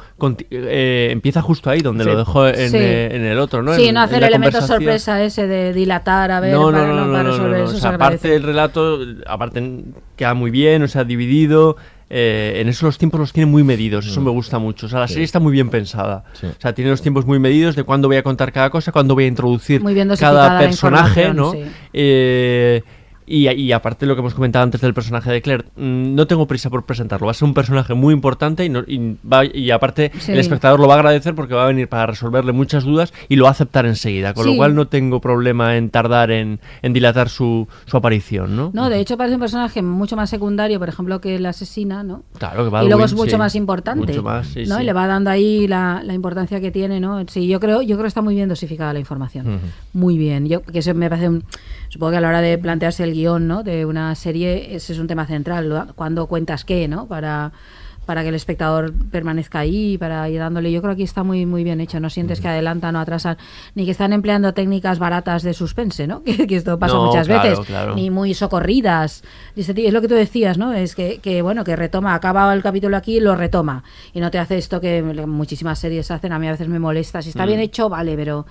eh, 0.51 1.09
empieza 1.11 1.42
justo 1.42 1.68
ahí, 1.68 1.80
donde 1.80 2.05
Sí. 2.05 2.11
lo 2.11 2.16
dejó 2.16 2.47
en, 2.49 2.70
Sí. 2.70 2.76
eh, 2.78 3.09
en 3.12 3.24
el 3.24 3.38
otro, 3.38 3.62
¿no? 3.62 3.74
Sí, 3.74 3.88
En- 3.88 3.95
no 3.95 4.01
hacer 4.01 4.18
el 4.22 4.28
elemento 4.30 4.62
sorpresa 4.62 5.22
ese 5.22 5.47
de 5.47 5.72
dilatar, 5.74 6.30
a 6.30 6.40
ver, 6.40 6.53
No, 6.55 6.70
no, 6.70 6.78
para, 6.78 6.86
no, 6.88 6.95
no, 6.95 7.05
no, 7.07 7.12
para 7.12 7.22
no, 7.24 7.28
no, 7.30 7.36
resolver 7.36 7.59
no. 7.61 7.64
eso 7.66 7.76
O 7.76 7.80
sea, 7.80 7.90
aparte 7.90 8.34
el 8.34 8.42
relato, 8.42 8.99
aparte 9.26 9.84
queda 10.16 10.32
muy 10.34 10.51
bien, 10.51 10.82
o 10.82 10.89
sea, 10.89 11.05
dividido. 11.05 11.77
eh, 12.10 12.60
en 12.60 12.68
eso 12.68 12.85
los 12.86 12.98
tiempos 12.98 13.18
los 13.18 13.32
tiene 13.32 13.51
muy 13.51 13.64
medidos, 13.64 14.06
eso 14.06 14.20
me 14.20 14.31
gusta 14.31 14.59
mucho. 14.60 14.86
O 14.86 14.89
sea, 14.89 15.01
la 15.01 15.09
serie 15.09 15.24
está 15.24 15.40
muy 15.40 15.52
bien 15.52 15.70
pensada. 15.70 16.23
Sí. 16.35 16.47
O 16.47 16.60
sea, 16.60 16.73
tiene 16.73 16.90
los 16.90 17.01
tiempos 17.02 17.24
muy 17.27 17.39
medidos 17.40 17.74
de 17.74 17.82
cuándo 17.82 18.06
voy 18.09 18.18
a 18.18 18.23
contar 18.23 18.52
cada 18.52 18.68
cosa, 18.70 18.93
cuándo 18.93 19.14
voy 19.14 19.24
a 19.24 19.27
introducir 19.27 19.82
Muy 19.82 19.94
bien 19.94 20.06
dosificada 20.09 20.48
cada 20.48 20.60
personaje, 20.60 21.32
¿no? 21.35 21.52
sí. 21.52 21.64
Eh, 21.94 22.82
Y, 23.26 23.48
y 23.48 23.72
aparte 23.72 24.05
lo 24.06 24.14
que 24.14 24.20
hemos 24.20 24.34
comentado 24.34 24.62
antes 24.64 24.80
del 24.80 24.92
personaje 24.92 25.30
de 25.32 25.40
Claire, 25.40 25.64
mm, 25.76 26.14
no 26.14 26.26
tengo 26.26 26.46
prisa 26.46 26.68
por 26.70 26.84
presentarlo. 26.84 27.26
Va 27.26 27.30
a 27.30 27.34
ser 27.34 27.46
un 27.48 27.55
personaje 27.55 27.94
muy 27.94 28.12
importante 28.12 28.64
y, 28.64 28.68
no- 28.68 28.84
y 28.86 29.16
va- 29.26 29.44
y 29.46 29.70
aparte 29.70 30.12
Sí. 30.18 30.32
el 30.32 30.38
espectador 30.38 30.78
lo 30.78 30.86
va 30.88 30.94
a 30.94 30.98
agradecer 30.98 31.34
porque 31.34 31.55
va 31.55 31.64
a 31.64 31.68
venir 31.68 31.88
para 31.88 32.06
resolverle 32.06 32.52
muchas 32.52 32.84
dudas 32.84 33.12
y 33.28 33.36
lo 33.36 33.44
va 33.44 33.48
a 33.48 33.52
aceptar 33.52 33.86
enseguida. 33.86 34.34
Con 34.34 34.44
Sí. 34.44 34.51
lo 34.51 34.56
cual 34.56 34.74
no 34.74 34.88
tengo 34.88 35.20
problema 35.20 35.76
en 35.76 35.88
tardar 35.90 36.30
en, 36.30 36.60
en 36.82 36.92
dilatar 36.92 37.28
su, 37.28 37.66
su 37.86 37.96
aparición, 37.96 38.56
¿no? 38.56 38.70
No, 38.74 38.90
de 38.90 39.01
hecho 39.01 39.16
parece 39.16 39.36
un 39.36 39.40
personaje 39.40 39.80
mucho 39.82 40.16
más 40.16 40.28
secundario, 40.28 40.78
por 40.78 40.88
ejemplo, 40.90 41.20
que 41.20 41.38
la 41.38 41.51
asesina, 41.51 42.02
¿no? 42.02 42.22
Claro, 42.38 42.70
que 42.70 42.84
y 42.84 42.88
luego 42.88 43.05
es 43.05 43.14
mucho 43.14 43.32
sí. 43.32 43.36
más 43.38 43.55
importante, 43.55 44.06
Mucho 44.06 44.22
más, 44.22 44.48
sí, 44.48 44.64
¿no? 44.66 44.80
Y 44.80 44.84
le 44.84 44.92
va 44.92 45.06
dando 45.06 45.30
ahí 45.30 45.66
la, 45.66 46.02
la 46.05 46.12
importancia 46.14 46.60
que 46.60 46.70
tiene, 46.70 47.01
¿no? 47.01 47.24
Sí, 47.28 47.46
yo 47.48 47.59
creo, 47.60 47.80
yo 47.80 47.96
creo 47.96 48.02
que 48.02 48.09
está 48.09 48.20
muy 48.22 48.34
bien 48.34 48.48
dosificada 48.48 48.92
la 48.92 48.98
información, 48.98 49.60
muy 49.94 50.18
bien. 50.18 50.46
Yo 50.46 50.62
que 50.62 50.80
eso 50.80 50.92
me 50.94 51.09
parece, 51.09 51.28
un- 51.28 51.44
supongo 51.89 52.12
que 52.12 52.16
a 52.19 52.20
la 52.20 52.28
hora 52.28 52.40
de 52.40 52.59
plantearse 52.59 53.05
el 53.05 53.12
guion, 53.12 53.47
¿no? 53.48 53.62
De 53.62 53.85
una 53.86 54.15
serie 54.15 54.74
ese 54.74 54.93
es 54.93 54.98
un 54.98 55.06
tema 55.06 55.27
central, 55.27 55.69
¿no? 55.69 55.86
cuando 55.94 56.27
cuentas 56.27 56.65
qué, 56.65 56.89
¿no? 56.89 57.06
Para 57.06 57.52
para 58.06 58.20
que 58.23 58.28
el 58.28 58.35
espectador 58.35 58.93
permanezca 59.11 59.61
ahí, 59.61 59.97
para 59.97 60.28
ir 60.28 60.39
dándole. 60.39 60.70
Yo 60.70 60.82
creo 60.82 60.90
que 60.90 60.97
aquí 60.97 61.02
está 61.05 61.23
muy 61.23 61.47
muy 61.47 61.65
bien 61.65 61.81
hecho. 61.81 61.98
No 62.01 62.11
sientes 62.11 62.39
que 62.39 62.48
adelantan 62.48 62.94
o 62.97 63.01
atrasan, 63.01 63.39
ni 63.74 63.86
que 63.86 63.93
están 63.93 64.12
empleando 64.12 64.52
técnicas 64.52 64.98
baratas 64.98 65.43
de 65.43 65.55
suspense, 65.55 66.06
¿no? 66.06 66.23
Que, 66.24 66.47
que 66.47 66.56
esto 66.56 66.78
pasa 66.78 66.97
No, 66.97 67.06
muchas 67.06 67.27
claro, 67.27 67.48
veces. 67.48 67.66
claro. 67.66 67.94
Ni 67.94 68.11
muy 68.11 68.35
socorridas. 68.35 69.23
Es 69.56 69.69
lo 69.90 70.02
que 70.02 70.09
tú 70.09 70.15
decías, 70.16 70.59
¿no? 70.59 70.74
Es 70.74 70.94
que, 70.94 71.19
que, 71.20 71.40
bueno, 71.40 71.65
que 71.65 71.77
retoma, 71.77 72.15
acaba 72.15 72.52
el 72.52 72.62
capítulo 72.62 72.94
aquí 72.98 73.16
y 73.16 73.20
lo 73.20 73.36
retoma. 73.36 73.85
Y 74.12 74.20
no 74.20 74.31
te 74.31 74.39
hace 74.39 74.59
esto 74.59 74.82
que 74.82 75.02
muchísimas 75.02 75.78
series 75.78 76.11
hacen, 76.11 76.32
a 76.32 76.39
mí 76.39 76.47
a 76.47 76.51
veces 76.52 76.69
me 76.69 76.78
molesta. 76.78 77.23
Si 77.23 77.31
está 77.31 77.44
Mm. 77.44 77.48
bien 77.48 77.61
hecho, 77.61 77.89
vale, 77.89 78.16
pero 78.16 78.44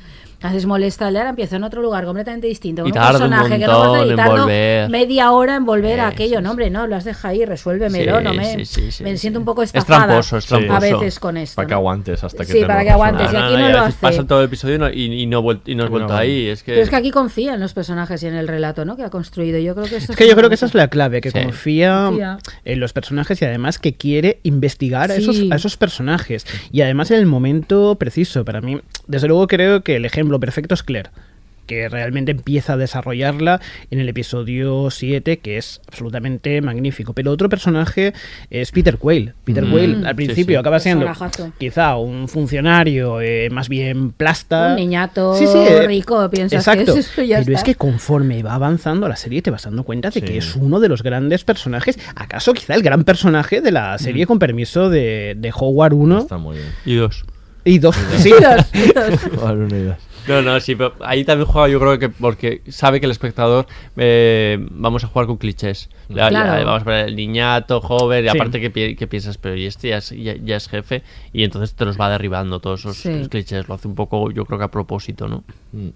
a 0.43 0.49
veces 0.49 0.65
molesta. 0.67 1.09
Y 1.09 1.17
ahora 1.17 1.29
empieza 1.31 1.55
en 1.55 1.63
otro 1.63 1.81
lugar 1.81 2.05
completamente 2.05 2.45
distinto. 2.47 2.81
Y 2.85 2.91
Con 2.91 2.99
un 2.99 3.03
tarda 3.03 3.25
un 3.25 3.31
personaje 3.31 3.59
que 3.59 3.65
no 3.65 3.95
editarlo 4.03 4.41
volver. 4.43 4.89
media 4.89 5.31
hora 5.31 5.55
en 5.55 5.65
volver 5.65 5.99
a 6.01 6.07
aquello. 6.09 6.41
No, 6.41 6.51
hombre, 6.51 6.69
no, 6.69 6.85
lo 6.85 6.95
has 6.95 7.03
dejado 7.05 7.31
ahí, 7.31 7.45
resuélvemelo. 7.45 8.19
Sí, 8.19 8.23
no 8.23 8.33
me, 8.33 8.45
sí, 8.57 8.65
sí, 8.65 8.91
sí, 8.91 9.03
me 9.03 9.11
sí. 9.13 9.17
siento 9.17 9.39
un 9.39 9.45
poco 9.45 9.63
Es 9.63 9.69
estafada 9.73 10.05
tramposo, 10.05 10.37
es 10.37 10.45
tramposo. 10.45 10.73
a 10.75 10.79
veces 10.79 11.19
con 11.19 11.37
esto. 11.37 11.55
Para 11.55 11.67
que 11.67 11.73
¿no? 11.73 11.77
aguantes 11.79 12.23
hasta 12.23 12.45
que 12.45 12.51
Sí, 12.51 12.59
te 12.59 12.65
para 12.67 12.83
que 12.83 12.89
aguantes. 12.91 13.33
Y 13.33 13.35
aquí 13.35 13.53
no, 13.53 13.59
y 13.59 13.63
a 13.63 13.69
lo 13.69 13.79
hace. 13.79 13.97
Pasa 13.99 14.23
todo 14.27 14.39
el 14.41 14.45
episodio 14.45 14.75
y 14.75 14.79
no, 14.79 14.89
y, 14.89 15.21
y 15.23 15.25
no, 15.25 15.41
no 15.41 15.83
has 15.83 15.89
vuelto 15.89 16.13
no. 16.13 16.17
ahí. 16.17 16.47
Es 16.49 16.61
que, 16.63 16.73
Pero 16.73 16.83
es 16.83 16.89
que 16.89 16.95
aquí 16.95 17.11
confía 17.11 17.53
en 17.53 17.59
los 17.59 17.73
personajes 17.73 18.21
y 18.23 18.27
en 18.27 18.35
el 18.35 18.47
relato 18.47 18.85
¿no? 18.85 18.95
que 18.97 19.03
ha 19.03 19.09
construido. 19.09 19.57
Yo 19.59 19.73
creo 19.75 19.87
que 19.87 19.95
esto 19.97 20.11
Es 20.11 20.17
que 20.17 20.27
yo 20.27 20.35
creo 20.35 20.49
que 20.49 20.55
esa 20.55 20.65
es 20.65 20.73
la 20.75 20.87
clave, 20.89 21.21
que 21.21 21.31
Sí. 21.31 21.39
confía 21.41 22.11
en 22.65 22.79
los 22.79 22.91
personajes 22.93 23.41
y 23.41 23.45
además 23.45 23.79
que 23.79 23.93
quiere 23.93 24.39
investigar 24.43 25.09
a, 25.11 25.13
a 25.15 25.55
esos 25.55 25.77
personajes. 25.77 26.45
Y 26.71 26.81
además 26.81 27.11
en 27.11 27.19
el 27.19 27.25
momento 27.25 27.95
preciso. 27.95 28.43
Para 28.45 28.61
mí, 28.61 28.79
desde 29.07 29.27
luego 29.27 29.47
creo 29.47 29.83
que 29.83 29.95
el 29.95 30.05
ejemplo 30.05 30.32
perfecto 30.39 30.73
es 30.73 30.83
Claire 30.83 31.09
que 31.65 31.87
realmente 31.87 32.31
empieza 32.31 32.73
a 32.73 32.77
desarrollarla 32.77 33.61
en 33.89 33.99
el 34.01 34.09
episodio 34.09 34.91
7, 34.91 35.37
que 35.39 35.57
es 35.57 35.79
absolutamente 35.87 36.59
magnífico. 36.59 37.13
Pero 37.13 37.31
otro 37.31 37.47
personaje 37.47 38.13
es 38.49 38.73
Peter 38.73 38.97
Quayle. 38.97 39.33
Peter 39.45 39.63
Mm, 39.63 39.71
Quayle 39.71 39.95
al 40.05 40.09
sí, 40.09 40.13
principio 40.13 40.55
sí. 40.55 40.59
acaba 40.59 40.79
siendo 40.81 41.09
quizá 41.57 41.95
un 41.95 42.27
funcionario 42.27 43.21
eh, 43.21 43.49
más 43.49 43.69
bien 43.69 44.11
plasta. 44.11 44.71
Un 44.71 44.75
niñato 44.75 45.35
Sí, 45.37 45.47
sí, 45.47 45.57
eh, 45.57 45.87
rico, 45.87 46.29
piensas 46.29 46.67
Exacto. 46.67 46.95
que 46.95 46.99
es 46.99 47.07
eso 47.09 47.21
y 47.21 47.27
ya 47.27 47.41
Pero 47.41 47.55
es 47.55 47.63
que 47.63 47.75
conforme 47.75 48.43
va 48.43 48.55
avanzando 48.55 49.07
la 49.07 49.15
serie 49.15 49.41
te 49.41 49.49
vas 49.49 49.63
dando 49.63 49.83
cuenta 49.83 50.09
de 50.09 50.19
Sí. 50.19 50.21
que 50.21 50.37
es 50.39 50.57
uno 50.57 50.81
de 50.81 50.89
los 50.89 51.01
grandes 51.01 51.45
personajes, 51.45 51.97
acaso 52.15 52.53
quizá 52.53 52.75
el 52.75 52.81
gran 52.83 53.05
personaje 53.05 53.61
de 53.61 53.71
la 53.71 53.97
serie 53.99 54.25
con 54.25 54.37
permiso 54.37 54.89
de, 54.89 55.35
de 55.37 55.53
Howard 55.55 55.93
1 55.93 56.19
Está 56.19 56.37
muy 56.37 56.57
bien. 56.57 56.67
Y 56.83 56.95
dos. 56.95 57.23
y 57.63 57.79
2. 57.79 57.95
Sí. 58.17 58.33
Vale, 59.41 59.63
una 59.63 59.77
idea. 59.77 59.97
No, 60.27 60.41
no, 60.41 60.59
sí, 60.59 60.75
pero 60.75 60.93
ahí 61.01 61.23
también 61.25 61.47
juega 61.47 61.67
yo 61.67 61.79
creo 61.79 61.99
que 61.99 62.09
porque 62.09 62.61
sabe 62.69 62.99
que 62.99 63.05
el 63.05 63.11
espectador 63.11 63.65
eh, 63.97 64.57
vamos 64.71 65.03
a 65.03 65.07
jugar 65.07 65.27
con 65.27 65.37
clichés. 65.37 65.89
La- 66.09 66.29
Claro. 66.29 66.59
la- 66.59 66.65
vamos 66.65 66.81
a 66.81 66.85
poner 66.85 67.07
el 67.07 67.15
niñato, 67.15 67.81
joven, 67.81 68.25
y 68.25 68.29
Sí. 68.29 68.35
aparte 68.37 68.61
que, 68.61 68.69
pi- 68.69 68.95
que 68.95 69.07
piensas, 69.07 69.37
pero 69.37 69.55
y 69.55 69.65
este 69.65 69.89
ya 69.89 69.97
es, 69.97 70.09
ya, 70.11 70.35
ya 70.35 70.55
es 70.57 70.67
jefe, 70.69 71.01
y 71.33 71.43
entonces 71.43 71.73
te 71.75 71.85
los 71.85 71.99
va 71.99 72.09
derribando 72.09 72.59
todos 72.59 72.81
esos 72.81 72.97
Sí. 72.97 73.09
esos 73.09 73.29
clichés. 73.29 73.67
Lo 73.67 73.75
hace 73.75 73.87
un 73.87 73.95
poco, 73.95 74.31
yo 74.31 74.45
creo 74.45 74.57
que 74.59 74.65
a 74.65 74.71
propósito, 74.71 75.27
¿no? 75.27 75.43
Mm. 75.73 75.89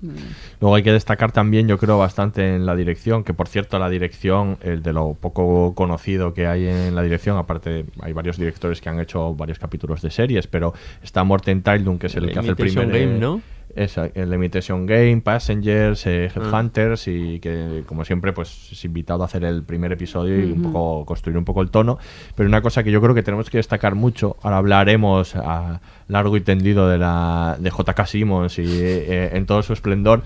Luego 0.60 0.76
hay 0.76 0.84
que 0.84 0.92
destacar 0.92 1.32
también, 1.32 1.68
yo 1.68 1.78
creo, 1.78 1.98
bastante 1.98 2.56
en 2.56 2.66
la 2.66 2.76
dirección, 2.76 3.24
que 3.24 3.34
por 3.34 3.48
cierto, 3.48 3.78
la 3.80 3.90
dirección, 3.90 4.58
el 4.62 4.82
de 4.82 4.94
lo 4.94 5.14
poco 5.20 5.74
conocido 5.76 6.34
que 6.34 6.48
hay 6.48 6.68
en 6.68 6.96
la 6.96 7.04
dirección, 7.04 7.38
aparte 7.38 7.86
hay 8.02 8.14
varios 8.14 8.38
directores 8.38 8.82
que 8.82 8.90
han 8.90 9.00
hecho 9.00 9.36
varios 9.36 9.60
capítulos 9.60 10.02
de 10.02 10.10
series, 10.10 10.48
pero 10.48 10.74
está 11.04 11.24
Morten 11.24 11.62
Tyldum, 11.62 11.98
que 12.00 12.08
es 12.08 12.16
el, 12.16 12.26
El 12.26 12.32
que 12.34 12.40
hace 12.40 12.50
el 12.50 12.56
primer... 12.56 12.88
Game, 12.88 13.16
eh, 13.16 13.20
¿no? 13.20 13.42
Esa, 13.76 14.08
el 14.14 14.34
Imitation 14.34 14.86
Game, 14.86 15.22
Passengers, 15.22 16.08
eh, 16.08 16.32
Ah. 16.36 16.40
Headhunters 16.40 17.08
y 17.08 17.40
que 17.40 17.84
como 17.86 18.04
siempre 18.06 18.34
pues 18.34 18.70
es 18.72 18.86
invitado 18.86 19.22
a 19.22 19.26
hacer 19.26 19.44
el 19.44 19.64
primer 19.64 19.92
episodio 19.92 20.40
y 20.40 20.52
un 20.52 20.64
poco 20.72 21.06
construir 21.06 21.38
un 21.38 21.46
poco 21.46 21.62
el 21.62 21.70
tono. 21.70 22.00
Pero 22.36 22.50
una 22.50 22.62
cosa 22.62 22.84
que 22.84 22.92
yo 22.92 23.02
creo 23.02 23.14
que 23.14 23.24
tenemos 23.24 23.50
que 23.50 23.58
destacar 23.58 23.96
mucho, 23.96 24.38
ahora 24.42 24.58
hablaremos 24.58 25.36
a 25.36 25.82
largo 26.08 26.38
y 26.38 26.42
tendido 26.42 26.90
de 26.90 26.98
la 26.98 27.58
de 27.60 27.70
JK 27.70 28.06
Simmons 28.06 28.58
y 28.60 28.64
eh, 28.66 29.30
en 29.34 29.46
todo 29.46 29.62
su 29.62 29.74
esplendor, 29.74 30.24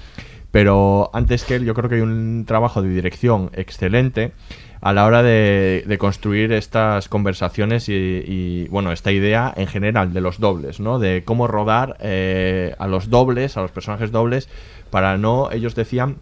pero 0.52 1.10
antes 1.14 1.44
que 1.44 1.56
él 1.56 1.66
yo 1.66 1.74
creo 1.74 1.90
que 1.90 1.96
hay 1.96 2.02
un 2.02 2.46
trabajo 2.46 2.82
de 2.82 2.90
dirección 2.90 3.50
excelente 3.54 4.32
a 4.82 4.94
la 4.94 5.06
hora 5.06 5.22
de, 5.22 5.84
de 5.86 5.98
construir 6.00 6.52
estas 6.52 7.08
conversaciones 7.08 7.88
y, 7.88 7.94
y, 7.94 8.68
bueno, 8.70 8.92
esta 8.92 9.12
idea 9.12 9.54
en 9.56 9.68
general 9.68 10.12
de 10.12 10.22
los 10.22 10.40
dobles, 10.40 10.80
¿no? 10.80 10.98
De 10.98 11.24
cómo 11.24 11.48
rodar 11.48 11.98
eh, 12.00 12.76
a 12.80 12.88
los 12.88 13.10
dobles, 13.12 13.58
a 13.58 13.62
los 13.62 13.72
personajes 13.72 14.12
dobles, 14.12 14.50
para 14.90 15.18
no, 15.18 15.52
ellos 15.52 15.76
decían 15.76 16.18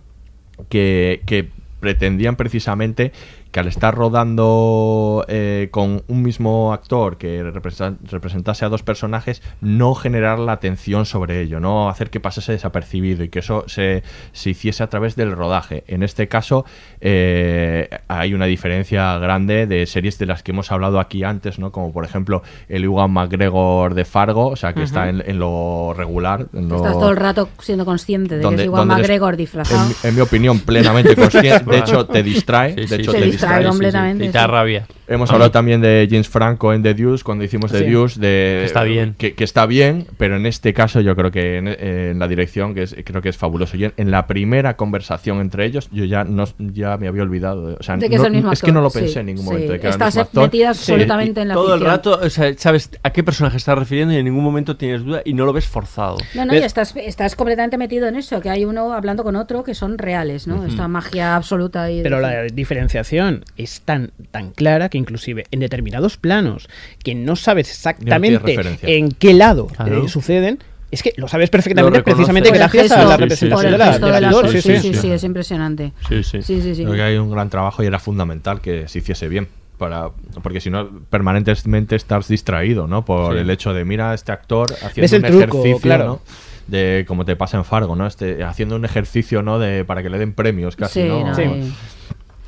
que, 0.68 1.22
que 1.26 1.50
pretendían 1.80 2.36
precisamente 2.36 3.14
que 3.52 3.60
al 3.60 3.68
estar 3.68 3.96
rodando 3.96 5.26
eh, 5.28 5.70
con 5.72 6.04
un 6.08 6.22
mismo 6.22 6.72
actor 6.74 7.18
que 7.18 7.42
representase 7.44 8.66
a 8.66 8.70
dos 8.70 8.84
personajes, 8.84 9.42
no 9.62 9.96
generar 9.96 10.38
la 10.40 10.52
atención 10.54 11.06
sobre 11.06 11.42
ello, 11.42 11.60
no 11.60 11.90
hacer 11.90 12.10
que 12.10 12.20
pasase 12.20 12.52
desapercibido 12.52 13.24
y 13.24 13.30
que 13.30 13.40
eso 13.40 13.64
se, 13.68 14.04
se 14.34 14.52
hiciese 14.52 14.84
a 14.84 14.88
través 14.88 15.16
del 15.16 15.32
rodaje. 15.32 15.84
En 15.88 16.04
este 16.04 16.28
caso 16.28 16.64
eh, 17.02 17.90
hay 18.08 18.34
una 18.34 18.46
diferencia 18.46 19.18
grande 19.18 19.66
de 19.66 19.86
series 19.88 20.20
de 20.20 20.26
las 20.28 20.44
que 20.44 20.52
hemos 20.52 20.72
hablado 20.72 21.00
aquí 21.00 21.24
antes, 21.24 21.58
¿no? 21.60 21.72
como 21.72 21.92
por 21.92 22.06
ejemplo 22.06 22.44
el 22.68 22.84
Ewan 22.84 23.12
McGregor 23.12 23.94
de 23.96 24.06
Fargo, 24.06 24.48
o 24.50 24.56
sea 24.56 24.74
que 24.74 24.84
está 24.84 25.10
en, 25.10 25.24
en 25.26 25.40
lo 25.40 25.94
regular. 25.96 26.48
en 26.54 26.70
lo- 26.70 26.76
Estás 26.78 26.94
todo 26.94 27.10
el 27.10 27.18
rato 27.18 27.50
siendo 27.60 27.86
consciente 27.86 28.38
de 28.38 28.42
que 28.48 28.54
es 28.56 28.62
eres- 28.62 28.72
McGregor 28.72 29.36
disfrazado. 29.38 29.90
en, 30.04 30.10
en 30.10 30.16
mi 30.16 30.22
opinión, 30.22 30.60
plenamente 30.60 31.16
consciente. 31.16 31.40
De 31.70 31.80
hecho, 31.80 32.06
te 32.06 32.22
distrae. 32.24 32.74
Sí, 32.76 32.82
de 32.82 32.88
sí, 32.88 32.94
hecho, 32.96 33.12
sí. 33.12 33.18
te 33.18 33.24
Te 33.24 33.26
distrae 33.26 33.39
completamente. 33.48 34.26
Y 34.26 34.30
te 34.30 34.38
da 34.38 34.48
rabia. 34.48 34.88
Hemos 35.10 35.32
hablado 35.32 35.52
también 35.52 35.82
de 35.82 36.08
James 36.10 36.30
Franco 36.30 36.74
en 36.74 36.84
The 36.84 36.94
Deuce, 36.94 37.24
cuando 37.24 37.44
hicimos 37.44 37.72
The 37.72 37.80
Sí. 37.80 37.84
Deuce, 37.86 38.20
de, 38.20 38.64
Está 38.66 38.84
bien. 38.84 39.16
Que, 39.18 39.34
que 39.34 39.44
está 39.44 39.66
bien, 39.66 40.06
pero 40.18 40.38
en 40.38 40.46
este 40.46 40.74
caso 40.74 41.02
yo 41.02 41.16
creo 41.16 41.32
que 41.32 41.58
en, 41.58 41.68
en 41.68 42.20
la 42.20 42.28
dirección, 42.28 42.74
que 42.76 42.84
es, 42.84 42.96
creo 43.04 43.22
que 43.22 43.30
es 43.30 43.38
fabuloso. 43.38 43.76
Y 43.78 43.86
en, 43.86 43.94
en 43.98 44.12
la 44.12 44.28
primera 44.28 44.76
conversación 44.76 45.40
entre 45.42 45.66
ellos, 45.66 45.90
yo 45.92 46.06
ya 46.06 46.24
no 46.24 46.46
ya 46.60 46.98
me 46.98 47.08
había 47.08 47.24
olvidado. 47.24 47.76
O 47.80 47.84
sea, 47.84 47.98
De 47.98 48.10
que 48.10 48.16
no- 48.18 48.22
es 48.22 48.28
el 48.28 48.34
mismo 48.34 48.52
es 48.52 48.62
que 48.62 48.72
no 48.72 48.82
lo 48.82 48.90
pensé 48.90 49.10
sí, 49.14 49.20
en 49.20 49.26
ningún 49.26 49.44
sí. 49.46 49.50
momento. 49.52 49.72
de 49.74 49.80
que 49.80 49.88
el 49.88 49.92
Estás 49.94 50.16
mismo 50.16 50.42
metida 50.44 50.74
Sí. 50.74 50.92
absolutamente 50.92 51.42
en 51.42 51.48
la 51.48 51.54
Todo 51.56 51.74
el 51.74 51.80
ficción. 51.80 51.92
rato, 51.96 52.20
o 52.22 52.30
sea, 52.30 52.54
sabes 52.58 52.92
a 53.02 53.10
qué 53.12 53.24
personaje 53.24 53.58
estás 53.58 53.78
refiriendo 53.78 54.14
y 54.14 54.18
en 54.18 54.26
ningún 54.26 54.44
momento 54.44 54.78
tienes 54.78 55.04
duda 55.04 55.22
y 55.26 55.34
no 55.34 55.46
lo 55.46 55.54
ves 55.54 55.66
forzado. 55.68 56.18
No, 56.36 56.46
no, 56.46 56.54
y 56.54 56.58
¿Ves? 56.58 56.66
estás, 56.66 56.96
estás 56.96 57.36
completamente 57.36 57.78
metido 57.78 58.08
en 58.08 58.16
eso, 58.16 58.40
que 58.42 58.50
hay 58.50 58.66
uno 58.66 58.94
hablando 58.94 59.24
con 59.24 59.36
otro 59.36 59.64
que 59.64 59.74
son 59.74 59.98
reales, 59.98 60.46
¿no? 60.48 60.66
Esta 60.66 60.88
magia 60.88 61.36
absoluta. 61.36 61.90
Y 61.92 62.04
Pero 62.04 62.20
la 62.20 62.44
diferenciación 62.44 63.44
es 63.58 63.82
tan, 63.82 64.12
tan 64.32 64.52
clara 64.52 64.90
que 64.90 64.99
inclusive 65.00 65.46
en 65.52 65.60
determinados 65.62 66.18
planos 66.18 66.70
que 67.04 67.16
no 67.16 67.36
sabes 67.36 67.70
exactamente 67.70 68.40
referencia. 68.40 68.88
en 68.90 69.12
qué 69.12 69.34
lado 69.34 69.68
Claro. 69.68 70.06
eh, 70.06 70.10
suceden, 70.10 70.60
es 70.92 71.04
que 71.04 71.14
lo 71.18 71.28
sabes 71.28 71.50
perfectamente 71.50 72.00
Lo 72.00 72.04
precisamente 72.04 72.50
gracias 72.52 72.92
a 72.92 73.04
la 73.06 73.16
sí, 73.16 73.22
representación 73.22 73.50
por 73.52 73.66
el 73.66 73.72
de 73.72 74.22
la, 74.22 74.32
sí, 74.50 74.62
sí, 74.62 74.62
sí. 74.62 74.80
sí, 74.80 74.94
sí, 74.96 75.12
es 75.12 75.24
impresionante. 75.24 75.94
Sí, 76.08 76.24
sí. 76.24 76.42
Sí, 76.42 76.62
sí, 76.62 76.76
sí. 76.76 76.84
Creo 76.84 76.96
que 76.96 77.02
hay 77.04 77.18
un 77.18 77.30
gran 77.32 77.50
trabajo 77.50 77.84
y 77.84 77.86
era 77.86 78.00
fundamental 78.00 78.60
que 78.62 78.88
se 78.88 79.00
hiciese 79.00 79.28
bien. 79.30 79.48
Para, 79.78 80.10
porque 80.44 80.60
si 80.60 80.70
no, 80.70 80.90
permanentemente 81.10 81.96
estás 81.96 82.28
distraído, 82.28 82.86
¿no? 82.88 83.06
Por 83.06 83.34
Sí. 83.36 83.40
el 83.40 83.50
hecho 83.50 83.72
de, 83.74 83.86
mira, 83.86 84.14
este 84.14 84.34
actor 84.34 84.68
haciendo 84.74 85.02
Ves 85.02 85.14
un 85.14 85.22
truco, 85.22 85.38
ejercicio, 85.60 85.80
claro. 85.80 86.06
¿no? 86.06 86.22
De 86.68 87.06
como 87.08 87.24
te 87.24 87.36
pasa 87.38 87.56
en 87.58 87.64
Fargo, 87.66 87.96
¿no? 87.96 88.06
Este, 88.06 88.44
haciendo 88.44 88.76
un 88.76 88.84
ejercicio, 88.84 89.42
¿no? 89.42 89.58
De, 89.58 89.86
para 89.86 90.04
que 90.04 90.10
le 90.10 90.18
den 90.18 90.34
premios 90.34 90.76
casi, 90.76 91.04
Sí, 91.04 91.08
¿no? 91.08 91.24
no, 91.26 91.34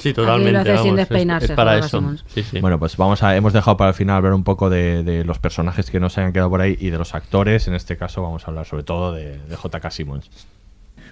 Sí. 0.02 0.14
totalmente. 0.14 0.52
lo 0.54 0.60
hace 0.60 0.72
sin 0.84 0.96
vamos, 0.96 1.44
es- 1.44 1.52
para 1.52 1.78
eso. 1.78 2.00
Simmons. 2.00 2.26
Sí, 2.34 2.44
sí. 2.44 2.60
Bueno, 2.60 2.80
pues 2.80 2.98
vamos 2.98 3.24
a, 3.24 3.36
hemos 3.36 3.54
dejado 3.54 3.78
para 3.78 3.90
el 3.90 3.96
final 3.96 4.18
hablar 4.18 4.34
un 4.34 4.44
poco 4.44 4.70
de, 4.70 5.04
de 5.04 5.24
los 5.24 5.40
personajes 5.40 5.90
que 5.92 6.00
nos 6.00 6.18
hayan 6.18 6.34
quedado 6.34 6.50
por 6.50 6.62
ahí 6.62 6.78
y 6.80 6.90
de 6.90 6.98
los 6.98 7.14
actores. 7.16 7.68
En 7.68 7.74
este 7.74 7.98
caso 7.98 8.22
vamos 8.22 8.44
a 8.46 8.48
hablar 8.48 8.66
sobre 8.66 8.84
todo 8.84 9.14
de, 9.14 9.38
de 9.38 9.56
J.K. 9.56 9.92
Simmons. 9.92 10.30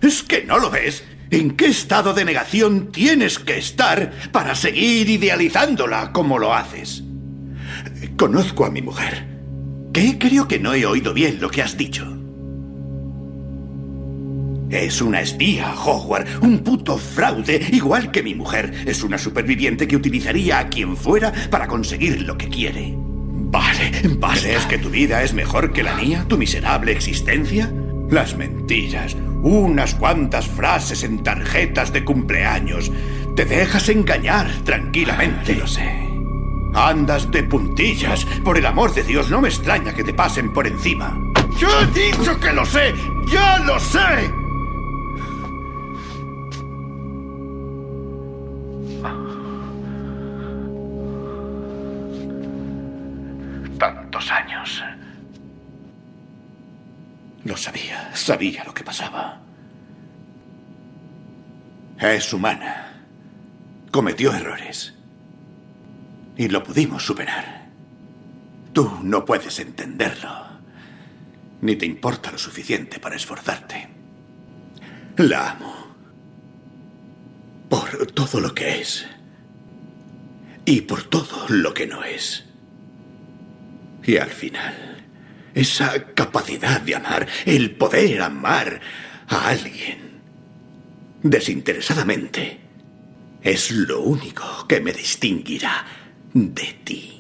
¿Es 0.02 0.24
que 0.24 0.44
no 0.46 0.60
lo 0.60 0.70
ves? 0.70 1.04
¿En 1.30 1.58
qué 1.58 1.66
estado 1.66 2.14
de 2.14 2.24
negación 2.24 2.92
tienes 2.92 3.38
que 3.38 3.58
estar 3.58 4.12
para 4.32 4.56
seguir 4.56 5.10
idealizándola 5.10 6.12
como 6.14 6.40
lo 6.40 6.54
haces? 6.54 7.04
Conozco 8.18 8.66
a 8.66 8.72
mi 8.72 8.82
mujer. 8.82 9.28
¿Qué? 9.94 10.18
Creo 10.18 10.48
que 10.48 10.60
no 10.60 10.74
he 10.74 10.86
oído 10.86 11.14
bien 11.14 11.40
lo 11.42 11.50
que 11.50 11.62
has 11.62 11.78
dicho. 11.78 12.06
Es 14.70 15.02
una 15.02 15.22
espía, 15.22 15.74
Howard, 15.74 16.28
un 16.42 16.60
puto 16.60 16.98
fraude, 16.98 17.60
igual 17.72 18.12
que 18.12 18.22
mi 18.22 18.36
mujer. 18.36 18.72
Es 18.86 19.02
una 19.04 19.18
superviviente 19.18 19.88
que 19.88 19.96
utilizaría 19.96 20.60
a 20.60 20.70
quien 20.70 20.96
fuera 20.96 21.34
para 21.50 21.68
conseguir 21.68 22.22
lo 22.22 22.38
que 22.38 22.50
quiere. 22.50 22.94
Vale, 22.96 23.92
vale. 24.18 24.42
¿Crees 24.42 24.66
que 24.68 24.78
tu 24.78 24.90
vida 24.90 25.24
es 25.24 25.34
mejor 25.34 25.74
que 25.74 25.82
la 25.82 25.96
mía? 25.96 26.24
¿Tu 26.28 26.38
miserable 26.38 26.92
existencia? 26.92 27.74
Las 28.12 28.36
mentiras, 28.36 29.18
unas 29.42 29.96
cuantas 29.96 30.48
frases 30.48 31.04
en 31.04 31.24
tarjetas 31.24 31.92
de 31.92 32.06
cumpleaños. 32.06 32.92
Te 33.36 33.46
dejas 33.46 33.90
engañar 33.90 34.52
tranquilamente. 34.66 35.56
Lo 35.56 35.66
sé. 35.66 35.90
Andas 36.76 37.32
de 37.32 37.42
puntillas. 37.44 38.24
Por 38.44 38.56
el 38.60 38.68
amor 38.68 38.94
de 38.94 39.02
Dios, 39.02 39.32
no 39.32 39.42
me 39.42 39.50
extraña 39.50 39.96
que 39.96 40.04
te 40.04 40.14
pasen 40.14 40.54
por 40.54 40.68
encima. 40.68 41.18
¡Yo 41.60 41.70
he 41.82 41.88
dicho 41.88 42.40
que 42.40 42.54
lo 42.54 42.64
sé! 42.66 42.94
¡Ya 43.32 43.58
lo 43.60 43.80
sé! 43.80 44.39
Tantos 53.80 54.30
años. 54.30 54.84
Lo 57.46 57.56
sabía, 57.56 58.14
sabía 58.14 58.66
lo 58.66 58.74
que 58.74 58.84
pasaba. 58.84 59.40
Es 61.98 62.34
humana. 62.34 63.06
Cometió 63.90 64.34
errores. 64.34 64.94
Y 66.36 66.50
lo 66.50 66.62
pudimos 66.62 67.06
superar. 67.06 67.70
Tú 68.74 69.00
no 69.02 69.24
puedes 69.24 69.58
entenderlo. 69.60 70.30
Ni 71.62 71.78
te 71.78 71.86
importa 71.86 72.32
lo 72.32 72.38
suficiente 72.38 73.00
para 73.00 73.16
esforzarte. 73.16 73.88
La 75.16 75.52
amo. 75.52 75.74
Por 77.70 78.08
todo 78.08 78.42
lo 78.42 78.54
que 78.54 78.82
es. 78.82 79.08
Y 80.66 80.82
por 80.82 81.04
todo 81.04 81.46
lo 81.48 81.74
que 81.74 81.88
no 81.88 82.04
es. 82.04 82.49
Y 84.10 84.18
al 84.18 84.32
final, 84.32 84.74
esa 85.54 86.04
capacidad 86.16 86.82
de 86.82 86.96
amar, 86.96 87.28
el 87.46 87.76
poder 87.76 88.24
amar 88.24 88.82
a 89.28 89.50
alguien 89.50 90.00
desinteresadamente, 91.22 92.60
es 93.44 93.70
lo 93.70 94.02
único 94.02 94.66
que 94.68 94.82
me 94.82 94.94
distinguirá 94.94 95.86
de 96.34 96.80
ti. 96.84 97.19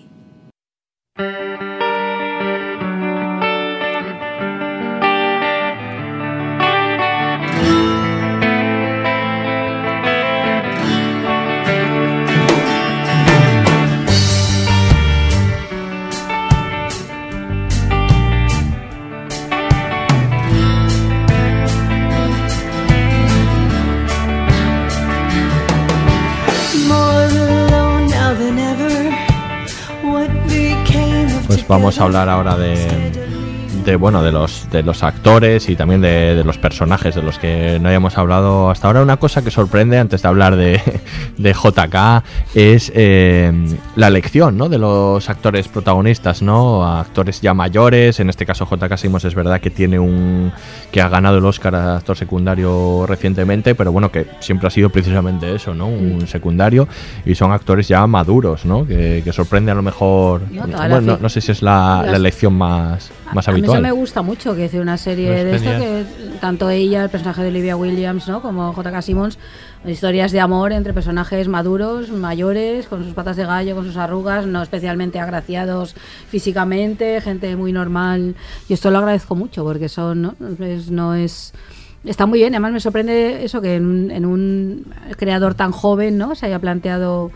Vamos 31.70 32.00
a 32.00 32.04
hablar 32.04 32.28
ahora 32.28 32.58
de, 32.58 33.12
de 33.90 33.96
bueno 33.96 34.22
de 34.22 34.32
los 34.32 34.70
de 34.72 34.84
los 34.84 35.02
actores 35.02 35.68
y 35.68 35.76
también 35.76 36.02
de, 36.02 36.36
de 36.36 36.44
los 36.44 36.60
personajes 36.60 37.16
de 37.16 37.24
los 37.24 37.40
que 37.40 37.80
no 37.82 37.90
hayamos 37.90 38.18
hablado 38.18 38.70
hasta 38.70 38.88
ahora. 38.88 39.02
Una 39.02 39.18
cosa 39.18 39.44
que 39.44 39.50
sorprende 39.50 39.98
antes 39.98 40.22
de 40.22 40.28
hablar 40.28 40.56
de, 40.56 40.80
de 41.38 41.54
JK 41.54 42.24
es 42.54 42.92
eh, 42.96 43.52
la 43.96 44.08
elección 44.08 44.58
¿no? 44.58 44.70
de 44.70 44.78
los 44.78 45.28
actores 45.30 45.68
protagonistas, 45.68 46.42
¿no? 46.42 46.86
Actores 46.86 47.42
ya 47.42 47.54
mayores. 47.54 48.20
En 48.20 48.30
este 48.30 48.46
caso 48.46 48.68
JK 48.70 48.96
Simons 48.96 49.26
es 49.26 49.34
verdad 49.34 49.60
que 49.60 49.72
tiene 49.72 49.98
un 49.98 50.52
que 50.92 51.02
ha 51.02 51.10
ganado 51.10 51.40
el 51.40 51.46
Oscar 51.46 51.74
a 51.76 51.98
actor 51.98 52.16
secundario 52.16 53.06
recientemente, 53.08 53.74
pero 53.74 53.92
bueno 53.92 54.12
que 54.12 54.28
siempre 54.40 54.68
ha 54.68 54.72
sido 54.72 54.90
precisamente 54.90 55.56
eso, 55.56 55.74
¿no? 55.74 55.88
Un 55.88 56.28
secundario 56.28 56.88
y 57.26 57.34
son 57.34 57.52
actores 57.52 57.88
ya 57.88 58.06
maduros, 58.06 58.66
¿no? 58.66 58.86
Que, 58.86 59.22
que 59.24 59.34
sorprende 59.34 59.72
a 59.72 59.76
lo 59.76 59.82
mejor. 59.82 60.42
Bueno, 60.52 61.02
no, 61.02 61.18
no 61.18 61.30
sé 61.30 61.42
si 61.42 61.52
es 61.52 61.64
la, 61.64 62.04
la 62.06 62.18
elección 62.18 62.54
más 62.54 63.12
más 63.34 63.48
habitual. 63.48 63.79
Eso 63.80 63.94
me 63.96 64.00
gusta 64.00 64.22
mucho, 64.22 64.56
que 64.56 64.66
es 64.66 64.74
una 64.76 64.98
serie 64.98 65.40
Es 65.40 65.44
de 65.46 65.56
esto 65.56 65.70
que 65.80 66.38
tanto 66.40 66.70
ella, 66.70 67.04
el 67.04 67.10
personaje 67.10 67.42
de 67.42 67.48
Olivia 67.50 67.76
Williams, 67.76 68.28
¿no? 68.28 68.42
como 68.42 68.72
J.K. 68.74 69.02
Simmons, 69.02 69.38
historias 69.86 70.32
de 70.32 70.40
amor 70.40 70.72
entre 70.72 70.94
personajes 70.94 71.48
maduros, 71.48 72.10
mayores, 72.10 72.88
con 72.88 73.04
sus 73.04 73.14
patas 73.14 73.36
de 73.38 73.46
gallo, 73.46 73.76
con 73.76 73.86
sus 73.86 73.98
arrugas, 73.98 74.46
no 74.46 74.62
especialmente 74.62 75.20
agraciados 75.20 75.96
físicamente, 76.30 77.20
gente 77.22 77.56
muy 77.56 77.72
normal. 77.74 78.36
Y 78.68 78.74
esto 78.74 78.92
lo 78.92 79.00
agradezco 79.00 79.36
mucho 79.36 79.64
porque 79.64 79.90
son, 79.90 80.22
¿no? 80.22 80.36
Es- 80.60 80.90
no 80.90 81.14
es 81.16 81.54
Está 82.06 82.26
muy 82.26 82.40
bien, 82.40 82.54
además 82.54 82.72
me 82.72 82.80
sorprende 82.80 83.44
eso 83.44 83.60
que 83.60 83.76
en, 83.76 83.86
un- 83.86 84.10
en 84.12 84.26
un 84.26 84.86
creador 85.18 85.54
tan 85.56 85.74
joven, 85.74 86.18
¿no? 86.18 86.34
Se 86.34 86.46
haya 86.46 86.58
planteado 86.58 87.30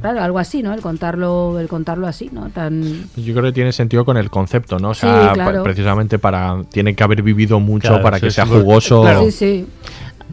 claro, 0.00 0.20
algo 0.22 0.38
así, 0.38 0.62
¿no? 0.62 0.72
El 0.74 0.80
contarlo, 0.80 1.58
el 1.60 1.68
contarlo 1.68 2.06
así, 2.06 2.28
¿no? 2.32 2.48
Tan 2.50 2.82
Yo 3.16 3.32
creo 3.32 3.42
que 3.44 3.52
tiene 3.52 3.72
sentido 3.72 4.04
con 4.04 4.16
el 4.16 4.30
concepto, 4.30 4.78
¿no? 4.78 4.90
O 4.90 4.94
Sí, 4.94 5.00
sea, 5.02 5.32
claro. 5.34 5.58
pa- 5.58 5.62
precisamente 5.64 6.18
para 6.18 6.62
tiene 6.70 6.94
que 6.94 7.02
haber 7.04 7.22
vivido 7.22 7.60
mucho 7.60 7.88
Claro, 7.88 8.02
para 8.02 8.16
sí, 8.18 8.24
que 8.24 8.30
sí, 8.30 8.34
sea 8.36 8.46
jugoso. 8.46 9.02
Claro. 9.02 9.22
Sí, 9.24 9.30
sí. 9.32 9.66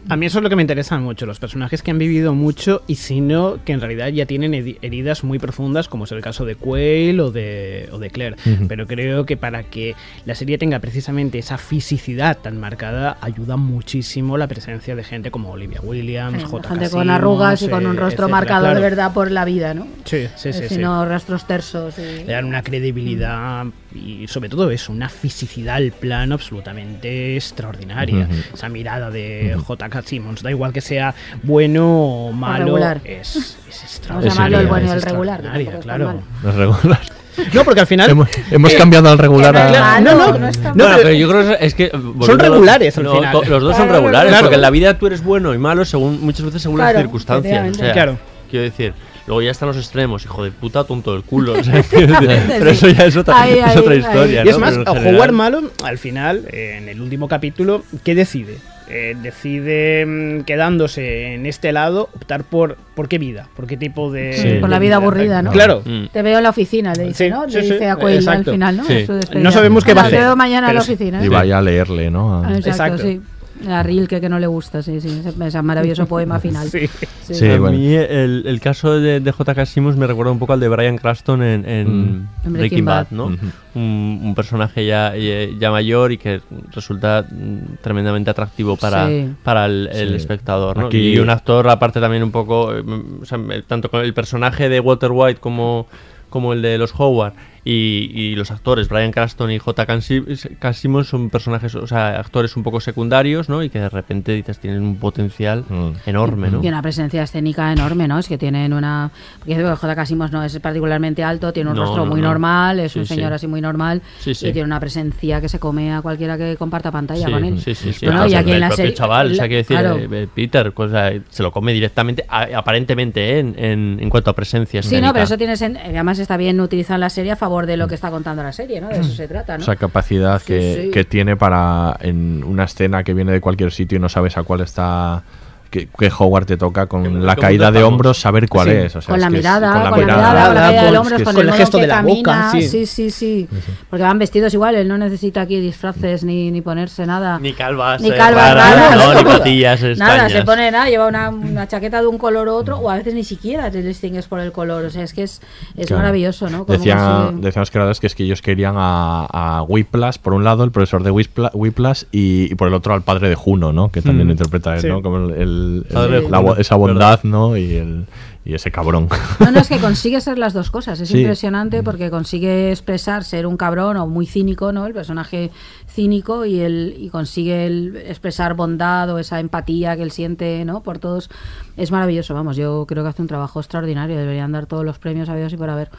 A 0.08 0.16
mí 0.16 0.26
eso 0.26 0.38
es 0.38 0.42
lo 0.44 0.48
que 0.48 0.54
me 0.54 0.62
interesa 0.62 0.98
mucho, 0.98 1.26
los 1.26 1.40
personajes 1.40 1.82
que 1.82 1.90
han 1.90 1.98
vivido 1.98 2.32
mucho 2.32 2.82
y 2.86 2.94
si 2.94 3.20
no, 3.20 3.58
que 3.64 3.72
en 3.72 3.80
realidad 3.80 4.06
ya 4.08 4.24
tienen 4.24 4.54
heridas 4.54 5.24
muy 5.24 5.40
profundas, 5.40 5.88
como 5.88 6.04
es 6.04 6.12
el 6.12 6.20
caso 6.20 6.44
de 6.44 6.54
Quayle 6.54 7.18
o 7.20 7.32
de, 7.32 7.88
o 7.90 7.98
de 7.98 8.10
Claire. 8.10 8.36
Pero 8.68 8.86
creo 8.86 9.26
que 9.26 9.36
para 9.36 9.64
que 9.64 9.96
la 10.24 10.36
serie 10.36 10.58
tenga 10.58 10.78
precisamente 10.78 11.38
esa 11.38 11.58
fisicidad 11.58 12.38
tan 12.38 12.56
marcada, 12.60 13.18
ayuda 13.20 13.56
muchísimo 13.56 14.38
la 14.38 14.46
presencia 14.46 14.94
de 14.94 15.02
gente 15.02 15.32
como 15.32 15.50
Olivia 15.50 15.80
Williams, 15.82 16.40
Sí, 16.42 16.46
J. 16.48 16.68
gente 16.68 16.88
con 16.90 17.10
arrugas 17.10 17.62
y 17.62 17.68
con 17.68 17.84
un 17.84 17.96
rostro 17.96 18.28
marcado 18.28 18.72
de 18.72 18.80
verdad 18.80 19.12
por 19.12 19.32
la 19.32 19.44
vida, 19.44 19.74
¿no? 19.74 19.88
Sí, 20.04 20.28
sí, 20.36 20.52
sí. 20.52 20.60
Eh, 20.60 20.68
sí. 20.68 20.74
sino 20.76 21.04
rastros 21.04 21.46
tersos. 21.48 21.98
y- 21.98 22.24
Le 22.24 22.32
dan 22.32 22.44
una 22.44 22.62
credibilidad 22.62 23.64
y 23.96 24.26
sobre 24.28 24.48
todo 24.48 24.70
eso, 24.70 24.92
una 24.92 25.08
fisicidad 25.08 25.76
al 25.76 25.92
plano 25.92 26.34
absolutamente 26.34 27.36
extraordinaria. 27.36 28.24
Ujú. 28.30 28.34
Esa 28.54 28.68
mirada 28.68 29.10
de 29.10 29.56
J.K. 29.66 30.02
Simmons, 30.02 30.42
da 30.42 30.50
igual 30.50 30.72
que 30.72 30.80
sea 30.80 31.14
bueno 31.42 31.86
o 32.28 32.32
malo, 32.32 32.64
regular. 32.66 33.00
es, 33.04 33.36
es 33.68 33.82
extraordinaria. 33.82 34.34
llamarlo 34.34 34.60
el 34.60 34.66
bueno 34.66 34.86
y 34.86 34.88
es 34.90 34.94
el 34.96 35.02
regular. 35.02 35.40
es 35.56 35.70
tan 35.70 35.80
claro. 35.80 36.04
mal. 36.06 36.20
No 36.42 36.48
es 36.50 36.54
regular. 36.54 37.00
No, 37.52 37.64
porque 37.64 37.80
al 37.80 37.86
final. 37.86 38.08
hemos 38.08 38.28
hemos 38.50 38.72
eh, 38.72 38.76
cambiado 38.78 39.10
al 39.10 39.18
regular 39.18 39.52
no 39.52 39.60
es 39.60 39.76
a. 39.76 39.80
malo, 40.00 40.14
no, 40.14 40.32
no, 40.32 40.38
no 40.38 40.48
está 40.48 40.68
no, 40.70 40.74
Bueno, 40.74 40.90
pero- 40.96 41.02
pero 41.02 41.14
yo 41.16 41.28
creo 41.28 41.58
que 41.58 41.66
es 41.66 41.74
que 41.74 41.90
lo- 41.92 42.36
regulares 42.38 42.96
al 42.96 43.04
no, 43.04 43.14
final. 43.16 43.36
Los 43.46 43.62
dos 43.62 43.76
son 43.76 43.88
regulares, 43.90 44.30
claro. 44.30 44.44
porque 44.44 44.54
en 44.54 44.62
la 44.62 44.70
vida 44.70 44.96
tú 44.98 45.06
eres 45.06 45.22
bueno 45.22 45.52
y 45.52 45.58
malo 45.58 45.84
según 45.84 46.18
muchas 46.22 46.46
veces 46.46 46.62
según 46.62 46.78
Claro, 46.78 46.94
las 46.94 47.02
circunstancias. 47.02 47.70
O 47.72 47.74
sea, 47.74 47.92
Claro. 47.92 48.18
Quiero 48.50 48.64
decir, 48.64 48.94
luego 49.26 49.42
ya 49.42 49.50
están 49.50 49.68
los 49.68 49.76
extremos, 49.76 50.24
hijo 50.24 50.44
de 50.44 50.50
puta, 50.50 50.84
tonto 50.84 51.12
del 51.12 51.22
culo. 51.22 51.52
o 51.60 51.64
sea, 51.64 51.84
pero 51.90 52.70
eso 52.70 52.88
ya 52.88 53.04
es 53.06 53.16
otra, 53.16 53.40
Ahí, 53.42 53.58
es 53.58 53.64
ahí, 53.64 53.78
otra 53.78 53.92
ahí. 53.92 53.98
historia. 54.00 54.44
Y 54.44 54.48
es 54.48 54.54
¿no? 54.58 54.60
más, 54.60 54.76
a 54.76 54.84
general- 54.94 55.14
jugar 55.14 55.32
malo, 55.32 55.70
al 55.84 55.98
final, 55.98 56.42
eh, 56.52 56.76
en 56.78 56.88
el 56.88 57.00
último 57.00 57.28
capítulo, 57.28 57.82
¿qué 58.04 58.14
decide? 58.14 58.58
Eh, 58.88 59.16
decide 59.20 60.06
mm, 60.06 60.44
quedándose 60.44 61.34
en 61.34 61.44
este 61.46 61.72
lado, 61.72 62.08
optar 62.14 62.44
por 62.44 62.76
por 62.94 63.08
qué 63.08 63.18
vida, 63.18 63.48
por 63.56 63.66
qué 63.66 63.76
tipo 63.76 64.12
de. 64.12 64.32
Sí. 64.34 64.48
de 64.48 64.60
Por 64.60 64.70
la 64.70 64.78
vida 64.78 64.96
aburrida, 64.96 65.42
¿no? 65.42 65.50
Claro. 65.50 65.82
Mm. 65.84 66.06
Te 66.12 66.22
veo 66.22 66.36
en 66.38 66.44
la 66.44 66.50
oficina, 66.50 66.92
le 66.94 67.02
dice, 67.08 67.24
Sí, 67.24 67.30
¿no? 67.30 67.48
sí, 67.48 67.56
Le 67.56 67.62
sí, 67.64 67.72
dice 67.72 67.90
a 67.90 67.96
Quayle 67.96 68.28
al 68.28 68.44
final, 68.44 68.76
¿no? 68.76 68.84
Sí. 68.84 69.04
No 69.34 69.50
sabemos 69.50 69.84
qué 69.84 69.92
va 69.92 70.02
a 70.02 70.04
hacer, 70.06 70.20
Te 70.20 70.24
veo 70.24 70.36
mañana 70.36 70.68
en 70.68 70.76
la 70.76 70.80
sí. 70.82 70.92
oficina. 70.92 71.24
Y 71.24 71.28
vaya 71.28 71.58
a 71.58 71.62
leerle, 71.62 72.12
¿no? 72.12 72.44
Ah, 72.44 72.52
Exacto, 72.56 72.68
Exacto. 72.70 73.02
sí. 73.02 73.20
A 73.68 73.82
Rilke 73.82 74.20
que 74.20 74.28
no 74.28 74.38
le 74.38 74.46
gusta, 74.46 74.82
sí, 74.82 75.00
sí. 75.00 75.22
Ese, 75.24 75.32
ese 75.46 75.62
maravilloso 75.62 76.06
poema 76.08 76.38
final. 76.38 76.68
Sí. 76.68 76.86
Sí. 77.22 77.34
Sí, 77.34 77.48
a 77.50 77.58
bueno. 77.58 77.76
mí 77.76 77.94
el, 77.94 78.44
el 78.46 78.60
caso 78.60 79.00
de, 79.00 79.20
de 79.20 79.32
J.K. 79.32 79.66
Simmons 79.66 79.96
me 79.96 80.06
recuerda 80.06 80.30
un 80.32 80.38
poco 80.38 80.52
al 80.52 80.60
de 80.60 80.68
Brian 80.68 80.98
Cranston 80.98 81.42
en, 81.42 81.68
en 81.68 81.86
Mm. 81.86 82.28
Breaking 82.44 82.52
Breaking 82.52 82.84
Bad, 82.84 83.06
Bad. 83.10 83.10
¿no? 83.10 83.26
Un, 83.74 84.20
un 84.22 84.34
personaje 84.34 84.86
ya, 84.86 85.14
ya 85.16 85.70
mayor 85.70 86.12
y 86.12 86.18
que 86.18 86.40
resulta 86.72 87.26
mm, 87.30 87.76
tremendamente 87.82 88.30
atractivo 88.30 88.76
para, 88.76 89.08
Sí. 89.08 89.32
para 89.42 89.66
el, 89.66 89.88
el 89.92 90.08
Sí. 90.10 90.14
espectador, 90.16 90.76
¿no? 90.78 90.86
Aquí- 90.86 91.14
Y 91.14 91.18
un 91.18 91.30
actor 91.30 91.68
aparte 91.68 92.00
también 92.00 92.22
un 92.22 92.30
poco, 92.30 92.74
eh, 92.76 92.82
o 93.22 93.24
sea, 93.24 93.38
tanto 93.66 93.90
con 93.90 94.00
el 94.02 94.14
personaje 94.14 94.68
de 94.68 94.80
Walter 94.80 95.10
White 95.12 95.40
como, 95.40 95.86
como 96.30 96.52
el 96.52 96.62
de 96.62 96.78
los 96.78 96.92
Howard 96.98 97.32
y, 97.68 98.12
y 98.14 98.36
los 98.36 98.52
actores, 98.52 98.88
Brian 98.88 99.10
Cranston 99.10 99.50
y 99.50 99.58
J. 99.58 99.86
K. 99.86 100.72
Simmons, 100.72 101.08
son 101.08 101.30
personajes, 101.30 101.74
o 101.74 101.86
sea, 101.88 102.20
actores 102.20 102.56
un 102.56 102.62
poco 102.62 102.78
secundarios, 102.80 103.48
¿no? 103.48 103.60
Y 103.64 103.70
que 103.70 103.80
de 103.80 103.88
repente 103.88 104.32
dices 104.32 104.60
tienen 104.60 104.82
un 104.82 104.96
potencial 104.96 105.64
enorme, 106.06 106.50
¿no? 106.50 106.62
Y 106.62 106.68
una 106.68 106.80
presencia 106.80 107.24
escénica 107.24 107.72
enorme, 107.72 108.06
¿no? 108.06 108.20
Es 108.20 108.28
que 108.28 108.38
tienen 108.38 108.72
una... 108.72 109.10
Porque 109.40 109.56
J.K. 109.56 110.06
Simmons 110.06 110.30
no 110.30 110.44
es 110.44 110.56
particularmente 110.60 111.24
alto, 111.24 111.52
tiene 111.52 111.70
un 111.70 111.76
No, 111.76 111.82
rostro 111.86 112.04
no, 112.04 112.10
muy 112.12 112.20
no. 112.20 112.28
normal, 112.28 112.78
es 112.78 112.92
Sí, 112.92 113.00
un 113.00 113.06
sí. 113.06 113.14
señor 113.14 113.32
así 113.32 113.48
muy 113.48 113.60
normal 113.60 114.00
Sí, 114.20 114.32
sí. 114.34 114.46
y 114.46 114.52
tiene 114.52 114.66
una 114.66 114.78
presencia 114.78 115.40
que 115.40 115.48
se 115.48 115.58
come 115.58 115.92
a 115.92 116.02
cualquiera 116.02 116.38
que 116.38 116.56
comparta 116.56 116.92
pantalla 116.92 117.26
Sí, 117.26 117.32
con 117.32 117.44
él. 117.44 117.60
sí, 117.60 117.74
sí, 117.74 117.92
sí. 117.92 118.06
Bueno, 118.06 118.28
y 118.28 118.34
aquí 118.34 118.52
en 118.52 118.60
la 118.60 118.70
serie... 118.70 118.94
chaval, 118.94 119.32
o 119.32 119.34
sea, 119.34 119.42
la- 119.44 119.48
quiero 119.48 119.58
decir, 119.62 119.76
claro. 119.76 119.96
eh, 119.96 120.08
eh, 120.22 120.28
Peter, 120.32 120.72
o 120.72 120.88
sea, 120.88 121.12
se 121.30 121.42
lo 121.42 121.50
come 121.50 121.72
directamente, 121.72 122.24
a- 122.28 122.46
aparentemente, 122.56 123.32
¿eh? 123.34 123.38
en, 123.40 123.54
en, 123.58 123.98
en 124.00 124.08
cuanto 124.10 124.30
a 124.30 124.34
presencia 124.36 124.82
Sí, 124.84 125.00
no, 125.00 125.12
pero 125.12 125.24
eso 125.24 125.36
tiene 125.36 125.54
sen- 125.54 125.78
además 125.82 126.20
está 126.20 126.36
bien 126.36 126.60
utilizado 126.60 126.94
en 126.94 127.00
la 127.00 127.10
serie 127.10 127.32
a 127.32 127.36
favor 127.36 127.55
de 127.64 127.78
lo 127.78 127.88
que 127.88 127.94
está 127.94 128.10
contando 128.10 128.42
la 128.42 128.52
serie, 128.52 128.80
¿no? 128.82 128.88
De 128.88 128.98
eso 129.00 129.12
se 129.12 129.26
trata, 129.26 129.56
¿no? 129.56 129.62
Esa 129.62 129.76
capacidad 129.76 130.38
Sí, 130.40 130.44
que, 130.46 130.82
sí. 130.86 130.90
que 130.90 131.04
tiene 131.04 131.36
para 131.36 131.96
en 132.00 132.44
una 132.44 132.64
escena 132.64 133.02
que 133.04 133.14
viene 133.14 133.32
de 133.32 133.40
cualquier 133.40 133.72
sitio 133.72 133.96
y 133.96 134.00
no 134.00 134.10
sabes 134.10 134.36
a 134.36 134.42
cuál 134.42 134.60
está 134.60 135.22
que, 135.70 135.88
que 135.88 136.10
Howard 136.18 136.46
te 136.46 136.56
toca 136.56 136.86
con 136.86 137.24
la 137.24 137.34
como 137.34 137.46
caída 137.46 137.70
de 137.70 137.82
hombros 137.84 138.18
saber 138.20 138.48
cuál 138.48 138.68
Sí. 138.68 138.74
es. 138.74 138.96
o 138.96 139.00
sea, 139.00 139.06
con, 139.12 139.16
es 139.16 139.20
la 139.22 139.28
que 139.28 139.34
es- 139.36 139.40
mirada, 139.42 139.72
con 139.72 139.82
la 139.82 139.90
mirada. 139.96 140.16
mirada, 140.16 140.46
con 140.46 140.54
la 140.54 140.60
caída 140.62 140.80
del 140.82 140.88
con- 140.90 140.96
hombro, 140.98 141.16
es 141.16 141.22
con, 141.22 141.34
que 141.34 141.40
el 141.42 141.52
gesto 141.52 141.76
que 141.78 141.82
de 141.82 141.86
la 141.88 142.02
boca, 142.02 142.50
sí. 142.52 142.62
sí, 142.68 142.86
sí, 142.86 143.10
sí. 143.10 143.48
Porque 143.90 144.02
van 144.02 144.18
vestidos 144.18 144.52
igual, 144.54 144.74
él 144.74 144.88
no 144.88 144.98
necesita 144.98 145.42
aquí 145.42 145.60
disfraces 145.60 146.24
ni, 146.24 146.50
ni 146.50 146.60
ponerse 146.62 147.06
nada. 147.06 147.38
Ni 147.38 147.52
calvas, 147.52 148.00
Ni 148.02 148.10
eh, 148.10 148.16
calvas, 148.16 148.54
nada. 148.54 148.96
no, 149.14 149.14
ni 149.14 149.24
patillas 149.24 149.82
Nada, 149.98 150.28
se 150.28 150.42
pone 150.44 150.70
nada, 150.70 150.88
lleva 150.88 151.06
una, 151.06 151.28
una 151.30 151.68
chaqueta 151.68 152.00
de 152.00 152.06
un 152.06 152.18
color 152.18 152.48
u 152.48 152.52
otro, 152.54 152.78
o 152.78 152.90
a 152.90 152.96
veces 152.96 153.14
ni 153.14 153.24
siquiera 153.24 153.70
te 153.70 153.82
distingues 153.82 154.26
por 154.26 154.40
el 154.40 154.52
color. 154.52 154.84
O 154.84 154.90
sea, 154.90 155.02
es 155.02 155.12
que 155.12 155.22
es, 155.22 155.40
es 155.76 155.86
Claro. 155.86 156.02
maravilloso, 156.02 156.48
¿no? 156.50 156.64
Cómo 156.66 156.78
Decía, 156.78 156.96
consigue- 156.96 157.40
decían 157.42 157.60
los 157.62 157.70
creadores 157.70 158.00
que 158.00 158.06
es 158.06 158.14
que 158.14 158.24
ellos 158.24 158.42
querían 158.42 158.74
a, 158.76 159.26
a 159.58 159.62
Whiplash, 159.62 160.18
por 160.18 160.32
un 160.34 160.44
lado, 160.44 160.64
el 160.64 160.70
profesor 160.70 161.02
de 161.02 161.10
Whipla- 161.10 161.50
Whiplash, 161.54 162.04
y, 162.12 162.50
y 162.52 162.54
por 162.54 162.68
el 162.68 162.74
otro 162.74 162.94
al 162.94 163.02
padre 163.02 163.28
de 163.28 163.34
Juno, 163.34 163.72
¿no? 163.72 163.88
Que 163.90 164.02
también 164.02 164.28
Mm. 164.28 164.30
interpreta 164.32 164.76
él. 164.76 165.00
Como 165.02 165.18
el, 165.18 165.32
el- 165.66 166.14
el- 166.14 166.30
la 166.30 166.54
esa 166.58 166.74
bondad, 166.76 167.20
¿no? 167.24 167.56
Y, 167.56 167.74
el, 167.76 168.06
y 168.44 168.54
ese 168.54 168.70
cabrón. 168.70 169.08
No, 169.40 169.50
no, 169.50 169.58
es 169.60 169.68
que 169.68 169.78
consigue 169.78 170.20
ser 170.20 170.38
las 170.38 170.52
dos 170.52 170.70
cosas. 170.70 171.00
Es 171.00 171.08
Sí. 171.08 171.18
impresionante 171.18 171.82
porque 171.82 172.10
consigue 172.10 172.70
expresar 172.70 173.24
ser 173.24 173.46
un 173.46 173.56
cabrón 173.56 173.96
o 173.96 174.06
muy 174.06 174.26
cínico, 174.26 174.72
¿no? 174.72 174.86
El 174.86 174.92
personaje 174.94 175.50
cínico 175.88 176.44
y 176.44 176.60
el 176.60 176.94
y 176.98 177.08
consigue 177.10 177.66
el 177.66 177.96
expresar 178.06 178.54
bondad 178.54 179.10
o 179.10 179.18
esa 179.18 179.40
empatía 179.40 179.96
que 179.96 180.02
él 180.02 180.10
siente, 180.12 180.64
¿no? 180.64 180.82
Por 180.82 180.98
todos. 180.98 181.28
Es 181.76 181.90
maravilloso, 181.90 182.34
vamos. 182.34 182.56
Yo 182.56 182.84
creo 182.86 183.02
que 183.02 183.08
hace 183.10 183.22
un 183.22 183.28
trabajo 183.28 183.58
extraordinario. 183.60 184.16
Deberían 184.16 184.52
dar 184.52 184.66
todos 184.66 184.84
los 184.84 184.98
premios 184.98 185.28
habidos 185.28 185.52
y 185.52 185.56
por 185.56 185.70
haber. 185.70 185.90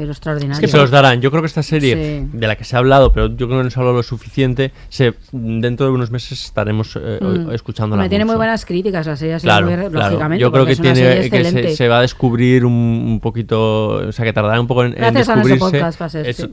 Pero 0.00 0.12
extraordinario. 0.12 0.54
Es 0.54 0.60
que 0.60 0.68
se 0.68 0.76
los 0.76 0.90
darán. 0.90 1.20
Yo 1.20 1.30
creo 1.30 1.42
que 1.42 1.46
esta 1.46 1.62
serie, 1.62 1.94
Sí. 1.94 2.28
de 2.38 2.46
la 2.46 2.56
que 2.56 2.64
se 2.64 2.76
ha 2.76 2.78
hablado, 2.78 3.12
pero 3.12 3.28
yo 3.28 3.46
creo 3.46 3.58
que 3.58 3.64
no 3.64 3.70
se 3.70 3.78
ha 3.78 3.80
hablado 3.80 3.96
lo 3.98 4.02
suficiente, 4.02 4.72
se, 4.88 5.14
dentro 5.32 5.86
de 5.86 5.92
unos 5.92 6.10
meses 6.10 6.42
estaremos 6.44 6.96
eh, 7.00 7.18
Mm. 7.20 7.50
escuchándola 7.52 8.02
Hombre, 8.02 8.08
tiene 8.08 8.24
muy 8.24 8.36
buenas 8.36 8.64
críticas 8.64 9.06
la 9.06 9.16
serie, 9.16 9.36
Claro, 9.38 9.66
muy- 9.66 9.76
claro. 9.76 9.90
lógicamente. 10.10 10.40
Yo 10.42 10.52
creo 10.52 10.66
que 10.66 10.76
tiene 10.76 11.28
que 11.30 11.44
se, 11.44 11.76
se 11.76 11.88
va 11.88 11.98
a 11.98 12.02
descubrir 12.02 12.64
un, 12.64 12.72
un 12.72 13.20
poquito, 13.20 14.08
o 14.08 14.12
sea, 14.12 14.24
que 14.24 14.32
tardará 14.32 14.60
un 14.60 14.66
poco 14.66 14.84
en, 14.84 14.94
en 15.02 15.14
descubrirse. 15.14 15.58
podcast 15.58 16.00
sí, 16.12 16.18
eso, 16.24 16.48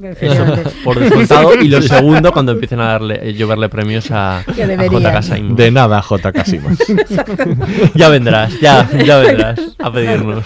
por 0.84 1.00
descontado. 1.00 1.54
y 1.62 1.68
lo 1.68 1.82
segundo, 1.82 2.32
cuando 2.32 2.52
empiecen 2.54 2.80
a 2.80 2.86
darle, 2.88 3.20
eh, 3.30 3.34
lloverle 3.34 3.70
premios 3.70 4.12
a, 4.12 4.40
a. 4.40 4.44
J.K. 4.44 5.22
Simmons. 5.22 5.58
De 5.58 5.72
nada, 5.72 6.02
J.K. 6.02 6.46
Simmons. 6.46 6.80
ya 7.96 8.10
vendrás, 8.10 8.60
ya, 8.60 8.90
ya 9.06 9.18
vendrás 9.20 9.60
a 9.80 9.92
pedirnos. 9.92 10.46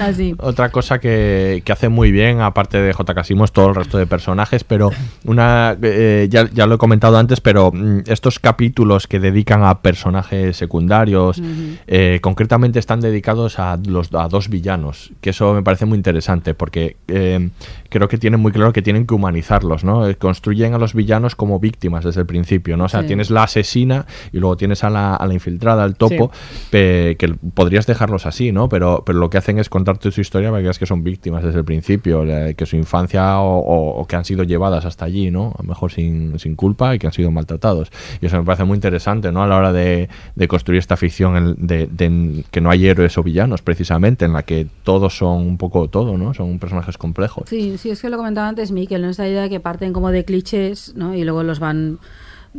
Así. 0.00 0.34
Otra 0.38 0.70
cosa 0.70 0.98
que, 0.98 1.62
que 1.64 1.72
hace 1.72 1.88
muy 1.88 2.10
bien, 2.10 2.35
aparte 2.40 2.80
de 2.80 2.92
J.K. 2.92 3.24
Simmons, 3.24 3.52
todo 3.52 3.68
el 3.68 3.74
resto 3.74 3.98
de 3.98 4.06
personajes, 4.06 4.64
pero 4.64 4.90
una 5.24 5.76
eh, 5.82 6.28
ya, 6.30 6.48
ya 6.52 6.66
lo 6.66 6.74
he 6.76 6.78
comentado 6.78 7.18
antes, 7.18 7.40
pero 7.40 7.70
mm, 7.72 8.00
estos 8.06 8.38
capítulos 8.38 9.06
que 9.06 9.20
dedican 9.20 9.64
a 9.64 9.80
personajes 9.82 10.56
secundarios, 10.56 11.40
eh, 11.86 12.18
concretamente 12.22 12.78
están 12.78 13.00
dedicados 13.00 13.58
a, 13.58 13.78
los, 13.86 14.12
a 14.14 14.28
dos 14.28 14.48
villanos, 14.48 15.12
que 15.20 15.30
eso 15.30 15.54
me 15.54 15.62
parece 15.62 15.86
muy 15.86 15.96
interesante, 15.96 16.54
porque 16.54 16.96
eh, 17.08 17.50
creo 17.88 18.08
que 18.08 18.18
tienen 18.18 18.40
muy 18.40 18.52
claro 18.52 18.72
que 18.72 18.82
tienen 18.82 19.06
que 19.06 19.14
humanizarlos, 19.14 19.84
¿no? 19.84 20.08
Eh, 20.08 20.16
Construyen 20.16 20.74
a 20.74 20.78
los 20.78 20.94
villanos 20.94 21.34
como 21.36 21.58
víctimas 21.60 22.04
desde 22.04 22.20
el 22.20 22.26
principio, 22.26 22.76
¿no? 22.76 22.84
O 22.84 22.88
sea, 22.88 23.00
Sí. 23.02 23.08
tienes 23.08 23.30
la 23.30 23.44
asesina 23.44 24.06
y 24.32 24.38
luego 24.38 24.56
tienes 24.56 24.82
a 24.84 24.90
la, 24.90 25.14
a 25.14 25.26
la 25.26 25.34
infiltrada, 25.34 25.84
al 25.84 25.96
topo, 25.96 26.30
pe- 26.70 27.16
que 27.18 27.34
podrías 27.54 27.86
dejarlos 27.86 28.26
así, 28.26 28.52
¿no? 28.52 28.68
Pero, 28.68 29.02
pero 29.06 29.18
lo 29.18 29.30
que 29.30 29.38
hacen 29.38 29.58
es 29.58 29.68
contarte 29.68 30.10
su 30.10 30.20
historia 30.20 30.50
para 30.50 30.60
que 30.60 30.64
veas 30.64 30.78
que 30.78 30.86
son 30.86 31.04
víctimas 31.04 31.44
desde 31.44 31.58
el 31.60 31.64
principio, 31.64 32.24
que 32.56 32.66
su 32.66 32.76
infancia 32.76 33.40
o, 33.40 33.58
o- 33.58 34.00
o 34.00 34.06
que 34.06 34.16
han 34.16 34.24
sido 34.24 34.42
llevadas 34.44 34.84
hasta 34.84 35.04
allí, 35.04 35.30
¿no? 35.30 35.54
A 35.58 35.62
lo 35.62 35.68
mejor 35.68 35.92
sin, 35.92 36.38
sin 36.38 36.54
culpa 36.56 36.94
y 36.94 36.98
que 36.98 37.06
han 37.06 37.12
sido 37.12 37.30
maltratados. 37.30 37.90
Y 38.20 38.26
eso 38.26 38.38
me 38.38 38.44
parece 38.44 38.64
muy 38.64 38.74
interesante, 38.76 39.32
¿no? 39.32 39.42
A 39.42 39.46
la 39.46 39.56
hora 39.56 39.72
de, 39.72 40.08
de 40.34 40.48
construir 40.48 40.78
esta 40.78 40.96
ficción 40.96 41.56
de, 41.58 41.86
de 41.86 42.44
que 42.50 42.60
no 42.60 42.70
hay 42.70 42.86
héroes 42.86 43.16
o 43.18 43.22
villanos, 43.22 43.62
precisamente, 43.62 44.24
en 44.24 44.32
la 44.32 44.42
que 44.42 44.66
todos 44.82 45.16
son 45.16 45.42
un 45.46 45.56
poco 45.58 45.88
todo, 45.88 46.16
¿no? 46.18 46.34
Son 46.34 46.58
personajes 46.58 46.98
complejos. 46.98 47.44
Sí, 47.48 47.78
sí, 47.78 47.90
es 47.90 48.00
que 48.02 48.10
lo 48.10 48.16
comentaba 48.16 48.48
antes 48.48 48.70
Miquel, 48.72 49.02
¿no? 49.02 49.10
Esta 49.10 49.26
idea 49.28 49.42
de 49.42 49.50
que 49.50 49.60
parten 49.60 49.92
como 49.92 50.10
de 50.10 50.24
clichés, 50.24 50.94
¿no? 50.96 51.14
Y 51.14 51.24
luego 51.24 51.42
los 51.42 51.58
van 51.60 51.98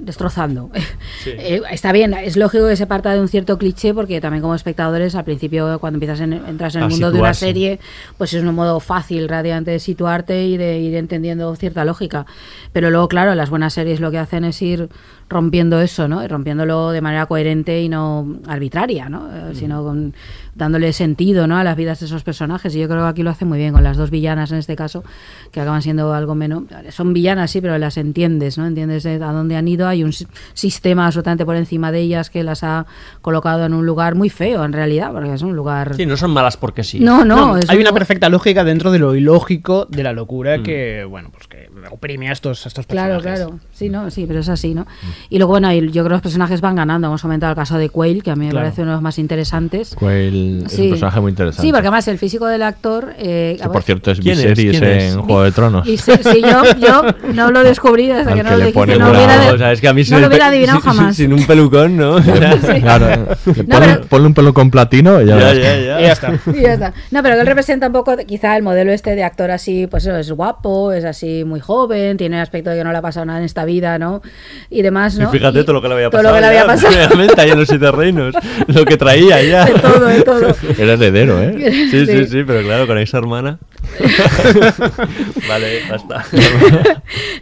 destrozando. 0.05 0.69
Eh, 1.25 1.61
está 1.71 1.91
bien, 1.91 2.13
es 2.13 2.37
lógico 2.37 2.67
que 2.67 2.77
se 2.77 2.87
parta 2.87 3.13
de 3.13 3.19
un 3.19 3.27
cierto 3.27 3.57
cliché 3.57 3.93
porque 3.93 4.21
también 4.21 4.41
como 4.41 4.55
espectadores 4.55 5.13
al 5.15 5.25
principio 5.25 5.77
cuando 5.79 5.97
empiezas 5.97 6.21
en, 6.21 6.33
entras 6.33 6.75
en 6.75 6.83
el 6.83 6.85
A 6.85 6.89
mundo 6.89 7.11
de 7.11 7.19
una 7.19 7.33
serie 7.33 7.79
pues 8.17 8.33
es 8.33 8.43
un 8.43 8.55
modo 8.55 8.79
fácil 8.79 9.27
radiante 9.27 9.71
de 9.71 9.79
situarte 9.79 10.45
y 10.45 10.55
de 10.55 10.79
ir 10.79 10.95
entendiendo 10.95 11.53
cierta 11.55 11.83
lógica. 11.83 12.25
Pero 12.71 12.91
luego 12.91 13.09
claro 13.09 13.35
las 13.35 13.49
buenas 13.49 13.73
series 13.73 13.99
lo 13.99 14.09
que 14.09 14.19
hacen 14.19 14.45
es 14.45 14.61
ir 14.61 14.89
rompiendo 15.29 15.81
eso 15.81 16.07
no 16.07 16.23
y 16.23 16.27
rompiéndolo 16.27 16.91
de 16.91 17.01
manera 17.01 17.25
coherente 17.25 17.81
y 17.81 17.89
no 17.89 18.37
arbitraria 18.47 19.09
no 19.09 19.27
Eh, 19.27 19.55
sino 19.55 19.83
con, 19.83 20.13
dándole 20.55 20.93
sentido 20.93 21.47
no 21.47 21.57
a 21.57 21.63
las 21.65 21.75
vidas 21.75 21.99
de 21.99 22.05
esos 22.05 22.23
personajes 22.23 22.73
y 22.75 22.79
yo 22.79 22.87
creo 22.87 23.01
que 23.03 23.09
aquí 23.09 23.23
lo 23.23 23.29
hace 23.29 23.43
muy 23.43 23.57
bien 23.57 23.73
con 23.73 23.83
las 23.83 23.97
dos 23.97 24.09
villanas 24.09 24.51
en 24.53 24.57
este 24.59 24.75
caso 24.77 25.03
que 25.51 25.59
acaban 25.59 25.81
siendo 25.81 26.13
algo 26.13 26.33
menos 26.33 26.63
son 26.91 27.11
villanas 27.13 27.51
sí 27.51 27.59
pero 27.59 27.77
las 27.77 27.97
entiendes 27.97 28.57
no 28.57 28.65
entiendes 28.65 29.03
de 29.03 29.15
a 29.15 29.31
dónde 29.33 29.57
han 29.57 29.67
ido 29.67 29.87
hay 29.87 30.03
un 30.03 30.13
si- 30.13 30.27
sistema 30.53 31.05
absolutamente 31.07 31.45
por 31.45 31.57
encima 31.57 31.91
de 31.91 31.99
ellas 31.99 32.29
que 32.29 32.43
las 32.43 32.63
ha 32.63 32.85
colocado 33.21 33.65
en 33.65 33.73
un 33.73 33.85
lugar 33.85 34.15
muy 34.15 34.29
feo 34.29 34.63
en 34.63 34.71
realidad 34.71 35.11
porque 35.11 35.33
es 35.33 35.41
un 35.41 35.55
lugar 35.55 35.95
Sí, 35.95 36.05
no 36.05 36.15
son 36.15 36.31
malas 36.31 36.55
porque 36.55 36.83
sí. 36.83 36.99
no 37.01 37.25
no, 37.25 37.57
es 37.57 37.69
hay 37.69 37.75
un 37.77 37.81
una 37.87 37.91
perfecta 37.93 38.27
lógica 38.29 38.63
dentro 38.63 38.91
de 38.91 38.99
lo 38.99 39.13
ilógico 39.15 39.85
de 39.89 40.03
la 40.03 40.13
locura 40.13 40.57
Mm. 40.57 40.63
que, 40.63 41.05
bueno, 41.07 41.29
pues 41.31 41.47
que 41.47 41.69
oprime 41.91 42.29
a 42.29 42.33
estos, 42.33 42.65
a 42.65 42.69
estos 42.69 42.85
Claro, 42.85 43.15
personajes. 43.15 43.45
claro. 43.45 43.59
Sí, 43.73 43.89
no, 43.89 44.09
sí, 44.11 44.25
pero 44.27 44.39
es 44.41 44.49
así, 44.49 44.73
¿no? 44.73 44.85
Y 45.29 45.37
luego, 45.37 45.51
bueno, 45.53 45.71
yo 45.73 45.91
creo 45.91 46.03
que 46.05 46.09
los 46.09 46.21
personajes 46.21 46.61
van 46.61 46.75
ganando. 46.75 47.07
Hemos 47.07 47.21
comentado 47.21 47.51
el 47.51 47.55
caso 47.57 47.77
de 47.77 47.89
Quail, 47.89 48.23
que 48.23 48.31
a 48.31 48.35
mí 48.35 48.45
me 48.45 48.51
Claro. 48.51 48.65
parece 48.65 48.81
uno 48.81 48.91
de 48.91 48.95
los 48.95 49.01
más 49.03 49.19
interesantes. 49.19 49.95
Quail 49.95 50.63
es 50.65 50.71
Sí. 50.71 50.83
un 50.83 50.89
personaje 50.91 51.19
muy 51.21 51.29
interesante. 51.31 51.61
Sí, 51.61 51.71
porque 51.71 51.87
además 51.87 52.07
el 52.07 52.17
físico 52.17 52.45
del 52.47 52.63
actor. 52.63 53.13
Eh, 53.17 53.57
Que 53.61 53.69
por 53.69 53.83
cierto 53.83 54.11
es 54.11 54.19
¿Quién 54.19 54.33
es? 54.37 54.43
Viserys 54.45 54.79
¿Quién 54.79 54.83
es? 54.91 55.13
en 55.13 55.21
Juego 55.21 55.43
de 55.43 55.51
Tronos. 55.51 55.87
y 55.87 55.97
sí, 55.97 56.11
sí, 56.21 56.41
yo, 56.41 56.63
yo 56.79 57.01
no 57.33 57.51
lo 57.51 57.63
descubrí 57.63 58.09
hasta 58.11 58.31
Al 58.31 58.37
que 58.37 58.43
no 58.43 58.49
que 58.49 58.57
lo 58.57 58.65
dijiste. 58.65 58.97
No, 58.99 59.09
hubiera, 59.11 59.53
o 59.53 59.57
sea, 59.57 59.71
es 59.71 59.81
que 59.81 59.87
a 59.87 59.93
mí 59.93 60.01
no 60.01 60.05
sin 60.05 60.21
lo 60.21 60.27
hubiera 60.27 60.47
adivinado 60.47 60.79
sin- 60.81 60.89
jamás. 60.91 61.15
Sin 61.15 61.33
un 61.33 61.45
pelucón, 61.45 61.97
¿no? 61.97 62.15
Claro, 62.81 63.35
ponle, 63.45 63.63
pero- 63.67 64.01
ponle 64.07 64.27
un 64.27 64.33
pelo 64.33 64.53
con 64.53 64.69
platino 64.71 65.21
y 65.21 65.25
ya, 65.25 65.37
Ya, 65.39 65.53
ya, 65.53 65.77
ya. 65.77 65.99
Y 65.99 66.03
ya 66.03 66.11
está. 66.11 66.33
Y 66.53 66.61
ya 66.61 66.73
está. 66.73 66.93
No, 67.11 67.23
pero 67.23 67.35
que 67.35 67.41
él 67.41 67.47
representa 67.47 67.87
un 67.87 67.93
poco, 67.93 68.15
quizá 68.25 68.55
el 68.57 68.63
modelo 68.63 68.91
este 68.91 69.15
de 69.15 69.23
actor 69.23 69.51
así, 69.51 69.87
pues 69.87 70.05
eso, 70.05 70.15
es 70.17 70.31
guapo, 70.31 70.91
es 70.91 71.05
así 71.05 71.43
muy 71.45 71.59
joven, 71.59 72.17
tiene 72.17 72.37
el 72.37 72.41
aspecto 72.41 72.69
de 72.69 72.77
que 72.77 72.83
no 72.83 72.91
le 72.91 72.97
ha 72.97 73.01
pasado 73.01 73.25
nada 73.25 73.39
en 73.39 73.45
esta 73.45 73.65
vida, 73.65 73.97
¿no? 73.99 74.21
Y 74.69 74.81
demás, 74.81 75.06
Y 75.15 75.19
¿no? 75.19 75.31
fíjate 75.31 75.59
Y 75.59 75.63
todo 75.63 75.73
lo 75.73 75.81
que 75.81 75.87
le 75.87 75.93
había 75.95 76.09
todo 76.09 76.21
pasado. 76.21 76.35
lo 76.35 76.35
que 76.35 76.41
le 76.41 76.47
había 76.47 76.65
pasado. 76.73 76.93
Realmente 76.93 77.41
ahí 77.41 77.49
en 77.51 77.59
los 77.59 77.67
siete 77.67 77.91
reinos. 77.91 78.35
Lo 78.67 78.85
que 78.85 78.97
traía 78.97 79.41
ya. 79.43 79.65
De 79.65 79.73
todo, 79.79 80.05
de 80.05 80.21
todo. 80.21 80.55
Era 80.77 80.93
heredero, 80.93 81.41
¿eh? 81.41 81.87
Sí, 81.91 82.05
sí, 82.05 82.17
Sí. 82.17 82.25
sí, 82.27 82.43
pero 82.45 82.61
claro, 82.63 82.87
con 82.87 82.97
esa 82.97 83.17
hermana. 83.17 83.59
vale, 85.47 85.81
basta. 85.89 86.25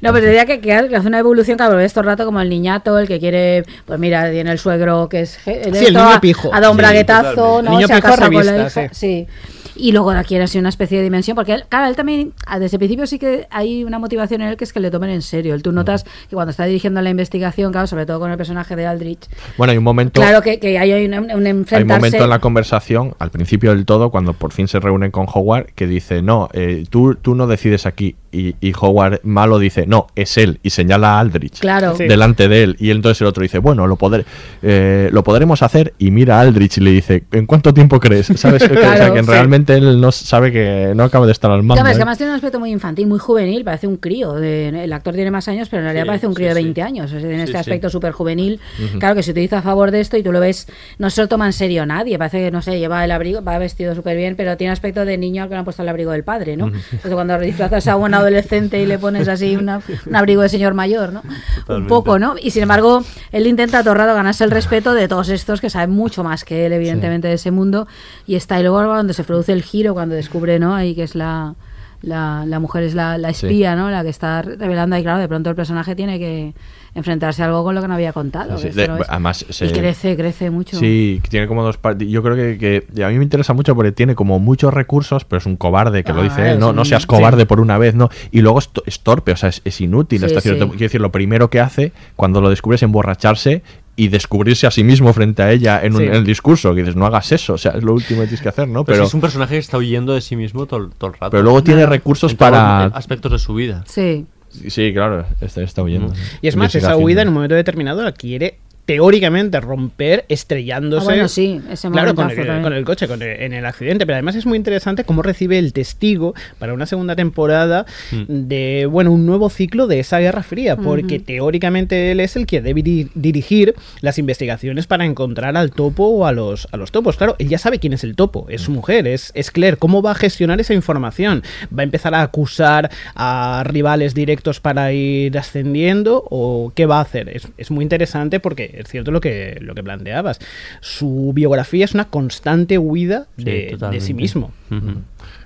No, 0.01 0.13
pero 0.13 0.25
diría 0.25 0.45
que, 0.45 0.59
que 0.61 0.73
hace 0.73 1.07
una 1.07 1.19
evolución, 1.19 1.57
claro, 1.57 1.73
todo 1.73 1.99
el 2.01 2.05
rato 2.05 2.25
como 2.25 2.41
el 2.41 2.49
niñato, 2.49 2.97
el 2.99 3.07
que 3.07 3.19
quiere, 3.19 3.63
pues 3.85 3.99
mira, 3.99 4.29
tiene 4.31 4.51
el 4.51 4.59
suegro 4.59 5.07
que 5.09 5.21
es... 5.21 5.39
Sí, 5.43 5.51
el 5.51 5.75
esto 5.75 5.91
niño 6.05 6.21
pijo. 6.21 6.53
Ha 6.53 6.59
dado 6.59 6.71
un 6.73 6.77
Sí, 6.77 6.81
braguetazo. 6.83 7.61
¿no? 7.61 7.71
El 7.71 7.75
niño 7.77 7.87
Se 7.87 7.93
ha 7.93 7.95
pijo 7.97 8.07
casado 8.09 8.31
con 8.31 8.45
la 8.45 8.51
revista, 8.51 8.83
hija, 8.83 8.93
sí. 8.93 9.27
Y 9.75 9.91
luego 9.91 10.11
adquiere 10.11 10.43
así 10.45 10.57
una 10.57 10.69
especie 10.69 10.97
de 10.97 11.03
dimensión, 11.03 11.35
porque 11.35 11.53
él, 11.53 11.65
claro, 11.67 11.87
él 11.87 11.95
también, 11.95 12.33
ah, 12.45 12.59
desde 12.59 12.75
el 12.75 12.79
principio 12.79 13.05
sí 13.07 13.19
que 13.19 13.47
hay 13.49 13.83
una 13.83 13.99
motivación 13.99 14.41
en 14.41 14.49
él 14.49 14.57
que 14.57 14.63
es 14.63 14.73
que 14.73 14.79
le 14.79 14.91
tomen 14.91 15.09
en 15.09 15.21
serio. 15.21 15.53
Él, 15.53 15.63
tú 15.63 15.71
notas 15.71 16.03
que 16.03 16.35
cuando 16.35 16.51
está 16.51 16.65
dirigiendo 16.65 17.01
la 17.01 17.09
investigación, 17.09 17.71
claro, 17.71 17.87
sobre 17.87 18.05
todo 18.05 18.19
con 18.19 18.31
el 18.31 18.37
personaje 18.37 18.75
de 18.75 18.85
Aldrich, 18.85 19.27
Bueno, 19.57 19.71
hay 19.71 19.77
un 19.77 19.83
momento... 19.83 20.21
claro 20.21 20.41
que, 20.41 20.59
que 20.59 20.79
hay 20.79 21.05
un, 21.05 21.13
un 21.13 21.29
Hay 21.29 21.35
un 21.35 21.47
enfrentarse... 21.47 21.99
momento 21.99 22.23
en 22.23 22.29
la 22.29 22.39
conversación, 22.39 23.15
al 23.19 23.31
principio 23.31 23.71
del 23.71 23.85
todo, 23.85 24.11
cuando 24.11 24.33
por 24.33 24.51
fin 24.51 24.67
se 24.67 24.79
reúnen 24.79 25.11
con 25.11 25.25
Howard, 25.31 25.67
que 25.75 25.87
dice, 25.87 26.21
no, 26.21 26.49
eh, 26.53 26.85
tú, 26.89 27.15
tú 27.15 27.35
no 27.35 27.47
decides 27.47 27.85
aquí. 27.85 28.15
Y, 28.39 28.55
y 28.61 28.73
Howard 28.79 29.21
malo 29.23 29.59
dice, 29.59 29.85
no, 29.87 30.07
es 30.15 30.37
él, 30.37 30.59
y 30.63 30.69
señala 30.71 31.13
a 31.15 31.19
Aldrich 31.19 31.59
Claro. 31.59 31.95
Sí. 31.95 32.05
delante 32.07 32.47
de 32.47 32.63
él. 32.63 32.75
Y 32.79 32.91
entonces 32.91 33.21
el 33.21 33.27
otro 33.27 33.43
dice, 33.43 33.59
bueno, 33.59 33.87
lo, 33.87 33.95
poder, 33.95 34.25
eh, 34.61 35.09
lo 35.11 35.23
podremos 35.23 35.61
hacer, 35.63 35.93
y 35.97 36.11
mira 36.11 36.37
a 36.37 36.41
Aldrich 36.41 36.77
y 36.77 36.81
le 36.81 36.91
dice, 36.91 37.23
¿en 37.31 37.45
cuánto 37.45 37.73
tiempo 37.73 37.99
crees? 37.99 38.27
¿Sabes? 38.35 38.63
Que- 38.67 38.73
o 38.77 38.81
sea, 38.81 39.13
que 39.13 39.23
sí. 39.23 39.29
realmente 39.29 39.73
él 39.75 39.99
no 40.01 40.11
sabe 40.11 40.51
que 40.51 40.93
no 40.95 41.03
acaba 41.03 41.25
de 41.25 41.31
estar 41.31 41.49
al 41.51 41.63
mando. 41.63 41.83
Que 41.83 41.89
¿eh? 41.89 41.93
además 41.95 42.17
tiene 42.17 42.31
un 42.31 42.35
aspecto 42.35 42.59
muy 42.59 42.71
infantil, 42.71 43.07
muy 43.07 43.19
juvenil, 43.19 43.63
parece 43.63 43.87
un 43.87 43.97
crío. 43.97 44.33
de- 44.33 44.69
el 44.85 44.93
actor 44.93 45.13
tiene 45.13 45.31
más 45.31 45.47
años, 45.47 45.69
pero 45.69 45.81
en 45.81 45.85
realidad 45.85 46.03
Sí, 46.03 46.07
parece 46.07 46.27
un 46.27 46.33
sí, 46.33 46.37
crío 46.37 46.49
de 46.49 46.55
sí. 46.55 46.63
20 46.63 46.81
años. 46.81 47.05
Es 47.11 47.21
decir, 47.21 47.31
en 47.31 47.37
Sí, 47.37 47.43
este 47.45 47.57
aspecto 47.57 47.89
súper 47.89 48.11
juvenil. 48.11 48.59
Claro 48.99 49.15
que 49.15 49.23
se 49.23 49.31
utiliza 49.31 49.59
a 49.59 49.61
favor 49.61 49.91
de 49.91 50.01
esto 50.01 50.17
y 50.17 50.23
tú 50.23 50.31
lo 50.31 50.39
ves, 50.39 50.67
no 50.97 51.09
se 51.09 51.21
lo 51.21 51.27
toma 51.27 51.45
en 51.45 51.53
serio 51.53 51.85
nadie. 51.85 52.17
Parece 52.17 52.39
que, 52.39 52.51
no 52.51 52.61
sé, 52.61 52.79
lleva 52.79 53.03
el 53.05 53.11
abrigo, 53.11 53.41
va 53.43 53.57
vestido 53.57 53.95
súper 53.95 54.17
bien, 54.17 54.35
pero 54.35 54.57
tiene 54.57 54.71
aspecto 54.73 55.05
de 55.05 55.17
niño 55.17 55.43
al 55.43 55.49
que 55.49 55.55
le 55.55 55.59
han 55.59 55.65
puesto 55.65 55.81
el 55.83 55.89
abrigo 55.89 56.11
del 56.11 56.23
padre, 56.23 56.57
¿no? 56.57 56.67
Entonces 56.67 57.13
cuando 57.13 57.37
disfrazas 57.39 57.87
a 57.87 57.95
un 57.95 58.13
adolescente 58.25 58.81
y 58.81 58.85
le 58.85 58.97
pones 58.99 59.27
así 59.27 59.55
una- 59.55 59.81
un 60.05 60.15
abrigo 60.15 60.41
de 60.41 60.49
señor 60.49 60.73
mayor, 60.73 61.13
¿no? 61.13 61.21
Un 61.67 61.87
poco, 61.87 62.19
¿no? 62.19 62.35
Y 62.41 62.51
sin 62.51 62.63
embargo, 62.63 63.03
él 63.31 63.47
intenta 63.47 63.79
atorrado 63.79 64.13
ganarse 64.15 64.43
el 64.43 64.51
respeto 64.51 64.93
de 64.93 65.07
todos 65.07 65.29
estos 65.29 65.61
que 65.61 65.69
saben 65.69 65.91
mucho 65.91 66.23
más 66.23 66.43
que 66.43 66.65
él, 66.65 66.73
evidentemente, 66.73 67.27
de 67.27 67.33
ese 67.35 67.51
mundo. 67.51 67.87
Y 68.27 68.35
está 68.35 68.55
ahí 68.55 68.63
luego 68.63 68.83
cuando 68.85 69.13
se 69.13 69.23
produce 69.23 69.53
el 69.53 69.63
giro, 69.63 69.93
cuando 69.93 70.15
descubre, 70.15 70.59
¿no? 70.59 70.75
Ahí 70.75 70.95
que 70.95 71.03
es 71.03 71.15
la, 71.15 71.55
la, 72.01 72.43
la 72.45 72.59
mujer 72.59 72.83
es 72.83 72.93
la, 72.95 73.17
la 73.17 73.33
Sí. 73.33 73.45
espía, 73.47 73.75
¿no? 73.75 73.89
La 73.89 74.03
que 74.03 74.09
está 74.09 74.41
revelando 74.41 74.95
ahí, 74.95 75.03
claro, 75.03 75.19
de 75.19 75.27
pronto 75.27 75.49
el 75.49 75.55
personaje 75.55 75.95
tiene 75.95 76.19
que 76.19 76.53
enfrentarse 76.93 77.41
a 77.43 77.47
algo 77.47 77.63
con 77.63 77.75
lo 77.75 77.81
que 77.81 77.87
no 77.89 77.93
había 77.95 78.13
contado. 78.13 78.57
Sí, 78.57 78.69
de- 78.69 78.89
además, 79.09 79.45
se- 79.49 79.65
Y 79.65 79.71
crece, 79.71 80.15
crece 80.15 80.49
mucho. 80.49 80.77
Sí, 80.77 81.21
tiene 81.29 81.45
como 81.47 81.61
dos 81.63 81.77
partes. 81.77 82.07
Yo 82.07 82.23
creo 82.23 82.35
que, 82.37 82.57
que- 82.57 82.87
y 82.95 83.01
a 83.01 83.09
mí 83.09 83.17
me 83.17 83.23
interesa 83.25 83.53
mucho 83.53 83.75
porque 83.75 83.91
tiene 83.91 84.15
como 84.15 84.39
muchos 84.39 84.73
recursos, 84.73 85.25
pero 85.25 85.39
es 85.39 85.45
un 85.45 85.57
cobarde 85.57 86.03
que 86.05 86.13
lo 86.13 86.21
Ah, 86.21 86.23
dice 86.23 86.51
él. 86.51 86.59
No, 86.59 86.71
no 86.71 86.85
seas 86.85 87.01
sí. 87.01 87.07
cobarde 87.07 87.45
por 87.45 87.59
una 87.59 87.77
vez, 87.77 87.95
¿no? 87.95 88.09
Y 88.31 88.39
luego 88.41 88.59
es, 88.59 88.69
to- 88.69 88.83
es 88.85 89.01
torpe, 89.01 89.33
o 89.33 89.35
sea, 89.35 89.49
es, 89.49 89.61
es 89.65 89.81
inútil. 89.81 90.23
Hasta 90.23 90.39
cierto-. 90.39 90.67
Quiero 90.69 90.79
decir, 90.85 91.01
lo 91.01 91.11
primero 91.11 91.49
que 91.49 91.59
hace 91.59 91.91
cuando 92.15 92.39
lo 92.39 92.49
descubres 92.49 92.79
es 92.79 92.83
emborracharse 92.83 93.61
y 93.97 94.09
descubrirse 94.09 94.67
a 94.67 94.71
sí 94.71 94.83
mismo 94.83 95.13
frente 95.13 95.41
a 95.41 95.51
ella 95.51 95.79
en, 95.83 95.93
un- 95.93 95.99
Sí. 96.01 96.05
en 96.07 96.15
el 96.15 96.25
discurso. 96.25 96.73
Que 96.75 96.81
dices, 96.81 96.95
no 96.95 97.05
hagas 97.05 97.31
eso, 97.31 97.53
o 97.53 97.57
sea, 97.57 97.71
es 97.71 97.83
lo 97.83 97.93
último 97.93 98.21
que 98.21 98.27
tienes 98.27 98.41
que 98.41 98.49
hacer, 98.49 98.67
¿no? 98.67 98.83
Pero, 98.83 98.95
Pero, 98.97 99.07
es 99.07 99.13
un 99.13 99.21
personaje 99.21 99.53
que 99.53 99.59
está 99.59 99.77
huyendo 99.77 100.13
de 100.13 100.21
sí 100.21 100.35
mismo 100.35 100.65
todo, 100.65 100.89
todo 100.97 101.11
el 101.11 101.13
rato. 101.17 101.29
pero 101.31 101.43
luego 101.43 101.63
tiene 101.63 101.85
recursos 101.85 102.31
En 102.31 102.37
para. 102.37 102.85
aspectos 102.85 103.31
de 103.31 103.39
su 103.39 103.53
vida. 103.53 103.83
Sí. 103.87 104.25
Sí, 104.67 104.93
claro, 104.93 105.25
está, 105.41 105.61
está 105.63 105.83
huyendo. 105.83 106.13
Y 106.41 106.47
es 106.47 106.55
más, 106.55 106.73
esa 106.75 106.95
huida 106.95 107.21
en 107.21 107.27
un 107.29 107.33
momento 107.33 107.55
determinado 107.55 108.01
la 108.03 108.13
quiere 108.13 108.59
teóricamente 108.85 109.59
romper 109.59 110.25
estrellándose 110.29 111.01
Ah, 111.05 111.09
bueno, 111.09 111.27
sí, 111.27 111.59
ese 111.71 111.89
claro 111.89 112.13
con 112.15 112.29
el, 112.29 112.35
también. 112.37 112.61
con 112.63 112.73
el 112.73 112.85
coche 112.85 113.07
con 113.07 113.21
el- 113.21 113.41
en 113.41 113.53
el 113.53 113.65
accidente. 113.65 114.05
Pero 114.05 114.15
además 114.15 114.35
es 114.35 114.45
muy 114.45 114.57
interesante 114.57 115.03
cómo 115.03 115.21
recibe 115.21 115.57
el 115.57 115.73
testigo 115.73 116.33
para 116.59 116.73
una 116.73 116.85
segunda 116.85 117.15
temporada 117.15 117.85
Mm. 118.11 118.23
de 118.47 118.87
bueno 118.89 119.11
un 119.11 119.25
nuevo 119.25 119.49
ciclo 119.49 119.87
de 119.87 119.99
esa 119.99 120.19
guerra 120.19 120.43
fría 120.43 120.75
porque 120.75 121.19
teóricamente 121.19 122.11
él 122.11 122.19
es 122.19 122.35
el 122.35 122.45
que 122.45 122.61
debe 122.61 122.81
di- 122.83 123.09
dirigir 123.15 123.73
las 124.01 124.17
investigaciones 124.19 124.87
para 124.87 125.05
encontrar 125.05 125.57
al 125.57 125.71
topo 125.71 126.05
o 126.07 126.25
a 126.25 126.31
los 126.31 126.67
a 126.71 126.77
los 126.77 126.91
topos. 126.91 127.17
Claro 127.17 127.35
él 127.39 127.49
ya 127.49 127.57
sabe 127.57 127.79
quién 127.79 127.93
es 127.93 128.03
el 128.03 128.15
topo 128.15 128.45
es 128.49 128.61
su 128.61 128.71
mujer 128.71 129.07
es, 129.07 129.31
es 129.35 129.51
Claire. 129.51 129.77
Cómo 129.77 130.01
va 130.01 130.11
a 130.11 130.15
gestionar 130.15 130.59
esa 130.61 130.73
información 130.73 131.43
va 131.77 131.81
a 131.81 131.83
empezar 131.83 132.13
a 132.13 132.21
acusar 132.21 132.91
a 133.15 133.63
rivales 133.65 134.13
directos 134.13 134.59
para 134.59 134.91
ir 134.93 135.37
ascendiendo 135.37 136.23
o 136.29 136.71
qué 136.75 136.85
va 136.85 136.97
a 136.99 137.01
hacer 137.01 137.29
es, 137.29 137.47
es 137.57 137.71
muy 137.71 137.83
interesante 137.83 138.39
porque 138.39 138.74
es 138.79 138.87
cierto 138.89 139.11
lo 139.11 139.21
que 139.21 139.57
lo 139.61 139.75
que 139.75 139.83
planteabas. 139.83 140.39
Su 140.81 141.31
biografía 141.33 141.85
es 141.85 141.93
una 141.93 142.05
constante 142.05 142.77
huida 142.77 143.27
Sí, 143.37 143.43
de, 143.43 143.77
de 143.91 144.01
sí 144.01 144.13
mismo. 144.13 144.51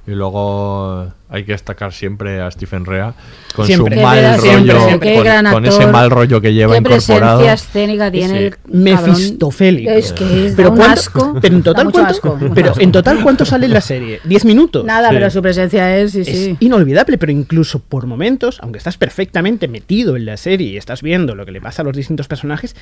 Y 0.07 0.11
luego 0.11 1.14
hay 1.31 1.43
que 1.43 1.51
destacar 1.51 1.93
siempre 1.93 2.41
a 2.41 2.49
Stephen 2.49 2.85
Rea 2.85 3.14
con 3.56 3.65
Siempre. 3.68 3.95
su 3.95 3.99
Qué 3.99 4.06
mal 4.06 4.15
verdad, 4.18 4.38
rollo, 4.39 4.51
siempre. 4.88 5.14
Qué 5.14 5.15
con, 5.43 5.51
con 5.51 5.65
ese 5.68 5.88
mal 5.88 6.10
rollo 6.10 6.41
que 6.41 6.53
lleva 6.53 6.73
Qué 6.73 6.80
incorporado. 6.80 7.39
presencia 7.39 7.53
escénica 7.53 8.11
tiene 8.11 8.38
Sí. 8.39 8.43
el. 8.45 8.56
Mefistofélico. 8.68 9.91
Es 9.91 10.11
que 10.14 10.47
es, 10.47 10.53
pero 10.56 10.72
un 10.72 10.77
cuánto- 10.77 10.93
asco. 10.99 11.38
pero 11.41 11.56
en 11.56 11.64
total 11.64 11.91
cuánto, 11.91 12.11
asco, 12.11 12.39
pero 12.53 12.72
asco. 12.72 12.81
en 12.81 12.91
total 12.91 13.22
cuánto 13.23 13.45
sale 13.45 13.65
en 13.68 13.73
la 13.73 13.81
serie 13.81 14.19
10 14.23 14.45
minutos 14.45 14.85
Nada, 14.85 15.10
pero 15.10 15.30
su 15.30 15.41
presencia 15.41 15.97
es, 15.97 16.11
sí, 16.14 16.22
es 16.22 16.27
sí. 16.27 16.57
inolvidable, 16.60 17.18
pero 17.18 17.31
incluso 17.31 17.80
por 17.80 18.06
momentos, 18.07 18.60
aunque 18.61 18.77
estás 18.77 18.97
perfectamente 18.97 19.68
metido 19.68 20.15
en 20.15 20.26
la 20.26 20.38
serie 20.38 20.69
y 20.72 20.77
estás 20.77 21.01
viendo 21.01 21.35
lo 21.35 21.45
que 21.45 21.51
le 21.51 21.61
pasa 21.61 21.81
a 21.81 21.85
los 21.85 21.95
distintos 21.95 22.27
personajes, 22.27 22.76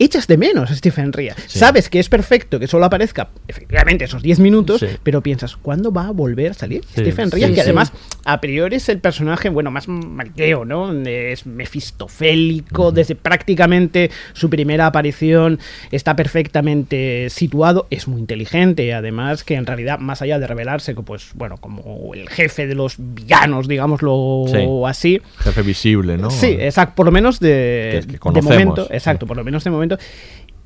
echas 0.00 0.28
de 0.28 0.36
menos 0.36 0.70
a 0.70 0.76
Stephen 0.76 1.12
Rea. 1.12 1.34
Sabes 1.48 1.88
que 1.90 1.98
es 1.98 2.08
perfecto 2.08 2.60
que 2.60 2.68
solo 2.68 2.84
aparezca 2.84 3.30
efectivamente 3.48 4.04
esos 4.04 4.22
10 4.22 4.38
minutos, 4.38 4.80
Sí. 4.80 4.86
pero 5.02 5.22
piensas, 5.22 5.56
¿cuándo 5.56 5.90
va 5.92 6.06
a 6.06 6.10
volver 6.12 6.52
a 6.52 6.54
salir 6.54 6.82
Sí, 6.84 7.00
Stephen 7.00 7.30
Rea? 7.32 7.48
sí, 7.48 7.54
que 7.54 7.62
sí. 7.62 7.66
Además, 7.80 7.92
a 8.24 8.40
priori 8.40 8.76
es 8.76 8.88
el 8.88 8.98
personaje, 9.00 9.48
bueno, 9.48 9.70
más 9.70 9.88
malteo, 9.88 10.64
¿no? 10.64 10.92
Es 10.92 11.46
mefistofélico, 11.46 12.92
desde 12.92 13.14
prácticamente 13.14 14.10
su 14.32 14.50
primera 14.50 14.86
aparición 14.86 15.58
está 15.90 16.16
perfectamente 16.16 17.28
situado, 17.30 17.86
es 17.90 18.08
muy 18.08 18.20
inteligente, 18.20 18.92
además 18.94 19.44
que 19.44 19.54
en 19.54 19.66
realidad, 19.66 19.98
más 19.98 20.22
allá 20.22 20.38
de 20.38 20.46
revelarse, 20.46 20.94
que, 20.94 21.02
pues, 21.02 21.30
bueno, 21.34 21.56
como 21.58 22.12
el 22.14 22.28
jefe 22.28 22.66
de 22.66 22.74
los 22.74 22.96
villanos, 22.98 23.68
digámoslo 23.68 24.44
Sí. 24.48 24.58
así, 24.86 25.20
Jefe 25.38 25.62
visible, 25.62 26.18
¿no? 26.18 26.30
Sí, 26.30 26.56
exacto, 26.58 26.94
por 26.96 27.06
lo 27.06 27.12
menos 27.12 27.40
de, 27.40 27.88
Que 27.92 27.98
es 27.98 28.06
que 28.06 28.18
de 28.32 28.42
momento, 28.42 28.84
sí. 28.86 28.90
exacto, 28.92 29.26
por 29.26 29.36
lo 29.36 29.44
menos 29.44 29.64
de 29.64 29.70
momento. 29.70 29.98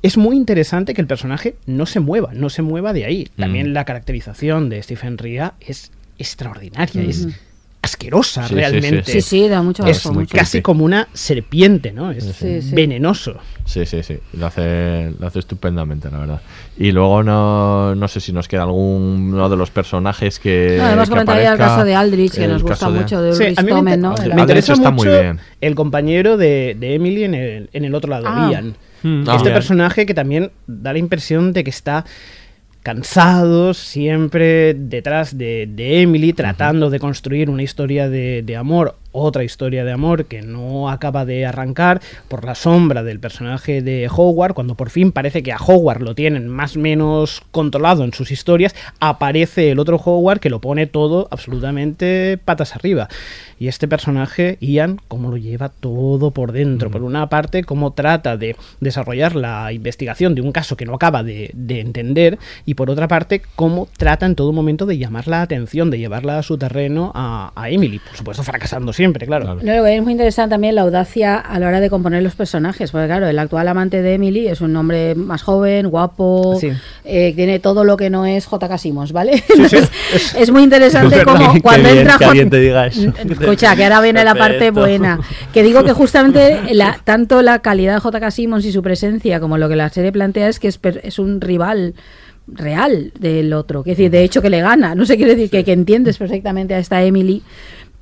Es 0.01 0.17
muy 0.17 0.35
interesante 0.35 0.93
que 0.93 0.99
el 0.99 1.07
personaje 1.07 1.55
no 1.65 1.85
se 1.85 2.01
mueva, 2.01 2.31
no 2.33 2.49
se 2.49 2.61
mueva 2.61 2.91
de 2.91 3.05
ahí. 3.05 3.29
También 3.37 3.69
Mm. 3.69 3.73
la 3.73 3.85
caracterización 3.85 4.67
de 4.69 4.83
Stephen 4.83 5.17
Rea 5.17 5.53
es 5.61 5.91
extraordinaria, 6.17 7.01
es 7.03 7.27
asquerosa 7.81 8.43
Sí, 8.43 8.49
sí, 8.49 8.55
realmente. 8.55 9.11
Sí, 9.11 9.21
sí, 9.21 9.47
da 9.49 9.61
mucho 9.61 9.85
Es 9.85 10.05
mucho. 10.05 10.37
casi 10.37 10.61
como 10.61 10.85
una 10.85 11.09
serpiente, 11.13 11.91
¿no? 11.91 12.11
Es 12.11 12.23
Sí, 12.23 12.61
sí. 12.61 12.73
venenoso. 12.73 13.35
Sí, 13.65 13.85
sí, 13.85 14.01
sí. 14.03 14.17
Lo 14.37 14.45
hace, 14.47 15.11
lo 15.19 15.27
hace 15.27 15.39
estupendamente, 15.39 16.09
la 16.09 16.19
verdad. 16.19 16.41
Y 16.77 16.93
luego 16.93 17.23
no, 17.23 17.93
no 17.93 18.07
sé 18.07 18.21
si 18.21 18.31
nos 18.31 18.47
queda 18.47 18.63
alguno 18.63 19.49
de 19.49 19.57
los 19.57 19.69
personajes 19.69 20.39
que. 20.39 20.77
No, 20.79 20.89
hemos 20.91 21.09
que 21.09 21.11
comentado 21.11 21.41
ya 21.41 21.51
el 21.51 21.57
caso 21.57 21.83
de 21.83 21.93
Aldrich, 21.93 22.33
que 22.35 22.47
nos 22.47 22.63
gusta 22.63 22.89
de- 22.89 22.99
mucho, 22.99 23.21
de 23.21 23.33
Sí, 23.35 23.43
Ulrich 23.43 23.67
Tomen, 23.67 23.99
¿no? 24.01 24.15
me 24.33 24.41
interesa 24.41 24.73
está 24.73 24.89
mucho 24.91 25.09
muy 25.09 25.19
bien. 25.19 25.39
el 25.59 25.75
compañero 25.75 26.37
de, 26.37 26.77
de 26.79 26.95
Emily 26.95 27.25
en 27.25 27.33
el, 27.33 27.69
en 27.73 27.83
el 27.83 27.93
otro 27.95 28.09
lado, 28.11 28.23
Ah. 28.27 28.47
Ian. 28.49 28.75
Mm, 29.03 29.29
este 29.29 29.49
ah. 29.49 29.53
personaje 29.53 30.05
que 30.05 30.13
también 30.13 30.51
da 30.67 30.93
la 30.93 30.99
impresión 30.99 31.51
de 31.51 31.65
que 31.65 31.69
está 31.69 32.05
cansado, 32.83 33.73
siempre 33.73 34.73
detrás 34.73 35.37
de, 35.37 35.67
de 35.67 36.01
Emily, 36.01 36.33
tratando 36.33 36.89
de 36.89 36.99
construir 36.99 37.49
una 37.49 37.63
historia 37.63 38.09
de, 38.09 38.43
de 38.43 38.55
amor, 38.57 38.97
otra 39.13 39.45
historia 39.45 39.85
de 39.85 39.93
amor 39.93 40.25
que 40.25 40.41
no 40.41 40.89
acaba 40.89 41.23
de 41.23 41.45
arrancar 41.45 42.01
por 42.27 42.43
la 42.43 42.55
sombra 42.55 43.03
del 43.03 43.21
personaje 43.21 43.81
de 43.81 44.09
Howard, 44.13 44.53
cuando 44.53 44.75
por 44.75 44.89
fin 44.89 45.13
parece 45.13 45.41
que 45.41 45.53
a 45.53 45.57
Howard 45.57 46.01
lo 46.01 46.15
tienen 46.15 46.49
más 46.49 46.75
o 46.75 46.79
menos 46.79 47.41
controlado 47.51 48.03
en 48.03 48.11
sus 48.11 48.31
historias, 48.31 48.75
aparece 48.99 49.71
el 49.71 49.79
otro 49.79 49.95
Howard 49.95 50.39
que 50.39 50.49
lo 50.49 50.59
pone 50.59 50.87
todo 50.87 51.27
absolutamente 51.31 52.37
patas 52.43 52.75
arriba. 52.75 53.07
Y 53.59 53.67
este 53.67 53.87
personaje, 53.87 54.57
Ian, 54.59 54.99
cómo 55.07 55.29
lo 55.29 55.37
lleva 55.37 55.69
todo 55.69 56.31
por 56.31 56.51
dentro. 56.51 56.91
Por 56.91 57.03
una 57.03 57.29
parte, 57.29 57.63
cómo 57.63 57.91
trata 57.91 58.35
de 58.35 58.57
desarrollar 58.81 59.35
la 59.35 59.71
investigación 59.71 60.35
de 60.35 60.41
un 60.41 60.51
caso 60.51 60.75
que 60.75 60.85
no 60.85 60.95
acaba 60.95 61.23
de, 61.23 61.51
de 61.53 61.79
entender. 61.79 62.39
Y 62.65 62.73
por 62.73 62.89
otra 62.89 63.07
parte, 63.07 63.41
cómo 63.55 63.87
trata 63.95 64.25
en 64.25 64.35
todo 64.35 64.51
momento 64.51 64.85
de 64.85 64.97
llamar 64.97 65.27
la 65.27 65.41
atención, 65.41 65.91
de 65.91 65.99
llevarla 65.99 66.39
a 66.39 66.43
su 66.43 66.57
terreno 66.57 67.11
a, 67.15 67.53
a 67.55 67.69
Emily. 67.69 67.99
Por 67.99 68.17
supuesto, 68.17 68.43
fracasando 68.43 68.91
siempre, 68.91 69.02
claro. 69.11 69.57
Luego 69.61 69.85
es 69.87 70.01
muy 70.01 70.11
interesante 70.13 70.53
también 70.53 70.75
la 70.75 70.81
audacia 70.83 71.35
a 71.37 71.59
la 71.59 71.67
hora 71.67 71.79
de 71.81 71.89
componer 71.89 72.23
los 72.23 72.35
personajes, 72.35 72.91
porque 72.91 73.07
claro, 73.07 73.27
el 73.27 73.37
actual 73.39 73.67
amante 73.67 74.01
de 74.01 74.13
Emily 74.13 74.47
es 74.47 74.61
un 74.61 74.75
hombre 74.75 75.15
más 75.15 75.41
joven, 75.43 75.89
guapo, 75.89 76.57
Sí. 76.59 76.69
eh, 77.03 77.33
tiene 77.35 77.59
todo 77.59 77.83
lo 77.83 77.97
que 77.97 78.09
no 78.09 78.25
es 78.25 78.45
J.K. 78.45 78.77
Simmons, 78.77 79.11
¿vale? 79.11 79.43
Entonces, 79.49 79.89
es 80.37 80.51
muy 80.51 80.63
interesante 80.63 81.17
Es 81.17 81.23
como 81.25 81.61
cuando 81.61 81.89
bien 81.89 81.99
entra 82.01 82.17
que 82.17 82.25
J- 82.25 82.49
te 82.49 82.59
diga 82.59 82.87
eso. 82.87 83.11
Escucha, 83.29 83.75
que 83.75 83.83
ahora 83.83 84.01
viene 84.01 84.23
la 84.23 84.35
parte 84.35 84.71
buena. 84.71 85.19
Que 85.53 85.63
digo 85.63 85.83
que 85.83 85.93
justamente 85.93 86.59
la, 86.73 86.97
tanto 87.03 87.41
la 87.41 87.59
calidad 87.59 87.95
de 87.95 87.99
J.K. 87.99 88.31
Simmons 88.31 88.65
y 88.65 88.71
su 88.71 88.81
presencia 88.81 89.39
como 89.39 89.57
lo 89.57 89.67
que 89.67 89.75
la 89.75 89.89
serie 89.89 90.11
plantea 90.11 90.47
es 90.47 90.59
que 90.59 90.67
es, 90.67 90.77
per- 90.77 91.01
es 91.03 91.19
un 91.19 91.41
rival 91.41 91.95
real 92.47 93.11
del 93.19 93.53
otro. 93.53 93.83
Que 93.83 93.91
decir, 93.91 94.11
de 94.11 94.23
hecho 94.23 94.41
que 94.41 94.49
le 94.49 94.61
gana. 94.61 94.95
No 94.95 95.05
sé, 95.05 95.15
quiere 95.17 95.35
decir 95.35 95.49
que, 95.49 95.63
que 95.63 95.71
entiendes 95.71 96.17
perfectamente 96.17 96.73
a 96.75 96.79
esta 96.79 97.01
Emily 97.03 97.41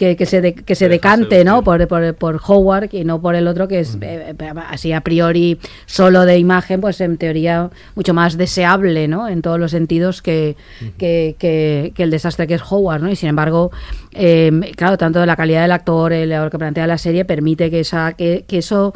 que, 0.02 0.16
que 0.16 0.26
se, 0.26 0.42
de- 0.42 0.56
que 0.56 0.74
se 0.74 0.90
decante 0.90 1.44
¿no? 1.46 1.64
por, 1.64 1.88
por, 1.88 2.16
por 2.16 2.42
Howard 2.48 2.90
y 2.92 3.04
no 3.04 3.22
por 3.22 3.36
el 3.36 3.48
otro 3.48 3.68
que 3.68 3.82
es 3.82 4.00
eh, 4.02 4.34
eh, 4.40 4.54
así 4.68 4.92
a 4.94 5.02
priori 5.02 5.60
solo 5.86 6.26
de 6.26 6.40
imagen, 6.40 6.82
pues 6.82 7.00
en 7.02 7.18
teoría 7.18 7.70
mucho 7.94 8.12
más 8.16 8.36
deseable 8.36 9.08
¿no? 9.08 9.28
en 9.28 9.44
todos 9.44 9.60
los 9.60 9.70
sentidos 9.70 10.24
que, 10.24 10.56
que, 10.98 11.36
que- 11.38 11.92
que 11.94 12.02
el 12.02 12.10
desastre 12.10 12.48
que 12.48 12.56
es 12.56 12.64
Howard. 12.68 13.04
¿no? 13.04 13.12
Y 13.12 13.16
sin 13.16 13.30
embargo, 13.30 13.70
eh, 14.14 14.52
claro, 14.76 14.98
tanto 14.98 15.24
la 15.24 15.36
calidad 15.36 15.62
del 15.62 15.72
actor, 15.72 16.14
el, 16.14 16.32
lo 16.32 16.50
que 16.50 16.58
plantea 16.58 16.88
la 16.88 16.98
serie, 16.98 17.24
permite 17.24 17.70
que, 17.70 17.82
esa, 17.82 18.14
que, 18.14 18.44
que 18.48 18.58
eso 18.58 18.96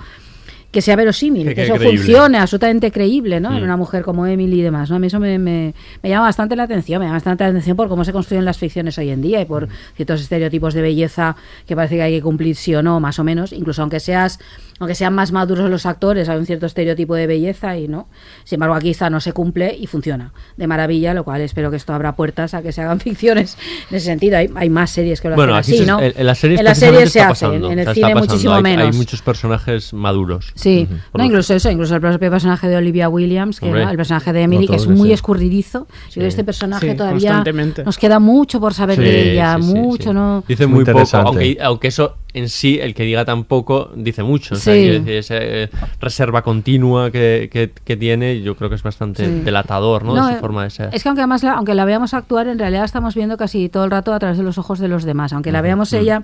que 0.76 0.82
sea 0.82 0.96
verosímil, 0.98 1.56
Que 1.56 1.64
eso 1.64 1.76
creíble. 1.76 1.98
funcione, 2.00 2.38
absolutamente 2.38 2.92
creíble, 2.92 3.40
¿no? 3.40 3.50
En 3.56 3.62
Mm. 3.62 3.64
una 3.64 3.78
mujer 3.78 4.04
como 4.04 4.28
Emily 4.28 4.60
y 4.60 4.62
demás, 4.62 4.90
¿no? 4.90 4.98
A 4.98 5.00
mí 5.00 5.08
eso 5.08 5.20
me, 5.22 5.40
me- 5.40 5.74
me 6.04 6.10
llama 6.10 6.26
bastante 6.26 6.56
la 6.58 6.64
atención, 6.64 7.00
me 7.00 7.06
llama 7.06 7.16
bastante 7.16 7.46
la 7.46 7.52
atención 7.52 7.78
por 7.78 7.88
cómo 7.88 8.04
se 8.04 8.12
construyen 8.12 8.44
las 8.44 8.58
ficciones 8.58 8.98
hoy 8.98 9.10
en 9.10 9.22
día 9.22 9.40
y 9.40 9.46
por 9.46 9.70
ciertos 9.96 10.20
estereotipos 10.22 10.74
de 10.74 10.82
belleza 10.82 11.38
que 11.66 11.78
parece 11.78 11.96
que 11.96 12.02
hay 12.02 12.14
que 12.18 12.22
cumplir 12.22 12.58
sí 12.58 12.76
o 12.76 12.84
no, 12.84 13.00
más 13.00 13.18
o 13.20 13.24
menos, 13.24 13.54
incluso 13.54 13.82
aunque 13.82 14.02
seas 14.02 14.38
aunque 14.78 14.94
sean 14.94 15.14
más 15.14 15.32
maduros 15.32 15.70
los 15.70 15.86
actores, 15.86 16.28
hay 16.28 16.38
un 16.38 16.46
cierto 16.46 16.66
estereotipo 16.66 17.16
de 17.16 17.28
belleza 17.28 17.78
y 17.78 17.88
no. 17.88 18.10
Sin 18.44 18.58
embargo, 18.58 18.76
aquí 18.76 18.90
esta 18.90 19.10
no 19.10 19.22
se 19.22 19.32
cumple 19.32 19.74
y 19.74 19.88
funciona 19.88 20.34
de 20.58 20.68
maravilla, 20.68 21.14
lo 21.14 21.24
cual 21.24 21.40
espero 21.40 21.72
que 21.72 21.78
esto 21.78 21.94
abra 21.94 22.18
puertas 22.18 22.54
a 22.54 22.62
que 22.62 22.74
se 22.74 22.82
hagan 22.82 23.00
ficciones 23.00 23.58
en 23.90 23.96
ese 23.96 24.08
sentido. 24.08 24.38
Hay, 24.38 24.50
hay 24.54 24.70
más 24.70 24.90
series 24.92 25.22
que 25.22 25.30
lo 25.30 25.36
Bueno, 25.38 25.56
hacen 25.56 25.76
aquí 25.76 25.78
así, 25.84 25.86
se- 25.86 25.92
¿no? 25.92 26.02
en, 26.02 26.14
en 26.18 26.26
las 26.26 26.38
series, 26.40 26.60
en 26.60 26.66
las 26.66 26.78
series 26.78 27.10
se 27.14 27.20
está 27.20 27.32
hace, 27.32 27.46
en 27.46 27.52
o 27.52 27.56
el 27.56 27.62
sea, 27.62 27.70
cine 27.72 27.82
está 27.94 28.02
pasando. 28.02 28.20
muchísimo 28.20 28.54
Hay- 28.56 28.64
menos. 28.64 28.86
Hay 28.88 28.98
muchos 28.98 29.22
personajes 29.22 29.94
maduros. 29.94 30.52
Sí, 30.56 30.65
Por 31.12 31.20
no, 31.22 31.26
incluso 31.26 31.54
eso, 31.54 31.70
incluso 31.72 31.96
el 31.96 32.02
propio 32.02 32.30
personaje 32.32 32.68
de 32.68 32.76
Olivia 32.78 33.10
Williams, 33.10 33.60
que 33.60 33.66
Hombre. 33.68 33.86
¿no? 33.86 33.92
el 33.92 33.98
personaje 33.98 34.34
de 34.34 34.42
Emily, 34.42 34.66
No 34.66 34.72
que 34.72 34.78
es 34.78 34.88
muy 34.88 35.12
escurridizo. 35.12 35.88
Yo 36.08 36.14
creo 36.14 36.24
que 36.24 36.28
este 36.30 36.44
personaje 36.44 36.92
Sí, 36.92 36.98
todavía 36.98 37.44
nos 37.86 37.98
queda 37.98 38.20
mucho 38.20 38.60
por 38.60 38.74
saber 38.74 38.98
Sí, 38.98 39.04
de 39.04 39.32
ella, 39.34 39.58
sí, 39.60 39.68
sí, 39.68 39.74
mucho, 39.74 40.10
sí. 40.10 40.14
¿no? 40.16 40.44
Dice 40.48 40.68
Muy 40.68 40.84
muy, 40.84 40.86
poco, 40.94 41.18
aunque, 41.18 41.58
aunque 41.62 41.88
eso 41.90 42.16
en 42.34 42.50
sí, 42.50 42.80
el 42.82 42.94
que 42.94 43.04
diga 43.04 43.24
tan 43.24 43.46
poco, 43.46 43.92
dice 43.96 44.22
mucho. 44.22 44.56
O 44.56 44.58
sea, 44.58 44.74
Sí. 44.74 44.82
quiero 44.82 45.00
decir, 45.00 45.14
esa 45.16 45.36
eh, 45.38 45.70
reserva 46.02 46.42
continua 46.42 47.10
que, 47.10 47.50
que- 47.50 47.72
que 47.84 47.96
tiene, 47.96 48.42
yo 48.42 48.58
creo 48.58 48.68
que 48.70 48.76
es 48.76 48.84
bastante 48.84 49.26
Sí. 49.26 49.40
delatador, 49.46 50.04
¿no? 50.04 50.14
No, 50.16 50.26
de 50.28 50.34
eh, 50.34 50.36
su 50.36 50.42
forma 50.42 50.64
de 50.66 50.70
ser. 50.70 50.90
Es 50.92 51.02
que 51.02 51.08
aunque 51.08 51.22
además 51.22 51.44
la, 51.44 51.54
aunque 51.54 51.74
la 51.74 51.86
veamos 51.86 52.14
actuar, 52.14 52.50
en 52.50 52.60
realidad 52.60 52.84
estamos 52.84 53.16
viendo 53.16 53.38
casi 53.38 53.70
todo 53.70 53.86
el 53.86 53.92
rato 53.92 54.14
a 54.14 54.20
través 54.20 54.38
de 54.38 54.44
los 54.44 54.58
ojos 54.58 54.80
de 54.80 54.90
los 54.90 55.06
demás. 55.06 55.32
Aunque 55.32 55.54
la 55.54 55.62
veamos 55.62 55.94
ella, 55.94 56.24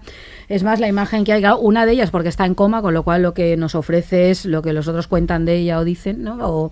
es 0.49 0.63
más 0.63 0.81
la 0.81 0.89
imagen 0.89 1.23
que 1.23 1.31
hay. 1.31 1.43
Una 1.61 1.85
de 1.85 1.93
ellas 1.93 2.11
porque 2.11 2.27
está 2.27 2.45
en 2.45 2.55
coma, 2.55 2.81
con 2.81 2.93
lo 2.93 3.03
cual 3.03 3.21
lo 3.21 3.33
que 3.33 3.55
nos 3.55 3.73
ofrece 3.73 4.30
es 4.31 4.45
lo 4.45 4.61
que 4.61 4.73
los 4.73 4.87
otros 4.87 5.07
cuentan 5.07 5.45
de 5.45 5.57
ella 5.57 5.79
o 5.79 5.83
dicen, 5.83 6.23
¿no? 6.23 6.37
O, 6.41 6.71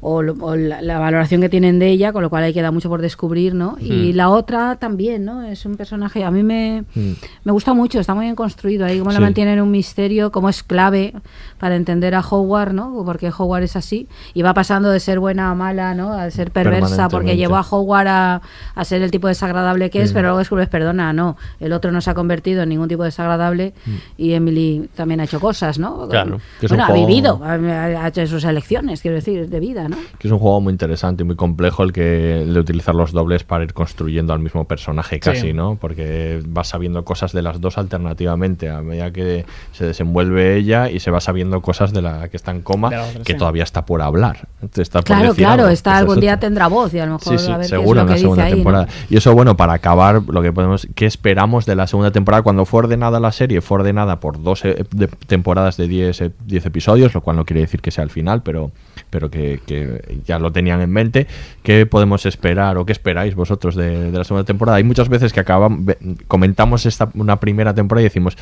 o 0.00 0.22
lo- 0.22 0.34
o 0.40 0.54
la, 0.56 0.80
la 0.82 0.98
valoración 0.98 1.40
que 1.40 1.48
tienen 1.48 1.78
de 1.78 1.88
ella, 1.88 2.12
con 2.12 2.22
lo 2.22 2.30
cual 2.30 2.44
ahí 2.44 2.52
queda 2.54 2.70
mucho 2.70 2.88
por 2.88 3.02
descubrir, 3.02 3.54
¿no? 3.54 3.76
Y 3.80 4.12
Mm. 4.12 4.16
la 4.16 4.28
otra 4.30 4.76
también, 4.76 5.24
¿no? 5.24 5.42
Es 5.42 5.64
un 5.66 5.76
personaje, 5.76 6.24
a 6.24 6.30
mí 6.30 6.42
me, 6.42 6.84
me 7.44 7.52
gusta 7.52 7.74
mucho, 7.74 7.98
está 8.00 8.14
muy 8.14 8.24
bien 8.26 8.36
construido 8.36 8.86
ahí, 8.86 8.98
cómo 8.98 9.10
Sí. 9.10 9.16
la 9.16 9.20
mantienen 9.20 9.60
un 9.60 9.70
misterio, 9.70 10.30
cómo 10.30 10.48
es 10.48 10.62
clave 10.62 11.14
para 11.58 11.74
entender 11.76 12.14
a 12.14 12.20
Howard, 12.20 12.72
¿no? 12.72 13.02
Porque 13.04 13.30
Howard 13.36 13.64
es 13.64 13.76
así 13.76 14.08
y 14.34 14.42
va 14.42 14.54
pasando 14.54 14.90
de 14.90 15.00
ser 15.00 15.18
buena 15.18 15.50
a 15.50 15.54
mala, 15.54 15.94
¿no? 15.94 16.12
A 16.12 16.30
ser 16.30 16.50
perversa, 16.52 17.08
porque 17.08 17.36
llevó 17.36 17.56
a 17.56 17.66
Howard 17.68 18.06
a, 18.08 18.42
a 18.74 18.84
ser 18.84 19.02
el 19.02 19.10
tipo 19.10 19.26
desagradable 19.28 19.90
que 19.90 20.02
es, 20.02 20.12
Mm. 20.12 20.14
pero 20.14 20.28
luego 20.28 20.38
descubres, 20.38 20.68
perdona, 20.68 21.12
no, 21.12 21.36
el 21.60 21.72
otro 21.72 21.90
no 21.92 22.00
se 22.00 22.10
ha 22.10 22.14
convertido 22.14 22.62
en 22.62 22.68
ningún 22.68 22.88
tipo 22.88 23.02
desagradable 23.04 23.74
y 24.16 24.32
Emily 24.32 24.88
también 24.94 25.20
ha 25.20 25.24
hecho 25.24 25.40
cosas, 25.40 25.78
¿no? 25.78 26.08
Claro, 26.08 26.40
que 26.60 26.68
Bueno, 26.68 26.84
ha 26.84 26.92
vivido, 26.92 27.40
ha, 27.42 27.54
ha 27.54 28.08
hecho 28.08 28.26
sus 28.26 28.44
elecciones, 28.44 29.02
quiero 29.02 29.16
decir, 29.16 29.48
de 29.48 29.60
vida, 29.60 29.87
¿no? 29.88 29.96
Que 30.18 30.28
es 30.28 30.32
un 30.32 30.38
juego 30.38 30.60
muy 30.60 30.72
interesante 30.72 31.22
y 31.22 31.26
muy 31.26 31.36
complejo 31.36 31.82
el 31.82 31.92
que 31.92 32.42
el 32.42 32.54
de 32.54 32.60
utilizar 32.60 32.94
los 32.94 33.12
dobles 33.12 33.44
para 33.44 33.64
ir 33.64 33.72
construyendo 33.74 34.32
al 34.32 34.38
mismo 34.40 34.64
personaje 34.66 35.20
casi, 35.20 35.38
Sí. 35.48 35.52
¿no? 35.52 35.76
Porque 35.80 36.40
vas 36.46 36.68
sabiendo 36.68 37.04
cosas 37.04 37.32
de 37.32 37.42
las 37.42 37.60
dos 37.60 37.78
alternativamente 37.78 38.68
a 38.70 38.80
medida 38.82 39.10
que 39.12 39.44
se 39.72 39.86
desenvuelve 39.86 40.56
ella 40.56 40.90
y 40.90 41.00
se 41.00 41.10
va 41.10 41.20
sabiendo 41.20 41.60
cosas 41.62 41.92
de 41.92 42.02
la 42.02 42.28
que 42.28 42.36
está 42.36 42.50
en 42.52 42.62
coma 42.62 42.90
la 42.90 43.04
otra, 43.04 43.22
que 43.22 43.32
sí. 43.32 43.38
todavía 43.38 43.62
está 43.64 43.84
por 43.86 44.02
hablar. 44.02 44.48
Está 44.76 45.00
por 45.00 45.04
Claro, 45.06 45.28
decir 45.28 45.44
claro, 45.44 45.62
algo. 45.64 45.72
está 45.72 45.92
es 45.92 45.98
algún 45.98 46.20
día 46.20 46.38
tendrá 46.38 46.66
voz 46.68 46.92
y 46.94 46.98
a 46.98 47.06
lo 47.06 47.12
mejor 47.14 47.38
Sí, 47.38 47.50
a 47.50 47.56
ver 47.56 47.66
qué 47.66 47.68
seguro 47.68 48.00
es 48.00 48.02
en 48.02 48.06
lo 48.06 48.10
la 48.10 48.14
que 48.14 48.20
segunda 48.20 48.44
ahí, 48.44 48.50
¿no? 48.50 48.56
temporada. 48.56 48.88
Y 49.10 49.16
eso, 49.16 49.34
bueno, 49.34 49.56
para 49.56 49.72
acabar, 49.74 50.22
lo 50.28 50.42
que 50.42 50.52
podemos, 50.52 50.86
¿qué 50.94 51.06
esperamos 51.06 51.66
de 51.66 51.76
la 51.76 51.86
segunda 51.86 52.10
temporada? 52.10 52.42
Cuando 52.42 52.64
fue 52.64 52.80
ordenada 52.80 53.20
la 53.20 53.32
serie, 53.32 53.60
fue 53.60 53.78
ordenada 53.78 54.20
por 54.20 54.42
dos 54.42 54.64
eh, 54.64 54.84
temporadas 55.26 55.76
de 55.76 55.88
10 55.88 56.20
eh, 56.22 56.30
10 56.46 56.66
episodios, 56.66 57.14
lo 57.14 57.20
cual 57.20 57.36
no 57.36 57.44
quiere 57.44 57.60
decir 57.60 57.80
que 57.80 57.90
sea 57.90 58.04
el 58.04 58.10
final, 58.10 58.42
pero, 58.42 58.70
pero 59.10 59.30
que, 59.30 59.60
que 59.66 59.77
ya 60.24 60.38
lo 60.38 60.52
tenían 60.52 60.80
en 60.80 60.90
mente. 60.90 61.26
¿Qué 61.62 61.86
podemos 61.86 62.26
esperar 62.26 62.76
o 62.76 62.86
qué 62.86 62.92
esperáis 62.92 63.34
vosotros 63.34 63.74
de, 63.74 64.10
la 64.12 64.24
segunda 64.24 64.44
temporada? 64.44 64.78
Hay 64.78 64.84
muchas 64.84 65.08
veces 65.08 65.32
que 65.32 65.40
acaban, 65.40 65.86
comentamos 66.26 66.86
esta, 66.86 67.10
una 67.14 67.40
primera 67.40 67.74
temporada 67.74 68.02
y 68.02 68.04
decimos. 68.04 68.36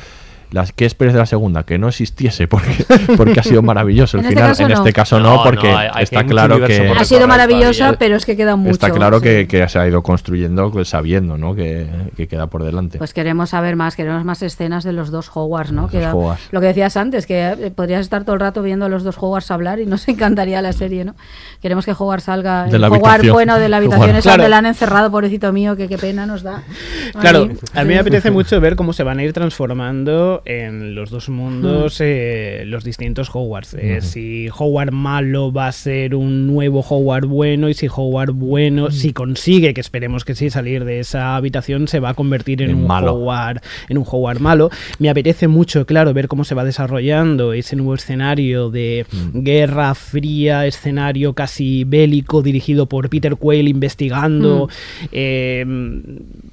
Las, 0.51 0.71
¿Qué 0.71 0.85
esperes 0.85 1.13
de 1.13 1.19
la 1.19 1.25
segunda? 1.25 1.63
Que 1.63 1.77
no 1.77 1.89
existiese, 1.89 2.47
porque, 2.47 2.85
porque 3.17 3.39
ha 3.39 3.43
sido 3.43 3.61
maravilloso 3.61 4.17
el 4.17 4.21
En 4.21 4.25
este 4.29 4.35
final. 4.35 4.49
caso 4.51 4.63
en 4.63 4.69
no. 4.69 4.73
este 4.75 4.93
caso 4.93 5.19
No, 5.19 5.35
no, 5.37 5.43
porque 5.43 5.69
no, 5.69 5.77
hay- 5.77 5.89
hay- 5.93 6.03
está 6.03 6.23
claro 6.25 6.65
que 6.65 6.89
Ha 6.97 7.03
sido 7.03 7.27
maravillosa, 7.27 7.77
todavía. 7.79 7.99
pero 7.99 8.15
es 8.15 8.25
que 8.25 8.37
queda 8.37 8.55
mucho. 8.55 8.71
está 8.71 8.89
claro 8.91 9.17
sí. 9.19 9.23
que, 9.25 9.47
que 9.47 9.67
se 9.67 9.77
ha 9.77 9.87
ido 9.87 10.01
construyendo 10.03 10.71
pues, 10.71 10.87
sabiendo 10.87 11.37
¿no? 11.37 11.53
que, 11.53 11.87
que 12.15 12.27
queda 12.29 12.47
por 12.47 12.63
delante. 12.63 12.97
Pues 12.97 13.13
queremos 13.13 13.49
saber 13.49 13.75
más, 13.75 13.95
queremos 13.97 14.23
más 14.23 14.41
escenas 14.41 14.83
de 14.85 14.93
los 14.93 15.11
dos 15.11 15.29
Howards, 15.33 15.71
¿no? 15.73 15.81
Los 15.83 15.91
Que 15.91 15.97
dos 15.97 16.05
da- 16.05 16.15
Howards. 16.15 16.41
lo 16.51 16.61
que 16.61 16.67
decías 16.67 16.95
antes, 16.95 17.25
que 17.27 17.45
eh, 17.49 17.71
podrías 17.75 18.01
estar 18.01 18.23
todo 18.23 18.33
el 18.35 18.39
rato 18.39 18.61
viendo 18.61 18.85
a 18.85 18.89
los 18.89 19.03
dos 19.03 19.17
Howards 19.19 19.51
hablar 19.51 19.79
y 19.79 19.85
nos 19.85 20.07
encantaría 20.07 20.61
la 20.61 20.71
serie, 20.71 21.03
¿no? 21.03 21.15
Queremos 21.61 21.83
que 21.85 21.91
Howard 21.91 22.21
salga, 22.21 22.63
De 22.67 22.75
el 22.75 22.81
la 22.81 22.87
habitación. 22.87 23.33
bueno 23.33 23.59
de 23.59 23.67
la 23.67 23.77
habitación 23.79 24.09
Howard. 24.11 24.17
esa 24.19 24.29
Claro. 24.29 24.43
donde 24.43 24.49
la 24.49 24.57
han 24.59 24.65
encerrado, 24.65 25.11
pobrecito 25.11 25.51
mío, 25.51 25.75
que 25.75 25.89
qué 25.89 25.97
pena 25.97 26.25
nos 26.25 26.41
da. 26.43 26.63
Claro, 27.19 27.49
Ay, 27.49 27.57
a 27.73 27.83
mí 27.83 27.89
me 27.95 27.99
apetece 27.99 28.31
mucho 28.31 28.61
ver 28.61 28.75
cómo 28.77 28.93
se 28.93 29.03
van 29.03 29.19
a 29.19 29.23
ir 29.23 29.33
transformando 29.33 30.36
en 30.45 30.95
los 30.95 31.09
dos 31.09 31.29
mundos 31.29 31.99
Mm. 31.99 32.03
eh, 32.03 32.63
los 32.65 32.83
distintos 32.83 33.29
Howards. 33.33 33.73
Eh, 33.75 34.01
Si 34.01 34.47
Howard 34.57 34.91
malo 34.91 35.51
va 35.51 35.67
a 35.67 35.71
ser 35.71 36.15
un 36.15 36.47
nuevo 36.47 36.79
Howard 36.87 37.25
bueno 37.25 37.69
y 37.69 37.73
si 37.73 37.87
Howard 37.93 38.33
Mm. 38.33 38.39
bueno, 38.39 38.91
si 38.91 39.13
consigue, 39.13 39.73
que 39.73 39.81
esperemos 39.81 40.25
que 40.25 40.35
sí, 40.35 40.49
salir 40.49 40.85
de 40.85 40.99
esa 40.99 41.35
habitación, 41.35 41.87
se 41.87 41.99
va 41.99 42.09
a 42.09 42.13
convertir 42.13 42.61
en, 42.61 42.71
En 42.71 42.75
un 42.77 42.87
malo. 42.87 43.13
Howard, 43.15 43.61
en 43.89 43.97
un 43.97 44.05
Howard 44.09 44.39
malo. 44.39 44.69
Me 44.99 45.09
apetece 45.09 45.47
mucho, 45.47 45.85
claro, 45.85 46.13
ver 46.13 46.27
cómo 46.27 46.43
se 46.43 46.55
va 46.55 46.63
desarrollando 46.63 47.53
ese 47.53 47.75
nuevo 47.75 47.95
escenario 47.95 48.69
de 48.69 49.05
Mm. 49.11 49.39
guerra 49.43 49.93
fría, 49.95 50.65
escenario 50.65 51.33
casi 51.33 51.83
bélico 51.83 52.41
dirigido 52.41 52.85
por 52.87 53.09
Peter 53.09 53.35
Quayle 53.35 53.69
investigando 53.69 54.69
eh, 55.11 55.65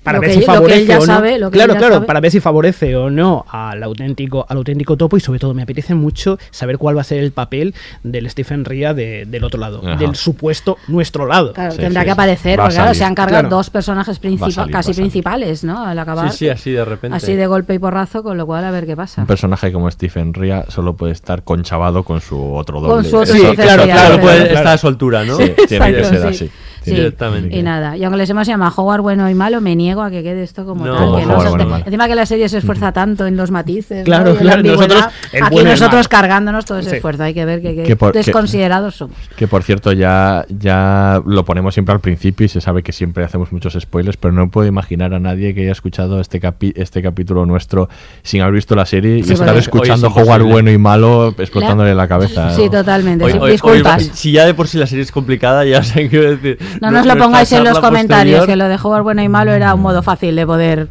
para 0.02 0.18
Lo 0.18 0.22
ver 0.22 0.30
que- 0.30 0.34
si 0.34 0.40
lo 0.40 0.46
que 0.46 0.52
favorece 0.52 0.80
él 0.82 0.86
ya 0.86 0.96
o 0.96 1.00
no. 1.00 1.06
sabe, 1.06 1.38
lo 1.38 1.50
que 1.50 1.54
claro, 1.56 1.72
él 1.72 1.76
ya 1.76 1.78
claro, 1.78 1.94
sabe. 1.96 2.06
para 2.06 2.20
ver 2.20 2.30
si 2.30 2.40
favorece 2.40 2.96
o 2.96 3.10
no 3.10 3.44
al 3.74 3.82
auténtico, 3.82 4.46
al 4.48 4.56
auténtico 4.58 4.96
topo 4.96 5.16
y 5.16 5.20
sobre 5.20 5.38
todo 5.38 5.54
me 5.54 5.62
apetece 5.62 5.94
mucho 5.94 6.38
saber 6.50 6.78
cuál 6.78 6.96
va 6.96 7.02
a 7.02 7.04
ser 7.04 7.22
el 7.22 7.32
papel 7.32 7.74
del 8.02 8.28
Stephen 8.30 8.64
Ria 8.64 8.94
de- 8.94 9.24
del 9.26 9.44
otro 9.44 9.60
lado, 9.60 9.80
Ajá. 9.84 9.96
del 9.96 10.14
supuesto 10.14 10.76
nuestro 10.88 11.26
lado. 11.26 11.52
Claro, 11.52 11.72
Sí, 11.72 11.78
tendrá 11.78 12.02
sí, 12.02 12.06
que 12.06 12.10
aparecer, 12.10 12.58
porque 12.58 12.74
claro, 12.74 12.94
se 12.94 13.04
han 13.04 13.14
cargado 13.14 13.42
Claro. 13.42 13.56
dos 13.56 13.70
personajes 13.70 14.18
principales, 14.18 14.54
salir, 14.54 14.72
casi 14.72 14.92
principales, 14.94 15.64
¿no? 15.64 15.84
Al 15.84 15.98
acabar. 15.98 16.30
Sí, 16.32 16.38
sí, 16.38 16.48
así 16.48 16.70
de 16.70 16.84
repente. 16.84 17.16
Así 17.16 17.34
de 17.34 17.46
golpe 17.46 17.74
y 17.74 17.78
porrazo, 17.78 18.22
con 18.22 18.36
lo 18.36 18.46
cual 18.46 18.64
a 18.64 18.70
ver 18.70 18.86
qué 18.86 18.96
pasa. 18.96 19.20
Un 19.22 19.26
personaje 19.26 19.72
como 19.72 19.90
Stephen 19.90 20.32
Ria 20.34 20.64
solo 20.68 20.94
puede 20.94 21.12
estar 21.12 21.42
conchavado 21.42 22.02
con 22.04 22.20
su 22.20 22.54
otro 22.54 22.80
doble. 22.80 22.94
Con 22.94 23.04
su 23.04 23.16
otro 23.16 23.34
Sí, 23.34 23.40
claro, 23.56 23.84
claro, 23.84 24.20
puede 24.20 24.36
claro. 24.38 24.54
estar 24.54 24.66
a 24.68 24.78
su 24.78 24.86
altura, 24.88 25.24
¿no? 25.24 25.36
Sí, 25.36 25.52
tiene 25.68 25.92
que 25.92 25.98
Exacto, 25.98 26.08
ser 26.08 26.20
sí. 26.20 26.44
así. 26.44 26.50
Sí, 26.84 26.90
Tiene- 26.90 27.00
Directamente. 27.00 27.48
tiene 27.48 27.60
Y 27.60 27.62
nada, 27.62 27.96
y 27.96 28.04
aunque 28.04 28.18
les 28.18 28.28
hemos 28.28 28.46
llamado 28.46 28.74
Howard 28.76 29.00
bueno 29.00 29.30
y 29.30 29.34
malo, 29.34 29.62
me 29.62 29.74
niego 29.74 30.02
a 30.02 30.10
que 30.10 30.22
quede 30.22 30.42
esto 30.42 30.66
como 30.66 30.84
No. 30.84 30.92
tal. 30.94 31.18
Que 31.18 31.26
no 31.26 31.34
bueno 31.36 31.76
encima 31.86 32.06
que 32.08 32.14
la 32.14 32.26
serie 32.26 32.46
se 32.50 32.58
esfuerza 32.58 32.92
tanto 32.92 33.26
en 33.26 33.38
los 33.38 33.50
matices. 33.64 34.04
Claro, 34.04 34.30
¿no? 34.30 34.34
y 34.36 34.38
claro, 34.38 34.62
nosotros, 34.62 35.04
el 35.32 35.42
Aquí 35.42 35.60
y 35.60 35.64
nosotros 35.64 36.08
cargándonos 36.08 36.64
todo 36.64 36.78
ese 36.78 36.90
Sí. 36.90 36.96
esfuerzo. 36.96 37.22
Hay 37.24 37.34
que 37.34 37.44
ver 37.44 37.62
que, 37.62 37.74
que 37.74 37.82
Que 37.84 37.96
por- 37.96 38.12
que- 38.12 38.18
desconsiderados 38.18 38.96
somos. 38.96 39.16
Que 39.36 39.46
por 39.48 39.62
cierto, 39.62 39.92
ya, 39.92 40.44
ya 40.48 41.22
lo 41.24 41.44
ponemos 41.44 41.74
siempre 41.74 41.92
al 41.94 42.00
principio 42.00 42.46
y 42.46 42.48
se 42.48 42.60
sabe 42.60 42.82
que 42.82 42.92
siempre 42.92 43.24
hacemos 43.24 43.52
muchos 43.52 43.74
spoilers, 43.80 44.16
pero 44.16 44.32
no 44.32 44.50
puedo 44.50 44.66
imaginar 44.68 45.14
a 45.14 45.18
nadie 45.20 45.54
que 45.54 45.62
haya 45.62 45.72
escuchado 45.72 46.20
este, 46.20 46.40
capi- 46.40 46.72
este 46.76 47.02
capítulo 47.02 47.46
nuestro 47.46 47.88
sin 48.22 48.42
haber 48.42 48.54
visto 48.54 48.74
la 48.74 48.86
serie 48.86 49.18
y 49.18 49.22
Sí, 49.22 49.32
estar 49.32 49.46
porque- 49.48 49.60
escuchando 49.60 50.08
Hoy 50.08 50.12
es 50.12 50.18
imposible. 50.26 50.52
bueno 50.52 50.70
y 50.70 50.78
malo 50.78 51.34
explotándole 51.38 51.94
la, 51.94 52.08
cabeza. 52.08 52.50
Sí, 52.54 52.64
¿no? 52.66 52.70
totalmente. 52.70 53.24
Hoy- 53.24 53.32
sí, 53.32 53.38
hoy- 53.38 53.44
hoy- 53.44 53.50
disculpas. 53.52 54.02
si 54.12 54.32
ya 54.32 54.44
de 54.46 54.54
por 54.54 54.68
sí 54.68 54.78
la 54.78 54.86
serie 54.86 55.02
es 55.02 55.12
complicada, 55.12 55.64
ya 55.64 55.82
sé 55.82 56.08
qué 56.08 56.18
decir. 56.18 56.58
no 56.80 56.90
nos 56.90 57.06
lo 57.06 57.16
pongáis 57.16 57.50
en 57.52 57.64
los 57.64 57.78
comentarios, 57.78 58.40
posterior- 58.40 58.46
que 58.46 58.56
lo 58.56 58.68
de 58.68 58.76
Howard 58.82 59.02
bueno 59.02 59.22
y 59.22 59.28
malo 59.28 59.52
era 59.52 59.74
un 59.74 59.80
modo 59.80 60.02
fácil 60.02 60.36
de 60.36 60.46
poder 60.46 60.88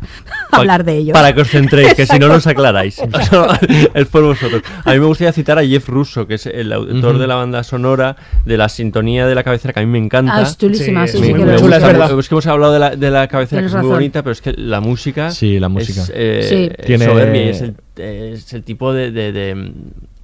hablar 0.51 0.83
de 0.83 0.97
ello. 0.97 1.13
Para 1.13 1.33
que 1.33 1.41
os 1.41 1.49
centréis, 1.49 1.93
que 1.93 2.05
si 2.05 2.19
no, 2.19 2.27
no 2.27 2.35
os 2.35 2.43
aclaráis. 2.67 2.99
Es 3.93 4.07
por 4.07 4.23
vosotros. 4.23 4.61
A 4.85 4.93
mí 4.93 4.99
me 4.99 5.05
gustaría 5.05 5.31
citar 5.33 5.57
a 5.59 5.65
Jeff 5.65 5.87
Russo, 5.89 6.25
que 6.27 6.35
es 6.35 6.45
el 6.45 6.71
autor 6.73 7.11
Ujú. 7.11 7.19
de 7.19 7.27
la 7.27 7.35
banda 7.35 7.63
sonora, 7.63 8.15
de 8.45 8.57
la 8.57 8.69
sintonía 8.69 9.27
de 9.27 9.35
la 9.35 9.43
cabecera, 9.43 9.73
que 9.73 9.79
a 9.81 9.85
mí 9.85 9.91
me 9.91 9.97
encanta. 9.99 10.37
Ah, 10.37 10.41
es 10.43 10.57
chulísima, 10.57 11.07
sí, 11.07 11.17
Sí, 11.17 11.23
sí, 11.25 11.29
muy 11.33 11.39
que 11.43 11.55
chula, 11.57 11.79
lo 11.79 11.85
he 11.87 12.05
es. 12.05 12.19
Es 12.19 12.29
que 12.29 12.35
hemos 12.35 12.47
hablado 12.47 12.73
de 12.73 12.79
la, 12.79 12.95
de 12.95 13.11
la 13.11 13.27
cabecera, 13.27 13.61
que 13.61 13.67
Tienes 13.67 13.71
es 13.71 13.75
muy 13.75 13.81
razón. 13.83 13.95
bonita, 13.95 14.23
pero 14.23 14.31
es 14.31 14.41
que 14.41 14.53
la 14.53 14.79
música. 14.79 15.31
Sí, 15.31 15.59
la 15.59 15.69
música. 15.69 16.01
Es, 16.01 16.11
eh, 16.13 16.45
Sí. 16.49 16.71
es 16.77 16.85
Tiene- 16.85 17.05
soberbia 17.05 17.41
es 17.49 17.61
el, 17.61 17.75
es 17.97 18.53
el 18.53 18.63
tipo 18.63 18.93
de. 18.93 19.11
de- 19.11 19.31
de- 19.31 19.71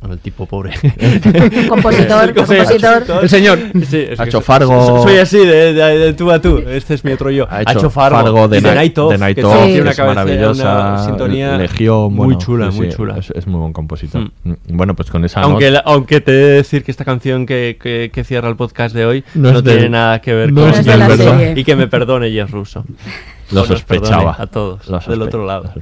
bueno, 0.01 0.13
el 0.13 0.19
tipo 0.21 0.45
pobre. 0.45 0.71
Compositor, 1.67 2.23
El 2.29 2.33
compositor. 2.33 3.03
El 3.21 3.29
señor. 3.29 3.59
Sí, 3.85 3.97
es 4.09 4.19
Ha 4.19 4.23
que 4.23 4.29
hecho 4.29 4.41
Fargo. 4.41 4.85
so- 4.85 5.03
Soy 5.03 5.17
así, 5.17 5.37
de, 5.39 5.73
de- 5.73 5.97
de 5.99 6.13
tú 6.13 6.31
a 6.31 6.39
tú. 6.41 6.57
Este 6.67 6.93
es 6.93 7.03
mi 7.03 7.11
otro 7.11 7.29
yo. 7.31 7.47
Ha 7.49 7.63
hecho 7.63 7.89
Fargo, 7.89 8.47
de 8.47 8.59
y 8.59 8.61
de 8.61 8.75
Night- 8.75 8.97
Of, 8.97 9.11
de 9.11 9.17
Night 9.17 9.35
que 9.37 9.43
Of, 9.43 9.53
tiene 9.65 9.73
que 9.75 9.81
una 9.81 9.91
es 9.91 9.99
maravillosa. 9.99 10.63
una 10.93 11.05
sintonía 11.05 11.57
Legión, 11.57 12.13
muy 12.13 12.25
bueno, 12.27 12.39
chula, 12.39 12.71
sí, 12.71 12.77
muy 12.77 12.89
chula. 12.89 13.17
Es, 13.17 13.31
es 13.31 13.45
muy 13.47 13.59
buen 13.59 13.73
compositor. 13.73 14.21
Mm. 14.21 14.31
Mm. 14.51 14.55
Bueno, 14.69 14.95
pues 14.95 15.09
con 15.11 15.25
esa 15.25 15.41
Aunque, 15.41 15.69
la- 15.71 15.79
aunque 15.85 16.21
te 16.21 16.31
he 16.31 16.35
de 16.35 16.49
decir 16.53 16.83
que 16.83 16.91
esta 16.91 17.03
canción 17.03 17.45
que, 17.45 17.77
que- 17.81 18.09
que 18.13 18.23
cierra 18.23 18.47
el 18.49 18.55
podcast 18.55 18.95
de 18.95 19.05
hoy 19.05 19.23
No 19.33 19.51
no, 19.51 19.57
es 19.59 19.63
tiene 19.65 19.89
nada 19.89 20.21
que 20.21 20.33
ver 20.33 20.53
no 20.53 20.61
con 20.61 20.69
es 20.71 20.85
de 20.85 20.97
la 20.97 21.09
serie. 21.17 21.53
Y 21.57 21.63
que 21.63 21.75
me 21.75 21.87
perdone 21.87 22.31
Jess 22.31 22.51
Russo. 22.51 22.85
Lo 23.51 23.61
O 23.63 23.65
nos 23.65 23.81
perdone 23.83 24.07
sospechaba. 24.07 24.35
A 24.39 24.47
todos, 24.47 24.87
Lo 24.87 24.99
del 24.99 25.21
otro 25.23 25.45
lado. 25.45 25.73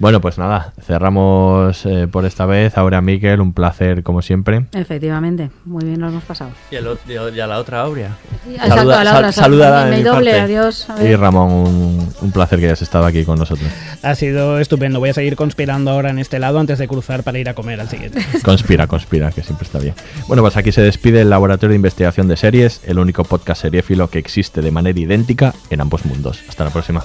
Lo 0.00 0.04
Bueno, 0.10 0.20
pues 0.20 0.38
nada, 0.38 0.72
cerramos 0.82 1.84
eh, 1.86 2.08
por 2.10 2.24
esta 2.24 2.46
vez. 2.46 2.76
Ahora, 2.78 3.00
Miquel, 3.00 3.40
un 3.40 3.52
placer 3.52 4.02
como 4.02 4.22
siempre. 4.22 4.64
Efectivamente, 4.72 5.50
muy 5.66 5.84
bien 5.84 6.00
nos 6.00 6.10
hemos 6.12 6.24
pasado. 6.24 6.50
Y, 6.70 6.76
el 6.76 6.88
y 7.34 7.40
a 7.40 7.46
la 7.46 7.58
otra 7.58 7.82
Aurea. 7.82 8.16
Exacto, 8.50 8.90
a 8.92 9.04
la 9.04 9.16
otra, 9.18 9.32
sal- 9.32 9.44
saluda 9.44 9.86
mi- 9.86 10.02
doble, 10.02 10.30
parte. 10.32 10.40
adiós. 10.40 10.86
Y 11.02 11.14
Ramón, 11.14 11.50
un, 11.52 12.08
un 12.20 12.32
placer 12.32 12.58
que 12.58 12.64
hayas 12.66 12.82
estado 12.82 13.04
aquí 13.04 13.24
con 13.24 13.38
nosotros. 13.38 13.68
Ha 14.02 14.14
sido 14.14 14.58
estupendo. 14.58 14.98
Voy 15.00 15.10
a 15.10 15.14
seguir 15.14 15.36
conspirando 15.36 15.90
ahora 15.90 16.10
en 16.10 16.18
este 16.18 16.38
lado 16.38 16.58
antes 16.58 16.78
de 16.78 16.88
cruzar 16.88 17.22
para 17.22 17.38
ir 17.38 17.48
a 17.48 17.54
comer 17.54 17.80
al 17.80 17.88
siguiente. 17.88 18.20
Conspira, 18.42 18.86
conspira, 18.86 19.30
que 19.32 19.42
siempre 19.42 19.66
está 19.66 19.78
bien. 19.78 19.94
Bueno, 20.26 20.42
pues 20.42 20.56
aquí 20.56 20.72
se 20.72 20.80
despide 20.82 21.20
el 21.20 21.30
Laboratorio 21.30 21.70
de 21.70 21.76
Investigación 21.76 22.26
de 22.26 22.36
Series, 22.36 22.80
el 22.86 22.98
único 22.98 23.24
podcast 23.24 23.62
seriéfilo 23.62 24.08
que 24.08 24.18
existe 24.18 24.62
de 24.62 24.70
manera 24.70 24.98
idéntica 24.98 25.52
en 25.68 25.80
ambos 25.82 26.04
mundos. 26.06 26.40
Hasta 26.48 26.64
la 26.64 26.70
próxima. 26.70 27.04